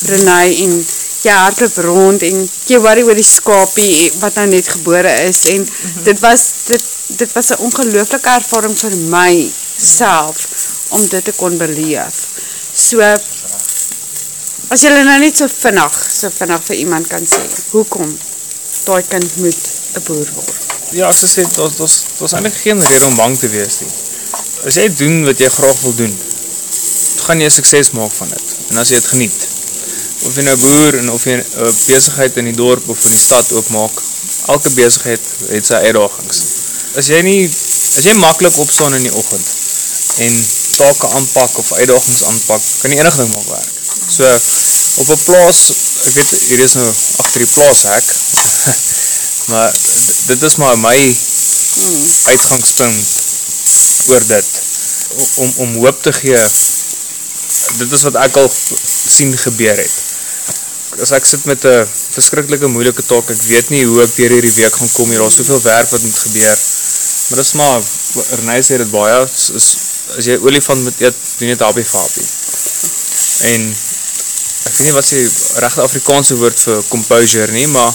Renai, 0.07 0.63
en 0.65 0.77
jy 1.23 1.31
hardloop 1.31 1.77
rond 1.85 2.23
en 2.27 2.49
jy 2.67 2.79
worry 2.83 3.03
oor 3.07 3.15
die 3.15 3.27
skapie 3.27 4.11
wat 4.19 4.35
nou 4.39 4.47
net 4.51 4.67
gebore 4.75 5.13
is 5.27 5.45
en 5.53 5.61
mm 5.61 5.67
-hmm. 5.67 6.03
dit 6.03 6.19
was 6.19 6.41
dit 6.67 6.83
dit 7.07 7.33
was 7.33 7.49
een 7.49 7.57
ongelooflike 7.57 8.29
ervaring 8.29 8.77
vir 8.79 8.95
my 9.11 9.51
self, 9.77 10.47
om 10.89 11.07
dit 11.07 11.23
te 11.23 11.33
kon 11.35 11.57
beleef. 11.57 12.19
So, 12.73 13.01
as 14.73 14.83
jylle 14.85 15.03
nou 15.05 15.17
net 15.21 15.37
so 15.37 15.49
vinnig, 15.51 15.97
so 16.17 16.31
vinnig 16.33 16.67
vir 16.69 16.79
iemand 16.81 17.09
kan 17.11 17.25
sê, 17.27 17.41
hoekom 17.73 18.09
die 18.83 19.01
kind 19.09 19.37
moet 19.41 19.63
een 19.93 20.05
boer 20.07 20.29
word? 20.35 20.69
Ja, 20.93 21.09
as 21.09 21.23
jy 21.23 21.29
sê, 21.31 21.47
dat 21.55 21.77
was 21.79 22.33
eindelijk 22.33 22.59
geen 22.61 22.81
reden 22.81 23.09
om 23.09 23.17
bang 23.17 23.37
te 23.39 23.49
wees 23.49 23.81
nie. 23.81 23.91
As 24.67 24.77
jy 24.79 24.87
doen 24.97 25.23
wat 25.27 25.41
jy 25.41 25.49
graag 25.49 25.81
wil 25.85 25.95
doen, 26.03 26.13
gaan 27.25 27.41
jy 27.41 27.49
sukses 27.53 27.93
maak 27.97 28.13
van 28.17 28.31
dit, 28.33 28.55
en 28.71 28.81
as 28.81 28.91
jy 28.93 28.99
het 28.99 29.11
geniet, 29.13 29.47
of 30.27 30.35
jy 30.35 30.43
nou 30.47 30.57
boer, 30.57 30.97
en 31.01 31.11
of 31.11 31.23
jy 31.27 31.35
uh, 31.39 31.69
bezigheid 31.87 32.37
in 32.37 32.45
die 32.51 32.55
dorp 32.57 32.89
of 32.89 33.05
in 33.05 33.11
die 33.11 33.19
stad 33.19 33.51
ook 33.51 33.69
maak, 33.75 34.01
elke 34.47 34.69
bezigheid 34.77 35.21
het 35.49 35.65
sy 35.65 35.79
uitdagings 35.87 36.41
as 36.95 37.07
jy 37.09 37.21
nie, 37.25 37.41
as 37.97 38.03
jy 38.05 38.13
makkelijk 38.21 38.57
opstaan 38.61 38.93
in 38.93 39.03
die 39.07 39.13
ochend, 39.17 39.47
en 40.21 40.35
take 40.77 41.07
aanpak 41.17 41.57
of 41.57 41.71
uitdagings 41.73 42.23
aanpak, 42.29 42.61
kan 42.81 42.91
jy 42.93 42.99
enig 43.01 43.15
ding 43.17 43.31
maak 43.33 43.47
werk. 43.49 43.71
So, 44.13 44.25
op 45.01 45.09
'n 45.09 45.23
plaas, 45.25 45.59
ek 46.05 46.13
weet 46.13 46.31
hier 46.49 46.59
is 46.61 46.73
nou 46.77 46.85
agter 47.23 47.41
die 47.41 47.49
plaashek. 47.53 48.05
maar 49.49 49.71
d- 49.73 50.15
dit 50.27 50.41
is 50.43 50.55
maar 50.55 50.77
my 50.77 50.97
uitgangspunt 52.29 53.05
oor 54.07 54.23
dit 54.27 54.45
om 55.35 55.53
om 55.65 55.75
hoop 55.81 56.01
te 56.03 56.13
gee. 56.13 56.39
Dit 57.77 57.91
is 57.91 58.01
wat 58.07 58.15
ek 58.15 58.37
al 58.37 58.49
sien 59.07 59.33
gebeur 59.37 59.77
het. 59.77 59.97
As 61.01 61.09
ek 61.17 61.25
sit 61.25 61.45
met 61.49 61.63
'n 61.65 61.87
verskriklike 62.13 62.67
moeilike 62.67 63.01
taak, 63.05 63.29
ek 63.29 63.41
weet 63.49 63.69
nie 63.69 63.83
hoe 63.85 64.03
ek 64.03 64.15
deur 64.15 64.29
hierdie 64.29 64.53
week 64.53 64.73
gaan 64.73 64.91
kom 64.93 65.09
nie. 65.09 65.17
Daar's 65.17 65.35
soveel 65.35 65.61
werk 65.61 65.89
wat 65.89 66.01
moet 66.01 66.19
gebeur. 66.25 66.57
Maar 67.27 67.39
dis 67.39 67.53
maar 67.53 67.81
Renée 68.37 68.61
sê 68.61 68.77
dit 68.77 68.91
baie 68.91 69.23
is, 69.25 69.49
is 69.55 69.67
as 70.17 70.25
jy 70.25 70.37
olifant 70.37 70.83
moet 70.83 71.01
eet, 71.01 71.15
doen 71.37 71.47
net 71.49 71.59
happy 71.59 71.83
vir 71.83 71.99
happy. 71.99 72.25
En 73.49 73.61
ek 74.69 74.73
weet 74.77 74.87
nie 74.87 74.93
wat 74.93 75.05
se 75.05 75.31
regte 75.63 75.81
Afrikaanse 75.81 76.35
woord 76.35 76.59
vir 76.59 76.83
composure 76.89 77.51
nie, 77.51 77.67
maar 77.67 77.93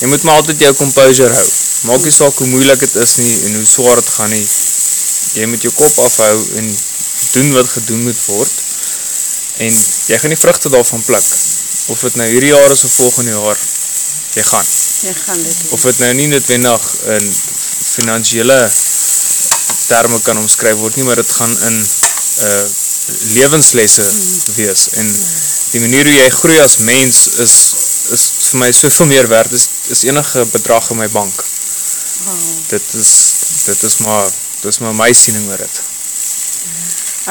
jy 0.00 0.10
moet 0.10 0.22
maar 0.22 0.42
altyd 0.42 0.60
jou 0.66 0.74
composure 0.74 1.30
hou. 1.30 1.48
Maak 1.86 2.02
nie 2.02 2.12
saak 2.12 2.34
hoe 2.34 2.50
moeilik 2.50 2.80
dit 2.80 2.94
is 2.96 3.16
nie 3.16 3.34
en 3.46 3.54
hoe 3.60 3.66
swaar 3.66 3.94
dit 4.00 4.10
gaan 4.16 4.30
nie. 4.30 4.46
Jy 5.38 5.46
moet 5.46 5.62
jou 5.62 5.72
kop 5.72 5.98
afhou 5.98 6.36
en 6.58 6.76
doen 7.32 7.52
wat 7.52 7.68
gedoen 7.68 8.02
moet 8.02 8.20
word. 8.26 8.54
En 9.56 9.82
jy 10.10 10.18
gaan 10.18 10.34
die 10.34 10.40
vrugte 10.40 10.68
daarvan 10.68 11.02
pluk. 11.06 11.28
Of 11.92 12.00
dit 12.00 12.14
nou 12.14 12.28
hierdie 12.30 12.52
jaar 12.54 12.70
is 12.70 12.84
of 12.84 12.92
volgende 12.92 13.30
jaar, 13.30 13.58
jy 14.34 14.42
gaan. 14.42 14.66
Jy 15.04 15.14
gaan 15.24 15.42
dit 15.42 15.58
doen. 15.60 15.70
Of 15.76 15.82
dit 15.90 15.98
nou 15.98 16.12
nie 16.14 16.28
noodwendig 16.32 16.86
in 17.16 17.28
finansiële 17.94 18.58
terme 19.86 20.20
kan 20.24 20.38
omskryf 20.40 20.80
word 20.80 20.96
nie, 20.96 21.04
maar 21.04 21.20
dit 21.20 21.32
gaan 21.38 21.52
in 21.68 21.76
uh, 21.78 22.64
levenslesse 23.36 24.06
wees. 24.56 24.88
En 25.00 25.10
die 25.74 25.80
manier 25.80 26.08
hoe 26.08 26.16
jy 26.16 26.30
groei 26.38 26.60
as 26.64 26.78
mens 26.86 27.26
is, 27.44 27.56
is 28.14 28.24
vir 28.50 28.62
my 28.64 28.70
soveel 28.72 29.10
meer 29.10 29.28
werd 29.28 29.52
is, 29.52 29.68
is 29.92 30.04
enige 30.08 30.44
bedrag 30.52 30.90
in 30.90 31.02
my 31.02 31.08
bank. 31.12 31.44
Dit 32.70 32.94
is, 32.94 33.12
dit 33.64 33.82
is 33.82 33.96
maar, 33.96 34.30
dit 34.60 34.70
is 34.72 34.80
maar 34.80 34.94
my 34.96 35.12
siening 35.12 35.48
oor 35.50 35.60
dit. 35.60 35.82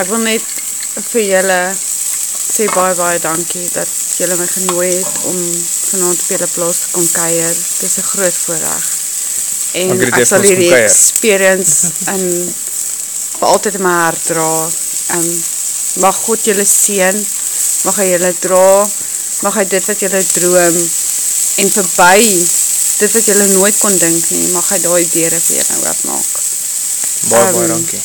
Ek 0.02 0.10
wil 0.10 0.24
net 0.26 0.46
vir 1.10 1.26
julle 1.26 1.60
sê 2.54 2.68
baie 2.74 2.94
baie 2.98 3.20
dankie 3.22 3.66
dat 3.74 3.90
julle 4.24 4.40
my 4.40 4.48
genooi 4.48 4.90
het 4.90 5.22
om 5.30 5.40
vanaand 5.92 6.20
op 6.24 6.34
julle 6.34 6.50
plaas 6.56 6.80
te 6.84 6.92
kom 6.96 7.08
kuier. 7.12 7.54
Dit 7.54 7.90
is 7.90 7.98
'n 7.98 8.10
groot 8.14 8.38
voorreg. 8.46 8.84
En 9.74 9.88
Dankie 9.88 10.12
ek 10.22 10.28
sal 10.28 10.42
hierdie 10.42 10.74
experience 10.76 11.92
in 12.16 12.54
vir 13.40 13.48
altyd 13.48 13.76
in 13.76 13.82
my 13.82 13.96
hart 14.06 14.26
dra. 14.26 14.70
Um, 15.18 15.30
mag 16.06 16.16
God 16.26 16.46
julle 16.46 16.66
seën. 16.66 17.18
Mag 17.84 17.96
hy 17.96 18.08
julle 18.16 18.34
dra. 18.40 18.90
Mag 19.42 19.54
hy 19.60 19.66
dit 19.68 19.86
wat 19.86 20.00
julle 20.00 20.24
droom 20.34 20.78
en 21.56 21.70
verby 21.70 22.48
dit 22.98 23.12
wat 23.12 23.26
julle 23.26 23.48
nooit 23.48 23.78
kon 23.78 23.98
dink 23.98 24.30
nie, 24.30 24.48
mag 24.54 24.70
hy 24.70 24.80
daai 24.80 25.04
deure 25.12 25.40
vir 25.40 25.60
julle 25.60 25.80
oopmaak. 25.82 26.32
Baie, 27.30 27.52
baie 27.52 27.68
Ehm, 27.68 27.68
dankie. 27.68 28.02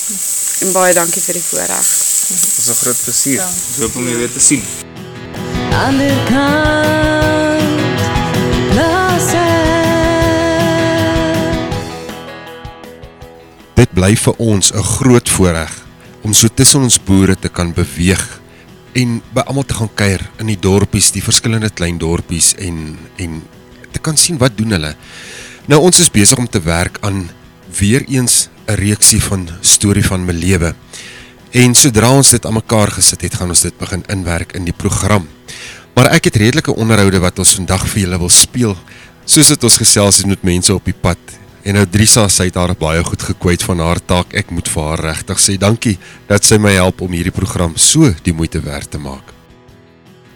En 0.59 0.73
baie 0.73 0.95
dankie 0.95 1.23
vir 1.23 1.39
die 1.39 1.47
voorreg. 1.51 1.89
Dit 2.29 2.59
is 2.59 2.69
'n 2.69 2.81
groot 2.83 3.03
plesier. 3.05 3.43
Ons 3.43 3.79
hoop 3.79 3.97
om 3.97 4.09
jou 4.09 4.19
weer 4.19 4.33
te 4.33 4.41
sien. 4.41 4.65
Ander 5.73 6.17
kant 6.29 8.01
plaas 8.73 9.29
Dit 13.75 13.93
bly 13.95 14.17
vir 14.17 14.35
ons 14.39 14.73
'n 14.73 14.83
groot 14.83 15.29
voorreg 15.29 15.73
om 16.23 16.33
so 16.33 16.49
tussen 16.49 16.83
ons 16.83 16.99
boere 16.99 17.37
te 17.37 17.49
kan 17.49 17.73
beweeg 17.73 18.41
en 18.93 19.23
by 19.35 19.41
almal 19.47 19.65
te 19.65 19.75
gaan 19.75 19.95
kuier 19.95 20.23
in 20.39 20.47
die 20.47 20.61
dorpies, 20.61 21.13
die 21.15 21.23
verskillende 21.23 21.71
klein 21.71 21.99
dorpies 21.99 22.55
en 22.59 22.99
en 23.17 23.43
te 23.93 23.99
kan 23.99 24.17
sien 24.17 24.39
wat 24.39 24.57
doen 24.57 24.71
hulle. 24.71 24.95
Nou 25.67 25.81
ons 25.81 26.01
is 26.01 26.11
besig 26.11 26.39
om 26.39 26.49
te 26.49 26.61
werk 26.61 26.99
aan 27.01 27.29
weer 27.79 28.05
eens 28.09 28.49
'n 28.67 28.75
reeksie 28.75 29.23
van 29.23 29.49
storie 29.61 30.05
van 30.05 30.25
my 30.25 30.33
lewe. 30.33 30.75
En 31.51 31.75
sodra 31.75 32.11
ons 32.11 32.31
dit 32.31 32.47
aan 32.47 32.53
mekaar 32.53 32.91
gesit 32.91 33.21
het, 33.21 33.35
gaan 33.35 33.49
ons 33.49 33.61
dit 33.61 33.79
begin 33.79 34.05
inwerk 34.09 34.53
in 34.53 34.65
die 34.65 34.77
program. 34.77 35.29
Maar 35.99 36.13
ek 36.15 36.29
het 36.29 36.37
redelike 36.39 36.71
onderhoude 36.79 37.19
wat 37.19 37.41
ons 37.43 37.57
vandag 37.59 37.83
vir 37.91 38.05
julle 38.05 38.19
wil 38.23 38.31
speel, 38.31 38.75
soos 39.27 39.49
dit 39.51 39.65
ons 39.67 39.79
gesels 39.81 40.21
het 40.21 40.29
met 40.31 40.45
mense 40.47 40.71
op 40.71 40.85
die 40.87 40.95
pad. 40.95 41.19
En 41.67 41.75
nou 41.75 41.83
Drisa, 41.91 42.29
sy 42.31 42.47
het 42.53 42.55
haar 42.61 42.71
baie 42.79 43.03
goed 43.03 43.25
gekwyt 43.27 43.65
van 43.67 43.83
haar 43.83 43.99
taak. 43.99 44.31
Ek 44.31 44.53
moet 44.55 44.71
vir 44.71 44.87
haar 44.93 45.03
regtig 45.09 45.43
sê 45.43 45.57
dankie 45.59 45.97
dat 46.31 46.47
sy 46.47 46.61
my 46.63 46.77
help 46.77 47.03
om 47.03 47.19
hierdie 47.19 47.35
program 47.35 47.75
so 47.75 48.13
die 48.23 48.37
moeite 48.37 48.63
werd 48.63 48.93
te 48.95 49.03
maak. 49.03 49.35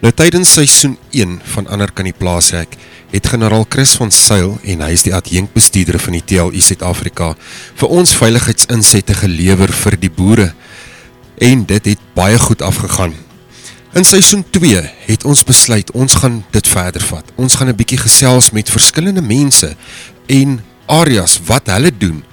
Nou 0.03 0.11
tydens 0.11 0.51
seisoen 0.51 0.97
1 1.15 1.39
van 1.55 1.71
Ander 1.71 1.95
kan 1.95 2.11
die 2.11 2.17
plaashek 2.19 2.75
het 3.13 3.31
generaal 3.31 3.63
Chris 3.71 3.95
van 3.95 4.11
Sail 4.11 4.57
en 4.67 4.83
hy 4.83 4.91
is 4.91 5.07
die 5.07 5.15
adjunkbestuurder 5.15 5.95
van 5.95 6.19
die 6.19 6.25
TLU 6.27 6.59
Suid-Afrika 6.59 7.37
vir 7.79 7.99
ons 8.01 8.17
veiligheidsinsette 8.19 9.15
gelewer 9.23 9.71
vir 9.71 9.95
die 10.01 10.11
boere 10.11 10.51
en 11.39 11.63
dit 11.71 11.93
het 11.93 12.09
baie 12.19 12.35
goed 12.51 12.67
afgegaan. 12.67 13.15
In 13.93 14.03
seisoen 14.03 14.41
2 14.49 14.79
het 15.05 15.23
ons 15.23 15.43
besluit 15.45 15.91
ons 15.93 16.13
gaan 16.17 16.39
dit 16.49 16.67
verder 16.67 17.03
vat. 17.05 17.27
Ons 17.37 17.53
gaan 17.55 17.69
'n 17.69 17.75
bietjie 17.75 17.97
gesels 18.01 18.49
met 18.49 18.69
verskillende 18.69 19.21
mense 19.21 19.75
en 20.25 20.63
areas 20.85 21.39
wat 21.45 21.67
hulle 21.69 21.91
doen 21.97 22.23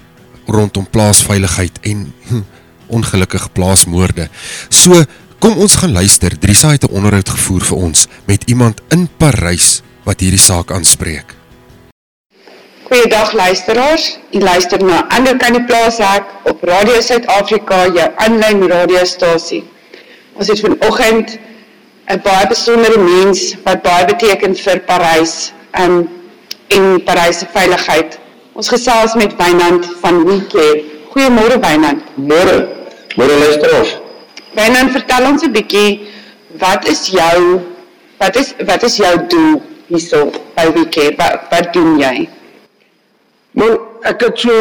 rondom 0.47 0.89
plaasveiligheid 0.89 1.79
en 1.81 2.13
hm, 2.27 2.41
ongelukkige 2.87 3.49
plaasmoorde. 3.49 4.29
So 4.69 5.05
kom 5.39 5.57
ons 5.57 5.75
gaan 5.75 5.91
luister. 5.91 6.39
Drisa 6.39 6.71
het 6.71 6.83
'n 6.83 6.93
onderhoud 6.93 7.29
gevoer 7.29 7.61
vir 7.61 7.77
ons 7.77 8.07
met 8.25 8.43
iemand 8.49 8.81
in 8.89 9.09
Parys 9.17 9.81
wat 10.03 10.19
hierdie 10.19 10.39
saak 10.39 10.71
aanspreek. 10.71 11.35
Goeiedag 12.83 13.33
luisteraars. 13.33 14.17
U 14.31 14.39
luister 14.39 14.83
na 14.83 15.07
Ander 15.09 15.37
kan 15.37 15.53
die 15.53 15.63
plaashek 15.63 16.23
op 16.43 16.63
Radio 16.63 17.01
Suid-Afrika, 17.01 17.87
jou 17.87 18.11
aanlyn 18.15 18.67
radiostasie. 18.67 19.63
Ons 20.33 20.47
het 20.47 20.59
vanoggend 20.59 21.37
'n 22.11 22.19
baie 22.23 22.47
besondere 22.47 22.99
mens 22.99 23.55
wat 23.63 23.83
baie 23.83 24.05
beteken 24.05 24.55
vir 24.55 24.79
Parys 24.87 25.53
um, 25.79 26.01
en 26.75 27.03
Parys 27.07 27.39
se 27.39 27.47
veiligheid. 27.53 28.17
Ons 28.59 28.71
gesels 28.73 29.15
met 29.15 29.35
Wynand 29.39 29.87
van 30.01 30.23
WeCare. 30.27 30.81
Goeiemôre 31.13 31.59
Wynand. 31.63 32.03
Môre. 32.15 32.57
Môre 33.15 33.37
luisteraars. 33.43 33.95
Wynand, 34.57 34.91
vertel 34.97 35.29
ons 35.31 35.43
'n 35.47 35.53
bietjie 35.55 36.11
wat 36.59 36.87
is 36.87 37.07
jou 37.15 37.61
wat 38.19 38.35
is 38.35 38.53
wat 38.67 38.83
is 38.83 38.97
jou 38.97 39.13
doel 39.31 39.61
hierso 39.87 40.31
by 40.55 40.67
WeCare? 40.75 41.15
Wat 41.15 41.47
wat 41.51 41.73
doen 41.73 41.99
jy? 41.99 42.27
Man, 43.51 43.79
ek 44.03 44.21
het 44.27 44.39
so 44.39 44.51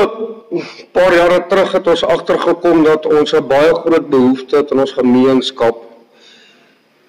'n 0.54 0.64
paar 0.92 1.14
jare 1.14 1.44
terug 1.48 1.72
het 1.72 1.86
ons 1.86 2.04
agtergekom 2.04 2.84
dat 2.84 3.06
ons 3.06 3.34
'n 3.34 3.46
baie 3.46 3.74
groot 3.74 4.10
behoefte 4.10 4.56
het 4.56 4.70
in 4.70 4.78
ons 4.78 4.92
gemeenskap. 4.92 5.89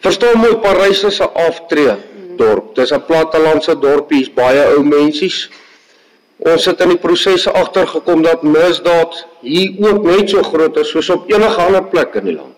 Verstaan 0.02 0.40
mooi 0.41 0.56
Parys 0.57 1.03
is 1.03 1.19
'n 1.22 1.30
aftree 1.48 1.94
dorp. 2.38 2.76
Dis 2.76 2.91
'n 2.91 3.06
plattelandse 3.06 3.80
dorpie, 3.80 4.18
hier's 4.18 4.34
baie 4.34 4.64
ou 4.73 4.84
mensies. 4.84 5.49
Ons 6.38 6.65
het 6.65 6.82
in 6.82 6.90
die 6.90 6.98
prosesse 6.98 7.52
agtergekom 7.52 8.22
dat 8.22 8.41
misdaad 8.41 9.26
hier 9.41 9.69
ook 9.80 10.03
net 10.03 10.30
so 10.30 10.41
groot 10.41 10.78
is 10.78 10.90
soos 10.90 11.10
op 11.10 11.30
enige 11.30 11.61
ander 11.61 11.84
plek 11.84 12.15
in 12.15 12.26
die 12.26 12.36
land. 12.36 12.57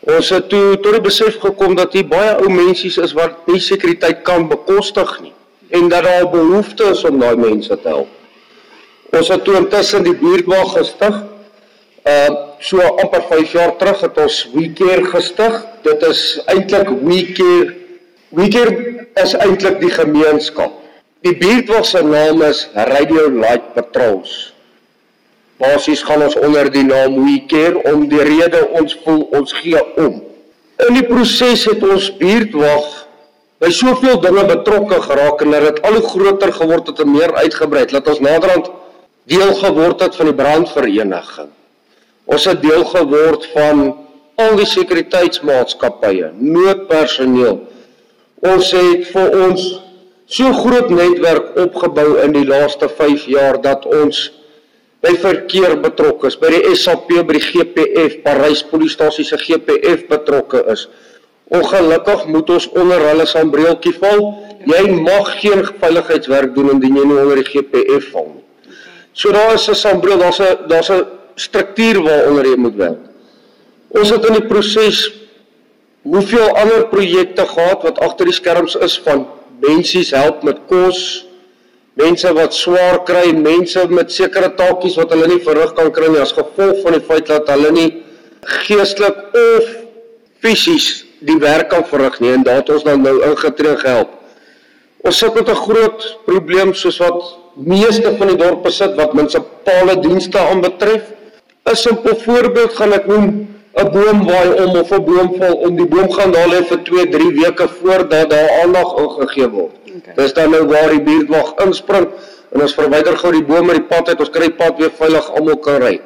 Ons 0.00 0.28
het 0.28 0.48
toe 0.48 0.76
tot 0.80 0.92
die 0.92 1.00
besef 1.00 1.38
gekom 1.40 1.74
dat 1.74 1.92
hier 1.92 2.06
baie 2.06 2.36
ou 2.36 2.48
mensies 2.48 2.98
is 2.98 3.12
wat 3.12 3.46
nie 3.46 3.60
sekuriteit 3.60 4.22
kan 4.22 4.48
bekostig 4.48 5.20
nie 5.20 5.32
en 5.70 5.88
dat 5.88 6.04
daar 6.04 6.24
'n 6.24 6.30
behoefte 6.30 6.84
is 6.84 7.04
om 7.04 7.18
daai 7.18 7.36
mense 7.36 7.80
te 7.80 7.88
help. 7.88 8.08
Ons 9.12 9.28
het 9.28 9.44
toe 9.44 9.56
intussen 9.56 10.02
die 10.02 10.14
buurtwag 10.14 10.72
gestig. 10.72 11.22
Uh 12.04 12.46
so 12.60 12.80
amper 12.82 13.22
5 13.22 13.52
jaar 13.52 13.76
terug 13.78 14.00
het 14.00 14.18
ons 14.18 14.36
WeCare 14.52 15.04
gestig. 15.04 15.58
Dit 15.82 16.02
is 16.02 16.22
eintlik 16.46 16.88
WeCare 17.02 17.74
WeCare 18.28 19.06
is 19.22 19.32
eintlik 19.34 19.78
die 19.80 19.90
gemeenskap. 19.90 20.74
Die 21.24 21.34
buurtwag 21.38 21.86
se 21.86 22.02
naam 22.04 22.42
is 22.46 22.66
Radio 22.74 23.28
Light 23.30 23.72
Patrols. 23.74 24.52
Basies 25.58 26.02
gaan 26.06 26.22
ons 26.26 26.36
onder 26.38 26.68
die 26.70 26.84
naam 26.86 27.16
WeCare 27.24 27.80
om 27.92 28.04
die 28.10 28.22
rede 28.22 28.60
ons 28.78 28.98
voel 29.04 29.24
ons 29.34 29.54
gee 29.62 29.80
om. 29.96 30.20
In 30.86 30.94
die 30.94 31.06
proses 31.06 31.64
het 31.66 31.82
ons 31.82 32.10
buurtwag 32.20 32.86
by 33.58 33.70
soveel 33.74 34.20
dinge 34.22 34.44
betrokke 34.46 35.00
geraak 35.08 35.42
en 35.42 35.56
dat 35.56 35.66
dit 35.66 35.80
al 35.88 35.98
hoe 35.98 36.08
groter 36.12 36.52
geword 36.60 36.92
het 36.92 37.02
en 37.02 37.10
meer 37.16 37.34
uitgebrei 37.34 37.82
het. 37.86 37.94
Laat 37.96 38.12
ons 38.12 38.22
naderhand 38.22 38.70
deel 39.28 39.54
geword 39.58 40.04
het 40.04 40.20
van 40.20 40.30
die 40.30 40.36
brandvereniging. 40.38 41.50
Ons 42.28 42.44
het 42.44 42.60
deel 42.62 42.84
geword 42.84 43.46
van 43.54 43.84
al 44.38 44.56
die 44.58 44.68
sekuriteitsmaatskappye, 44.68 46.32
noodpersoneel. 46.36 47.62
Ons 48.46 48.72
het 48.76 49.08
vir 49.14 49.36
ons 49.46 49.64
so 50.28 50.52
groot 50.60 50.92
netwerk 50.92 51.56
opgebou 51.58 52.18
in 52.22 52.36
die 52.36 52.44
laaste 52.46 52.90
5 52.98 53.24
jaar 53.32 53.58
dat 53.64 53.86
ons 53.88 54.28
by 55.02 55.14
verkeer 55.22 55.78
betrokke 55.80 56.28
is, 56.28 56.36
by 56.36 56.50
die 56.52 56.74
SAP, 56.76 57.08
by 57.08 57.38
die 57.38 57.44
GPF, 57.44 58.18
Parys 58.26 58.64
polisiestasie 58.66 59.24
se 59.24 59.38
GPF 59.40 60.04
betrokke 60.10 60.64
is. 60.74 60.86
Ongelukkig 61.48 62.26
moet 62.28 62.50
ons 62.58 62.68
onder 62.76 63.02
hulle 63.08 63.24
sambreeltjie 63.30 63.94
val. 63.96 64.26
Jy 64.68 64.82
mag 65.00 65.30
geen 65.40 65.64
veiligheidswerk 65.80 66.52
doen 66.54 66.74
indien 66.74 66.98
jy 66.98 67.06
nie 67.08 67.20
onder 67.22 67.40
die 67.40 67.46
GPF 67.46 68.10
val 68.12 68.28
nie. 68.34 68.44
So 69.16 69.32
daar 69.32 69.54
is 69.54 69.68
'n 69.68 69.74
sambreel, 69.74 70.18
daar's 70.18 70.40
'n 70.40 70.68
daar's 70.68 70.90
'n 70.90 71.17
struktuur 71.38 72.02
waaronder 72.04 72.50
jy 72.50 72.58
moet 72.60 72.76
werk. 72.78 73.04
Ons 73.96 74.12
het 74.12 74.26
in 74.28 74.36
die 74.40 74.48
proses 74.48 75.06
hoeveel 76.08 76.50
ander 76.56 76.86
projekte 76.90 77.46
gehad 77.48 77.84
wat 77.86 78.00
agter 78.04 78.28
die 78.28 78.36
skerms 78.36 78.76
is 78.84 78.98
van 79.04 79.26
mensies 79.62 80.12
help 80.14 80.44
met 80.46 80.60
kos, 80.70 81.00
mense 81.98 82.30
wat 82.36 82.54
swaar 82.54 83.00
kry, 83.08 83.32
mense 83.34 83.82
met 83.90 84.12
sekere 84.14 84.52
taakies 84.58 84.98
wat 85.00 85.10
hulle 85.14 85.30
nie 85.32 85.42
verrig 85.42 85.74
kan 85.78 85.90
kry 85.94 86.12
nie 86.12 86.22
as 86.22 86.36
gevolg 86.36 86.84
van 86.84 86.94
die 86.94 87.04
feit 87.08 87.26
dat 87.30 87.50
hulle 87.50 87.72
nie 87.74 87.88
geestelik 88.66 89.18
of 89.34 89.72
fisies 90.44 91.02
die 91.26 91.38
werk 91.42 91.72
kan 91.72 91.82
verrig 91.88 92.20
nie 92.22 92.30
en 92.36 92.46
daar 92.46 92.62
het 92.62 92.70
ons 92.70 92.86
dan 92.86 93.02
nou 93.02 93.16
ingetree 93.26 93.74
en 93.74 93.82
gehelp. 93.82 94.14
Ons 95.02 95.18
sit 95.18 95.34
met 95.34 95.48
'n 95.48 95.62
groot 95.66 96.18
probleem 96.26 96.74
soos 96.74 96.98
wat 96.98 97.38
meeste 97.56 98.14
van 98.18 98.28
die 98.28 98.36
dorpe 98.36 98.70
sit 98.70 98.94
wat 98.94 99.14
munisipale 99.14 99.98
dienste 100.00 100.38
aanbetref. 100.38 101.02
'n 101.70 101.76
Simpel 101.76 102.16
voorbeeld 102.16 102.72
gaan 102.78 102.92
ek 102.92 103.06
noem 103.06 103.26
'n 103.82 103.90
boom 103.94 104.24
waai 104.26 104.50
om 104.62 104.76
of 104.80 104.90
'n 104.92 105.04
boom 105.04 105.28
val 105.38 105.54
om 105.66 105.76
die 105.76 105.86
boom 105.86 106.10
gaan 106.12 106.32
daar 106.32 106.48
lê 106.48 106.60
vir 106.70 106.80
2, 106.82 107.08
3 107.08 107.32
weke 107.40 107.68
voordat 107.80 108.30
daar 108.30 108.50
aandag 108.62 108.96
ingegee 109.04 109.48
word. 109.48 109.74
Okay. 109.96 110.14
Dis 110.16 110.32
dan 110.32 110.50
nou 110.50 110.64
waar 110.66 110.90
die 110.90 111.02
buurtwag 111.08 111.54
inspring 111.66 112.06
en 112.52 112.62
ons 112.62 112.74
verwyder 112.74 113.16
gou 113.16 113.32
die 113.32 113.44
boom 113.44 113.70
uit 113.70 113.78
die 113.80 113.88
pad 113.94 114.08
uit, 114.08 114.20
ons 114.20 114.30
kry 114.30 114.48
die 114.48 114.58
pad 114.62 114.78
weer 114.78 114.90
veilig 115.00 115.30
almal 115.30 115.56
kan 115.56 115.82
ry. 115.82 116.00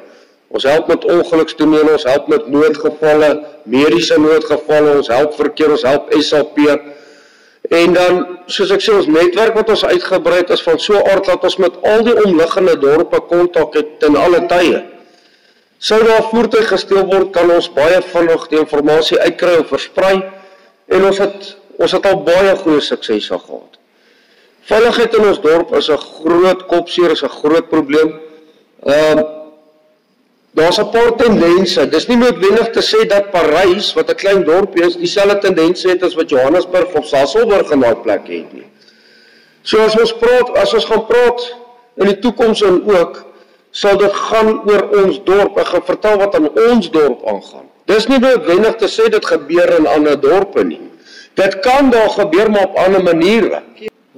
Ons 0.53 0.63
help 0.63 0.87
met 0.87 1.05
ongelukstonele, 1.05 1.91
ons 1.91 2.03
help 2.03 2.27
met 2.27 2.47
noodgevalle, 2.47 3.29
mediese 3.63 4.19
noodgevalle, 4.19 4.97
ons 4.97 5.07
help 5.07 5.33
verkeer, 5.33 5.71
ons 5.71 5.85
help 5.87 6.11
SAP. 6.19 6.59
En 7.71 7.93
dan 7.93 8.25
soos 8.45 8.71
ek 8.75 8.83
sê 8.83 8.93
ons 8.93 9.07
netwerk 9.07 9.55
wat 9.55 9.69
ons 9.69 9.85
uitgebrei 9.85 10.43
het 10.43 10.51
is 10.53 10.61
van 10.61 10.79
so 10.79 10.99
aard 10.99 11.25
dat 11.25 11.43
ons 11.43 11.57
met 11.63 11.79
al 11.87 12.03
die 12.03 12.17
omliggende 12.25 12.75
dorpe 12.79 13.23
kontak 13.31 13.79
het 13.79 13.99
ten 14.03 14.19
alle 14.19 14.43
tye. 14.51 14.83
Sou 15.83 15.99
daar 16.07 16.23
voertuig 16.31 16.69
gesteel 16.71 17.03
word, 17.09 17.33
kan 17.35 17.49
ons 17.51 17.65
baie 17.75 17.99
vinnig 18.13 18.43
die 18.47 18.59
inligting 18.61 19.19
uitkry 19.19 19.55
of 19.59 19.71
versprei 19.73 20.13
en 20.87 21.07
ons 21.09 21.17
het 21.19 21.49
ons 21.83 21.91
het 21.91 22.05
al 22.07 22.21
baie 22.23 22.53
goeie 22.61 22.81
suksese 22.85 23.35
gehad. 23.41 23.79
Veiligheid 24.69 25.17
in 25.17 25.25
ons 25.27 25.41
dorp 25.43 25.73
is 25.75 25.89
'n 25.89 25.97
groot 25.97 26.61
kopseer, 26.67 27.11
is 27.11 27.23
'n 27.23 27.35
groot 27.39 27.67
probleem. 27.69 28.13
Ehm 28.85 29.19
uh, 29.19 29.23
daar's 30.55 30.79
'n 30.79 30.89
paar 30.91 31.17
tendense. 31.17 31.89
Dis 31.89 32.07
nie 32.07 32.17
noodwendig 32.17 32.69
te 32.69 32.81
sê 32.81 33.05
dat 33.07 33.31
Parys, 33.31 33.93
wat 33.93 34.09
'n 34.09 34.15
klein 34.15 34.43
dorpie 34.43 34.85
is, 34.85 34.95
dieselfde 34.95 35.37
tendense 35.39 35.89
het 35.89 36.03
as 36.03 36.15
wat 36.15 36.29
Johannesburg 36.29 36.93
of 36.93 37.05
Sasolburg 37.05 37.71
in 37.71 37.79
daai 37.79 37.95
plek 37.95 38.27
het 38.27 38.53
nie. 38.53 38.69
So 39.63 39.79
as 39.79 39.99
ons 39.99 40.13
praat, 40.13 40.57
as 40.57 40.73
ons 40.73 40.85
gaan 40.85 41.05
praat 41.05 41.55
in 41.95 42.05
die 42.05 42.19
toekoms 42.19 42.61
en 42.61 42.83
ook 42.87 43.32
sal 43.73 43.97
dit 43.97 44.13
gaan 44.29 44.53
oor 44.69 44.83
ons 45.01 45.19
dorp. 45.25 45.57
Ek 45.57 45.71
gaan 45.73 45.85
vertel 45.87 46.19
wat 46.21 46.35
aan 46.37 46.49
ons 46.69 46.89
dorp 46.93 47.25
aangaan. 47.27 47.67
Dis 47.89 48.07
nie 48.07 48.19
noodwendig 48.21 48.77
te 48.79 48.87
sê 48.87 49.09
dit 49.11 49.25
gebeur 49.33 49.73
in 49.79 49.89
ander 49.89 50.19
dorpe 50.19 50.63
nie. 50.63 50.81
Dit 51.39 51.59
kan 51.65 51.89
daar 51.91 52.11
gebeur 52.13 52.51
maar 52.53 52.69
op 52.69 52.77
ander 52.85 53.03
maniere. 53.03 53.63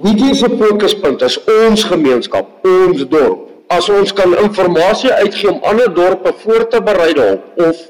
Is 0.04 0.38
se 0.38 0.48
fokuspunt 0.60 1.22
is 1.22 1.38
ons 1.48 1.84
gemeenskap, 1.88 2.46
ons 2.68 3.06
dorp. 3.08 3.48
As 3.72 3.88
ons 3.88 4.12
kan 4.12 4.36
inligting 4.36 5.12
uitgee 5.22 5.50
om 5.50 5.64
ander 5.64 5.88
dorpe 5.94 6.34
voor 6.44 6.68
te 6.68 6.82
berei 6.82 7.12
daarop 7.16 7.64
of 7.66 7.80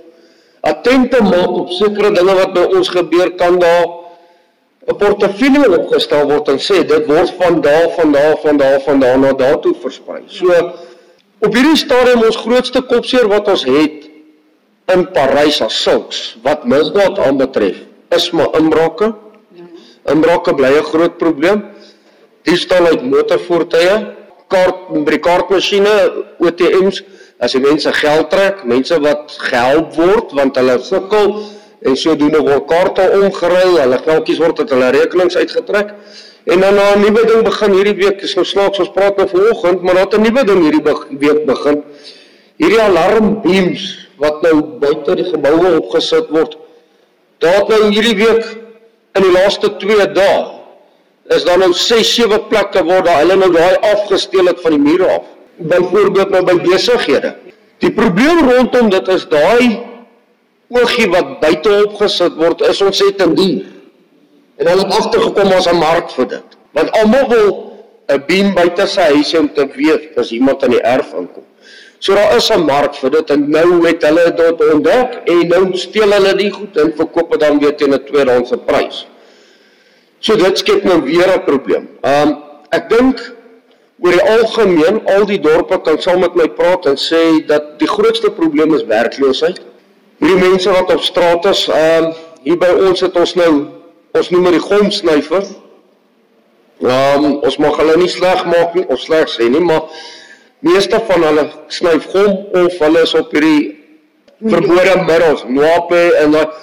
attent 0.60 1.10
te 1.10 1.22
maak 1.22 1.51
op 1.51 1.70
sekere 1.74 2.12
dinge 2.14 2.34
wat 2.38 2.55
by 2.55 2.64
ons 2.78 2.88
gebeur, 2.88 3.34
kan 3.36 3.59
daar 3.59 3.86
'n 4.86 4.97
portefeulje 4.97 5.68
opgestel 5.78 6.28
word 6.30 6.48
en 6.48 6.59
sê 6.62 6.84
dit 6.86 7.06
word 7.06 7.30
van 7.40 7.60
daar 7.60 7.90
van 7.98 8.12
daar 8.12 8.36
van 8.43 8.56
daar 8.56 8.80
van 8.80 9.01
daar 9.01 9.18
na 9.18 9.32
daartoe 9.32 9.74
versprei. 9.82 10.22
So 10.26 10.47
Op 11.44 11.52
hierdie 11.52 11.76
stadium 11.76 12.22
ons 12.24 12.38
grootste 12.40 12.80
kopseer 12.88 13.26
wat 13.28 13.48
ons 13.52 13.66
het 13.68 14.06
in 14.94 15.02
Parys 15.12 15.58
as 15.64 15.76
sulks 15.82 16.20
wat 16.44 16.64
misdaad 16.64 17.18
aanbetref 17.26 17.82
is 18.16 18.30
maar 18.32 18.54
inbrake. 18.56 19.10
Inbrake 20.08 20.54
bly 20.54 20.70
'n 20.78 20.88
groot 20.92 21.18
probleem. 21.18 21.64
Diefstal 22.42 22.86
uit 22.86 23.02
motorvoertuie, 23.02 24.14
kaart 24.48 24.88
by 25.04 25.10
die 25.10 25.18
kaartmasjiene, 25.18 25.94
ATM's, 26.40 27.02
as 27.38 27.52
die 27.52 27.60
mense 27.60 27.92
geld 27.92 28.30
trek, 28.30 28.64
mense 28.64 29.00
wat 29.00 29.34
gehelp 29.50 29.94
word 29.94 30.32
want 30.32 30.56
hulle 30.56 30.78
sukkel 30.78 31.42
en 31.82 31.96
sodoende 31.96 32.40
word 32.40 32.66
kaarte 32.66 33.10
omgeruil, 33.20 33.76
hulle 33.78 33.98
geldjies 33.98 34.38
word 34.38 34.60
uit 34.60 34.70
hulle 34.70 34.90
rekenings 34.90 35.36
uitgetrek. 35.36 35.92
En 36.47 36.60
dan 36.60 36.74
'n 36.74 37.01
nuwe 37.01 37.27
ding 37.27 37.43
begin 37.43 37.73
hierdie 37.73 37.94
week, 37.94 38.20
is 38.23 38.35
nou 38.35 38.44
snaaks 38.47 38.78
ons 38.78 38.90
praat 38.94 39.16
nou 39.16 39.28
vanoggend, 39.28 39.82
maar 39.82 39.94
daar 39.94 40.18
'n 40.18 40.23
nuwe 40.23 40.44
ding 40.44 40.60
hierdie 40.62 40.82
week 41.18 41.47
begin. 41.47 41.82
Hierdie 42.56 42.81
alarmbeams 42.81 44.09
wat 44.16 44.43
nou 44.43 44.62
buite 44.81 45.14
die 45.14 45.24
geboue 45.24 45.81
opgesit 45.81 46.28
word. 46.28 46.56
Daar 47.39 47.55
het 47.55 47.68
nou 47.68 47.90
hierdie 47.90 48.16
week 48.16 48.44
in 49.14 49.23
die 49.23 49.32
laaste 49.32 49.77
2 49.77 50.12
dae 50.12 50.56
is 51.28 51.44
daar 51.44 51.59
nou 51.59 51.73
6 51.73 52.14
7 52.14 52.47
plekke 52.48 52.85
waar 52.85 53.02
daar 53.05 53.18
hulle 53.18 53.36
nou 53.36 53.52
daai 53.52 53.77
afgesteel 53.93 54.47
het 54.47 54.60
van 54.60 54.70
die 54.70 54.81
mure 54.81 55.06
af. 55.18 55.24
Byvoorbeeld 55.56 56.31
nou 56.31 56.44
by 56.44 56.60
besighede. 56.60 57.35
Die 57.78 57.93
probleem 57.93 58.51
rondom 58.51 58.90
dit 58.90 59.09
is 59.09 59.27
daai 59.28 59.81
oogie 60.68 61.10
wat 61.10 61.40
buite 61.40 61.82
opgesit 61.85 62.35
word 62.36 62.60
is 62.60 62.81
ontsettend 62.81 63.36
duur. 63.36 63.76
En 64.57 64.66
hulle 64.66 64.85
het 64.85 64.99
agtergekom 64.99 65.53
ons 65.53 65.69
'n 65.69 65.77
mark 65.77 66.11
vir 66.11 66.28
dit. 66.28 66.49
Want 66.73 66.91
almal 67.01 67.28
wil 67.28 67.49
'n 68.09 68.23
beam 68.27 68.55
buite 68.55 68.87
sy 68.87 69.01
huis 69.01 69.35
om 69.35 69.53
te 69.55 69.66
weet 69.74 70.16
as 70.19 70.31
iemand 70.31 70.62
aan 70.65 70.70
die 70.70 70.81
erf 70.83 71.15
aankom. 71.15 71.45
So 71.99 72.15
daar 72.15 72.37
is 72.37 72.51
'n 72.51 72.65
mark 72.65 72.95
vir 72.95 73.11
dit 73.11 73.31
en 73.31 73.51
nou 73.51 73.87
het 73.87 74.03
hulle 74.03 74.35
dit 74.37 74.73
ontdek 74.73 75.20
en 75.24 75.49
nou 75.49 75.77
steel 75.77 76.11
hulle 76.12 76.35
die 76.37 76.51
goed 76.51 76.77
en 76.77 76.93
verkoop 76.97 77.31
dit 77.31 77.41
dan 77.41 77.59
weer 77.59 77.77
teen 77.77 77.95
'n 77.95 78.05
tweedehandse 78.05 78.57
prys. 78.57 79.07
So 80.19 80.37
dit 80.37 80.59
skep 80.59 80.85
nou 80.85 81.03
weer 81.03 81.35
'n 81.35 81.45
probleem. 81.45 81.89
Um 82.03 82.37
ek 82.70 82.89
dink 82.91 83.35
oor 84.01 84.12
die 84.12 84.23
algemeen 84.23 85.01
al 85.07 85.24
die 85.27 85.41
dorpe 85.41 85.81
kan 85.81 86.01
saam 86.01 86.20
met 86.20 86.35
my 86.35 86.49
praat 86.49 86.87
en 86.87 86.97
sê 86.97 87.47
dat 87.47 87.78
die 87.78 87.89
grootste 87.89 88.31
probleem 88.31 88.74
is 88.74 88.85
werkloosheid. 88.85 89.61
Hierdie 90.19 90.49
mense 90.49 90.70
wat 90.70 90.93
op 90.93 91.01
straat 91.01 91.45
is, 91.45 91.69
um 91.69 92.12
hier 92.43 92.59
by 92.59 92.70
ons 92.89 93.01
het 93.01 93.16
ons 93.16 93.35
nou 93.35 93.66
ons 94.16 94.30
noem 94.32 94.51
die 94.55 94.62
gomsnyfer. 94.62 95.47
Ehm 96.84 97.24
um, 97.24 97.34
ons 97.47 97.56
mag 97.62 97.78
hulle 97.80 97.97
nie 98.01 98.10
sleg 98.12 98.44
maak 98.51 98.74
nie, 98.76 98.84
of 98.93 99.01
sleg 99.01 99.30
sê 99.32 99.48
nie, 99.48 99.62
maar 99.64 99.88
meeste 100.66 101.01
van 101.09 101.24
hulle 101.24 101.47
snyf 101.72 102.09
gom 102.12 102.34
of 102.60 102.76
hulle 102.82 103.05
is 103.06 103.14
op 103.16 103.32
hierdie 103.32 103.76
verbode 104.43 104.97
middels, 105.06 105.47
nwape 105.48 106.02
en 106.20 106.36
dat 106.36 106.62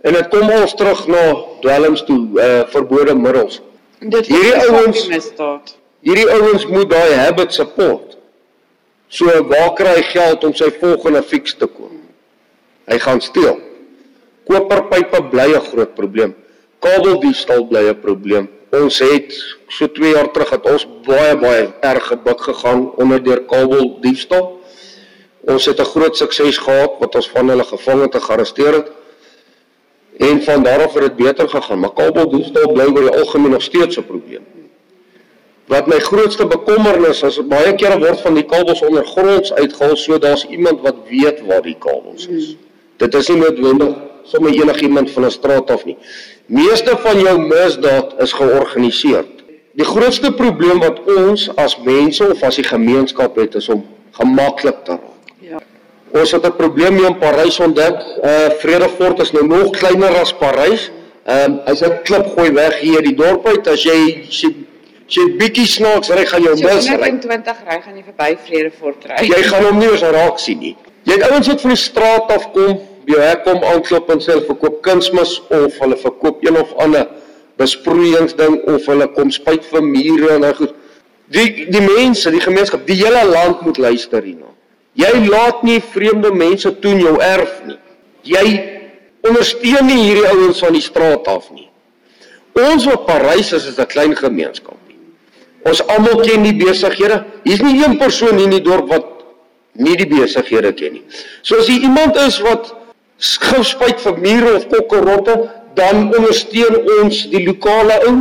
en 0.00 0.16
dit 0.16 0.30
kom 0.32 0.48
ons 0.56 0.72
terug 0.80 1.02
na 1.12 1.24
dwelms 1.60 2.06
toe, 2.08 2.20
eh 2.40 2.46
uh, 2.46 2.62
verbode 2.72 3.14
middels. 3.14 3.60
Dit 4.00 4.30
hierdie 4.32 4.56
ouens 4.64 5.04
misdaad. 5.12 5.74
Hierdie 6.00 6.28
ouens 6.32 6.64
moet 6.72 6.88
daai 6.88 7.12
habit 7.20 7.52
support. 7.52 8.16
So 9.12 9.28
waar 9.50 9.74
kry 9.76 9.98
hy 9.98 10.04
geld 10.08 10.44
om 10.46 10.54
sy 10.56 10.70
volgende 10.80 11.20
fix 11.22 11.52
te 11.58 11.68
koop? 11.68 11.92
Hy 12.88 12.96
gaan 12.98 13.20
steel. 13.20 13.58
Koperpype 14.48 15.20
bly 15.34 15.50
'n 15.52 15.66
groot 15.68 15.92
probleem 15.94 16.32
kabeldiefstal 16.80 17.66
bly 17.68 17.88
'n 17.88 18.00
probleem. 18.00 18.48
Ons 18.70 18.98
het 18.98 19.34
so 19.68 19.86
2 19.86 20.12
jaar 20.14 20.30
terug 20.30 20.50
het 20.50 20.66
ons 20.70 20.86
baie 21.06 21.36
baie 21.36 21.72
erg 21.80 22.06
gebuk 22.06 22.40
gegaan 22.40 22.90
onder 22.96 23.22
deur 23.22 23.42
kabeldiefstal. 23.44 24.60
Ons 25.40 25.66
het 25.66 25.80
'n 25.80 25.92
groot 25.94 26.16
sukses 26.16 26.58
gehad 26.58 26.92
wat 26.98 27.14
ons 27.14 27.28
van 27.30 27.48
hulle 27.48 27.64
gevang 27.64 28.02
en 28.02 28.22
gearresteer 28.22 28.72
het. 28.72 28.88
En 30.18 30.42
van 30.42 30.62
daar 30.62 30.84
af 30.84 30.94
het 30.94 31.02
dit 31.02 31.16
beter 31.16 31.48
gegaan, 31.48 31.78
maar 31.78 31.92
kabeldiefstal 31.92 32.72
bly 32.72 32.84
oor 32.84 33.00
die 33.08 33.18
algemeen 33.20 33.50
nog 33.50 33.62
steeds 33.62 33.96
'n 33.96 34.06
probleem. 34.06 34.44
Wat 35.66 35.86
my 35.86 35.98
grootste 35.98 36.46
bekommernis 36.46 37.22
is, 37.22 37.46
baie 37.46 37.74
kere 37.74 37.98
word 37.98 38.20
van 38.20 38.34
die 38.34 38.44
kabels 38.44 38.82
ondergronds 38.82 39.52
uitgehaal, 39.52 39.96
so 39.96 40.18
daar's 40.18 40.46
iemand 40.46 40.80
wat 40.80 40.94
weet 41.08 41.46
waar 41.46 41.62
die 41.62 41.76
kabels 41.78 42.26
is. 42.26 42.46
Hmm. 42.46 42.58
Dit 42.96 43.14
is 43.14 43.28
nie 43.28 43.38
noodwendig 43.38 44.09
sommer 44.24 44.52
enigiemand 44.52 45.10
van 45.10 45.24
'n 45.24 45.30
straat 45.30 45.70
af 45.70 45.84
nie. 45.84 45.96
Meeste 46.46 46.96
van 46.98 47.20
jou 47.20 47.38
misdaad 47.38 48.14
is 48.18 48.32
georganiseer. 48.32 49.24
Die 49.72 49.84
grootste 49.84 50.32
probleem 50.32 50.80
wat 50.82 50.98
ons 51.06 51.48
as 51.56 51.76
mense 51.84 52.30
of 52.30 52.42
as 52.42 52.56
die 52.58 52.64
gemeenskap 52.64 53.36
het 53.36 53.54
is 53.54 53.68
om 53.68 53.84
gemaklik 54.18 54.84
te 54.84 54.90
raak. 54.90 55.34
Ja. 55.38 55.60
Ons 56.10 56.32
het 56.32 56.46
'n 56.46 56.56
probleem 56.56 56.96
hier 56.96 57.06
in 57.06 57.18
Parys 57.18 57.60
ontdek. 57.60 57.96
Uh 58.22 58.50
Vredefort 58.58 59.20
is 59.20 59.30
nou 59.32 59.46
nog 59.46 59.70
kleiner 59.70 60.20
as 60.20 60.32
Parys. 60.32 60.90
Ehm 61.24 61.52
um, 61.52 61.60
as 61.64 61.82
'n 61.82 62.02
klip 62.02 62.26
gooi 62.36 62.50
weg 62.52 62.80
hier 62.80 63.02
die 63.02 63.14
dorp 63.14 63.46
uit 63.46 63.68
as 63.68 63.82
jy 63.82 64.26
sien 64.28 64.66
jy 65.10 65.24
bietjie 65.38 65.66
snaaks 65.66 66.10
ry 66.14 66.24
gaan 66.26 66.42
jou 66.42 66.54
mis 66.54 66.88
ry. 66.88 66.96
120 66.96 67.56
ry 67.66 67.80
gaan 67.84 67.96
jy 67.96 68.04
verby 68.04 68.36
Vredefort 68.46 69.04
ry. 69.04 69.26
Jy 69.26 69.42
gaan 69.42 69.64
hom 69.64 69.78
nie 69.78 69.90
eens 69.90 70.02
raak 70.02 70.38
sien 70.38 70.58
nie. 70.58 70.76
Jy 71.08 71.12
het 71.18 71.30
ouens 71.30 71.48
wat 71.50 71.60
van 71.60 71.70
die 71.70 71.80
straat 71.80 72.32
af 72.32 72.50
kom 72.52 72.80
by 73.06 73.14
jou 73.14 73.22
hek 73.22 73.44
kom 73.44 73.64
aanklop 73.72 74.10
en 74.10 74.20
sê 74.22 74.34
hulle 74.34 74.46
verkoop 74.48 74.80
kunsmis 74.86 75.38
of 75.50 75.78
hulle 75.82 75.96
verkoop 76.00 76.44
een 76.44 76.58
of 76.60 76.72
ander 76.82 77.06
besproeiingsding 77.60 78.60
of 78.72 78.86
hulle 78.88 79.08
kom 79.16 79.30
spuit 79.34 79.64
vir 79.72 79.84
mure 79.84 80.34
en 80.34 80.46
daai 80.46 80.54
goed. 80.58 80.74
Die 81.30 81.66
die 81.70 81.82
mense, 81.84 82.32
die 82.32 82.42
gemeenskap, 82.42 82.86
die 82.88 82.98
hele 83.02 83.22
land 83.28 83.62
moet 83.66 83.78
luister 83.78 84.24
hierna. 84.24 84.50
Jy 84.98 85.12
laat 85.28 85.62
nie 85.62 85.78
vreemde 85.92 86.32
mense 86.34 86.72
toe 86.82 86.94
in 86.96 87.04
jou 87.04 87.16
erf 87.22 87.60
nie. 87.68 87.78
Jy 88.26 88.46
ondersteun 89.28 89.86
nie 89.86 90.00
hierdie 90.02 90.28
ouens 90.32 90.60
van 90.64 90.74
die 90.74 90.84
straat 90.84 91.28
af 91.30 91.50
nie. 91.54 91.68
Ons 92.58 92.84
wat 92.88 93.06
Parys 93.06 93.52
is 93.52 93.66
is 93.66 93.78
'n 93.78 93.86
klein 93.86 94.16
gemeenskap. 94.16 94.76
Ons 95.68 95.82
almal 95.92 96.22
ken 96.24 96.42
die 96.46 96.56
besighede. 96.56 97.24
Hier's 97.44 97.60
nie 97.60 97.82
een 97.82 97.98
persoon 98.00 98.38
in 98.40 98.54
die 98.54 98.62
dorp 98.64 98.88
wat 98.88 99.06
nie 99.76 99.96
die 99.98 100.08
besighede 100.08 100.72
ken 100.76 100.98
nie. 100.98 101.04
So 101.42 101.60
as 101.60 101.68
jy 101.68 101.82
iemand 101.84 102.16
is 102.16 102.40
wat 102.44 102.72
spuit 103.20 104.00
vir 104.00 104.18
mure 104.18 104.54
of 104.56 104.68
kokkerotte, 104.70 105.36
dan 105.74 106.08
ondersteun 106.16 106.78
ons 107.00 107.26
die 107.30 107.42
lokale 107.46 107.98
ou 108.08 108.14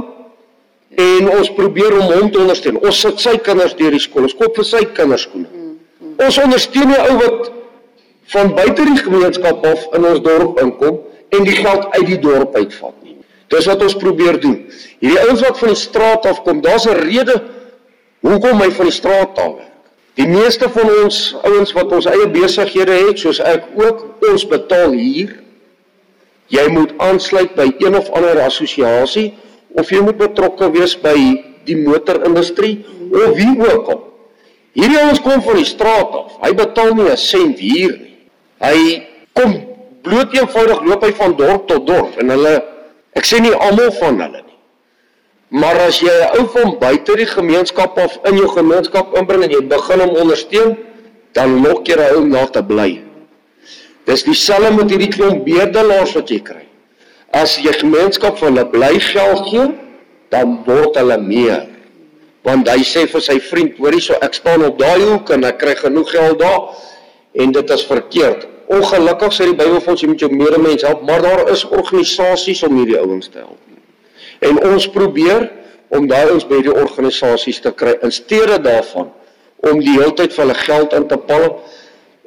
en 0.99 1.29
ons 1.37 1.51
probeer 1.55 1.95
om 1.99 2.11
hom 2.11 2.31
te 2.31 2.41
ondersteun. 2.41 2.79
Ons 2.83 2.99
sit 3.01 3.21
sy 3.23 3.37
kinders 3.43 3.75
deur 3.79 3.95
die 3.95 4.03
skool. 4.03 4.27
Ons 4.27 4.35
koop 4.37 4.57
vir 4.59 4.67
sy 4.67 4.83
kinders 4.97 5.25
skoene. 5.27 5.47
Ons 6.19 6.39
ondersteun 6.43 6.91
die 6.91 6.99
ou 7.05 7.15
wat 7.21 7.51
van 8.33 8.51
buite 8.57 8.85
die 8.85 8.99
gemeenskap 8.99 9.63
af 9.65 9.87
in 9.97 10.05
ons 10.05 10.21
dorp 10.25 10.59
inkom 10.61 10.99
en 11.35 11.47
die 11.47 11.55
geld 11.57 11.87
uit 11.95 12.05
die 12.09 12.19
dorp 12.21 12.55
uitvat 12.57 12.95
nie. 13.05 13.15
Dis 13.49 13.69
wat 13.69 13.81
ons 13.85 13.97
probeer 13.97 14.37
doen. 14.41 14.59
Hierdie 15.01 15.23
ouens 15.25 15.41
wat 15.45 15.57
van 15.61 15.73
die 15.73 15.79
straat 15.79 16.27
af 16.29 16.43
kom, 16.45 16.61
daar's 16.61 16.85
'n 16.85 16.99
rede 16.99 17.39
hoekom 18.21 18.61
hy 18.61 18.69
van 18.69 18.85
die 18.85 18.93
straat 18.93 19.39
af 19.39 19.55
werk. 19.55 19.68
Die 20.17 20.27
meeste 20.27 20.69
van 20.69 20.89
ons 21.03 21.35
ouens 21.43 21.73
wat 21.77 21.91
ons 21.95 22.07
eie 22.09 22.27
besighede 22.33 22.97
het, 23.05 23.19
soos 23.19 23.39
ek 23.39 23.69
ook, 23.77 24.05
ons 24.31 24.47
betaal 24.49 24.95
hier. 24.97 25.37
Jy 26.49 26.65
moet 26.73 26.95
aansluit 26.97 27.53
by 27.55 27.67
een 27.77 27.95
of 27.95 28.09
ander 28.17 28.41
assosiasie 28.41 29.33
of 29.77 29.91
jy 29.93 30.01
moet 30.01 30.17
betrokke 30.17 30.71
wees 30.73 30.95
by 30.97 31.15
die 31.69 31.77
motorindustrie 31.77 32.79
of 33.11 33.35
wie 33.37 33.53
ook 33.53 33.91
al. 33.93 34.01
Hierdie 34.73 34.99
ouens 35.01 35.21
kom 35.21 35.41
van 35.45 35.59
die 35.59 35.67
straat 35.67 36.13
af. 36.15 36.37
Hy 36.41 36.51
betaal 36.57 36.93
nie 36.95 37.09
'n 37.11 37.17
sent 37.17 37.59
hier 37.59 37.93
nie. 37.97 38.17
Hy 38.61 39.07
kom 39.33 39.53
bloot 40.01 40.33
eenvoudig 40.33 40.81
loop 40.83 41.03
hy 41.03 41.11
van 41.13 41.35
dorp 41.35 41.67
tot 41.67 41.87
dorp 41.87 42.17
en 42.17 42.29
hulle 42.29 42.55
ek 43.13 43.25
sê 43.25 43.41
nie 43.41 43.53
almal 43.53 43.91
van 43.91 44.21
hulle. 44.21 44.48
Maar 45.49 45.79
as 45.87 45.97
jy 45.99 46.13
'n 46.13 46.37
ou 46.37 46.45
van 46.53 46.75
buite 46.79 47.15
die 47.15 47.25
gemeenskap 47.25 47.97
af 47.97 48.19
in 48.29 48.37
jou 48.37 48.47
gemeenskap 48.47 49.17
inbring 49.17 49.43
en 49.43 49.49
jy 49.49 49.61
begin 49.65 49.99
hom 49.99 50.15
ondersteun, 50.15 50.77
dan 51.33 51.61
lok 51.65 51.87
jy 51.87 51.97
ou 52.13 52.25
na 52.25 52.45
te 52.45 52.63
bly. 52.63 53.01
Dis 54.05 54.23
dieselfde 54.23 54.71
met 54.75 54.89
hierdie 54.89 55.09
klomp 55.13 55.45
bedelaars 55.45 56.13
wat 56.13 56.29
jy 56.29 56.39
kry. 56.39 56.65
As 57.33 57.57
jy 57.57 57.73
gemeenskap 57.73 58.37
van 58.37 58.53
hulle 58.53 58.69
bly 58.69 58.99
geld 58.99 59.41
gee, 59.49 59.67
dan 60.29 60.63
word 60.65 60.97
hulle 60.97 61.17
meer. 61.17 61.65
Want 62.45 62.69
hy 62.69 62.83
sê 62.83 63.07
vir 63.09 63.21
sy 63.21 63.39
vriend, 63.39 63.77
hoorie 63.77 64.01
so 64.01 64.17
ek 64.21 64.33
staan 64.33 64.65
op 64.65 64.77
daai 64.79 65.01
hoek 65.01 65.29
en 65.29 65.43
ek 65.49 65.59
kry 65.61 65.75
genoeg 65.75 66.11
geld 66.11 66.39
daar 66.39 66.69
en 67.33 67.51
dit 67.51 67.69
is 67.69 67.85
verkeerd. 67.85 68.45
Ongelukkig 68.69 69.33
sê 69.33 69.49
die 69.49 69.57
Bybel 69.57 69.81
vir 69.81 69.93
ons 69.93 70.01
jy 70.01 70.07
moet 70.11 70.21
jou 70.25 70.29
medemens 70.29 70.85
help, 70.85 71.01
maar 71.01 71.21
daar 71.25 71.49
is 71.49 71.65
organisasies 71.65 72.63
om 72.63 72.77
hierdie 72.77 72.99
ouens 73.01 73.29
te 73.29 73.41
help. 73.41 73.57
En 74.39 74.59
ons 74.71 74.89
probeer 74.89 75.49
om 75.87 76.07
daai 76.07 76.31
ons 76.31 76.47
by 76.47 76.61
die 76.61 76.73
organisasies 76.73 77.61
te 77.61 77.71
kry 77.71 77.95
in 78.05 78.11
steede 78.11 78.59
daarvan 78.61 79.09
om 79.69 79.79
die 79.83 79.97
hele 79.97 80.13
tyd 80.15 80.33
vir 80.33 80.45
hulle 80.45 80.59
geld 80.63 80.93
in 80.93 81.07
te 81.07 81.17
pal. 81.17 81.47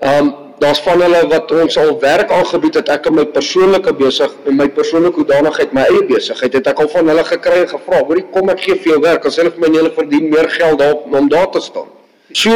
Um 0.01 0.35
daar's 0.63 0.81
van 0.85 1.01
hulle 1.03 1.21
wat 1.27 1.51
ons 1.59 1.77
al 1.81 1.97
werk 2.01 2.31
aangebied 2.31 2.77
het 2.79 2.91
ek 2.95 3.09
in 3.11 3.17
my 3.19 3.25
persoonlike 3.37 3.93
besig 3.99 4.35
in 4.47 4.55
my 4.61 4.69
persoonlike 4.77 5.19
hoedanigheid 5.19 5.73
my 5.75 5.83
eie 5.91 6.05
besigheid 6.07 6.55
het 6.59 6.69
ek 6.71 6.83
al 6.85 6.91
van 6.93 7.09
hulle 7.11 7.25
gekry 7.27 7.63
en 7.65 7.71
gevra 7.73 8.03
hoorie 8.07 8.25
kom 8.35 8.53
ek 8.53 8.63
gee 8.67 8.77
vir 8.85 8.93
jou 8.93 9.01
werk 9.03 9.27
as 9.27 9.41
hulle 9.41 9.51
vir 9.55 9.65
my 9.65 9.71
en 9.73 9.79
hulle 9.81 9.95
verdien 9.97 10.29
meer 10.31 10.51
geld 10.55 10.79
daar 10.83 11.19
om 11.21 11.31
daar 11.33 11.49
te 11.55 11.63
staan. 11.65 11.89
So 12.33 12.55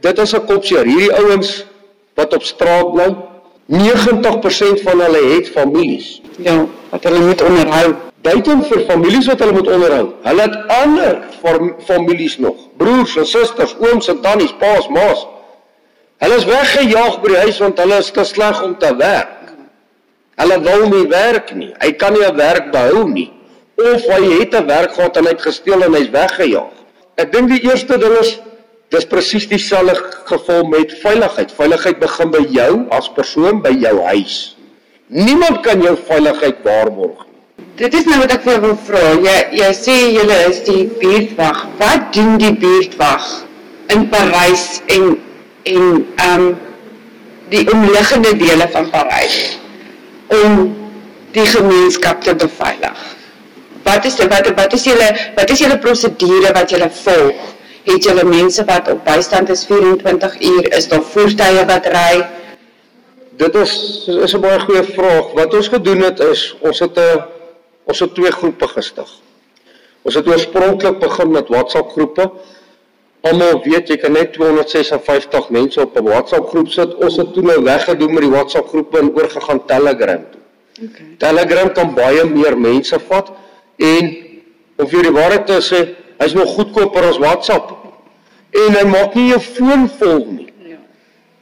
dit 0.00 0.18
is 0.18 0.34
'n 0.34 0.46
kopseer. 0.46 0.84
Hierdie 0.84 1.12
ouens 1.12 1.64
wat 2.14 2.34
op 2.34 2.42
straat 2.42 2.92
bly, 2.92 3.08
90% 3.66 4.80
van 4.82 5.00
hulle 5.00 5.22
het 5.34 5.48
families. 5.48 6.20
Ja, 6.36 6.66
wat 6.90 7.04
hulle 7.04 7.20
moet 7.20 7.42
onderhou. 7.42 7.94
Buiten 8.22 8.62
vir 8.68 8.84
families 8.86 9.26
wat 9.26 9.40
hulle 9.42 9.56
moet 9.56 9.68
onderhou. 9.68 10.06
Hulle 10.22 10.42
het 10.46 10.58
ander 10.70 11.16
families 11.86 12.36
nog, 12.38 12.68
broers 12.78 13.16
en 13.18 13.26
susters, 13.26 13.74
ooms 13.82 14.08
en 14.12 14.20
tannies, 14.22 14.52
paas, 14.60 14.86
maas. 14.94 15.24
Hulle 16.22 16.38
is 16.38 16.46
weggejaag 16.46 17.18
by 17.22 17.32
die 17.32 17.40
huis 17.42 17.58
want 17.58 17.80
hulle 17.82 17.98
is 17.98 18.12
te 18.14 18.24
sleg 18.28 18.60
om 18.62 18.76
te 18.78 18.92
werk. 19.00 19.50
Hulle 20.38 20.58
wil 20.62 20.86
nie 20.92 21.08
werk 21.10 21.50
nie. 21.58 21.72
Hy 21.82 21.90
kan 21.98 22.14
nie 22.14 22.22
'n 22.22 22.36
werk 22.36 22.70
behou 22.70 23.08
nie. 23.08 23.32
Of 23.76 24.06
hy 24.06 24.38
het 24.38 24.54
'n 24.54 24.66
werk 24.66 24.94
gehad 24.94 25.16
en 25.16 25.24
hy 25.24 25.32
het 25.34 25.42
gesteel 25.42 25.82
en 25.82 25.94
hy's 25.94 26.10
weggejaag. 26.10 26.72
Ek 27.16 27.32
dink 27.32 27.48
die 27.48 27.62
eerste 27.68 27.98
ding 27.98 28.14
is 28.20 28.38
dis 28.88 29.04
presies 29.04 29.48
dieselfde 29.48 29.94
geval 30.24 30.62
met 30.64 30.92
veiligheid. 31.02 31.52
Veiligheid 31.52 31.98
begin 31.98 32.30
by 32.30 32.46
jou 32.48 32.86
as 32.90 33.08
persoon 33.08 33.62
by 33.62 33.70
jou 33.70 34.00
huis. 34.00 34.56
Niemand 35.08 35.60
kan 35.60 35.82
jou 35.82 35.96
veiligheid 35.96 36.62
waarborg 36.62 37.26
nie. 37.26 37.31
Dit 37.76 37.94
is 37.96 38.04
nou 38.04 38.18
wat 38.20 38.32
ek 38.34 38.42
vir 38.44 38.52
jou 38.52 38.62
wil 38.66 38.74
vra. 38.84 39.02
Jy 39.24 39.36
jy 39.56 39.68
sê 39.76 39.94
julle 40.12 40.36
is 40.50 40.60
die 40.66 40.82
buurtwag. 41.00 41.62
Wat 41.80 42.10
doen 42.12 42.36
die 42.40 42.52
buurtwag 42.52 43.30
in 43.94 44.04
Parys 44.12 44.82
en 44.92 45.16
en 45.70 45.88
ehm 46.20 46.44
um, 46.50 46.52
die 47.52 47.64
omliggende 47.72 48.34
dele 48.36 48.68
van 48.74 48.90
Parys 48.92 49.38
om 50.36 50.68
die 51.32 51.48
gemeenskap 51.48 52.20
te 52.28 52.36
beveilig? 52.44 53.00
Wat 53.88 54.04
is 54.04 54.20
wat 54.20 54.52
wat 54.60 54.76
is 54.76 54.84
julle 54.90 55.08
wat 55.40 55.56
is 55.56 55.64
julle 55.64 55.80
prosedure 55.80 56.52
wat 56.52 56.76
julle 56.76 56.92
volg? 57.02 57.50
Het 57.88 58.04
julle 58.04 58.28
mense 58.28 58.62
wat 58.68 58.88
op 58.92 59.04
bystand 59.08 59.48
is 59.50 59.64
24 59.66 60.40
uur? 60.40 60.72
Is 60.76 60.92
daar 60.92 61.02
voertuie 61.02 61.64
wat 61.72 61.88
ry? 61.96 62.24
Dit 63.40 63.54
is 63.56 63.72
is 64.12 64.34
'n 64.36 64.40
baie 64.40 64.60
goeie 64.60 64.84
vraag. 64.84 65.32
Wat 65.40 65.54
ons 65.54 65.68
gedoen 65.68 66.02
het 66.10 66.20
is 66.20 66.52
ons 66.60 66.78
het 66.78 66.98
'n 66.98 67.40
ons 67.84 68.00
het 68.00 68.14
twee 68.14 68.32
groepe 68.32 68.68
gestig. 68.68 69.10
Ons 70.02 70.18
het 70.18 70.26
oorspronklik 70.26 70.98
begin 70.98 71.30
met 71.30 71.48
WhatsApp 71.48 71.92
groepe. 71.94 72.26
Almal 73.22 73.60
weet 73.62 73.90
jy 73.92 73.96
kan 74.02 74.16
net 74.16 74.32
256 74.34 75.50
mense 75.54 75.80
op 75.80 75.98
'n 75.98 76.04
WhatsApp 76.04 76.48
groep 76.48 76.68
sit. 76.68 76.94
Ons 76.94 77.16
het 77.16 77.32
toe 77.34 77.42
nou 77.42 77.62
weggedoen 77.62 78.14
met 78.14 78.22
die 78.22 78.30
WhatsApp 78.30 78.68
groepe 78.68 78.98
en 78.98 79.12
oorgegaan 79.14 79.66
Telegram 79.66 80.24
toe. 80.30 80.40
Okay. 80.84 81.06
Telegram 81.18 81.72
kan 81.72 81.94
baie 81.94 82.24
meer 82.24 82.58
mense 82.58 82.98
vat 82.98 83.30
en 83.76 84.16
of 84.76 84.90
jy 84.90 85.02
die 85.02 85.14
waarheid 85.14 85.46
te 85.46 85.60
sê, 85.60 85.94
hy's 86.18 86.34
nog 86.34 86.54
goedkoper 86.54 87.04
as 87.04 87.18
WhatsApp. 87.18 87.70
En 88.50 88.74
hy 88.74 88.84
maak 88.84 89.14
nie 89.14 89.28
jou 89.28 89.40
foon 89.40 89.88
vol 89.98 90.26
nie. 90.26 90.48
Ja. 90.66 90.76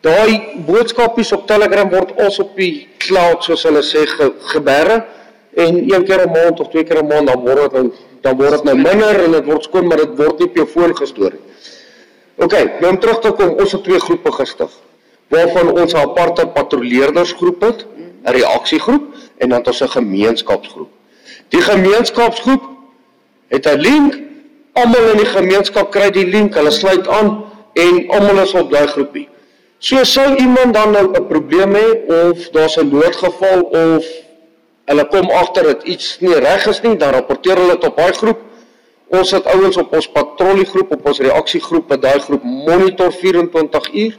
Daai 0.00 0.62
boodskapies 0.66 1.32
op 1.32 1.46
Telegram 1.46 1.88
word 1.90 2.12
als 2.20 2.38
op 2.38 2.56
die 2.56 2.88
cloud 2.98 3.44
soos 3.44 3.62
hulle 3.62 3.82
sê 3.82 4.06
ge, 4.06 4.32
geberre 4.52 5.04
en 5.54 5.76
een 5.94 6.04
keer 6.04 6.26
'n 6.26 6.30
maand 6.30 6.60
of 6.60 6.68
twee 6.68 6.84
keer 6.84 7.02
'n 7.02 7.06
maand 7.06 7.26
dan 7.26 7.40
word 7.40 7.60
dit 7.60 7.72
nou 7.72 7.92
dan 8.20 8.36
word 8.36 8.50
dit 8.50 8.64
nou 8.64 8.76
minder 8.76 9.24
en 9.24 9.32
dit 9.32 9.44
word 9.44 9.62
skoon 9.62 9.86
maar 9.86 9.96
dit 9.96 10.16
word 10.16 10.38
nie 10.38 10.48
op 10.48 10.56
jou 10.56 10.66
foon 10.66 10.96
gestoor 10.96 11.30
nie. 11.30 11.48
OK, 12.40 12.52
nou 12.80 12.92
om 12.92 12.98
terug 12.98 13.18
te 13.18 13.30
kom, 13.36 13.50
ons 13.60 13.72
het 13.72 13.82
twee 13.84 14.00
groepe 14.00 14.32
gestig. 14.32 14.70
Waarvan 15.28 15.72
ons 15.80 15.92
'n 15.92 15.96
aparte 15.96 16.46
patrolleerdersgroep 16.46 17.60
het, 17.60 17.86
'n 18.24 18.32
reaksiegroep 18.32 19.02
en 19.36 19.48
dan 19.48 19.58
het 19.58 19.66
ons 19.66 19.82
'n 19.82 19.88
gemeenskapsgroep. 19.88 20.88
Die 21.48 21.60
gemeenskapsgroep 21.60 22.62
het 23.48 23.66
'n 23.66 23.78
link. 23.78 24.18
Almal 24.72 25.10
in 25.10 25.16
die 25.16 25.26
gemeenskap 25.26 25.90
kry 25.90 26.10
die 26.10 26.26
link. 26.26 26.54
Hulle 26.54 26.70
sluit 26.70 27.08
aan 27.08 27.44
en 27.72 28.08
almal 28.08 28.42
is 28.42 28.54
op 28.54 28.70
daai 28.70 28.86
groepie. 28.86 29.28
So 29.78 30.04
sou 30.04 30.36
iemand 30.36 30.74
dan 30.74 30.90
nou 30.90 31.06
'n 31.12 31.26
probleem 31.26 31.74
hê 31.74 31.88
of 32.06 32.50
daar's 32.50 32.76
'n 32.76 32.88
noodgeval 32.88 33.60
of 33.60 34.04
hulle 34.90 35.06
kom 35.10 35.30
agter 35.38 35.68
dat 35.70 35.84
iets 35.86 36.16
nie 36.20 36.34
reg 36.34 36.66
is 36.70 36.80
nie, 36.82 36.96
dan 36.98 37.14
rapporteer 37.14 37.60
hulle 37.62 37.76
dit 37.78 37.86
op 37.86 37.98
daai 38.00 38.12
groep. 38.16 38.40
Ons 39.10 39.30
het 39.34 39.46
ouens 39.50 39.76
op 39.78 39.94
ons 39.94 40.08
patrolliegroep, 40.14 40.92
op 40.94 41.06
ons 41.10 41.22
reaksiegroep, 41.22 41.88
wat 41.90 42.02
daai 42.02 42.18
groep 42.26 42.42
monitor 42.42 43.12
24 43.14 43.88
uur. 44.04 44.18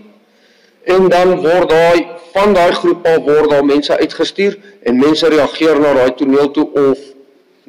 En 0.96 1.08
dan 1.12 1.36
word 1.44 1.70
daai 1.70 2.08
van 2.34 2.54
daai 2.56 2.72
groep 2.72 3.08
al 3.08 3.20
word 3.28 3.52
daar 3.52 3.66
mense 3.66 3.98
uitgestuur 3.98 4.58
en 4.88 5.00
mense 5.00 5.28
reageer 5.30 5.80
na 5.80 5.94
daai 6.00 6.14
toneel 6.20 6.52
toe 6.56 6.68
of 6.88 7.00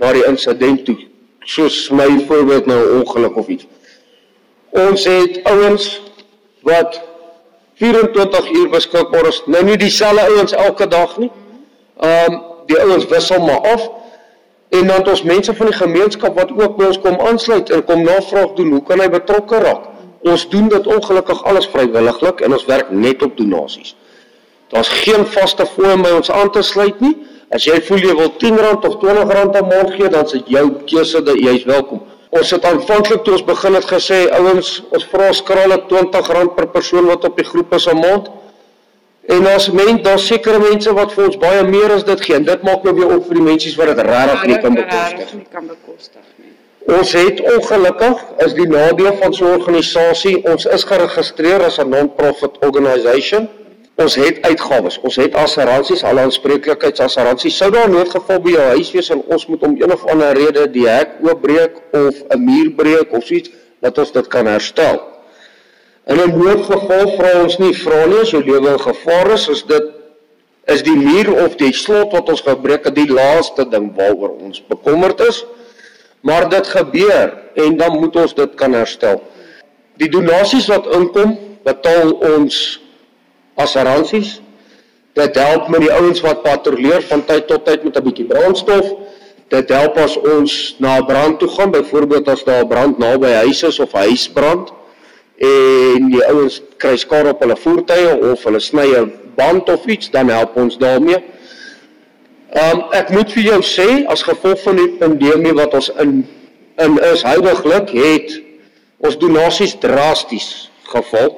na 0.00 0.12
die 0.14 0.24
insident 0.26 0.84
toe. 0.86 0.96
Soos 1.44 1.88
my 1.90 2.08
voorbeeld 2.28 2.66
nou 2.66 2.80
'n 2.80 3.00
ongeluk 3.00 3.36
of 3.36 3.48
iets. 3.48 3.66
Ons 4.70 5.04
het 5.04 5.42
ouens 5.44 6.00
wat 6.62 7.02
24 7.74 8.50
uur 8.50 8.68
beskikbaar 8.68 9.26
is. 9.26 9.42
Nou 9.46 9.64
nie 9.64 9.76
dieselfde 9.76 10.22
ouens 10.22 10.52
elke 10.52 10.88
dag 10.88 11.18
nie. 11.18 11.30
Ehm 11.98 12.32
um, 12.32 12.51
die 12.66 12.78
ouens 12.80 13.06
wissel 13.06 13.40
maar 13.40 13.60
af 13.60 13.88
en 14.72 14.86
dan 14.86 14.96
het 14.96 15.08
ons 15.08 15.22
mense 15.22 15.54
van 15.54 15.66
die 15.66 15.76
gemeenskap 15.76 16.36
wat 16.38 16.52
ook 16.56 16.76
by 16.76 16.84
ons 16.84 17.00
kom 17.00 17.18
aansluit 17.20 17.70
en 17.70 17.84
kom 17.84 18.02
navraag 18.02 18.54
doen, 18.56 18.70
hoe 18.72 18.82
kan 18.82 19.00
hy 19.00 19.08
betrokke 19.12 19.58
raak? 19.60 19.90
Ons 20.22 20.46
doen 20.48 20.68
dit 20.68 20.86
ongelukkig 20.86 21.44
alles 21.44 21.66
vrywilliglik 21.66 22.40
en 22.40 22.52
ons 22.56 22.64
werk 22.64 22.90
net 22.90 23.22
op 23.22 23.36
donasies. 23.36 23.96
Daar's 24.72 24.88
geen 24.88 25.26
vaste 25.26 25.66
fooi 25.66 25.96
by 26.00 26.14
ons 26.16 26.30
aan 26.30 26.50
te 26.50 26.62
sluit 26.62 27.00
nie. 27.04 27.12
As 27.52 27.66
jy 27.68 27.76
voel 27.84 28.06
jy 28.06 28.14
wil 28.16 28.30
R10 28.30 28.60
of 28.88 28.94
R20 29.04 29.58
'n 29.60 29.68
maand 29.68 29.90
gee, 29.96 30.08
dan 30.08 30.24
is 30.24 30.32
dit 30.32 30.48
jou 30.48 30.70
keuse 30.86 31.22
dat 31.22 31.36
jy's 31.36 31.64
welkom. 31.64 32.00
Ons 32.30 32.50
het 32.50 32.64
aanvanklik 32.64 33.24
toe 33.24 33.34
ons 33.34 33.44
begin 33.44 33.74
het 33.74 33.84
gesê, 33.84 34.30
ouens, 34.32 34.82
ons 34.90 35.04
vra 35.04 35.32
skrale 35.32 35.76
R20 35.82 36.54
per 36.54 36.66
persoon 36.66 37.06
wat 37.06 37.24
op 37.24 37.36
die 37.36 37.44
groep 37.44 37.74
is 37.74 37.86
'n 37.86 37.98
maand. 38.00 38.30
En 39.26 39.46
ons 39.46 39.70
mens, 39.70 40.02
daar's 40.02 40.26
sekere 40.26 40.58
mense 40.58 40.92
wat 40.92 41.12
vir 41.14 41.28
ons 41.28 41.38
baie 41.38 41.62
meer 41.62 41.92
as 41.94 42.04
dit 42.04 42.20
gee. 42.20 42.34
En 42.34 42.44
dit 42.44 42.62
maak 42.62 42.82
nou 42.82 42.94
weer 42.94 43.16
op 43.16 43.26
vir 43.28 43.38
die 43.38 43.44
mensies 43.46 43.76
wat 43.78 43.92
dit 43.92 44.00
regtig 44.06 44.44
nie 44.50 44.58
kan 44.58 44.74
bekostig 44.74 45.34
nie. 45.34 45.46
kan 45.50 45.66
bekostig 45.66 46.24
nie. 46.38 46.50
Ons 46.96 47.12
het 47.14 47.40
ongelukkig 47.40 48.22
is 48.46 48.54
die 48.58 48.66
nadeel 48.66 49.14
van 49.20 49.34
so 49.34 49.46
'n 49.46 49.60
organisasie, 49.60 50.42
ons 50.44 50.66
is 50.66 50.84
geregistreer 50.84 51.62
as 51.62 51.78
'n 51.78 51.88
non-profit 51.88 52.58
organisation. 52.66 53.48
Ons 53.94 54.14
het 54.14 54.42
uitgawes, 54.42 54.98
ons 55.00 55.16
het 55.16 55.34
assuransies, 55.34 56.02
alle 56.02 56.20
aanspreeklikheidsassuransies. 56.20 57.56
Sou 57.56 57.70
daar 57.70 57.88
'n 57.88 57.92
noodgeval 57.92 58.40
by 58.40 58.50
jou 58.50 58.62
huis 58.62 58.90
wees 58.92 59.10
en 59.10 59.22
ons 59.26 59.46
moet 59.46 59.62
om 59.62 59.76
een 59.78 59.92
of 59.92 60.06
ander 60.06 60.32
rede 60.32 60.70
die 60.70 60.88
hek 60.88 61.08
oopbreek 61.22 61.72
of 61.92 62.14
'n 62.28 62.44
muur 62.44 62.70
breek 62.70 63.12
of 63.12 63.30
iets, 63.30 63.50
dat 63.80 63.98
ons 63.98 64.12
dit 64.12 64.26
kan 64.26 64.46
herstel. 64.46 65.11
In 66.04 66.18
'n 66.18 66.34
noodgeval 66.38 67.12
vra 67.16 67.30
ons 67.42 67.58
nie 67.58 67.74
vra 67.78 68.06
nie 68.10 68.22
as 68.24 68.30
jou 68.34 68.42
lewe 68.42 68.72
in 68.74 68.78
gevaar 68.78 69.32
is, 69.32 69.48
is 69.48 69.62
dit 69.62 69.84
is 70.66 70.82
die 70.82 70.96
muur 70.96 71.30
of 71.44 71.54
die 71.58 71.72
slot 71.72 72.12
wat 72.12 72.28
ons 72.28 72.42
gebreek 72.42 72.88
het 72.88 72.94
die 72.94 73.10
laaste 73.10 73.66
ding 73.70 73.92
waaroor 73.94 74.34
ons 74.42 74.62
bekommerd 74.66 75.20
is. 75.20 75.44
Maar 76.22 76.48
dit 76.48 76.66
gebeur 76.66 77.32
en 77.54 77.76
dan 77.76 77.98
moet 78.00 78.16
ons 78.16 78.34
dit 78.34 78.54
kan 78.54 78.74
herstel. 78.74 79.22
Die 79.98 80.08
donasies 80.10 80.66
wat 80.70 80.86
inkom, 80.86 81.38
betaal 81.62 82.12
ons 82.34 82.80
assuransies. 83.54 84.40
Dit 85.14 85.38
help 85.38 85.68
met 85.68 85.86
die 85.86 85.92
ouens 85.92 86.20
wat 86.20 86.42
patrolleer 86.42 87.02
van 87.02 87.24
tyd 87.26 87.46
tot 87.46 87.66
tyd 87.66 87.84
met 87.84 87.96
'n 87.96 88.02
bietjie 88.02 88.26
brandstof. 88.26 88.86
Dit 89.48 89.68
help 89.68 89.98
as 89.98 90.16
ons 90.16 90.76
na 90.78 90.98
'n 90.98 91.06
brand 91.06 91.38
toe 91.38 91.48
gaan, 91.48 91.70
byvoorbeeld 91.70 92.28
as 92.28 92.44
daar 92.44 92.64
'n 92.64 92.68
brand 92.68 92.98
naby 92.98 93.30
huise 93.30 93.66
is 93.66 93.78
of 93.78 93.92
huisbrand 93.92 94.72
en 95.42 96.10
die 96.12 96.22
ouens 96.30 96.60
kry 96.82 96.96
skade 97.00 97.32
op 97.34 97.42
hulle 97.42 97.56
voertuie 97.58 98.14
of 98.30 98.44
hulle 98.46 98.60
sny 98.60 98.86
'n 99.00 99.12
band 99.36 99.68
of 99.68 99.86
iets, 99.86 100.10
dan 100.10 100.28
help 100.28 100.56
ons 100.56 100.78
daarmee. 100.78 101.18
Um, 102.52 102.84
ek 102.92 103.08
moet 103.10 103.32
vir 103.32 103.42
jou 103.42 103.60
sê 103.64 104.04
as 104.12 104.22
gevolg 104.22 104.60
van 104.60 104.76
die 104.76 104.90
pandemie 105.00 105.54
wat 105.56 105.74
ons 105.74 105.88
in 106.02 106.26
in 106.82 106.98
is 107.12 107.22
huidigelik 107.22 107.88
het 107.96 108.34
ons 108.98 109.16
donasies 109.18 109.74
drasties 109.80 110.70
geval 110.82 111.32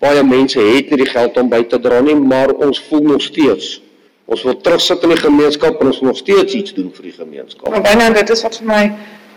baie 0.00 0.22
mense 0.24 0.60
het 0.60 0.90
nie 0.90 1.00
die 1.02 1.10
geld 1.10 1.36
om 1.40 1.48
by 1.50 1.62
te 1.68 1.78
dra 1.82 2.00
nie, 2.00 2.14
maar 2.14 2.52
ons 2.52 2.80
voel 2.88 3.02
nog 3.12 3.22
steeds 3.22 3.80
ons 4.28 4.42
wil 4.44 4.56
terugsit 4.60 5.04
in 5.06 5.14
die 5.14 5.20
gemeenskap 5.20 5.80
en 5.80 5.92
ons 5.92 6.00
wil 6.02 6.10
nog 6.12 6.20
steeds 6.20 6.54
iets 6.54 6.74
doen 6.76 6.90
vir 6.92 7.08
die 7.08 7.14
gemeenskap. 7.16 7.70
Maar 7.72 7.84
byna 7.84 8.10
dit 8.16 8.30
is 8.30 8.42
wat 8.44 8.58
vir 8.60 8.68
my 8.68 8.82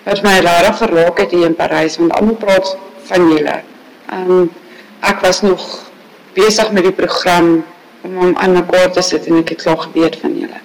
wat 0.05 0.23
my 0.25 0.37
regtig 0.43 0.81
geraak 0.83 1.21
het 1.25 1.35
hier 1.35 1.47
in 1.47 1.55
Parys 1.55 1.99
want 2.01 2.15
almal 2.17 2.39
praat 2.41 2.73
van 3.11 3.29
julle. 3.31 3.59
Ehm 4.11 4.31
um, 4.31 4.51
ek 5.01 5.21
was 5.25 5.41
nog 5.41 5.61
besig 6.35 6.71
met 6.71 6.83
die 6.83 6.95
program 6.95 7.63
om 8.01 8.17
hom 8.17 8.33
aan 8.37 8.53
mekaar 8.53 8.91
te 8.91 9.01
sit 9.01 9.27
en 9.27 9.39
ek 9.39 9.53
het 9.53 9.63
klaar 9.63 9.79
geweet 9.87 10.17
van 10.21 10.33
julle. 10.37 10.59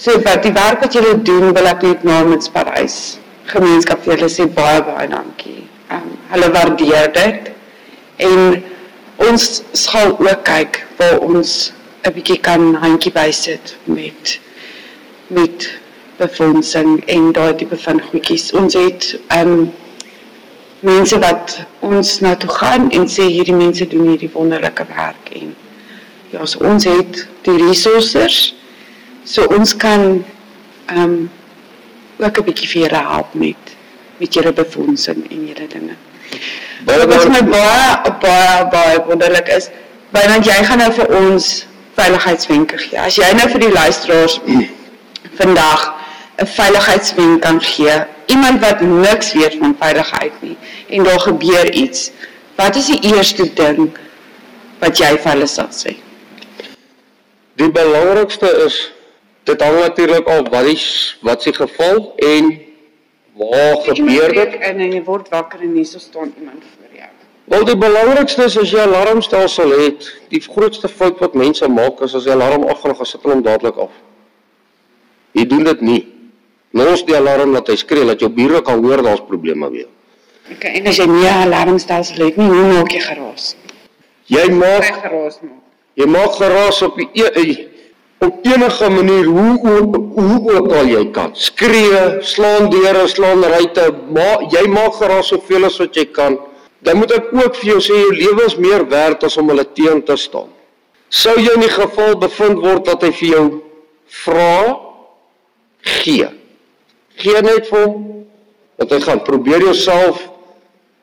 So 0.00 0.16
wat 0.24 0.42
die 0.42 0.52
werk 0.56 0.80
wat 0.80 0.96
julle 0.96 1.18
doen 1.22 1.52
wil 1.56 1.68
ek 1.70 1.84
net 1.84 2.06
namens 2.08 2.48
Parys 2.48 3.18
gemeenskap 3.52 4.00
vir 4.04 4.14
julle 4.16 4.30
sê 4.32 4.46
baie 4.60 4.80
baie 4.86 5.08
dankie. 5.12 5.66
Ehm 5.90 6.06
um, 6.08 6.16
hulle 6.32 6.48
waardeer 6.56 7.12
dit 7.16 7.50
en 8.30 8.62
ons 9.28 9.46
sal 9.76 10.16
ook 10.16 10.44
kyk 10.48 10.80
waar 10.98 11.18
ons 11.28 11.72
'n 12.04 12.12
bietjie 12.16 12.40
kan 12.48 12.74
handjie 12.82 13.12
bysit 13.12 13.76
met 13.84 14.38
met 15.28 15.68
befondsing 16.16 17.04
en 17.06 17.32
daai 17.32 17.54
tipe 17.56 17.76
van 17.76 18.00
goedjies. 18.08 18.52
Ons 18.52 18.74
het 18.74 19.16
ehm 19.28 19.52
um, 19.52 19.72
mense 20.80 21.18
wat 21.18 21.58
ons 21.80 22.20
na 22.20 22.36
toe 22.36 22.50
gaan 22.50 22.88
en 22.90 23.08
sê 23.08 23.26
hierdie 23.28 23.56
mense 23.56 23.86
doen 23.88 24.08
hierdie 24.08 24.30
wonderlike 24.32 24.86
werk 24.94 25.32
en 25.36 25.54
ja, 26.30 26.46
so 26.46 26.64
ons 26.64 26.86
het 26.88 27.26
die 27.46 27.58
resources 27.66 28.54
so 29.24 29.44
ons 29.56 29.76
kan 29.76 30.24
ehm 30.90 31.02
um, 31.04 31.30
ook 32.20 32.38
'n 32.38 32.44
bietjie 32.44 32.68
vir 32.68 32.82
julle 32.82 33.02
help 33.08 33.34
met 33.34 33.76
met 34.20 34.34
julle 34.34 34.52
befondsing 34.52 35.30
en 35.30 35.46
julle 35.46 35.66
dinge. 35.68 35.94
Baie 36.84 37.06
wat 37.06 37.28
my 37.28 37.42
baie 37.44 38.12
baie 38.20 38.66
baie 38.70 39.04
wonderlik 39.06 39.48
is, 39.48 39.70
want 40.10 40.44
jy 40.46 40.58
gaan 40.64 40.78
nou 40.78 40.92
vir 40.92 41.08
ons 41.20 41.66
veiligheidswenke 41.96 42.78
gee. 42.78 42.98
As 42.98 43.16
jy 43.16 43.32
nou 43.36 43.48
vir 43.48 43.64
die 43.64 43.72
luisteraars 43.72 44.40
vandag 45.40 45.99
'n 46.40 46.46
veiligheidswenk 46.46 47.42
kan 47.42 47.60
gee, 47.60 47.96
iemand 48.26 48.60
wat 48.64 48.80
niks 48.80 49.32
weet 49.32 49.56
van 49.60 49.76
veiligheid 49.78 50.32
nie 50.40 50.56
en 50.88 51.02
daar 51.02 51.20
gebeur 51.20 51.72
iets, 51.72 52.10
wat 52.56 52.76
is 52.76 52.86
die 52.86 53.14
eerste 53.14 53.52
ding 53.54 53.90
wat 54.80 54.96
jy 54.98 55.10
vir 55.18 55.30
hulle 55.32 55.46
sal 55.46 55.68
sê? 55.68 55.96
Die 57.60 57.68
belangrikste 57.70 58.48
is 58.66 58.78
dit 59.44 59.60
hang 59.60 59.78
natuurlik 59.80 60.28
af 60.28 60.48
wat 60.48 60.70
is 60.72 60.84
wat 61.20 61.42
se 61.42 61.52
geval 61.52 62.12
en 62.16 62.48
waar 63.36 63.76
gebeur 63.88 64.32
dit 64.32 64.54
en 64.60 64.80
en 64.80 64.94
jy 64.96 65.02
word 65.04 65.28
wakker 65.28 65.60
en 65.60 65.74
so 65.84 65.98
staan 65.98 66.32
iemand 66.38 66.64
voor 66.76 66.96
jou. 66.96 67.10
Wel 67.52 67.64
die 67.64 67.76
belangrikste 67.76 68.44
is 68.44 68.56
as 68.58 68.70
jy 68.70 68.80
'n 68.80 68.94
alarmstelsel 68.94 69.70
het, 69.80 70.08
die 70.28 70.40
grootste 70.40 70.88
fout 70.88 71.18
wat 71.18 71.34
mense 71.34 71.68
maak 71.68 72.00
is 72.00 72.14
as 72.14 72.24
die 72.24 72.32
alarm 72.32 72.64
afgaan, 72.64 72.96
gaan 72.96 73.06
sit 73.06 73.22
hulle 73.22 73.34
hom 73.34 73.42
dadelik 73.42 73.76
af. 73.76 73.92
Jy 75.32 75.46
doen 75.46 75.64
dit 75.64 75.80
nie. 75.80 76.19
Los 76.72 77.02
die 77.06 77.16
alarm 77.16 77.52
dat 77.56 77.68
hy 77.68 77.76
skree 77.76 78.06
dat 78.06 78.20
jou 78.22 78.30
bure 78.30 78.62
kan 78.62 78.82
hoor 78.84 79.02
daar's 79.02 79.24
probleme 79.26 79.70
weer. 79.70 79.88
Okay, 80.50 80.78
en 80.78 80.86
as 80.86 80.98
jy 80.98 81.06
nie 81.06 81.26
'n 81.26 81.42
alarmstelsel 81.46 82.24
het 82.26 82.36
nie, 82.36 82.48
hoe 82.48 82.66
maak 82.74 82.92
jy 82.92 83.00
geraas? 83.00 83.56
Jy 84.26 84.46
maak 84.50 84.84
geraas 85.02 85.38
maak. 85.42 85.62
Jy 85.94 86.06
maak 86.06 86.32
geraas 86.38 86.82
op 86.82 86.96
die 86.96 87.10
e 87.14 87.68
op 88.20 88.44
enige 88.44 88.90
manier 88.90 89.24
hoe 89.24 89.58
hoe 89.58 89.82
hoe 90.14 90.52
ook 90.54 90.72
al 90.72 90.86
jy 90.86 91.10
kan. 91.10 91.30
Skree, 91.32 92.20
slaan 92.20 92.70
deure, 92.70 93.06
slaan 93.08 93.42
ruitte, 93.42 93.94
maar 94.12 94.44
jy 94.50 94.66
maak 94.68 94.94
geraas 94.94 95.26
soveel 95.32 95.64
as 95.64 95.78
wat 95.78 95.94
jy 95.96 96.04
kan. 96.04 96.38
Dan 96.80 96.96
moet 96.96 97.12
ek 97.12 97.32
ook 97.32 97.56
vir 97.56 97.70
jou 97.72 97.80
sê 97.80 97.96
jou 98.00 98.12
lewe 98.12 98.44
is 98.46 98.56
meer 98.56 98.86
werd 98.88 99.24
as 99.24 99.36
om 99.36 99.48
hulle 99.48 99.64
teen 99.72 100.02
te 100.02 100.16
staan. 100.16 100.48
Sou 101.08 101.34
jy 101.40 101.54
in 101.54 101.64
die 101.64 101.72
geval 101.72 102.14
bevind 102.16 102.60
word 102.62 102.84
dat 102.84 103.02
hy 103.02 103.10
vir 103.10 103.28
jou 103.28 103.46
vra 104.24 104.76
gee. 105.80 106.39
Gee 107.20 107.40
net 107.44 107.68
vir 107.68 107.84
hom 107.84 108.04
dat 108.80 108.92
hy 108.94 109.00
gaan 109.04 109.22
probeer 109.26 109.60
jouself 109.68 110.22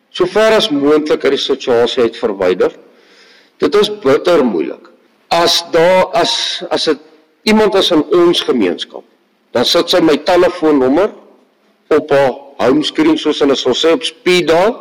so 0.10 0.26
ver 0.26 0.56
as 0.58 0.72
moontlik 0.74 1.26
uit 1.26 1.36
die 1.36 1.42
situasie 1.42 2.08
uit 2.08 2.18
verwyder. 2.18 2.74
Dit 3.62 3.76
is 3.78 3.92
bitter 4.02 4.44
moeilik. 4.46 4.90
As 5.34 5.60
daar 5.74 6.10
as 6.18 6.64
as 6.74 6.88
dit 6.90 7.04
iemand 7.50 7.76
is 7.76 7.92
in 7.92 8.04
ons 8.16 8.42
gemeenskap, 8.48 9.04
dan 9.54 9.66
sit 9.66 9.92
sy 9.92 10.02
my 10.04 10.18
telefoonnommer 10.28 11.14
op 11.94 12.12
haar 12.12 12.34
homescreen 12.66 13.18
soos 13.20 13.42
hulle 13.44 13.56
sal 13.60 13.76
sê 13.78 13.94
op 13.96 14.06
speed 14.06 14.50
dial. 14.50 14.76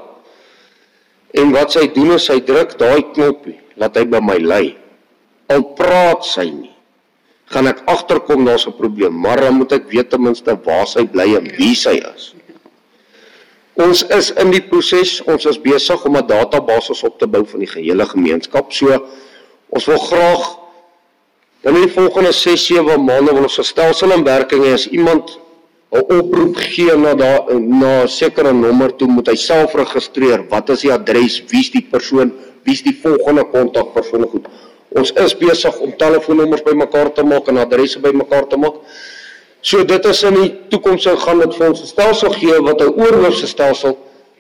En 1.37 1.53
wat 1.53 1.75
sy 1.77 1.85
doen 1.93 2.15
is 2.17 2.29
sy 2.31 2.39
druk 2.45 2.79
daai 2.81 3.03
knoppie, 3.13 3.59
laat 3.77 3.99
hy 3.99 4.07
by 4.09 4.23
my 4.25 4.39
lê. 4.41 4.63
Al 5.53 5.63
praat 5.77 6.25
sy 6.27 6.47
nie, 6.49 6.73
gaan 7.47 7.67
ek 7.71 7.83
agterkom 7.87 8.45
daar's 8.45 8.67
'n 8.67 8.77
probleem, 8.77 9.21
maar 9.21 9.41
dan 9.41 9.55
moet 9.55 9.73
ek 9.73 9.91
weet 9.91 10.11
ten 10.11 10.23
minste 10.23 10.59
waar 10.65 10.87
sy 10.87 11.07
bly 11.07 11.35
en 11.37 11.47
wie 11.57 11.75
sy 11.75 12.03
is. 12.15 12.35
Ons 13.77 14.03
is 14.09 14.31
in 14.41 14.51
die 14.51 14.63
proses, 14.65 15.21
ons 15.29 15.45
is 15.45 15.59
besig 15.61 16.05
om 16.05 16.17
'n 16.17 16.27
database 16.27 17.07
op 17.07 17.19
te 17.19 17.27
bou 17.27 17.45
van 17.45 17.61
die 17.61 17.69
gehele 17.69 18.07
gemeenskap. 18.07 18.73
So 18.73 19.07
ons 19.69 19.85
wil 19.85 19.99
graag 19.99 20.59
dan 21.61 21.75
in 21.77 21.83
die 21.83 21.93
volgende 21.93 22.33
6-7 22.33 23.05
maande 23.05 23.33
wil 23.35 23.43
ons 23.43 23.59
'n 23.59 23.65
stelsel 23.65 24.13
in 24.13 24.25
werking 24.25 24.65
hê 24.65 24.73
as 24.73 24.89
iemand 24.89 25.39
'n 25.93 26.05
oproep 26.19 26.57
gee 26.57 26.97
na 26.97 27.15
daar 27.15 27.55
na 27.61 28.03
'n 28.03 28.09
sekere 28.09 28.53
nommer 28.53 28.97
toe 28.97 29.09
moet 29.09 29.29
hy 29.29 29.35
self 29.35 29.75
registreer. 29.75 30.45
Wat 30.49 30.69
is 30.69 30.81
die 30.81 30.93
adres? 30.93 31.43
Wie's 31.51 31.71
die 31.71 31.87
persoon? 31.91 32.33
Wie's 32.65 32.83
die 32.83 32.99
volgende 33.03 33.45
kontakpersoon? 33.45 34.29
Goed. 34.29 34.47
Ons 34.97 35.13
is 35.13 35.35
besig 35.37 35.77
om 35.85 35.93
telefoonnommers 36.01 36.65
bymekaar 36.65 37.13
te 37.13 37.25
maak 37.27 37.49
en 37.53 37.61
adresse 37.61 38.01
bymekaar 38.01 38.49
te 38.49 38.57
maak. 38.61 38.81
So 39.61 39.85
dit 39.85 40.05
is 40.09 40.23
in 40.29 40.37
die 40.39 40.51
toekoms 40.73 41.05
sou 41.05 41.17
gaan 41.21 41.43
dit 41.43 41.55
vir 41.59 41.69
ons 41.69 41.83
'n 41.83 41.87
stelsel 41.87 42.33
gee 42.41 42.61
wat 42.63 42.81
'n 42.81 42.95
oorhoofse 42.97 43.47
stelsel 43.47 43.97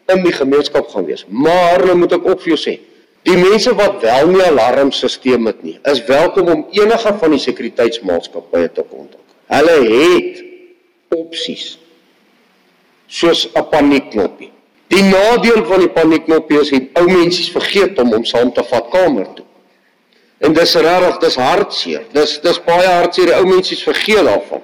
in 0.08 0.22
die 0.22 0.32
gemeenskap 0.32 0.88
gaan 0.88 1.06
wees. 1.06 1.24
Maar 1.28 1.84
nou 1.86 1.96
moet 1.96 2.12
ek 2.12 2.26
ook 2.26 2.40
vir 2.40 2.54
jou 2.54 2.60
sê, 2.62 2.78
die 3.22 3.36
mense 3.36 3.74
wat 3.74 4.02
wel 4.02 4.26
nie 4.26 4.42
alarmstelsel 4.42 5.46
het 5.46 5.62
nie, 5.62 5.78
is 5.84 6.04
welkom 6.04 6.48
om 6.48 6.66
enige 6.70 7.14
van 7.18 7.30
die 7.30 7.38
sekuriteitsmaatskappye 7.38 8.72
te 8.72 8.84
kontak. 8.90 9.24
Hulle 9.46 9.76
het 9.90 10.44
opsies. 11.08 11.78
Soos 13.06 13.48
'n 13.54 13.68
paniekknoppie. 13.70 14.50
Die 14.88 15.02
nadeel 15.02 15.64
van 15.64 15.80
die 15.80 15.88
paniekknoppie 15.88 16.60
is 16.60 16.70
dat 16.70 16.82
ou 16.94 17.06
mense 17.06 17.50
vergeet 17.52 17.98
om 17.98 18.12
hom 18.12 18.24
saam 18.24 18.52
te 18.52 18.62
vat 18.64 18.88
kamer 18.90 19.26
toe. 19.34 19.44
En 20.38 20.52
dis 20.52 20.74
regtig, 20.74 21.18
dis 21.18 21.36
hartseer. 21.40 22.02
Dis 22.12 22.40
dis 22.44 22.58
baie 22.66 22.88
hartseer. 22.88 23.30
Die 23.30 23.36
ou 23.38 23.46
mense 23.48 23.76
vergeet 23.80 24.24
daarvan. 24.28 24.62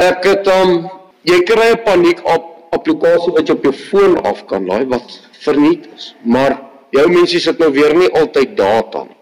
Ek 0.00 0.24
het 0.24 0.48
um 0.48 0.88
jy 1.28 1.42
kry 1.48 1.72
'n 1.72 1.82
paniek 1.84 2.20
op 2.24 2.72
applikasie 2.72 3.32
wat 3.36 3.48
jy 3.48 3.54
op 3.54 3.64
jou 3.68 3.72
foon 3.72 4.16
af 4.24 4.46
kan 4.46 4.66
laai 4.66 4.86
wat 4.88 5.20
verniet 5.44 5.86
is. 5.96 6.14
Maar 6.24 6.58
jou 6.90 7.08
mense 7.08 7.40
sit 7.40 7.58
nou 7.58 7.70
weer 7.72 7.94
nie 7.94 8.08
altyd 8.12 8.56
data 8.56 9.04
nie. 9.04 9.16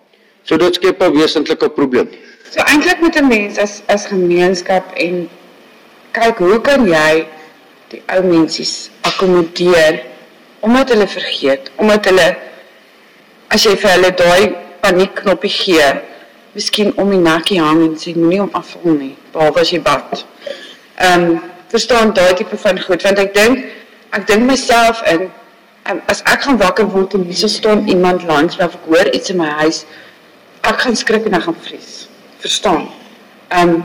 So 0.45 0.57
dit 0.57 0.75
skep 0.75 1.03
'n 1.03 1.13
wesentlike 1.13 1.69
probleem. 1.69 2.09
So 2.51 2.61
eintlik 2.61 3.01
moet 3.01 3.17
'n 3.17 3.29
mens 3.29 3.59
as 3.59 3.83
as 3.87 4.07
gemeenskap 4.07 4.85
en 4.95 5.29
kyk 6.13 6.39
hoe 6.39 6.61
kan 6.61 6.87
jy 6.87 7.27
die 7.91 8.03
ou 8.07 8.23
mensies 8.23 8.91
akkommodeer 9.03 10.03
omdat 10.61 10.89
hulle 10.93 11.07
vergeet, 11.07 11.71
omdat 11.77 12.05
hulle 12.05 12.37
as 13.49 13.65
jy 13.65 13.77
vir 13.77 13.91
hulle 13.91 14.11
daai 14.15 14.70
paniekknoppie 14.81 15.51
gee, 15.51 15.89
miskien 16.55 16.93
om 16.97 17.11
die 17.11 17.21
nekkie 17.23 17.61
hang 17.63 17.83
en 17.85 17.97
sê 18.01 18.15
moenie 18.17 18.41
hom 18.43 18.51
afval 18.59 18.97
nie, 18.97 19.15
behalwe 19.35 19.63
as 19.65 19.73
jy 19.75 19.81
bad. 19.85 20.25
Ehm 20.99 21.31
um, 21.31 21.41
verstaan 21.71 22.11
daai 22.15 22.35
tipe 22.35 22.57
van 22.59 22.81
goed 22.83 23.05
want 23.07 23.21
ek 23.23 23.35
dink 23.35 23.61
ek 24.17 24.25
dink 24.27 24.43
myself 24.43 25.05
in 25.07 25.29
um, 25.91 26.01
as 26.11 26.23
ek 26.27 26.43
gaan 26.47 26.59
wakker 26.59 26.89
word 26.91 27.15
en 27.15 27.29
hier 27.29 27.53
staan 27.53 27.87
iemand 27.89 28.27
langs 28.27 28.59
my 28.59 28.67
of 28.67 28.75
ek 28.75 28.89
hoor 28.91 29.11
iets 29.15 29.31
in 29.31 29.39
my 29.39 29.51
huis, 29.63 29.85
ek 30.67 30.83
gaan 30.83 30.99
skrik 30.99 31.29
en 31.31 31.39
ek 31.39 31.47
gaan 31.47 31.59
vries. 31.69 31.95
Verstaan? 32.43 32.89
Ehm 33.55 33.77
um, 33.77 33.81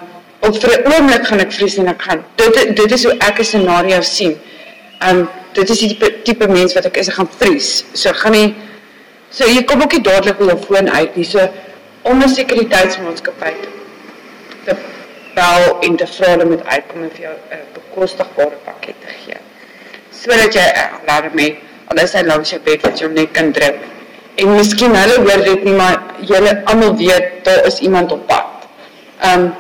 of 0.46 0.60
vir 0.62 0.74
'n 0.76 0.92
oomblik 0.94 1.26
gaan 1.30 1.42
ek 1.46 1.54
vries 1.54 1.78
en 1.82 1.88
ek 1.94 2.02
gaan 2.02 2.26
dit 2.42 2.76
dit 2.78 2.92
is 2.98 3.06
hoe 3.06 3.16
ek 3.30 3.40
'n 3.40 3.50
scenario 3.52 4.02
sien. 4.02 4.36
Ehm 5.02 5.20
um, 5.20 5.30
dit 5.54 5.70
is 5.70 5.80
die 5.80 5.90
tipe, 5.94 6.22
tipe 6.24 6.48
mens 6.48 6.74
wat 6.74 6.86
ek 6.86 6.98
is, 6.98 7.10
ek 7.10 7.16
gaan 7.22 7.30
vries. 7.40 7.86
So 7.94 8.10
ek 8.10 8.20
gaan 8.24 8.36
nie 8.36 8.56
So 9.36 9.48
jy 9.52 9.66
kom 9.68 9.82
ook 9.84 9.92
nie 9.98 10.04
dadelik 10.04 10.40
op 10.40 10.48
jou 10.48 10.60
foon 10.64 10.90
uit 10.90 11.16
nie. 11.20 11.26
So 11.28 11.44
om 12.08 12.22
'n 12.24 12.30
sekuriteitsmaatskappy 12.30 13.54
te 14.66 14.76
bel 15.36 15.64
en 15.88 15.98
te 15.98 16.08
vra 16.08 16.30
hulle 16.30 16.46
moet 16.46 16.64
uitkom 16.66 17.04
en 17.04 17.12
vir 17.12 17.22
jou 17.28 17.34
'n 17.52 17.66
bekostigbare 17.74 18.58
pakket 18.66 18.96
te 19.02 19.12
gee. 19.24 19.38
Sodat 20.12 20.54
jy 20.54 20.62
'n 20.62 20.90
alarm 21.02 21.38
het, 21.40 21.56
al 21.88 22.04
is 22.04 22.14
hy 22.14 22.24
langs 22.24 22.50
jou 22.50 22.62
bed 22.62 22.82
wat 22.82 23.00
jy 23.00 23.08
net 23.08 23.32
kan 23.32 23.52
druk. 23.52 23.76
En 24.36 24.56
miskien 24.56 24.96
hulle 24.96 25.20
hoor 25.20 25.44
dit 25.44 25.64
nie, 25.64 25.74
maar 25.74 26.02
julle 26.20 26.62
almal 26.66 26.96
weet 26.96 27.44
daar 27.44 27.66
is 27.66 27.80
iemand 27.80 28.12
op 28.12 28.28
pad. 28.28 28.68
Um, 29.24 29.54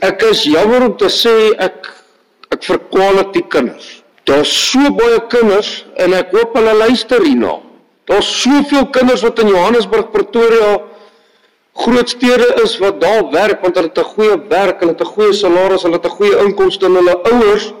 ek 0.00 0.22
is 0.22 0.44
jammer 0.44 0.84
om 0.86 0.96
te 0.96 1.08
sê 1.08 1.54
ek 1.58 1.88
ek 2.50 2.62
verkwalik 2.64 3.32
die 3.32 3.46
kinders. 3.48 4.02
Daar's 4.24 4.70
so 4.70 4.90
baie 4.90 5.20
kinders 5.28 5.84
en 5.96 6.14
ek 6.14 6.30
hoop 6.30 6.56
hulle 6.56 6.74
luister 6.74 7.22
hierna. 7.22 7.69
Daar's 8.10 8.30
soveel 8.42 8.88
kinders 8.90 9.22
wat 9.22 9.38
in 9.38 9.52
Johannesburg, 9.52 10.10
Pretoria 10.10 10.80
groot 11.80 12.08
stede 12.08 12.48
is 12.62 12.78
wat 12.82 13.00
daar 13.00 13.28
werk 13.30 13.60
want 13.62 13.76
hulle 13.78 13.88
het 13.88 13.98
'n 13.98 14.12
goeie 14.14 14.36
werk, 14.48 14.80
hulle 14.80 14.92
het 14.92 15.00
'n 15.00 15.12
goeie 15.14 15.32
salaris, 15.32 15.82
hulle 15.82 15.94
het 15.94 16.06
'n 16.06 16.16
goeie 16.18 16.36
inkomste 16.44 16.86
en 16.86 16.94
hulle 16.94 17.22
ouers 17.22 17.72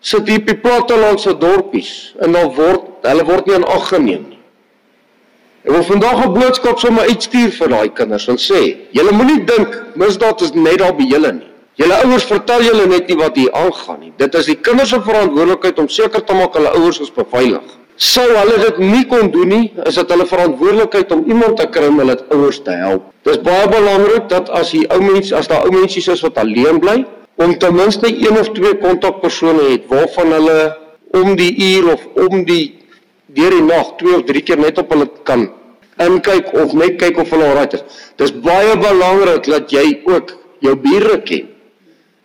sit 0.00 0.28
hier 0.28 0.38
op 0.38 0.46
die 0.46 0.56
plattelandse 0.56 1.38
dorpies 1.38 2.14
en 2.20 2.32
dan 2.32 2.54
word 2.54 2.82
hulle 3.02 3.24
word 3.24 3.46
nie 3.46 3.54
in 3.54 3.64
ag 3.64 3.88
geneem 3.88 4.24
nie. 4.28 4.38
Ek 5.64 5.72
wil 5.72 5.82
vandag 5.82 6.24
'n 6.24 6.32
boodskap 6.32 6.78
sommer 6.78 7.04
uitstuur 7.04 7.50
vir 7.50 7.68
daai 7.68 7.88
kinders 7.92 8.28
en 8.28 8.36
sê: 8.36 8.76
"Julle 8.92 9.12
moenie 9.12 9.44
dink 9.44 9.82
misdaad 9.94 10.40
is 10.40 10.52
net 10.54 10.78
daar 10.78 10.96
by 10.96 11.04
julle 11.04 11.32
nie. 11.32 11.50
Julle 11.74 12.04
ouers 12.04 12.24
vertel 12.24 12.62
julle 12.62 12.86
net 12.86 13.08
nie 13.08 13.16
wat 13.16 13.36
hier 13.36 13.52
aangaan 13.52 14.00
nie. 14.00 14.12
Dit 14.16 14.34
is 14.34 14.46
die 14.46 14.56
kinders 14.56 14.88
se 14.88 15.00
verantwoordelikheid 15.00 15.78
om 15.78 15.88
seker 15.88 16.24
te 16.24 16.34
maak 16.34 16.54
hulle 16.54 16.70
ouers 16.70 17.00
is 17.00 17.12
beveilig." 17.12 17.83
Sou 17.96 18.26
hulle 18.26 18.56
dit 18.58 18.78
nie 18.82 19.04
kon 19.06 19.28
doen 19.30 19.48
nie, 19.52 19.64
is 19.86 19.94
dit 19.94 20.10
hulle 20.10 20.26
verantwoordelikheid 20.26 21.12
om 21.14 21.20
iemand 21.30 21.60
te 21.60 21.66
kry 21.70 21.86
om 21.92 22.00
hulle 22.02 22.16
ouers 22.34 22.58
te 22.66 22.74
help. 22.74 23.04
Dis 23.22 23.38
baie 23.46 23.68
belangrik 23.70 24.26
dat 24.32 24.50
as 24.50 24.72
die 24.74 24.82
ou 24.90 24.98
mens, 25.02 25.30
as 25.32 25.46
daar 25.50 25.62
ou 25.68 25.70
mensies 25.74 26.08
is 26.10 26.24
wat 26.26 26.40
alleen 26.42 26.80
bly, 26.82 27.04
om 27.38 27.54
ten 27.58 27.74
minste 27.74 28.10
een 28.10 28.38
of 28.38 28.50
twee 28.54 28.74
kontakpersone 28.82 29.70
het 29.70 29.86
waarvan 29.90 30.34
hulle 30.34 30.58
om 31.14 31.36
die 31.38 31.52
uur 31.54 31.92
of 31.94 32.02
om 32.26 32.42
die 32.46 32.80
deur 33.34 33.54
die 33.54 33.62
nag 33.62 33.94
twee 33.98 34.18
of 34.18 34.26
drie 34.26 34.42
keer 34.42 34.58
net 34.58 34.78
op 34.78 34.90
hulle 34.94 35.06
kan 35.26 35.48
inkyk 36.02 36.50
of 36.58 36.74
net 36.74 36.98
kyk 36.98 37.18
of 37.22 37.30
hulle 37.30 37.46
alright 37.46 37.78
is. 37.78 37.86
Dis 38.18 38.34
baie 38.34 38.74
belangrik 38.78 39.46
dat 39.46 39.70
jy 39.70 40.02
ook 40.10 40.34
jou 40.66 40.74
bure 40.82 41.20
ken 41.22 41.50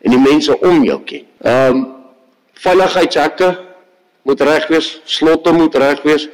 en 0.02 0.18
die 0.18 0.22
mense 0.22 0.54
om 0.66 0.82
jou 0.86 1.00
ken. 1.06 1.26
Ehm 1.46 1.78
um, 1.78 1.88
veiligheidshekke 2.60 3.54
moet 4.30 4.42
reg 4.46 4.68
wees, 4.70 4.90
slotte 5.06 5.54
moet 5.56 5.76
reg 5.76 6.04
wees. 6.06 6.28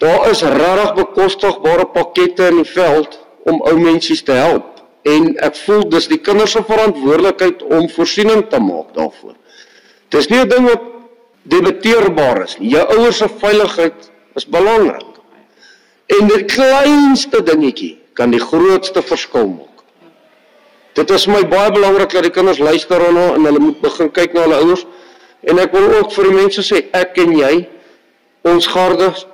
Daar 0.00 0.28
is 0.30 0.42
regtig 0.42 0.94
bekostigbare 0.98 1.86
pakkette 1.94 2.50
in 2.52 2.60
die 2.62 2.68
veld 2.68 3.18
om 3.48 3.60
ou 3.68 3.76
mensies 3.80 4.22
te 4.24 4.36
help 4.36 4.80
en 5.08 5.30
ek 5.40 5.56
voel 5.64 5.86
dis 5.92 6.08
die 6.10 6.20
kinders 6.20 6.52
se 6.56 6.60
verantwoordelikheid 6.68 7.62
om 7.72 7.88
voorsiening 7.88 8.44
te 8.52 8.60
maak 8.60 8.92
daarvoor. 8.96 9.36
Dis 10.12 10.28
nie 10.28 10.40
'n 10.40 10.48
ding 10.48 10.68
wat 10.68 10.82
debatteerbaar 11.42 12.42
is 12.42 12.58
nie. 12.58 12.70
Jou 12.70 12.84
ouers 12.96 13.16
se 13.16 13.28
veiligheid 13.28 14.10
is 14.34 14.46
belangrik. 14.46 15.06
En 16.06 16.28
die 16.28 16.44
kleinste 16.44 17.42
dingetjie 17.42 17.98
kan 18.14 18.30
die 18.30 18.40
grootste 18.40 19.02
verskil 19.02 19.46
maak. 19.48 19.84
Dit 20.94 21.10
is 21.10 21.26
my 21.26 21.46
baie 21.48 21.70
belangrik 21.70 22.10
dat 22.10 22.22
die 22.22 22.34
kinders 22.34 22.58
luister 22.58 22.98
daarna 22.98 23.34
en 23.34 23.44
hulle 23.44 23.58
moet 23.58 23.80
begin 23.80 24.10
kyk 24.10 24.34
na 24.34 24.40
hulle 24.40 24.60
ouers. 24.64 24.86
En 25.40 25.58
ek 25.58 25.72
wil 25.72 25.88
ook 25.98 26.12
vir 26.12 26.28
die 26.28 26.36
mense 26.36 26.62
sê, 26.62 26.84
ek 26.92 27.18
en 27.22 27.32
jy, 27.38 27.54
ons 28.48 28.66
gardes, 28.66 29.26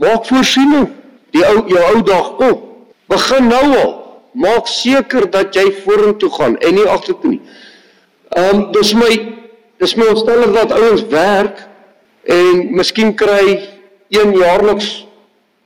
maak 0.00 0.24
voorsiening. 0.28 0.88
Die 1.34 1.44
ou 1.46 1.64
jou 1.70 1.82
ou 1.94 2.02
dag 2.06 2.30
kom. 2.38 2.62
Begin 3.10 3.50
nou 3.50 3.66
al. 3.78 3.92
Maak 4.40 4.70
seker 4.70 5.26
dat 5.30 5.54
jy 5.54 5.66
vorentoe 5.84 6.30
gaan 6.30 6.56
en 6.62 6.74
nie 6.74 6.86
agtertoe 6.86 7.36
nie. 7.36 7.42
Ehm 8.30 8.56
um, 8.56 8.64
dis 8.74 8.92
my 8.94 9.10
dis 9.82 9.96
my 9.98 10.06
ontstelling 10.12 10.54
dat 10.54 10.72
ouens 10.76 11.02
werk 11.10 11.64
en 12.30 12.66
miskien 12.76 13.14
kry 13.18 13.56
een 14.12 14.34
jaarliks 14.38 15.06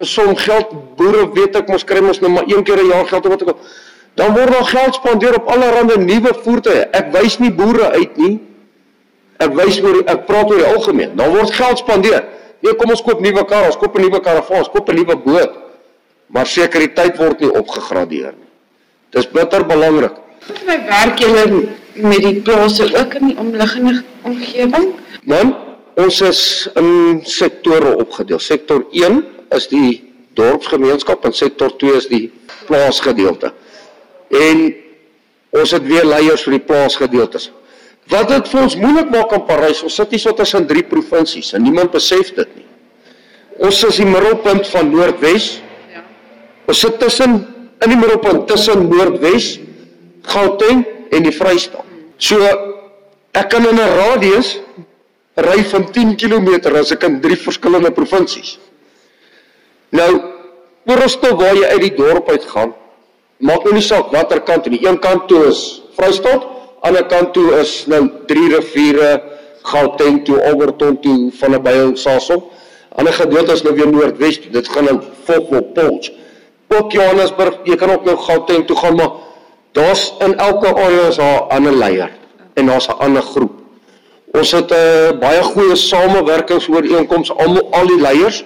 'n 0.00 0.06
som 0.06 0.36
geld 0.36 0.72
boere 0.96 1.28
weet 1.32 1.56
ek 1.56 1.68
mos 1.68 1.84
kry 1.84 2.00
mos 2.00 2.20
nou 2.20 2.30
maar 2.32 2.48
een 2.48 2.64
keer 2.64 2.80
'n 2.82 2.88
jaar 2.88 3.06
geld 3.06 3.24
of 3.24 3.30
wat 3.30 3.42
ook 3.42 3.48
al. 3.48 3.60
Dan 4.14 4.32
word 4.32 4.52
daar 4.52 4.64
geld 4.64 4.94
spandeer 4.94 5.34
op 5.36 5.46
allerlei 5.46 5.98
nuwe 5.98 6.32
voertuie. 6.42 6.86
Ek 6.90 7.12
wys 7.12 7.38
nie 7.38 7.52
boere 7.52 7.90
uit 7.90 8.16
nie. 8.16 8.40
Ek 9.42 9.52
wys 9.58 9.80
oor 9.82 10.02
ek 10.06 10.26
praat 10.28 10.50
oor 10.50 10.60
die 10.60 10.68
algemeen. 10.68 11.16
Daar 11.18 11.32
word 11.34 11.52
geld 11.54 11.78
spandeer. 11.82 12.24
Nee, 12.64 12.74
kom 12.80 12.90
ons 12.94 13.02
koop 13.04 13.20
nuwe 13.20 13.44
karre, 13.44 13.66
ons 13.72 13.76
koop 13.76 13.96
'n 13.98 14.06
nuwe 14.06 14.20
karavaan, 14.20 14.58
ons 14.64 14.72
koop 14.72 14.88
'n 14.88 14.96
nuwe 14.96 15.16
boot. 15.16 15.52
Maar 16.26 16.46
sekuriteit 16.46 17.16
word 17.16 17.40
nie 17.40 17.50
opgegradeer 17.50 18.32
nie. 18.32 18.50
Dis 19.10 19.28
bitter 19.30 19.66
belangrik. 19.66 20.16
Wat 20.48 20.64
my 20.66 20.78
werk 20.88 21.18
julle 21.18 21.44
met 21.94 22.22
die 22.22 22.40
plase 22.42 22.88
ook 22.96 23.14
in 23.14 23.26
die 23.26 23.36
omliggende 23.38 24.02
omgewing? 24.22 24.94
Man, 25.24 25.54
ons 25.94 26.20
is 26.20 26.68
in 26.74 27.20
sektore 27.22 27.96
opgedeel. 27.96 28.38
Sektor 28.38 28.84
1 28.90 29.24
is 29.54 29.68
die 29.68 30.12
dorpsgemeenskap 30.34 31.24
en 31.24 31.32
sektor 31.32 31.76
2 31.78 31.96
is 31.96 32.08
die 32.10 32.32
plaasgedeelte. 32.66 33.52
En 34.30 34.74
ons 35.54 35.70
het 35.70 35.86
weer 35.86 36.04
leiers 36.04 36.42
vir 36.42 36.58
die 36.58 36.66
plaasgedeeltes. 36.66 37.50
Wat 38.12 38.28
dit 38.28 38.48
vir 38.52 38.60
ons 38.60 38.76
moeilik 38.76 39.10
maak 39.12 39.32
in 39.32 39.44
Parys, 39.48 39.80
ons 39.86 39.94
sit 39.96 40.10
hier 40.12 40.20
so 40.20 40.34
tussen 40.36 40.66
drie 40.68 40.84
provinsies 40.84 41.54
en 41.56 41.64
niemand 41.64 41.92
besef 41.94 42.34
dit 42.36 42.50
nie. 42.58 42.66
Ons 43.64 43.80
is 43.86 44.00
die 44.02 44.08
middelpunt 44.08 44.66
van 44.68 44.90
Noordwes. 44.90 45.60
Ja. 45.92 46.02
Ons 46.68 46.82
sit 46.84 46.98
tussen 47.00 47.38
in 47.84 47.92
die 47.92 47.98
middelpunt 47.98 48.46
tussen 48.50 48.88
Noordwes, 48.90 49.54
Gauteng 50.24 50.84
en 51.12 51.26
die 51.26 51.34
Vrystaat. 51.34 51.86
So 52.18 52.40
ek 53.34 53.50
kan 53.50 53.66
in 53.66 53.80
'n 53.80 53.96
radius 53.98 54.58
ry 55.36 55.62
van 55.64 55.90
10 55.92 56.16
km 56.16 56.76
as 56.76 56.92
ek 56.92 57.02
in 57.04 57.20
drie 57.20 57.36
verskillende 57.36 57.90
provinsies. 57.90 58.58
Nou, 59.90 60.10
ooralste 60.86 61.34
waar 61.36 61.54
jy 61.54 61.66
uit 61.66 61.80
die 61.80 61.96
dorp 61.96 62.30
uit 62.30 62.44
gaan, 62.44 62.74
maak 63.38 63.64
nou 63.64 63.74
nie 63.74 63.82
saak 63.82 64.12
watter 64.12 64.40
kant 64.40 64.66
nie. 64.66 64.86
Een 64.86 64.98
kant 64.98 65.28
toe 65.28 65.46
is 65.48 65.82
Vrystaat, 65.96 66.53
ander 66.84 67.06
kant 67.08 67.32
toe 67.34 67.46
is 67.60 67.84
nou 67.90 68.02
drie 68.28 68.48
riviere 68.52 69.22
Gauteng 69.64 70.24
toe 70.26 70.42
Alberton 70.44 70.98
toe 71.00 71.30
van 71.38 71.54
naby 71.56 71.94
Sasol. 71.96 72.42
Ander 72.94 73.14
gedeelte 73.16 73.56
is 73.56 73.62
nou 73.64 73.72
weer 73.74 73.88
noordwes. 73.88 74.38
Dit 74.52 74.68
gaan 74.68 74.84
nou 74.84 74.98
Fokol 75.24 75.62
Polch. 75.74 76.10
Ook 76.68 76.92
Johannesburg, 76.92 77.62
jy 77.64 77.76
kan 77.80 77.90
ook 77.94 78.04
nou 78.04 78.16
Gauteng 78.26 78.66
toe 78.68 78.76
gaan 78.76 78.96
maar 78.96 79.16
daar's 79.74 80.12
in 80.22 80.36
elke 80.38 80.74
area 80.74 81.08
is 81.08 81.16
daar 81.16 81.40
'n 81.40 81.48
ander 81.56 81.72
leier 81.72 82.10
en 82.54 82.66
daar's 82.66 82.88
'n 82.88 82.98
ander 82.98 83.22
groep. 83.22 83.52
Ons 84.32 84.52
het 84.52 84.70
'n 84.70 84.74
uh, 84.74 85.18
baie 85.18 85.42
goeie 85.42 85.76
samewerkingsooreenkomste 85.76 87.34
almal 87.34 87.68
al 87.70 87.86
die 87.86 88.00
leiers. 88.00 88.44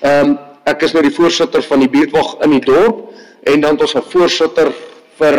Ehm 0.00 0.28
um, 0.28 0.38
ek 0.64 0.82
is 0.82 0.92
nou 0.92 1.02
die 1.02 1.14
voorsitter 1.14 1.62
van 1.62 1.78
die 1.78 1.88
buurtwag 1.88 2.36
in 2.40 2.50
die 2.50 2.64
dorp 2.64 3.12
en 3.42 3.60
dan 3.60 3.70
het 3.70 3.80
ons 3.80 3.94
'n 3.94 4.02
voorsitter 4.08 4.72
vir 5.18 5.36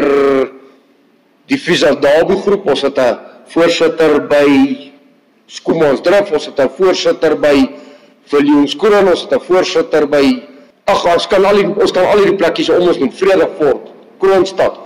die 1.47 1.57
Fisardabu 1.57 2.37
groep, 2.41 2.67
ons 2.67 2.81
het 2.81 2.97
'n 2.97 3.17
voorsitter 3.47 4.27
by 4.27 4.91
Skoomans 5.47 6.01
Drif, 6.01 6.31
ons 6.31 6.45
het 6.45 6.59
'n 6.59 6.69
voorsitter 6.69 7.35
by 7.39 7.69
Viljoens 8.25 8.75
Kroon, 8.75 9.07
ons 9.07 9.21
het 9.21 9.33
'n 9.33 9.39
voorsitter 9.39 10.07
by 10.07 10.55
Ag, 10.85 11.05
ons 11.05 11.25
kan 11.27 11.45
al 11.45 11.55
die 11.55 11.65
ons 11.65 11.91
kan 11.91 12.05
al 12.05 12.19
hierdie 12.21 12.37
plekkies 12.37 12.69
om 12.69 12.87
ons 12.87 12.99
noem 13.01 13.11
Vredefort, 13.11 13.87
Kroonstad. 14.21 14.77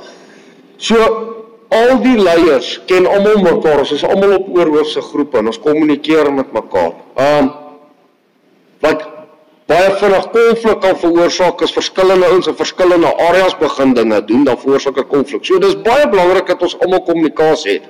So 0.78 0.96
al 1.76 1.98
die 2.02 2.16
leiers 2.16 2.78
ken 2.88 3.08
almal 3.10 3.42
mekaar. 3.44 3.84
Ons 3.84 3.92
is 3.92 4.06
almal 4.08 4.38
op 4.38 4.48
oorhoofse 4.56 5.02
groepe 5.02 5.42
en 5.42 5.52
ons 5.52 5.60
kommunikeer 5.60 6.32
met 6.34 6.54
mekaar. 6.56 6.94
Um 7.20 7.52
wat 8.80 9.04
baie 9.70 9.92
vinnig 10.02 10.26
konflik 10.34 10.82
kan 10.82 10.98
veroorsaak 10.98 11.62
as 11.62 11.74
verskillende 11.76 12.28
ouens 12.32 12.48
in 12.50 12.58
verskillende 12.58 13.12
areas 13.30 13.56
begin 13.60 13.94
dinge 13.94 14.22
doen, 14.26 14.44
dan 14.44 14.58
veroorsaak 14.58 14.98
'n 14.98 15.08
konflik. 15.08 15.46
So 15.46 15.60
dis 15.60 15.76
baie 15.82 16.10
belangrik 16.10 16.48
dat 16.48 16.62
ons 16.62 16.80
almal 16.80 17.04
kommunikasie 17.04 17.72
het. 17.72 17.84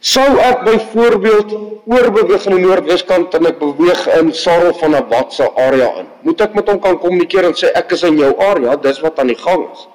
Sou 0.00 0.38
ek 0.38 0.64
byvoorbeeld 0.64 1.54
oorbeweeg 1.88 2.46
in 2.46 2.56
die 2.56 2.66
noordweskant 2.66 3.34
en 3.34 3.46
ek 3.46 3.58
beweeg 3.58 4.06
in 4.18 4.32
Sarel 4.34 4.74
van 4.74 4.94
'n 4.94 5.06
watse 5.08 5.48
area 5.56 5.88
in, 6.00 6.06
moet 6.22 6.40
ek 6.40 6.54
met 6.54 6.68
hom 6.68 6.80
kan 6.80 6.98
kommunikeer 6.98 7.44
en 7.44 7.54
sê 7.54 7.72
ek 7.74 7.92
is 7.92 8.02
in 8.02 8.18
jou 8.18 8.34
area, 8.38 8.76
dis 8.76 9.00
wat 9.00 9.18
aan 9.18 9.26
die 9.26 9.42
gang 9.46 9.66
is. 9.72 9.88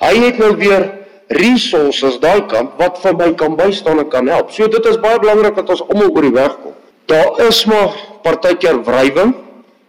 Hy 0.00 0.14
het 0.24 0.38
nou 0.38 0.56
weer 0.56 0.90
resources 1.28 2.18
daai 2.18 2.46
kant 2.46 2.70
wat 2.78 2.98
vir 2.98 3.14
my 3.14 3.32
kan 3.34 3.56
bystaan 3.56 3.98
en 3.98 4.08
kan 4.08 4.26
help. 4.26 4.50
So 4.50 4.66
dit 4.66 4.86
is 4.86 4.98
baie 5.00 5.18
belangrik 5.18 5.54
dat 5.54 5.70
ons 5.70 5.82
almal 5.88 6.10
oor 6.10 6.22
die 6.22 6.34
weg 6.34 6.56
kom. 6.62 6.74
Daar 7.06 7.46
is 7.48 7.64
maar 7.64 7.94
partykeer 8.22 8.82
wrywing. 8.84 9.34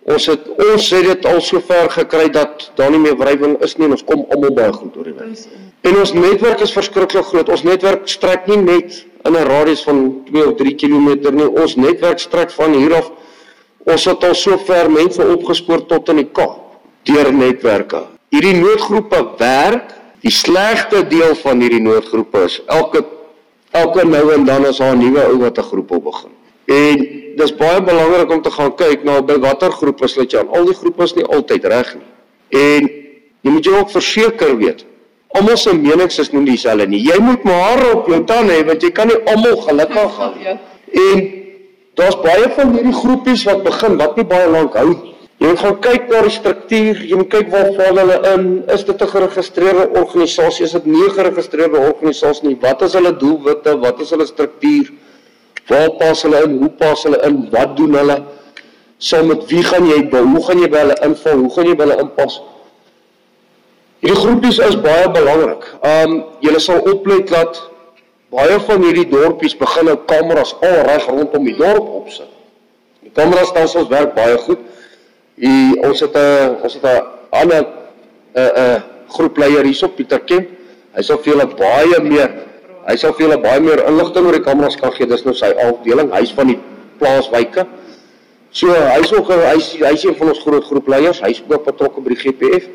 Ons 0.09 0.25
het 0.25 0.47
ons 0.57 0.85
het 0.95 1.05
dit 1.05 1.25
al 1.29 1.41
so 1.45 1.61
ver 1.61 1.89
gekry 1.93 2.29
dat 2.33 2.71
daar 2.79 2.89
nie 2.89 3.01
meer 3.03 3.17
wrywing 3.17 3.57
is 3.65 3.75
nie 3.77 3.85
en 3.85 3.93
ons 3.97 4.05
kom 4.05 4.23
almal 4.33 4.55
baie 4.57 4.71
goed 4.73 4.95
oor 4.97 5.09
die 5.09 5.13
weg. 5.13 5.43
En 5.85 5.99
ons 6.01 6.13
netwerk 6.15 6.63
is 6.65 6.73
verskriklik 6.73 7.27
groot. 7.29 7.49
Ons 7.53 7.63
netwerk 7.67 8.07
strek 8.09 8.47
nie 8.49 8.57
net 8.57 9.03
in 9.27 9.35
'n 9.35 9.45
radius 9.51 9.83
van 9.85 10.23
2 10.31 10.47
of 10.47 10.55
3 10.57 10.75
km 10.75 11.09
nie. 11.35 11.49
Ons 11.61 11.75
netwerk 11.75 12.19
strek 12.19 12.49
van 12.51 12.73
hier 12.73 12.95
af. 12.95 13.11
Ons 13.85 14.05
het 14.05 14.23
al 14.23 14.35
so 14.35 14.57
ver 14.57 14.89
mense 14.91 15.21
opgespoor 15.21 15.85
tot 15.85 16.09
in 16.09 16.15
die 16.15 16.29
Kaap 16.31 16.57
deur 17.03 17.31
netwerke. 17.33 18.03
Hierdie 18.29 18.57
noodgroepe 18.57 19.27
werk. 19.37 19.93
Die 20.21 20.31
slegste 20.31 21.07
deel 21.07 21.35
van 21.35 21.61
hierdie 21.61 21.81
noodgroepe 21.81 22.43
is 22.43 22.61
elke 22.65 23.05
elke 23.71 24.05
nou 24.05 24.33
en 24.33 24.45
dan 24.45 24.65
is 24.65 24.77
daar 24.77 24.95
'n 24.95 24.99
nuwe 24.99 25.23
ou 25.29 25.37
wat 25.37 25.57
'n 25.57 25.63
groep 25.63 25.91
op 25.91 26.03
begin. 26.03 26.38
En 26.69 27.05
dis 27.39 27.55
baie 27.57 27.81
belangrik 27.81 28.31
om 28.31 28.41
te 28.45 28.51
gaan 28.53 28.75
kyk 28.75 29.03
na 29.07 29.21
by 29.25 29.39
watter 29.41 29.71
groepe 29.71 30.07
sluit 30.07 30.31
jy 30.31 30.43
aan. 30.43 30.53
Al 30.53 30.69
die 30.69 30.77
groepe 30.77 31.03
is 31.03 31.15
nie 31.17 31.25
altyd 31.25 31.65
reg 31.65 31.95
nie. 31.97 32.07
En 32.59 32.89
jy 33.41 33.51
moet 33.55 33.65
jou 33.65 33.75
ook 33.79 33.91
verseker 33.93 34.57
weet 34.59 34.85
Almal 35.37 35.57
se 35.61 35.73
menings 35.77 36.17
is 36.19 36.31
nie 36.33 36.41
dieselfde 36.47 36.87
nie. 36.89 37.03
Jy 37.05 37.19
moet 37.21 37.43
maar 37.45 37.83
op 37.91 38.07
jou 38.09 38.17
tande 38.25 38.55
hê 38.55 38.63
want 38.65 38.81
jy 38.81 38.89
kan 38.97 39.11
nie 39.11 39.17
almal 39.29 39.59
gelukkig 39.61 40.15
hou 40.17 40.29
nie. 40.33 40.55
En 41.03 41.21
daar's 41.99 42.17
baie 42.23 42.47
van 42.55 42.73
hierdie 42.73 42.95
groepies 42.97 43.43
wat 43.45 43.61
begin 43.67 43.99
wat 44.01 44.17
nie 44.17 44.25
baie 44.31 44.47
lank 44.49 44.77
hou 44.79 44.87
nie. 44.89 45.13
Jy 45.39 45.51
moet 45.51 45.61
gaan 45.63 45.77
kyk 45.85 46.09
na 46.11 46.23
die 46.25 46.33
struktuur, 46.35 47.03
jy 47.11 47.19
moet 47.19 47.29
kyk 47.31 47.51
waar 47.53 47.69
val 47.77 48.01
hulle 48.01 48.17
in. 48.33 48.47
Is 48.73 48.83
dit 48.83 49.01
'n 49.01 49.11
geregistreerde 49.13 49.85
organisasie? 50.01 50.65
Is 50.65 50.71
dit 50.71 50.85
nie 50.85 51.05
'n 51.05 51.15
geregistreerde 51.19 51.77
organisasie 51.77 52.47
nie? 52.47 52.57
Wat 52.59 52.81
is 52.81 52.93
hulle 52.93 53.15
doelwitte? 53.15 53.77
Wat 53.79 54.01
is 54.01 54.09
hulle 54.09 54.25
struktuur? 54.25 54.91
Waar 55.69 55.89
pas 56.01 56.21
hulle 56.25 56.43
in? 56.43 56.57
Hoe 56.57 56.69
pas 56.69 57.03
hulle 57.03 57.19
in? 57.27 57.41
Wat 57.53 57.75
doen 57.77 57.93
hulle? 57.93 58.17
Saam 58.97 59.27
met 59.31 59.45
wie 59.47 59.63
gaan 59.63 59.85
jy 59.87 60.01
by? 60.09 60.23
Hoe 60.25 60.41
gaan 60.43 60.59
jy 60.59 60.69
by 60.69 60.81
hulle 60.83 60.95
inval? 61.05 61.43
Hoe 61.45 61.51
gaan 61.55 61.69
jy 61.69 61.75
by 61.77 61.85
hulle 61.85 61.99
inpas? 62.03 62.39
Hierdie 63.99 64.19
groepies 64.19 64.57
is 64.63 64.77
baie 64.79 65.05
belangrik. 65.13 65.67
Um 65.85 66.23
julle 66.43 66.59
sal 66.63 66.81
oplet 66.89 67.29
dat 67.29 67.61
baie 68.33 68.57
van 68.65 68.83
hierdie 68.85 69.07
dorpies 69.11 69.55
begin 69.59 69.89
nou 69.91 69.97
kameras 70.09 70.55
al 70.65 70.81
reg 70.87 71.07
rondom 71.11 71.47
die 71.47 71.55
dorp 71.57 71.87
opsit. 72.01 72.29
Die 73.05 73.11
kamerastelsels 73.15 73.89
werk 73.91 74.15
baie 74.17 74.37
goed. 74.45 74.61
Die 75.39 75.79
ons 75.85 76.01
het 76.03 76.15
'n 76.15 76.57
ons 76.63 76.73
het 76.73 76.85
'n 76.85 77.03
ander 77.31 77.63
'n 78.35 78.51
'n 78.57 78.83
groepleier 79.09 79.63
hierso 79.63 79.87
Pieter 79.87 80.19
Kemp. 80.19 80.47
Hy 80.95 81.01
sal 81.01 81.17
vir 81.17 81.33
julle 81.33 81.47
baie 81.47 82.01
meer 82.01 82.48
hy 82.89 82.97
sal 82.97 83.13
vir 83.13 83.27
julle 83.27 83.37
baie 83.43 83.61
meer 83.61 83.83
inligting 83.85 84.25
oor 84.25 84.37
die 84.37 84.45
kameras 84.45 84.77
kan 84.79 84.93
gee. 84.95 85.07
Dis 85.09 85.25
nou 85.25 85.35
sy 85.37 85.51
afdeling. 85.65 86.09
Hy's 86.15 86.33
van 86.37 86.51
die 86.51 86.57
plaaswyke. 86.99 87.67
So 88.51 88.73
hy's 88.73 89.13
ook 89.13 89.29
hy's 89.29 89.73
hy's 89.77 90.05
een 90.07 90.17
van 90.17 90.33
ons 90.33 90.41
groot 90.41 90.65
groepleiers. 90.65 91.21
Hy's 91.21 91.43
ook 91.47 91.67
betrokke 91.67 92.01
by 92.01 92.15
die 92.15 92.21
GPF. 92.23 92.69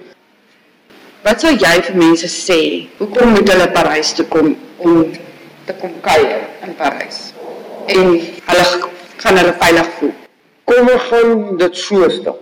Wat 1.24 1.40
sou 1.40 1.50
jy 1.56 1.74
vir 1.86 1.96
mense 1.98 2.28
sê? 2.30 2.58
Hoekom 3.00 3.34
moet 3.34 3.48
hulle 3.48 3.70
Parys 3.74 4.12
toe 4.14 4.26
kom 4.30 4.52
om 4.84 5.04
te 5.66 5.76
kom 5.80 5.94
kuier 6.04 6.44
in 6.66 6.74
Parys? 6.78 7.30
En 7.88 8.12
hulle 8.20 8.66
gaan 9.22 9.40
hulle 9.40 9.54
veilig 9.62 9.92
voel. 9.98 10.12
Kom 10.68 10.90
ons 10.92 11.06
gaan 11.10 11.38
dit 11.60 11.80
so 11.80 12.08
stel. 12.12 12.38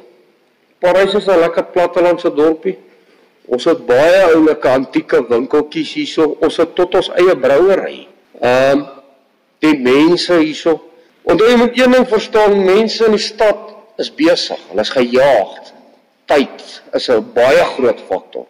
Parys 0.82 1.14
is 1.14 1.28
'n 1.28 1.38
lekker 1.40 1.70
plattelandse 1.74 2.34
dorpie. 2.34 2.76
Ons 3.46 3.64
het 3.64 3.86
baie 3.86 4.22
oulike 4.32 4.68
antieke 4.68 5.22
winkeltjies 5.28 5.94
hierso. 5.98 6.36
Ons 6.40 6.56
het 6.62 6.74
tot 6.78 6.94
ons 6.94 7.10
eie 7.18 7.36
brouery. 7.36 8.06
Ehm 8.40 8.78
um, 8.78 8.88
die 9.62 9.76
mense 9.78 10.34
hierso. 10.40 10.80
Onthou 11.22 11.46
jy 11.46 11.58
moet 11.60 11.76
een 11.78 11.92
ding 11.94 12.06
verstaan, 12.10 12.56
mense 12.66 13.04
in 13.06 13.14
die 13.14 13.22
stad 13.22 13.68
is 14.02 14.10
besig. 14.10 14.58
Hulle 14.70 14.82
is 14.82 14.90
gejaagd. 14.90 15.70
Tyd 16.26 16.64
is 16.98 17.08
'n 17.08 17.22
baie 17.34 17.64
groot 17.76 18.00
faktor. 18.08 18.46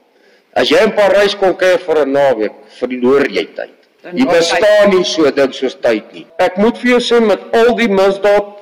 As 0.53 0.69
jy 0.69 0.81
in 0.85 0.95
Parys 0.95 1.37
kom 1.37 1.55
kuier 1.57 1.79
vir 1.79 2.05
'n 2.07 2.13
naweek, 2.13 2.55
verloor 2.81 3.29
jy 3.29 3.45
tyd. 3.57 3.77
Jy 4.03 4.27
bestaan 4.27 4.91
nie 4.91 5.05
so 5.05 5.31
ding 5.31 5.53
soos 5.55 5.77
tyd 5.79 6.13
nie. 6.13 6.27
Ek 6.39 6.57
moet 6.57 6.79
vir 6.79 6.91
jou 6.91 7.01
sê 7.01 7.21
met 7.21 7.41
al 7.55 7.75
die 7.79 7.89
misdaad 7.89 8.49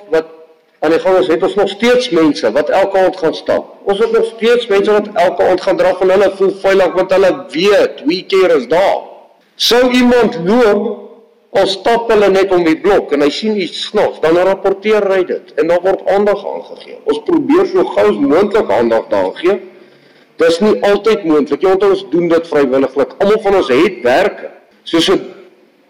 aan 0.81 0.89
die 0.95 0.99
gang 0.99 1.17
is, 1.19 1.27
het 1.29 1.43
ons 1.45 1.55
nog 1.59 1.69
steeds 1.69 2.09
mense 2.09 2.51
wat 2.55 2.69
elke 2.73 2.97
aand 2.97 3.17
gaan 3.21 3.35
stap. 3.37 3.67
Ons 3.85 3.99
het 4.01 4.11
nog 4.15 4.25
steeds 4.31 4.65
mense 4.67 4.91
wat 4.91 5.09
elke 5.13 5.45
aand 5.45 5.61
gaan 5.61 5.77
draf 5.77 6.01
en 6.01 6.09
hulle 6.09 6.31
voel 6.39 6.55
veilig 6.63 6.95
want 6.97 7.13
hulle 7.13 7.31
weet 7.53 8.01
wie 8.09 8.23
keer 8.25 8.55
is 8.55 8.65
daar. 8.71 9.03
Sou 9.55 9.83
iemand 9.93 10.39
loop 10.47 10.87
of 11.51 11.69
stap 11.69 12.09
hulle 12.09 12.31
net 12.33 12.53
om 12.55 12.65
die 12.65 12.77
blok 12.81 13.13
en 13.13 13.21
hy 13.21 13.29
sien 13.29 13.59
iets 13.61 13.83
snaaks, 13.91 14.23
dan 14.23 14.39
rapporteer 14.47 15.05
hy 15.11 15.19
dit 15.29 15.53
en 15.61 15.69
dan 15.69 15.85
word 15.85 16.01
aandag 16.15 16.41
aangegee. 16.55 16.97
Ons 17.05 17.21
probeer 17.29 17.69
so 17.69 17.85
gou 17.93 18.07
as 18.15 18.17
moontlik 18.17 18.73
aandag 18.73 19.05
daaraan 19.13 19.37
gee. 19.37 19.59
Dis 20.41 20.57
nie 20.65 20.73
altyd 20.87 21.27
moontlik. 21.29 21.61
Jy 21.61 21.75
onthou 21.75 21.91
ons 21.93 22.05
doen 22.09 22.29
dit 22.31 22.47
vrywilliglik. 22.55 23.13
Almal 23.21 23.41
van 23.43 23.61
ons 23.61 23.69
het 23.69 24.01
werke. 24.07 24.49
So 24.81 25.03
so 25.03 25.21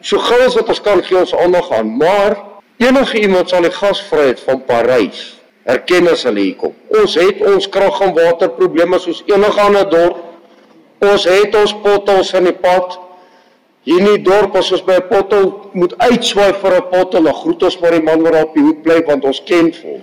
so 0.03 0.19
gou 0.19 0.39
as 0.43 0.59
wat 0.59 0.71
ons 0.73 0.83
kan 0.83 0.99
gee 1.05 1.19
ons 1.23 1.35
aandag 1.37 1.71
aan, 1.77 1.95
maar 1.95 2.41
enige 2.81 3.21
iemand 3.21 3.49
sal 3.49 3.61
die 3.61 3.71
gasvryheid 3.71 4.39
van 4.39 4.63
Parys 4.65 5.21
erken 5.69 6.09
as 6.09 6.25
hulle 6.25 6.41
hier 6.41 6.57
kom. 6.57 6.73
Ons 7.01 7.15
het 7.19 7.41
ons 7.45 7.69
krag 7.69 8.01
en 8.01 8.13
water 8.17 8.49
probleme 8.57 8.99
soos 8.99 9.21
enige 9.29 9.61
ander 9.61 9.87
dorp. 9.89 10.19
Ons 11.05 11.25
het 11.29 11.55
ons 11.57 11.73
potholes 11.83 12.33
in 12.37 12.49
die 12.49 12.57
pad. 12.65 12.97
Hier 13.85 14.01
in 14.01 14.09
die 14.11 14.23
dorp 14.25 14.55
as 14.57 14.71
ons 14.71 14.83
by 14.85 14.97
'n 14.97 15.07
pothol 15.09 15.47
moet 15.73 15.93
uitswaai 15.97 16.53
vir 16.61 16.73
'n 16.77 16.89
pothol, 16.89 17.23
dan 17.23 17.33
groet 17.33 17.63
ons 17.63 17.79
maar 17.79 17.91
die 17.91 18.01
man 18.01 18.21
wat 18.21 18.43
op 18.43 18.53
die 18.53 18.63
hoek 18.63 18.83
bly 18.83 19.01
want 19.05 19.25
ons 19.25 19.41
ken 19.45 19.73
hom. 19.81 20.01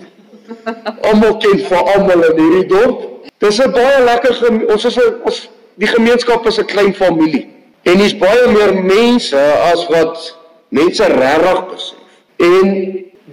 Almal 1.02 1.36
ken 1.38 1.58
vir 1.58 1.82
almal 1.94 2.24
in 2.30 2.42
hierdie 2.42 2.66
dorp. 2.66 2.98
Dis 3.38 3.60
'n 3.60 3.70
baie 3.72 4.04
lekker 4.04 4.34
ons 4.72 4.84
is 4.84 4.96
'n 4.96 5.20
ons 5.24 5.48
die 5.76 5.86
gemeenskap 5.86 6.46
is 6.46 6.58
'n 6.58 6.66
klein 6.66 6.94
familie. 6.94 7.46
En 7.84 7.98
hier's 7.98 8.18
baie 8.18 8.48
meer 8.48 8.74
mense 8.74 9.38
as 9.72 9.86
wat 9.88 10.36
mense 10.70 11.04
regtig 11.04 11.64
besef. 11.70 11.97
En 12.38 12.74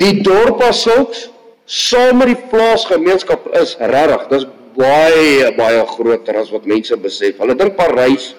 die 0.02 0.14
dorp 0.26 0.62
as 0.66 0.82
sulks 0.82 1.28
saam 1.66 2.20
met 2.22 2.34
die 2.34 2.42
plaasgemeenskap 2.52 3.48
is 3.58 3.76
regtig, 3.80 4.28
dis 4.30 4.48
baie 4.76 5.52
baie 5.56 5.84
groter 5.96 6.40
as 6.42 6.52
wat 6.54 6.66
mense 6.70 6.98
besef. 7.00 7.38
Hulle 7.42 7.56
dink 7.58 7.78
Parys 7.78 8.34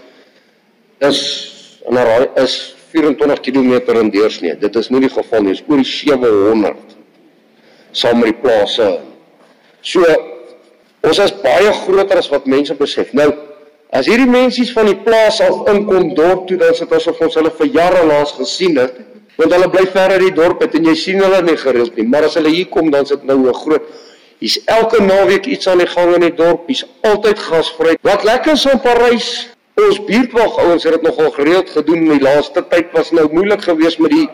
is 1.01 1.21
in 1.87 1.97
'n 1.97 2.29
is 2.43 2.75
24 2.93 3.41
km 3.41 3.97
in 4.01 4.11
deursnee. 4.11 4.57
Dit 4.59 4.77
is 4.77 4.91
nie 4.91 5.01
die 5.01 5.11
geval 5.11 5.43
nie, 5.43 5.53
is 5.53 5.63
oor 5.69 5.77
die 5.77 5.85
700 5.85 6.97
saam 7.93 8.21
met 8.21 8.33
die 8.33 8.41
plase. 8.41 9.01
So 9.81 10.05
ons 11.07 11.19
is 11.19 11.35
baie 11.43 11.73
groter 11.73 12.19
as 12.19 12.31
wat 12.33 12.47
mense 12.47 12.75
besef. 12.75 13.13
Nou 13.13 13.33
as 13.91 14.07
hierdie 14.07 14.29
mensies 14.29 14.73
van 14.73 14.87
die 14.91 14.99
plaas 15.07 15.41
af 15.41 15.69
inkom 15.73 16.15
dorp 16.15 16.47
toe, 16.49 16.59
dan 16.59 16.75
sit 16.75 16.93
ons 16.93 17.07
of 17.07 17.21
ons 17.21 17.35
hulle 17.39 17.51
vir 17.51 17.67
jare 17.67 18.03
laas 18.07 18.33
gesien 18.33 18.77
het, 18.77 18.99
want 19.37 19.53
hulle 19.53 19.71
bly 19.71 19.87
ver 19.87 20.11
uit 20.17 20.21
die 20.21 20.35
dorp 20.35 20.63
uit 20.63 20.75
en 20.75 20.85
jy 20.85 20.95
sien 20.95 21.21
hulle 21.21 21.43
nie 21.43 21.57
gereeld 21.57 21.97
nie. 21.97 22.07
Maar 22.09 22.25
as 22.25 22.35
hulle 22.35 22.49
hier 22.49 22.69
kom, 22.69 22.91
dan 22.91 23.07
sit 23.07 23.25
nou 23.25 23.39
'n 23.49 23.55
groot 23.55 23.83
Hier's 24.39 24.59
elke 24.69 25.01
naweek 25.01 25.47
iets 25.49 25.69
aan 25.69 25.81
die 25.81 25.89
gang 25.89 26.13
in 26.15 26.27
die 26.27 26.35
dorp. 26.37 26.67
Hier's 26.69 26.85
altyd 27.09 27.39
gasvry. 27.41 27.97
Wat 28.05 28.25
lekker 28.25 28.53
is 28.53 28.67
op 28.69 28.83
Parys. 28.85 29.31
Ons 29.81 30.01
buurtwag 30.05 30.59
ouens 30.61 30.85
het 30.85 30.93
dit 30.93 31.03
nogal 31.05 31.31
gereeld 31.31 31.71
gedoen 31.73 32.05
in 32.05 32.13
die 32.17 32.25
laaste 32.25 32.63
tyd 32.69 32.93
was 32.97 33.13
nou 33.17 33.27
moeilik 33.33 33.65
geweest 33.65 34.01
met 34.01 34.13
die 34.13 34.29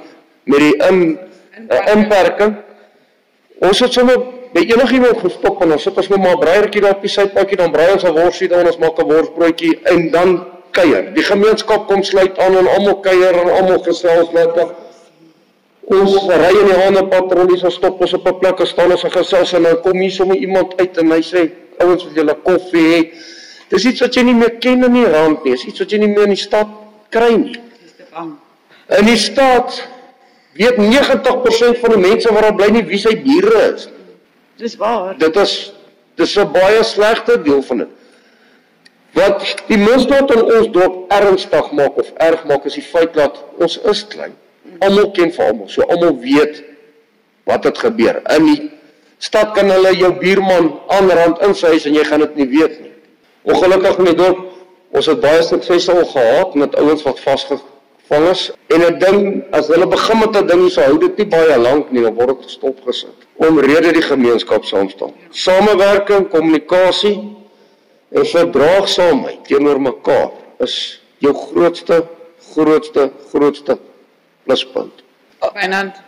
met 0.44 0.58
die 0.58 0.74
in 0.88 1.00
uh, 1.70 1.80
inperking. 1.94 2.56
Ons 3.62 3.82
het 3.82 3.94
sommer 3.94 4.18
by 4.54 4.62
enigiemand 4.70 5.18
gestop 5.22 5.62
en 5.62 5.74
ons 5.76 5.86
sit 5.86 5.98
ons 5.98 6.10
net 6.10 6.22
maar 6.22 6.38
breiertjie 6.38 6.82
daar 6.82 6.96
op 6.96 7.02
die 7.06 7.10
sypaadjie 7.10 7.58
dan 7.58 7.74
braai 7.74 7.92
ons 7.94 8.06
'n 8.06 8.14
worsie 8.14 8.48
daar 8.50 8.62
en 8.66 8.70
ons 8.70 8.78
maak 8.82 8.98
'n 8.98 9.06
worsbroodjie 9.10 9.78
en 9.94 10.10
dan 10.10 10.30
kuier. 10.70 11.10
Die 11.14 11.26
gemeenskap 11.26 11.86
kom 11.86 12.02
sluit 12.02 12.38
aan 12.38 12.56
en 12.56 12.66
almal 12.66 13.00
kuier 13.00 13.34
en 13.34 13.50
almal 13.50 13.82
gesels 13.86 14.30
lekker. 14.32 14.74
Ons 15.92 16.14
ry 16.24 16.52
in 16.56 16.68
die 16.70 16.78
ander 16.86 17.04
patrollies 17.10 17.64
en 17.66 17.72
stop 17.74 18.00
ons 18.00 18.14
op 18.16 18.26
'n 18.28 18.38
plek 18.40 18.60
en 18.60 18.66
staan 18.66 18.92
ons 18.92 19.04
en 19.04 19.12
gesels 19.12 19.52
en 19.52 19.62
dan 19.62 19.80
kom 19.82 19.98
hier 20.00 20.10
sommer 20.10 20.36
iemand 20.36 20.72
uit 20.80 20.98
en 20.98 21.10
hy 21.10 21.20
sê 21.20 21.50
ouens 21.78 22.04
wat 22.04 22.14
julle 22.14 22.36
koffie 22.44 22.86
het. 22.94 23.08
Dis 23.68 23.84
iets 23.84 24.00
wat 24.00 24.14
jy 24.14 24.22
nie 24.22 24.34
meer 24.34 24.58
ken 24.60 24.84
in 24.84 24.92
die 24.92 25.06
rand 25.06 25.44
nie. 25.44 25.52
Dis 25.52 25.64
iets 25.64 25.78
wat 25.78 25.90
jy 25.90 25.98
nie 25.98 26.08
meer 26.08 26.24
in 26.28 26.34
die 26.36 26.44
stad 26.44 26.68
kry 27.10 27.32
nie. 27.36 27.58
In 28.98 29.06
die 29.06 29.16
stad 29.16 29.88
weet 30.56 30.76
90% 30.76 31.78
van 31.80 31.90
die 31.90 32.02
mense 32.08 32.32
waar 32.32 32.42
daar 32.42 32.56
bly 32.56 32.70
nie 32.70 32.84
wie 32.84 32.98
sy 32.98 33.14
bure 33.16 33.74
is 33.74 33.86
nie. 33.86 34.16
Dis 34.56 34.76
waar. 34.76 35.16
Dit 35.18 35.36
is 35.36 35.72
dis 36.16 36.36
'n 36.36 36.52
baie 36.52 36.82
slegte 36.84 37.42
deel 37.42 37.62
van 37.62 37.78
dit. 37.78 37.88
Wat 39.12 39.42
die 39.68 39.78
misdaad 39.78 40.30
in 40.30 40.44
ons 40.44 40.68
dorp 40.72 41.12
ernstig 41.12 41.72
maak 41.72 41.96
of 41.96 42.12
erg 42.16 42.44
maak 42.44 42.64
is 42.64 42.74
die 42.74 42.88
feit 42.92 43.14
dat 43.14 43.44
ons 43.58 43.78
is 43.78 44.06
klein. 44.06 44.36
Almal 44.80 45.10
ken 45.10 45.32
vir 45.32 45.44
almal. 45.46 45.68
So 45.68 45.82
almal 45.82 46.18
weet 46.20 46.62
wat 47.44 47.64
het 47.64 47.78
gebeur. 47.78 48.22
In 48.36 48.46
die 48.46 48.70
stad 49.18 49.52
kan 49.56 49.70
hulle 49.70 49.94
jou 49.96 50.12
buurman 50.18 50.72
aanrand 50.88 51.42
in 51.46 51.54
sy 51.54 51.74
huis 51.74 51.86
en 51.86 51.94
jy 51.98 52.04
gaan 52.08 52.24
dit 52.24 52.40
nie 52.42 52.48
weet 52.54 52.80
nie. 52.80 52.92
Ongelukkig 53.52 53.98
in 53.98 54.10
die 54.12 54.18
dorp 54.18 54.48
ons 54.92 55.08
het 55.08 55.20
baie 55.22 55.42
suksesvol 55.46 56.04
gehad 56.12 56.56
met 56.60 56.74
ouens 56.76 57.02
wat 57.06 57.20
vasgevang 57.20 58.26
is 58.30 58.50
en 58.68 58.82
'n 58.86 58.98
ding 58.98 59.20
as 59.52 59.68
hulle 59.72 59.86
begin 59.86 60.18
met 60.18 60.36
'n 60.36 60.46
ding, 60.46 60.70
so 60.70 60.80
hou 60.82 60.98
dit 60.98 61.16
nie 61.16 61.26
baie 61.26 61.58
lank 61.58 61.90
nie, 61.90 62.02
dan 62.02 62.14
word 62.14 62.42
dit 62.42 62.50
stopgesit. 62.50 63.16
Omrede 63.36 63.92
die 63.92 64.02
gemeenskap 64.02 64.64
saam 64.64 64.90
staan. 64.90 65.14
Samewerking, 65.30 66.28
kommunikasie 66.28 67.18
en 68.10 68.26
verdraagsaamheid 68.26 69.44
teenoor 69.44 69.80
mekaar 69.80 70.30
is 70.58 71.00
jou 71.18 71.34
grootste 71.34 72.04
grootste 72.54 73.10
grootste 73.30 73.78
pluspunt. 74.46 75.02
Wynand, 75.54 75.98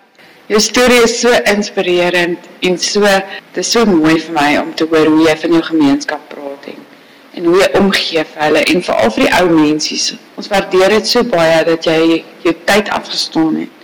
jou 0.50 0.60
storie 0.60 1.02
is 1.04 1.18
so 1.20 1.32
inspirerend 1.50 2.48
en 2.60 2.78
so 2.78 3.02
dit 3.02 3.60
is 3.62 3.70
so 3.72 3.86
mooi 3.88 4.16
vir 4.20 4.34
my 4.36 4.50
om 4.62 4.72
te 4.78 4.86
hoor 4.90 5.10
hoe 5.10 5.26
jy 5.26 5.36
van 5.42 5.56
jou 5.58 5.62
gemeenskap 5.70 6.26
praat 6.32 6.68
en 6.72 6.82
en 7.34 7.48
hoe 7.50 7.56
jy 7.58 7.68
omgee 7.80 8.22
vir 8.30 8.42
hulle 8.44 8.60
en 8.70 8.82
veral 8.86 9.10
vir 9.14 9.24
die 9.24 9.32
ou 9.40 9.46
mensies. 9.50 10.12
Ons 10.38 10.50
waardeer 10.52 10.94
dit 10.94 11.08
so 11.10 11.26
baie 11.26 11.64
dat 11.66 11.86
jy 11.88 12.20
jou 12.44 12.52
tyd 12.68 12.90
afgestaan 12.94 13.56
het. 13.64 13.80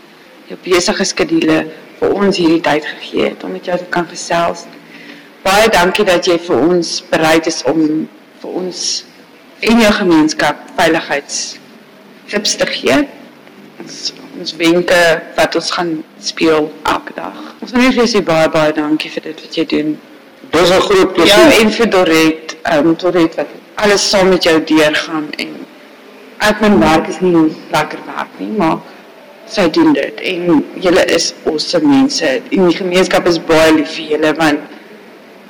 Jou 0.50 0.58
besige 0.62 1.06
skedule 1.06 1.56
vir 1.98 2.14
ons 2.14 2.38
hierdie 2.38 2.62
tyd 2.62 2.86
gegee 2.86 3.32
het 3.32 3.42
om 3.44 3.56
met 3.56 3.66
jou 3.66 3.78
te 3.78 3.88
kan 3.90 4.06
gesels. 4.10 4.66
Baie 5.42 5.66
dankie 5.72 6.06
dat 6.06 6.28
jy 6.30 6.38
vir 6.46 6.62
ons 6.62 7.00
bereid 7.10 7.50
is 7.50 7.62
om 7.70 7.82
vir 8.42 8.60
ons 8.62 8.84
en 9.66 9.82
jou 9.82 9.92
gemeenskap 9.98 10.62
veiligheids 10.78 11.40
tips 12.30 12.54
te 12.60 12.66
gee. 12.70 12.96
Ons, 13.82 14.12
ons 14.40 14.56
wenke 14.56 15.00
wat 15.36 15.56
ons 15.58 15.70
gaan 15.76 15.90
speel 16.24 16.70
elke 16.82 17.12
dag. 17.14 17.40
Ons 17.60 17.74
wil 17.74 17.82
net 17.84 17.94
vir 17.94 18.02
jou 18.04 18.10
sê 18.14 18.22
baie 18.24 18.48
baie 18.52 18.72
dankie 18.76 19.10
vir 19.12 19.26
dit 19.28 19.42
wat 19.44 19.58
jy 19.58 19.64
doen. 19.72 19.98
Dis 20.54 20.70
'n 20.70 20.80
groot 20.86 21.12
plesier. 21.14 21.50
Ja, 21.50 21.58
en 21.60 21.70
vir 21.70 21.90
Dorette, 21.96 22.56
ehm 22.62 22.86
um, 22.86 22.96
Dorette 22.96 23.36
wat 23.36 23.50
alles 23.84 24.08
saam 24.10 24.28
met 24.28 24.42
jou 24.44 24.56
deurgaan 24.64 25.28
en 25.36 25.52
admin 26.38 26.78
werk 26.80 27.08
is 27.08 27.20
nie 27.20 27.52
lekker 27.70 28.00
werk 28.06 28.32
nie, 28.38 28.50
maar 28.56 28.78
sy 29.46 29.68
doen 29.70 29.92
dit 29.92 30.20
en 30.20 30.64
julle 30.74 31.04
is 31.04 31.34
awesome 31.44 31.86
mense. 31.86 32.26
En 32.50 32.68
die 32.68 32.76
gemeenskap 32.76 33.26
is 33.26 33.38
baie 33.38 33.72
lief 33.72 33.94
vir 33.98 34.12
julle 34.14 34.34
want 34.34 34.60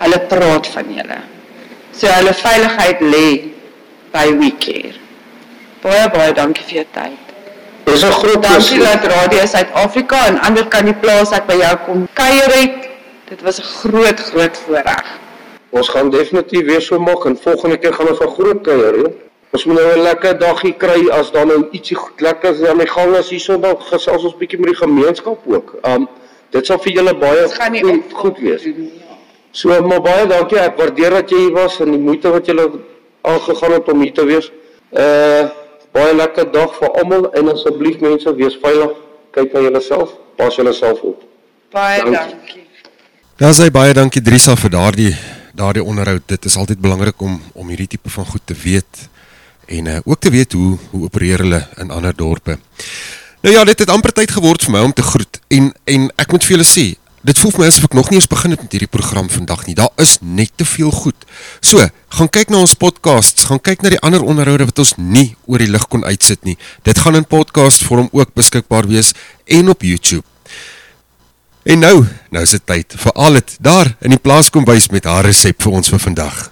hulle 0.02 0.20
praat 0.32 0.66
van 0.74 0.94
julle. 0.98 1.18
So 1.92 2.06
hulle 2.06 2.34
veiligheid 2.34 3.00
lê 3.00 3.26
by 4.12 4.28
WeCare. 4.42 4.96
Baie 5.82 6.06
baie 6.10 6.32
dankie 6.32 6.64
vir 6.64 6.82
jou 6.82 6.86
tyd. 6.92 7.29
Dis 7.90 8.02
'n 8.04 8.12
groot 8.12 8.42
Dankie 8.42 8.78
dat 8.78 9.04
Radio 9.04 9.46
Suid-Afrika 9.46 10.26
en 10.26 10.38
ander 10.40 10.66
kan 10.68 10.84
die 10.84 10.94
plaas 10.94 11.32
ek 11.34 11.46
by 11.46 11.56
jou 11.58 11.72
kom 11.86 12.04
kuier 12.14 12.52
het. 12.54 12.76
Dit 13.30 13.40
was 13.42 13.58
'n 13.58 13.66
groot 13.80 14.20
groot 14.20 14.56
voorreg. 14.64 15.06
Ons 15.70 15.88
gaan 15.88 16.10
definitief 16.10 16.64
weer 16.64 16.82
so 16.82 16.98
maak 16.98 17.24
en 17.24 17.36
volgende 17.36 17.76
keer 17.76 17.92
gaan 17.92 18.08
ons 18.08 18.20
'n 18.20 18.30
groot 18.36 18.62
kuier 18.62 18.94
hê. 18.94 19.06
Ons 19.50 19.64
moet 19.64 19.76
nou 19.76 19.96
'n 19.96 20.02
lekker 20.02 20.38
dagie 20.38 20.72
kry 20.72 21.08
as 21.10 21.32
daar 21.32 21.46
nou 21.46 21.68
ietsie 21.70 21.96
goed 21.96 22.20
lekkers 22.20 22.62
aan 22.62 22.78
die 22.78 22.86
gang 22.86 23.16
is 23.16 23.30
hierso 23.30 23.58
dan 23.58 23.76
gesels 23.80 24.24
ons 24.24 24.36
bietjie 24.36 24.58
met 24.58 24.68
die 24.68 24.76
gemeenskap 24.86 25.38
ook. 25.46 25.74
Um 25.82 26.08
dit 26.50 26.66
sal 26.66 26.78
vir 26.78 26.92
julle 26.92 27.14
baie 27.14 27.48
goed, 27.48 28.02
goed 28.12 28.38
wees. 28.38 28.62
So 29.50 29.82
maar 29.82 30.00
baie 30.00 30.26
dankie. 30.26 30.58
Ek 30.58 30.76
waardeer 30.76 31.10
dat 31.10 31.30
jy 31.30 31.36
hier 31.36 31.52
was 31.52 31.80
en 31.80 31.90
die 31.90 31.98
moeite 32.00 32.30
wat 32.30 32.46
julle 32.46 32.70
aangegaan 33.22 33.72
het 33.72 33.88
om 33.92 34.00
hier 34.00 34.12
te 34.12 34.24
wees. 34.24 34.52
Uh 34.92 35.59
baie 35.92 36.14
lekker 36.14 36.50
dag 36.52 36.74
vir 36.78 36.96
almal 37.02 37.28
en 37.38 37.52
asseblief 37.54 38.00
mense 38.00 38.34
wees 38.34 38.56
veilig. 38.62 38.96
Kyk 39.34 39.52
na 39.54 39.60
julleself. 39.66 40.14
Pas 40.36 40.56
julleself 40.56 41.00
op. 41.00 41.22
Baie 41.70 42.02
Dankie. 42.02 42.34
dankie. 42.34 42.66
Daar 43.40 43.54
sê 43.56 43.70
baie 43.72 43.94
dankie 43.96 44.22
Drisa 44.22 44.56
vir 44.56 44.70
daardie 44.70 45.14
daardie 45.54 45.84
onderhoud. 45.84 46.22
Dit 46.26 46.44
is 46.44 46.56
altyd 46.56 46.80
belangrik 46.80 47.20
om 47.20 47.40
om 47.52 47.68
hierdie 47.68 47.88
tipe 47.96 48.10
van 48.10 48.26
goed 48.26 48.42
te 48.44 48.54
weet 48.54 49.08
en 49.70 49.86
uh, 49.86 49.98
ook 50.04 50.20
te 50.20 50.30
weet 50.30 50.52
hoe 50.52 50.78
hoe 50.90 51.04
opereer 51.04 51.38
hulle 51.38 51.66
in 51.76 51.90
ander 51.90 52.16
dorpe. 52.16 52.58
Nou 53.40 53.54
ja, 53.54 53.64
dit 53.64 53.78
het 53.78 53.90
amper 53.90 54.12
tyd 54.12 54.30
geword 54.30 54.64
vir 54.64 54.74
my 54.74 54.82
om 54.84 54.92
te 54.92 55.02
groet 55.02 55.40
en 55.48 55.70
en 55.84 56.08
ek 56.16 56.32
moet 56.32 56.44
vir 56.44 56.56
julle 56.56 56.68
sê, 56.68 56.84
dit 57.26 57.38
voel 57.38 57.52
my 57.58 57.68
asof 57.68 57.88
ek 57.90 57.96
nog 57.98 58.10
nie 58.10 58.18
eens 58.20 58.28
begin 58.30 58.54
het 58.54 58.62
met 58.64 58.72
hierdie 58.76 58.90
program 58.90 59.28
vandag 59.30 59.66
nie. 59.66 59.74
Daar 59.78 59.92
is 60.00 60.16
net 60.20 60.52
te 60.56 60.64
veel 60.64 60.90
goed. 60.90 61.26
So, 61.60 61.84
gaan 62.16 62.30
kyk 62.32 62.52
na 62.52 62.62
ons 62.64 62.74
podcasts, 62.74 63.44
gaan 63.50 63.60
kyk 63.60 63.84
na 63.84 63.92
die 63.94 64.00
ander 64.06 64.24
onderhoude 64.24 64.70
wat 64.70 64.82
ons 64.82 64.94
nie 64.96 65.34
oor 65.46 65.62
die 65.62 65.70
lig 65.70 65.86
kon 65.92 66.04
uitsit 66.04 66.44
nie. 66.48 66.56
Dit 66.88 67.02
gaan 67.02 67.18
in 67.20 67.28
podcast 67.28 67.84
vorm 67.84 68.08
ook 68.12 68.34
beskikbaar 68.34 68.88
wees 68.90 69.12
en 69.44 69.68
op 69.68 69.84
YouTube. 69.84 70.24
En 71.68 71.78
nou, 71.84 72.06
nou 72.32 72.42
is 72.42 72.56
dit 72.56 72.64
tyd 72.66 72.96
vir 72.96 73.12
al 73.12 73.36
dit 73.40 73.56
daar 73.60 73.92
in 74.00 74.16
die 74.16 74.22
plaaskombuis 74.22 74.88
met 74.94 75.04
haar 75.04 75.28
resep 75.28 75.60
vir 75.62 75.76
ons 75.80 75.92
vir 75.92 76.08
vandag. 76.08 76.48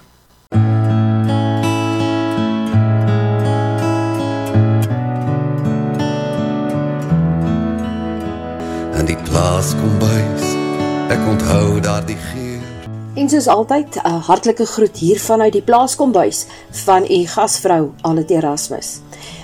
in 8.99 9.05
die 9.05 9.17
plaas 9.23 9.73
kom 9.79 9.99
bys. 9.99 10.48
Ek 11.09 11.23
onthou 11.25 11.79
daardie 11.81 12.17
geur. 12.21 12.65
En 13.17 13.29
soos 13.29 13.47
altyd, 13.49 13.95
'n 13.97 14.21
hartlike 14.27 14.65
groet 14.65 14.97
hier 14.97 15.19
vanuit 15.19 15.53
die 15.53 15.61
plaaskombuis 15.61 16.45
van 16.85 17.03
u 17.11 17.25
gasvrou 17.25 17.91
Anet 18.01 18.29
Erasmus. 18.29 18.99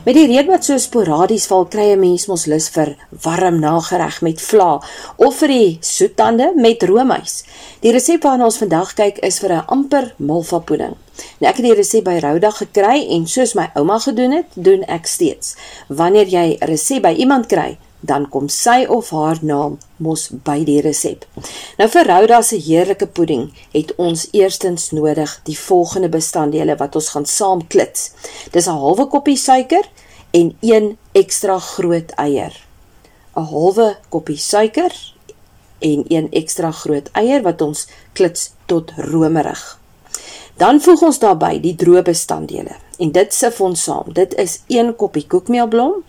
Met 0.05 0.13
die 0.13 0.27
reën 0.27 0.45
wat 0.45 0.65
so 0.65 0.77
sporadies 0.77 1.45
val, 1.45 1.65
kry 1.65 1.91
'n 1.91 1.99
mens 1.99 2.25
mos 2.25 2.45
lus 2.45 2.69
vir 2.69 2.95
warm 3.23 3.59
nagereg 3.59 4.21
met 4.21 4.41
vla 4.41 4.81
of 5.15 5.35
vir 5.35 5.47
die 5.47 5.77
soettande 5.81 6.53
met 6.55 6.83
roomys. 6.83 7.43
Die 7.79 7.91
resep 7.91 8.23
waarna 8.23 8.43
ons 8.43 8.57
vandag 8.57 8.93
kyk 8.93 9.17
is 9.17 9.39
vir 9.39 9.51
'n 9.53 9.65
amper 9.65 10.13
malva 10.17 10.59
pudding. 10.59 10.95
Nou 11.39 11.49
ek 11.49 11.55
het 11.55 11.65
die 11.65 11.73
resep 11.73 12.03
by 12.03 12.19
Roudag 12.19 12.57
gekry 12.57 13.07
en 13.09 13.27
soos 13.27 13.53
my 13.53 13.69
ouma 13.73 13.99
gedoen 13.99 14.31
het, 14.31 14.45
doen 14.53 14.83
ek 14.83 15.05
steeds. 15.05 15.55
Wanneer 15.87 16.27
jy 16.27 16.57
'n 16.61 16.65
resep 16.65 17.01
by 17.01 17.13
iemand 17.17 17.47
kry, 17.47 17.77
dan 18.05 18.27
kom 18.29 18.49
sy 18.49 18.85
of 18.89 19.09
haar 19.09 19.39
naam 19.41 19.77
mos 19.97 20.27
by 20.45 20.59
die 20.67 20.79
resep. 20.85 21.25
Nou 21.79 21.87
vir 21.91 22.07
Rouda 22.09 22.41
se 22.45 22.59
heerlike 22.61 23.07
pudding 23.07 23.47
het 23.73 23.93
ons 24.01 24.27
eerstens 24.33 24.91
nodig 24.95 25.33
die 25.49 25.57
volgende 25.57 26.09
bestanddele 26.09 26.77
wat 26.81 26.95
ons 26.95 27.09
gaan 27.15 27.25
saam 27.25 27.67
klits. 27.67 28.11
Dis 28.51 28.67
'n 28.67 28.79
halwe 28.83 29.07
koppie 29.07 29.37
suiker 29.37 29.85
en 30.31 30.55
een 30.61 30.97
ekstra 31.13 31.59
groot 31.59 32.11
eier. 32.17 32.53
'n 33.35 33.47
Halwe 33.51 33.97
koppie 34.09 34.37
suiker 34.37 34.93
en 35.79 36.05
een 36.07 36.27
ekstra 36.31 36.71
groot 36.71 37.09
eier 37.11 37.41
wat 37.41 37.61
ons 37.61 37.87
klits 38.13 38.51
tot 38.65 38.91
romerig. 38.97 39.79
Dan 40.57 40.79
voeg 40.81 41.01
ons 41.01 41.19
daarbey 41.19 41.59
die 41.59 41.75
droë 41.75 42.01
bestanddele 42.01 42.77
en 42.99 43.11
dit 43.11 43.33
sif 43.33 43.59
ons 43.61 43.83
saam. 43.83 44.13
Dit 44.13 44.33
is 44.39 44.61
1 44.67 44.95
koppie 44.95 45.25
koekmeelblom, 45.27 46.03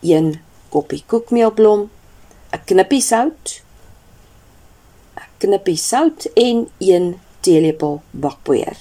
1 0.00 0.40
koppie 0.70 1.02
koekmeelblom, 1.06 1.90
'n 2.52 2.62
knippie 2.64 3.00
sout, 3.00 3.62
'n 5.16 5.28
knippie 5.38 5.76
sout 5.76 6.26
en 6.34 6.68
1 6.78 7.20
teelepel 7.40 8.00
bakpoeier. 8.10 8.76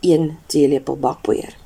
1 0.00 0.38
teelepel 0.46 0.96
bakpoeier. 0.96 1.56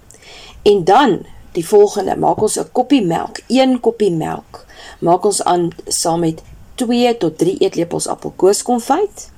En 0.63 0.85
dan 0.85 1.27
die 1.53 1.67
volgende, 1.67 2.17
maak 2.17 2.41
ons 2.43 2.59
'n 2.59 2.73
koppie 2.73 3.03
melk, 3.03 3.41
1 3.47 3.81
koppie 3.81 4.13
melk. 4.13 4.67
Maak 4.99 5.25
ons 5.25 5.43
aan 5.43 5.71
saam 5.87 6.21
met 6.21 6.43
2 6.75 7.17
tot 7.17 7.39
3 7.39 7.59
eetlepels 7.59 8.07
appelkoeskonfyt. 8.07 9.31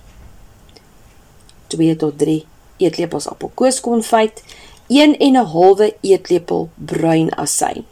2 1.66 1.96
tot 1.96 2.18
3 2.18 2.46
eetlepels 2.76 3.28
appelkoeskonfyt, 3.28 4.42
1 4.86 5.18
en 5.18 5.36
'n 5.36 5.46
halwe 5.54 5.96
eetlepel 6.00 6.68
bruin 6.74 7.30
asyn. 7.34 7.84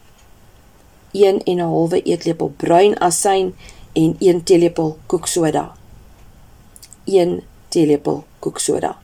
1 1.11 1.43
en 1.43 1.57
'n 1.57 1.59
halwe 1.59 2.01
eetlepel 2.01 2.53
bruin 2.57 2.99
asyn 2.99 3.55
en 3.93 4.15
1 4.19 4.43
teelepel 4.43 4.97
koeksoda. 5.05 5.71
1 7.05 7.43
teelepel 7.69 8.23
koeksoda. 8.39 8.95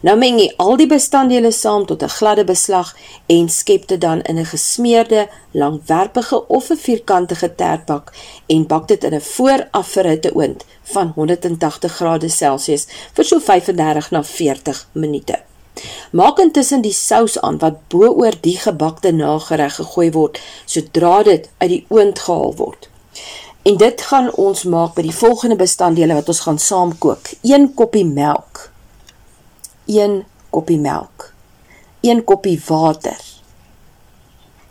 Nou 0.00 0.16
meng 0.18 0.38
jy 0.40 0.48
al 0.62 0.76
die 0.80 0.88
bestanddele 0.90 1.52
saam 1.52 1.86
tot 1.86 2.02
'n 2.02 2.14
gladde 2.18 2.44
beslag 2.44 2.96
en 3.26 3.48
skep 3.48 3.86
dit 3.88 4.00
dan 4.00 4.22
in 4.22 4.38
'n 4.38 4.52
gesmeerde, 4.54 5.28
langwerpige 5.50 6.48
of 6.48 6.70
'n 6.70 6.76
vierkantige 6.76 7.54
tertbak 7.54 8.12
en 8.46 8.66
bak 8.66 8.88
dit 8.88 9.04
in 9.04 9.14
'n 9.14 9.20
vooraf 9.20 9.88
verhitte 9.88 10.34
oond 10.34 10.64
van 10.82 11.12
180 11.14 11.92
grade 11.92 12.28
Celsius 12.28 12.86
vir 13.12 13.24
so 13.24 13.38
35 13.38 14.10
na 14.10 14.22
40 14.22 14.88
minute. 14.92 15.51
Maak 16.12 16.38
intussen 16.38 16.82
die 16.84 16.92
sous 16.92 17.38
aan 17.40 17.58
wat 17.62 17.78
bo-oor 17.88 18.36
die 18.44 18.58
gebakte 18.60 19.12
nagereg 19.16 19.78
gegooi 19.80 20.10
word 20.12 20.40
sodra 20.68 21.22
dit 21.28 21.48
uit 21.58 21.70
die 21.70 21.84
oond 21.88 22.18
gehaal 22.18 22.54
word. 22.58 22.88
En 23.62 23.76
dit 23.78 24.02
gaan 24.10 24.28
ons 24.42 24.64
maak 24.66 24.96
by 24.96 25.04
die 25.06 25.14
volgende 25.14 25.56
bestanddele 25.56 26.18
wat 26.18 26.28
ons 26.28 26.42
gaan 26.44 26.58
saamkook. 26.58 27.30
1 27.46 27.70
koppie 27.78 28.04
melk. 28.04 28.68
1 29.86 30.24
koppie 30.50 30.80
melk. 30.82 31.30
1 32.02 32.24
koppie 32.26 32.58
water. 32.66 33.18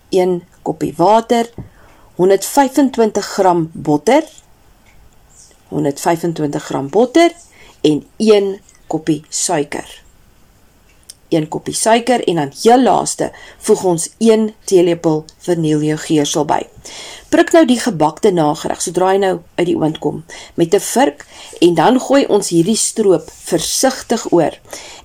1 0.09 0.41
koppie 0.61 0.93
water. 0.97 1.49
125 2.19 3.33
gram 3.37 3.69
botter. 3.73 4.27
125 5.71 6.67
gram 6.67 6.89
botter 6.89 7.31
en 7.81 8.03
1 8.17 8.53
koppie 8.87 9.23
suiker. 9.29 10.03
1 11.31 11.47
koppie 11.47 11.75
suiker 11.75 12.23
en 12.27 12.41
dan 12.41 12.51
heel 12.63 12.83
laaste 12.83 13.31
voeg 13.67 13.83
ons 13.93 14.09
1 14.19 14.49
teelepel 14.69 15.25
vaniljegeersel 15.47 16.45
by. 16.45 16.61
Prik 17.31 17.53
nou 17.55 17.63
die 17.65 17.79
gebakte 17.79 18.31
nagereg 18.35 18.81
sodra 18.83 19.13
hy 19.13 19.19
nou 19.23 19.35
uit 19.55 19.67
die 19.69 19.77
oond 19.79 19.99
kom 20.03 20.23
met 20.59 20.75
'n 20.75 20.83
vurk 20.83 21.25
en 21.61 21.75
dan 21.75 21.99
gooi 21.99 22.25
ons 22.27 22.49
hierdie 22.49 22.77
stroop 22.77 23.31
versigtig 23.31 24.31
oor. 24.31 24.57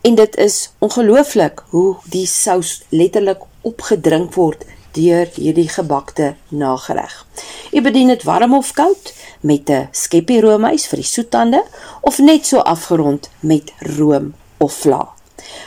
En 0.03 0.15
dit 0.15 0.37
is 0.37 0.71
ongelooflik 0.79 1.63
hoe 1.71 1.97
die 2.11 2.27
sous 2.27 2.83
letterlik 2.91 3.43
opgedrink 3.63 4.35
word 4.35 4.65
deur 4.93 5.29
hierdie 5.35 5.69
gebakte 5.69 6.35
nagereg. 6.49 7.27
U 7.73 7.81
bedien 7.81 8.09
dit 8.09 8.23
warm 8.23 8.55
of 8.55 8.73
koud 8.73 9.13
met 9.41 9.71
'n 9.71 9.89
skeppie 9.93 10.41
roomys 10.41 10.87
vir 10.87 10.97
die 10.97 11.11
soettande 11.15 11.65
of 12.01 12.19
net 12.19 12.47
so 12.47 12.59
afgerond 12.59 13.31
met 13.41 13.73
room 13.79 14.35
of 14.59 14.73
vla. 14.73 15.16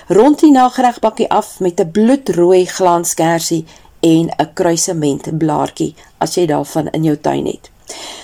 Rond 0.08 0.40
die 0.40 0.52
nagereg 0.52 1.00
bakkie 1.00 1.30
af 1.30 1.60
met 1.60 1.80
'n 1.80 1.92
bloedrooi 1.92 2.66
glanskersie 2.66 3.66
en 4.00 4.30
'n 4.38 4.54
kruisement 4.54 5.38
blaartjie 5.38 5.96
as 6.18 6.36
jy 6.36 6.46
daarvan 6.46 6.88
in 6.92 7.04
jou 7.04 7.18
tuin 7.18 7.46
het. 7.46 7.70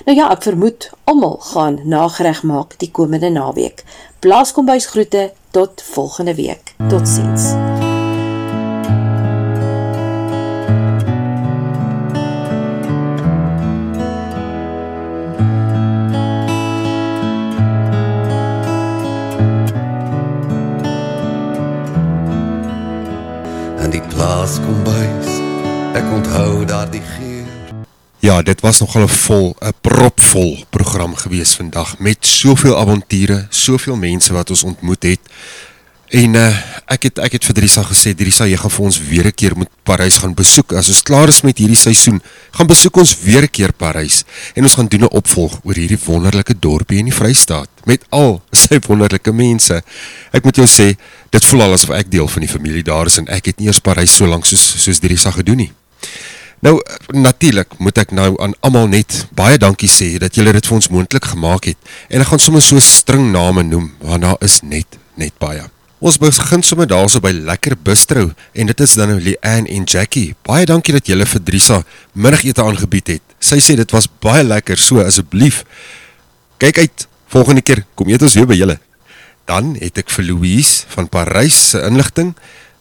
Nou 0.05 0.17
ja, 0.17 0.31
ek 0.31 0.43
vermoed 0.43 0.89
almal 1.03 1.37
gaan 1.37 1.79
nagereg 1.83 2.43
maak 2.43 2.77
die 2.77 2.91
komende 2.91 3.29
naweek. 3.29 3.83
Blaaskombuis 4.19 4.85
groete 4.85 5.31
tot 5.51 5.81
volgende 5.81 6.35
week. 6.35 6.75
Totsiens. 6.87 7.51
In 7.51 7.84
Ja, 28.25 28.41
dit 28.41 28.61
was 28.61 28.79
nogal 28.79 29.01
'n 29.01 29.07
vol, 29.07 29.55
'n 29.59 29.73
propvol 29.81 30.65
program 30.69 31.15
gewees 31.15 31.53
vandag 31.53 31.99
met 31.99 32.17
soveel 32.25 32.77
avonture, 32.77 33.47
soveel 33.49 33.95
mense 33.95 34.33
wat 34.33 34.49
ons 34.49 34.63
ontmoet 34.63 35.03
het. 35.03 35.19
En 36.09 36.33
uh, 36.33 36.57
ek 36.85 37.03
het 37.03 37.19
ek 37.19 37.31
het 37.31 37.45
vir 37.45 37.53
Drisa 37.53 37.83
gesê, 37.83 38.15
Drisa, 38.15 38.47
jy 38.47 38.57
gaan 38.57 38.71
vir 38.71 38.85
ons 38.85 38.97
weer 39.09 39.25
'n 39.25 39.33
keer 39.33 39.57
moet 39.57 39.69
Parys 39.83 40.17
gaan 40.17 40.33
besoek. 40.33 40.73
As 40.73 40.87
ons 40.87 41.01
klaar 41.01 41.27
is 41.27 41.41
met 41.41 41.57
hierdie 41.57 41.77
seisoen, 41.77 42.21
gaan 42.51 42.67
besoek 42.67 42.97
ons 42.97 43.17
weer 43.21 43.43
'n 43.43 43.49
keer 43.51 43.73
Parys 43.73 44.23
en 44.55 44.63
ons 44.63 44.73
gaan 44.73 44.87
doen 44.87 45.01
'n 45.01 45.15
opvolg 45.21 45.59
oor 45.63 45.75
hierdie 45.75 45.99
wonderlike 46.05 46.59
dorpie 46.59 46.97
in 46.97 47.05
die 47.05 47.13
Vrystaat 47.13 47.69
met 47.83 48.05
al 48.09 48.41
sy 48.65 48.79
wonderlike 48.87 49.31
mense. 49.31 49.83
Ek 50.31 50.43
moet 50.43 50.55
jou 50.55 50.67
sê, 50.67 50.97
dit 51.29 51.45
voel 51.45 51.61
al 51.61 51.73
asof 51.73 51.89
ek 51.89 52.11
deel 52.11 52.27
van 52.27 52.41
die 52.41 52.51
familie 52.51 52.83
daar 52.83 53.05
is 53.05 53.17
en 53.17 53.27
ek 53.27 53.45
het 53.45 53.59
nie 53.59 53.67
eers 53.67 53.79
Parys 53.79 54.15
so 54.15 54.25
lank 54.25 54.45
soos 54.45 54.83
soos 54.83 54.99
Drisa 54.99 55.31
gedoen 55.31 55.57
nie. 55.57 55.71
Nou 56.65 56.79
natuurlik 57.13 57.77
moet 57.77 57.99
ek 58.01 58.11
nou 58.15 58.31
aan 58.41 58.55
almal 58.65 58.87
net 58.89 59.19
baie 59.37 59.57
dankie 59.61 59.89
sê 59.91 60.15
dat 60.21 60.33
julle 60.33 60.53
dit 60.55 60.65
vir 60.65 60.75
ons 60.79 60.87
moontlik 60.89 61.27
gemaak 61.35 61.67
het. 61.69 61.77
En 62.09 62.23
ek 62.23 62.31
gaan 62.31 62.41
sommer 62.41 62.63
so 62.65 62.81
string 62.81 63.27
name 63.35 63.61
noem 63.67 63.91
want 64.01 64.25
daar 64.25 64.39
is 64.45 64.63
net 64.65 64.97
net 65.19 65.35
baie. 65.41 65.61
Ons 66.01 66.17
begin 66.19 66.65
sommer 66.65 66.89
daarso 66.89 67.21
by 67.21 67.29
Lekker 67.35 67.77
Bistro 67.77 68.31
en 68.33 68.71
dit 68.71 68.81
is 68.81 68.97
dan 68.97 69.13
nou 69.13 69.19
Leanne 69.21 69.69
en 69.77 69.85
Jackie. 69.85 70.33
Baie 70.47 70.65
dankie 70.65 70.95
dat 70.97 71.05
julle 71.05 71.29
vir 71.29 71.45
Drisa 71.45 71.79
middagete 72.13 72.65
aangebied 72.65 73.13
het. 73.13 73.23
Sy 73.37 73.61
sê 73.61 73.77
dit 73.77 73.93
was 73.93 74.09
baie 74.09 74.43
lekker, 74.43 74.81
so 74.81 75.05
asseblief 75.05 75.61
kyk 76.57 76.81
uit. 76.81 77.07
Volgende 77.29 77.61
keer 77.61 77.85
kom 77.93 78.09
eet 78.09 78.25
ons 78.25 78.37
weer 78.39 78.49
by 78.49 78.57
julle. 78.57 78.79
Dan 79.45 79.75
het 79.77 80.01
ek 80.01 80.09
vir 80.17 80.31
Louise 80.31 80.89
van 80.97 81.13
Parys 81.13 81.61
se 81.75 81.85
inligting. 81.85 82.33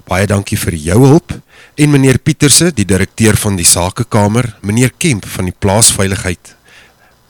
Baie 0.09 0.24
dankie 0.31 0.56
vir 0.61 0.81
jou 0.81 1.02
hulp 1.05 1.36
en 1.75 1.91
meneer 1.91 2.19
Pieterse, 2.23 2.71
die 2.75 2.87
direkteur 2.87 3.37
van 3.39 3.57
die 3.59 3.67
sakekamer, 3.67 4.53
meneer 4.63 4.93
Kemp 4.99 5.27
van 5.27 5.49
die 5.51 5.57
plaasveiligheid, 5.59 6.55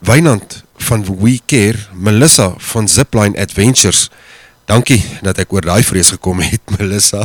Wynand 0.04 0.62
van 0.84 1.04
We 1.08 1.38
Care, 1.46 1.78
Melissa 1.92 2.52
van 2.72 2.88
Zipline 2.88 3.38
Adventures. 3.40 4.10
Dankie 4.68 5.00
dat 5.24 5.40
ek 5.40 5.52
oor 5.52 5.64
daai 5.64 5.82
vrees 5.84 6.12
gekom 6.12 6.42
het, 6.44 6.60
Melissa. 6.76 7.24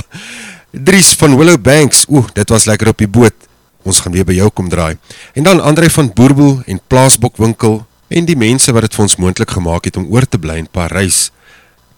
Dries 0.71 1.11
van 1.19 1.35
Willow 1.35 1.59
Banks. 1.59 2.05
Oeh, 2.07 2.27
dit 2.37 2.55
was 2.55 2.67
lekker 2.69 2.93
op 2.93 3.01
die 3.01 3.09
boot. 3.09 3.35
Ons 3.83 3.99
gaan 4.03 4.15
weer 4.15 4.27
by 4.27 4.37
jou 4.37 4.47
kom 4.53 4.69
draai. 4.71 4.95
En 5.33 5.47
dan 5.47 5.59
Andre 5.63 5.89
van 5.89 6.11
Boerboel 6.13 6.59
en 6.67 6.79
Plaasbokwinkel 6.87 7.81
en 8.07 8.27
die 8.27 8.37
mense 8.37 8.71
wat 8.75 8.87
dit 8.87 8.95
vir 8.95 9.05
ons 9.07 9.19
moontlik 9.21 9.51
gemaak 9.57 9.87
het 9.89 9.99
om 9.99 10.07
oor 10.13 10.27
te 10.27 10.39
bly 10.39 10.59
in 10.61 10.71
Parys. 10.71 11.29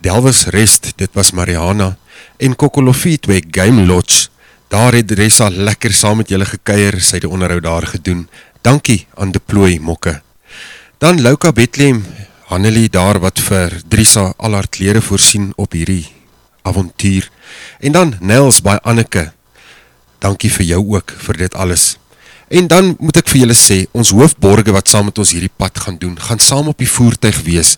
Delwes 0.02 0.48
Rest, 0.54 0.94
dit 0.98 1.10
was 1.18 1.34
Mariana 1.38 1.96
en 2.42 2.56
Kokolofie 2.58 3.20
twee 3.22 3.44
Game 3.54 3.86
Lodge. 3.86 4.31
Daar 4.72 4.94
het 4.96 5.12
Ressa 5.12 5.50
lekker 5.52 5.92
saam 5.92 6.22
met 6.22 6.30
julle 6.32 6.46
gekuier, 6.48 6.96
sy 7.04 7.18
het 7.18 7.26
die 7.26 7.30
onderhoud 7.30 7.66
daar 7.66 7.84
gedoen. 7.92 8.22
Dankie 8.64 9.02
aan 9.20 9.34
Deploy 9.36 9.82
Mokke. 9.84 10.22
Dan 11.04 11.20
Louka 11.20 11.52
Bethlehem, 11.52 12.06
Hanelie 12.48 12.88
daar 12.88 13.20
wat 13.20 13.42
vir 13.44 13.76
Drisa 13.92 14.30
al 14.38 14.56
haar 14.56 14.70
klere 14.72 15.02
voorsien 15.04 15.50
op 15.60 15.76
hierdie 15.76 16.06
avontuur. 16.64 17.28
En 17.84 17.92
dan 17.92 18.16
Nels 18.20 18.62
by 18.64 18.78
Anneke. 18.88 19.34
Dankie 20.24 20.54
vir 20.56 20.66
jou 20.70 20.80
ook 20.96 21.12
vir 21.20 21.44
dit 21.44 21.56
alles. 21.60 21.98
En 22.48 22.68
dan 22.72 22.96
moet 23.00 23.20
ek 23.20 23.28
vir 23.28 23.42
julle 23.44 23.60
sê, 23.60 23.82
ons 23.92 24.14
hoofborge 24.16 24.72
wat 24.72 24.88
saam 24.88 25.12
met 25.12 25.20
ons 25.20 25.36
hierdie 25.36 25.52
pad 25.52 25.84
gaan 25.84 26.00
doen, 26.00 26.16
gaan 26.16 26.40
saam 26.40 26.72
op 26.72 26.80
die 26.80 26.88
voertuig 26.88 27.44
wees 27.44 27.76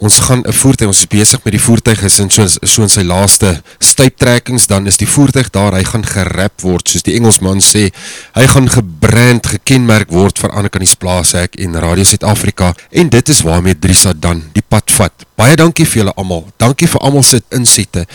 ons 0.00 0.18
gaan 0.18 0.40
een 0.46 0.56
voertuig, 0.56 0.88
ons 0.88 1.02
is 1.04 1.08
bezig 1.12 1.42
met 1.44 1.52
die 1.52 1.60
voertuig, 1.60 2.02
is 2.08 2.18
in 2.22 2.30
so, 2.32 2.46
so 2.48 2.84
in 2.86 2.92
sy 2.92 3.02
laaste 3.04 3.50
stuiptrekkings, 3.84 4.64
dan 4.70 4.88
is 4.88 4.96
die 5.00 5.08
voertuig 5.08 5.50
daar, 5.52 5.76
hy 5.76 5.84
gaan 5.84 6.06
gerap 6.08 6.64
word, 6.64 6.88
soos 6.88 7.04
die 7.04 7.18
Engelsman 7.18 7.60
sê, 7.64 7.86
hy 8.36 8.46
gaan 8.48 8.70
gebrand, 8.72 9.50
gekenmerk 9.54 10.12
word 10.14 10.40
vir 10.40 10.56
Annekanies 10.56 10.96
Plaashek 11.00 11.58
en 11.60 11.76
Radio 11.84 12.08
Zuid-Afrika, 12.08 12.72
en 12.90 13.12
dit 13.12 13.34
is 13.34 13.42
waarmee 13.44 13.76
Drisa 13.76 14.14
dan 14.16 14.46
die 14.56 14.64
pad 14.64 14.88
vat. 14.96 15.26
Baie 15.36 15.58
dankie 15.60 15.84
vir 15.84 16.04
julle 16.04 16.16
allemaal, 16.16 16.46
dankie 16.60 16.88
vir 16.88 17.04
allemaal 17.04 17.26
sit 17.34 17.44
inzette, 17.56 18.06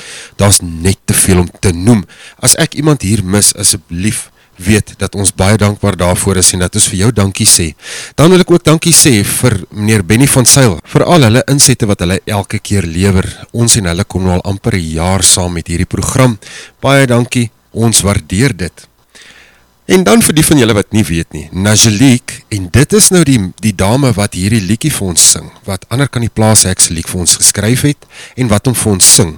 daar 0.41 0.53
is 0.56 0.64
net 0.66 0.98
te 1.06 1.14
veel 1.14 1.45
om 1.45 1.52
te 1.62 1.74
noem. 1.76 2.02
As 2.41 2.57
ek 2.62 2.80
iemand 2.82 3.06
hier 3.06 3.22
mis, 3.22 3.53
asjeblief, 3.53 4.32
weet 4.57 4.94
dat 4.98 5.15
ons 5.15 5.34
baie 5.36 5.57
dankbaar 5.57 5.98
daarvoor 5.98 6.40
is 6.41 6.53
en 6.53 6.64
dat 6.64 6.76
ons 6.76 6.88
vir 6.91 6.99
jou 6.99 7.11
dankie 7.11 7.48
sê. 7.49 7.68
Dan 8.15 8.32
wil 8.32 8.44
ek 8.44 8.52
ook 8.52 8.64
dankie 8.64 8.94
sê 8.95 9.19
vir 9.27 9.57
meneer 9.72 10.06
Benny 10.06 10.27
van 10.32 10.48
Seil, 10.48 10.77
vir 10.84 11.06
al 11.06 11.27
hulle 11.27 11.44
inzette 11.52 11.88
wat 11.90 12.03
hulle 12.03 12.19
elke 12.26 12.60
keer 12.60 12.88
lever. 12.88 13.27
Ons 13.52 13.77
en 13.80 13.90
hulle 13.91 14.07
kom 14.07 14.26
nou 14.27 14.38
al 14.38 14.45
amper 14.48 14.80
een 14.80 14.95
jaar 14.99 15.23
saam 15.23 15.56
met 15.57 15.68
hierdie 15.72 15.90
program. 15.90 16.38
Baie 16.84 17.07
dankie, 17.07 17.49
ons 17.72 18.03
waardeer 18.06 18.56
dit. 18.56 18.88
En 19.86 20.02
dan 20.03 20.23
vir 20.26 20.34
die 20.34 20.45
van 20.45 20.57
julle 20.57 20.73
wat 20.73 20.95
nie 20.98 21.03
weet 21.06 21.36
nie, 21.36 21.44
Najeliek, 21.53 22.40
en 22.49 22.69
dit 22.73 22.94
is 22.98 23.11
nou 23.14 23.22
die, 23.27 23.38
die 23.61 23.76
dame 23.77 24.10
wat 24.18 24.34
hierdie 24.34 24.64
liekie 24.65 24.90
vir 24.90 25.11
ons 25.11 25.27
sing, 25.36 25.52
wat 25.69 25.86
ander 25.94 26.10
kan 26.10 26.26
die 26.26 26.34
plaas 26.34 26.65
hekseliek 26.65 27.11
vir 27.11 27.22
ons 27.22 27.38
geskryf 27.38 27.86
het, 27.86 28.07
en 28.34 28.49
wat 28.49 28.65
om 28.65 28.73
vir 28.73 28.95
ons 28.95 29.11
sing, 29.19 29.36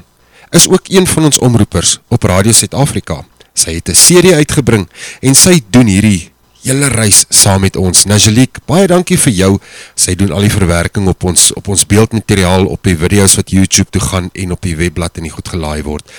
is 0.56 0.70
ook 0.72 0.88
een 0.88 1.10
van 1.12 1.28
ons 1.28 1.42
omroepers 1.44 1.98
op 2.08 2.24
Radio 2.32 2.56
Zuid-Afrika 2.56 3.26
sy 3.58 3.78
het 3.80 3.90
een 3.90 4.00
serie 4.00 4.34
uitgebring, 4.38 4.88
en 5.22 5.38
sy 5.38 5.60
doen 5.74 5.90
hierdie 5.90 6.30
hele 6.68 6.90
reis 6.92 7.24
saam 7.32 7.64
met 7.64 7.78
ons. 7.80 8.06
Najeliek, 8.10 8.60
baie 8.68 8.88
dankie 8.90 9.18
vir 9.28 9.34
jou, 9.34 9.52
sy 9.96 10.16
doen 10.20 10.34
al 10.36 10.48
die 10.48 10.54
verwerking 10.54 11.08
op 11.08 11.24
ons, 11.30 11.50
op 11.56 11.70
ons 11.72 11.86
beeldmateriaal, 11.88 12.68
op 12.68 12.84
die 12.88 12.98
video's 13.00 13.38
wat 13.40 13.54
YouTube 13.56 13.92
toe 13.96 14.04
gaan, 14.04 14.30
en 14.34 14.56
op 14.56 14.66
die 14.66 14.76
webblad 14.80 15.18
en 15.20 15.30
die 15.30 15.34
goed 15.34 15.48
gelaai 15.54 15.82
word. 15.88 16.12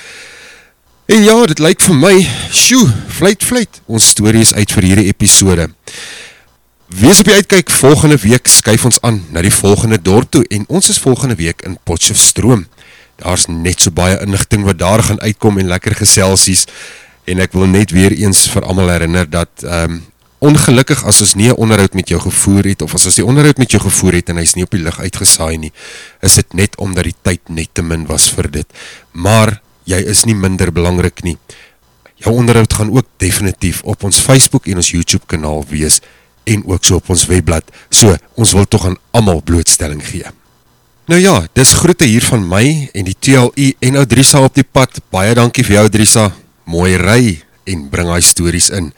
En 1.08 1.22
ja, 1.24 1.36
dit 1.48 1.60
lyk 1.64 1.84
vir 1.84 1.96
my, 1.96 2.14
sjoe, 2.52 2.86
vluit, 3.18 3.44
vluit, 3.44 3.82
ons 3.88 4.08
story 4.14 4.42
is 4.44 4.54
uit 4.56 4.72
vir 4.76 4.88
hierdie 4.90 5.08
episode. 5.08 5.68
Wees 6.88 7.20
op 7.20 7.28
die 7.28 7.36
uitkijk, 7.36 7.70
volgende 7.72 8.16
week 8.20 8.48
skuif 8.48 8.86
ons 8.88 9.00
aan 9.04 9.22
na 9.32 9.44
die 9.44 9.52
volgende 9.52 10.00
dorp 10.00 10.30
toe, 10.32 10.44
en 10.52 10.64
ons 10.68 10.88
is 10.88 11.00
volgende 11.00 11.36
week 11.40 11.64
in 11.68 11.76
Potchefstroom. 11.88 12.66
Daar's 13.20 13.48
net 13.50 13.82
so 13.82 13.92
baie 13.92 14.16
inligting 14.22 14.64
wat 14.68 14.78
daar 14.80 15.02
gaan 15.02 15.20
uitkom 15.20 15.58
en 15.58 15.72
lekker 15.72 15.96
geselsies 15.98 16.68
en 17.28 17.42
ek 17.44 17.52
wil 17.56 17.68
net 17.70 17.92
weer 17.94 18.14
eens 18.16 18.46
vir 18.52 18.64
almal 18.64 18.92
herinner 18.94 19.28
dat 19.30 19.66
ehm 19.66 19.98
um, 19.98 20.06
ongelukkig 20.38 21.00
as 21.04 21.20
ons 21.20 21.34
nie 21.34 21.48
'n 21.50 21.58
onderhoud 21.58 21.94
met 21.94 22.08
jou 22.08 22.20
gevoer 22.20 22.64
het 22.64 22.82
of 22.82 22.94
as 22.94 23.06
ons 23.06 23.14
die 23.14 23.24
onderhoud 23.24 23.58
met 23.58 23.70
jou 23.70 23.82
gevoer 23.82 24.12
het 24.12 24.28
en 24.28 24.36
hy's 24.36 24.54
nie 24.54 24.64
op 24.64 24.70
die 24.70 24.82
lig 24.82 25.00
uitgesaai 25.00 25.58
nie, 25.58 25.72
is 26.22 26.34
dit 26.34 26.54
net 26.54 26.76
omdat 26.78 27.04
die 27.04 27.14
tyd 27.22 27.40
net 27.48 27.68
te 27.72 27.82
min 27.82 28.06
was 28.06 28.30
vir 28.30 28.50
dit. 28.50 28.66
Maar 29.12 29.60
jy 29.84 29.98
is 29.98 30.24
nie 30.24 30.34
minder 30.34 30.72
belangrik 30.72 31.22
nie. 31.22 31.36
Jou 32.14 32.34
onderhoud 32.34 32.72
gaan 32.72 32.90
ook 32.90 33.06
definitief 33.16 33.82
op 33.82 34.04
ons 34.04 34.18
Facebook 34.18 34.66
en 34.66 34.76
ons 34.76 34.90
YouTube 34.90 35.26
kanaal 35.26 35.64
wees 35.68 36.00
en 36.44 36.62
ook 36.66 36.84
so 36.84 36.94
op 36.94 37.10
ons 37.10 37.26
webblad. 37.26 37.64
So, 37.90 38.16
ons 38.34 38.52
wil 38.52 38.64
tog 38.64 38.86
aan 38.86 38.96
almal 39.10 39.42
blootstelling 39.42 40.02
gee. 40.06 40.24
Nou 41.08 41.20
ja, 41.20 41.46
dis 41.52 41.72
groete 41.72 42.04
hier 42.04 42.24
van 42.24 42.48
my 42.48 42.90
en 42.92 43.04
die 43.04 43.16
TLI 43.18 43.74
en 43.80 43.96
Oudrisa 43.96 44.42
op 44.44 44.54
die 44.54 44.66
pad. 44.66 45.00
Baie 45.10 45.34
dankie 45.34 45.64
vir 45.64 45.78
jou 45.78 45.84
Oudrisa. 45.88 46.32
Mooi 46.68 46.98
ry 47.00 47.38
en 47.64 47.86
bring 47.88 48.10
hy 48.12 48.20
stories 48.20 48.66
in. 48.76 48.90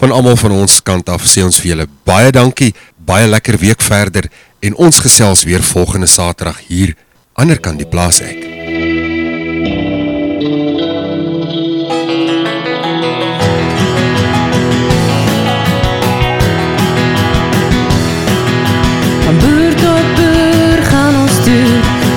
Van 0.00 0.12
almal 0.16 0.38
van 0.40 0.54
ons 0.62 0.78
kant 0.80 1.10
af 1.12 1.26
sê 1.28 1.42
ons 1.44 1.58
vir 1.60 1.74
julle 1.74 1.86
baie 2.08 2.30
dankie. 2.32 2.72
Baie 2.96 3.28
lekker 3.28 3.58
week 3.60 3.84
verder 3.84 4.30
en 4.64 4.76
ons 4.80 5.00
gesels 5.04 5.44
weer 5.44 5.60
volgende 5.60 6.08
Saterdag 6.08 6.62
hier 6.70 6.94
ander 7.36 7.60
kant 7.60 7.82
die 7.82 7.88
plaas 7.88 8.22
ek. 8.24 8.46
Van 19.26 19.42
boer 19.42 19.76
tot 19.82 20.08
boer 20.16 20.80
gaan 20.88 21.20
ons 21.26 21.36
toe 21.44 21.60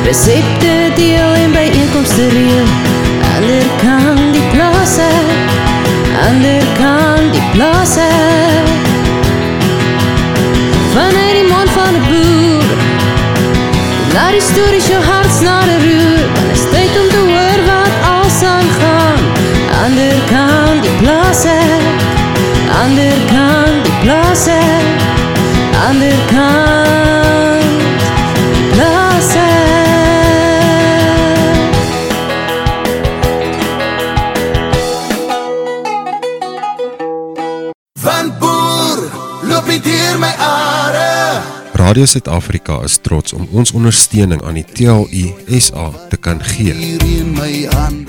Resepte 0.07 0.77
deel 0.95 1.35
en 1.43 1.51
bijeenkomste 1.59 2.29
reel 2.31 2.63
Ander 2.63 2.71
kan 2.71 2.80
die 4.81 4.87
plaas 4.87 4.97
ek 4.97 6.21
Ander 6.25 6.63
kan 6.77 7.27
die 7.31 7.41
plaas 7.53 7.97
ek 8.01 8.69
Vanuit 10.93 11.35
die 11.37 11.45
mond 11.47 11.69
van 11.69 11.93
die 11.93 12.01
boer. 12.09 12.71
Laat 14.15 14.33
die 14.33 14.41
stories 14.41 14.87
jou 14.89 15.01
hart 15.05 15.29
snare 15.37 15.77
roer 15.83 16.25
Want 16.33 16.55
is 16.55 16.65
tyd 16.73 16.97
om 17.01 17.11
te 17.13 17.21
hoor 17.29 17.61
wat 17.67 18.09
als 18.13 18.39
aangaan 18.53 19.21
Ander 19.83 20.17
kan 20.31 20.81
die 20.81 20.95
plaas 21.03 21.45
ek 21.45 22.07
Ander 22.81 23.21
kan 23.29 23.77
die 23.85 23.99
plaas 24.01 24.47
ek 24.55 25.05
Ander 25.85 26.17
kant 26.33 27.00
Radio 41.91 42.05
Suid-Afrika 42.05 42.77
is 42.87 42.93
trots 43.03 43.33
om 43.35 43.47
ons 43.51 43.73
ondersteuning 43.75 44.39
aan 44.47 44.55
die 44.55 44.63
TLU 44.63 45.57
SA 45.59 45.89
te 46.07 46.15
kan 46.15 46.37
gee. 46.39 46.71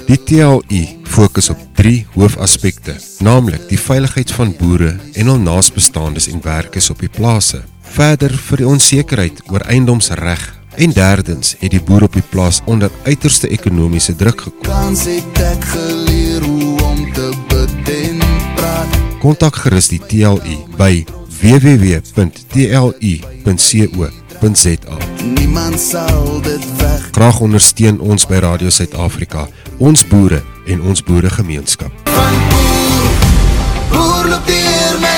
Die 0.06 0.18
TLU 0.22 0.82
fokus 1.10 1.48
op 1.50 1.64
drie 1.74 2.04
hoofaspekte, 2.14 2.94
naamlik 3.26 3.64
die 3.72 3.78
veiligheid 3.82 4.30
van 4.36 4.52
boere 4.54 4.92
en 5.18 5.30
hul 5.32 5.40
naasbestaandes 5.42 6.28
en 6.30 6.38
werkers 6.44 6.92
op 6.94 7.02
die 7.02 7.10
plase. 7.10 7.64
Verder 7.96 8.30
vir 8.50 8.62
die 8.62 8.68
onsekerheid 8.70 9.42
oor 9.50 9.66
eiendomsreg 9.66 10.44
en 10.78 10.94
derdens 10.94 11.56
het 11.58 11.74
die 11.74 11.82
boer 11.82 12.06
op 12.06 12.14
die 12.14 12.28
plaas 12.30 12.60
onder 12.70 12.92
uiterste 13.02 13.50
ekonomiese 13.50 14.14
druk 14.14 14.44
gekom. 14.46 14.68
Kans 14.68 15.08
het 15.10 15.42
ek 15.42 15.66
geleer 15.72 16.46
hoe 16.46 16.70
om 16.86 17.02
te 17.18 17.26
bid 17.50 17.90
en 17.96 18.22
praat. 18.54 18.94
Kontak 19.26 19.58
gerus 19.64 19.90
die 19.90 20.00
TLU 20.06 20.60
by 20.78 21.02
www.tlu.co.za. 21.42 22.96
Niemand 25.34 25.80
sal 25.80 26.40
dit 26.42 26.64
weg. 26.76 27.08
Graag 27.10 27.40
ondersteun 27.40 28.00
ons 28.00 28.26
by 28.26 28.34
Radio 28.34 28.70
Suid-Afrika, 28.70 29.48
ons 29.78 30.06
boere 30.06 30.42
en 30.66 30.82
ons 30.82 31.02
boeregemeenskap. 31.02 31.92
Boer 33.90 34.28
loop 34.30 34.46
deur 34.46 34.96
my 35.02 35.11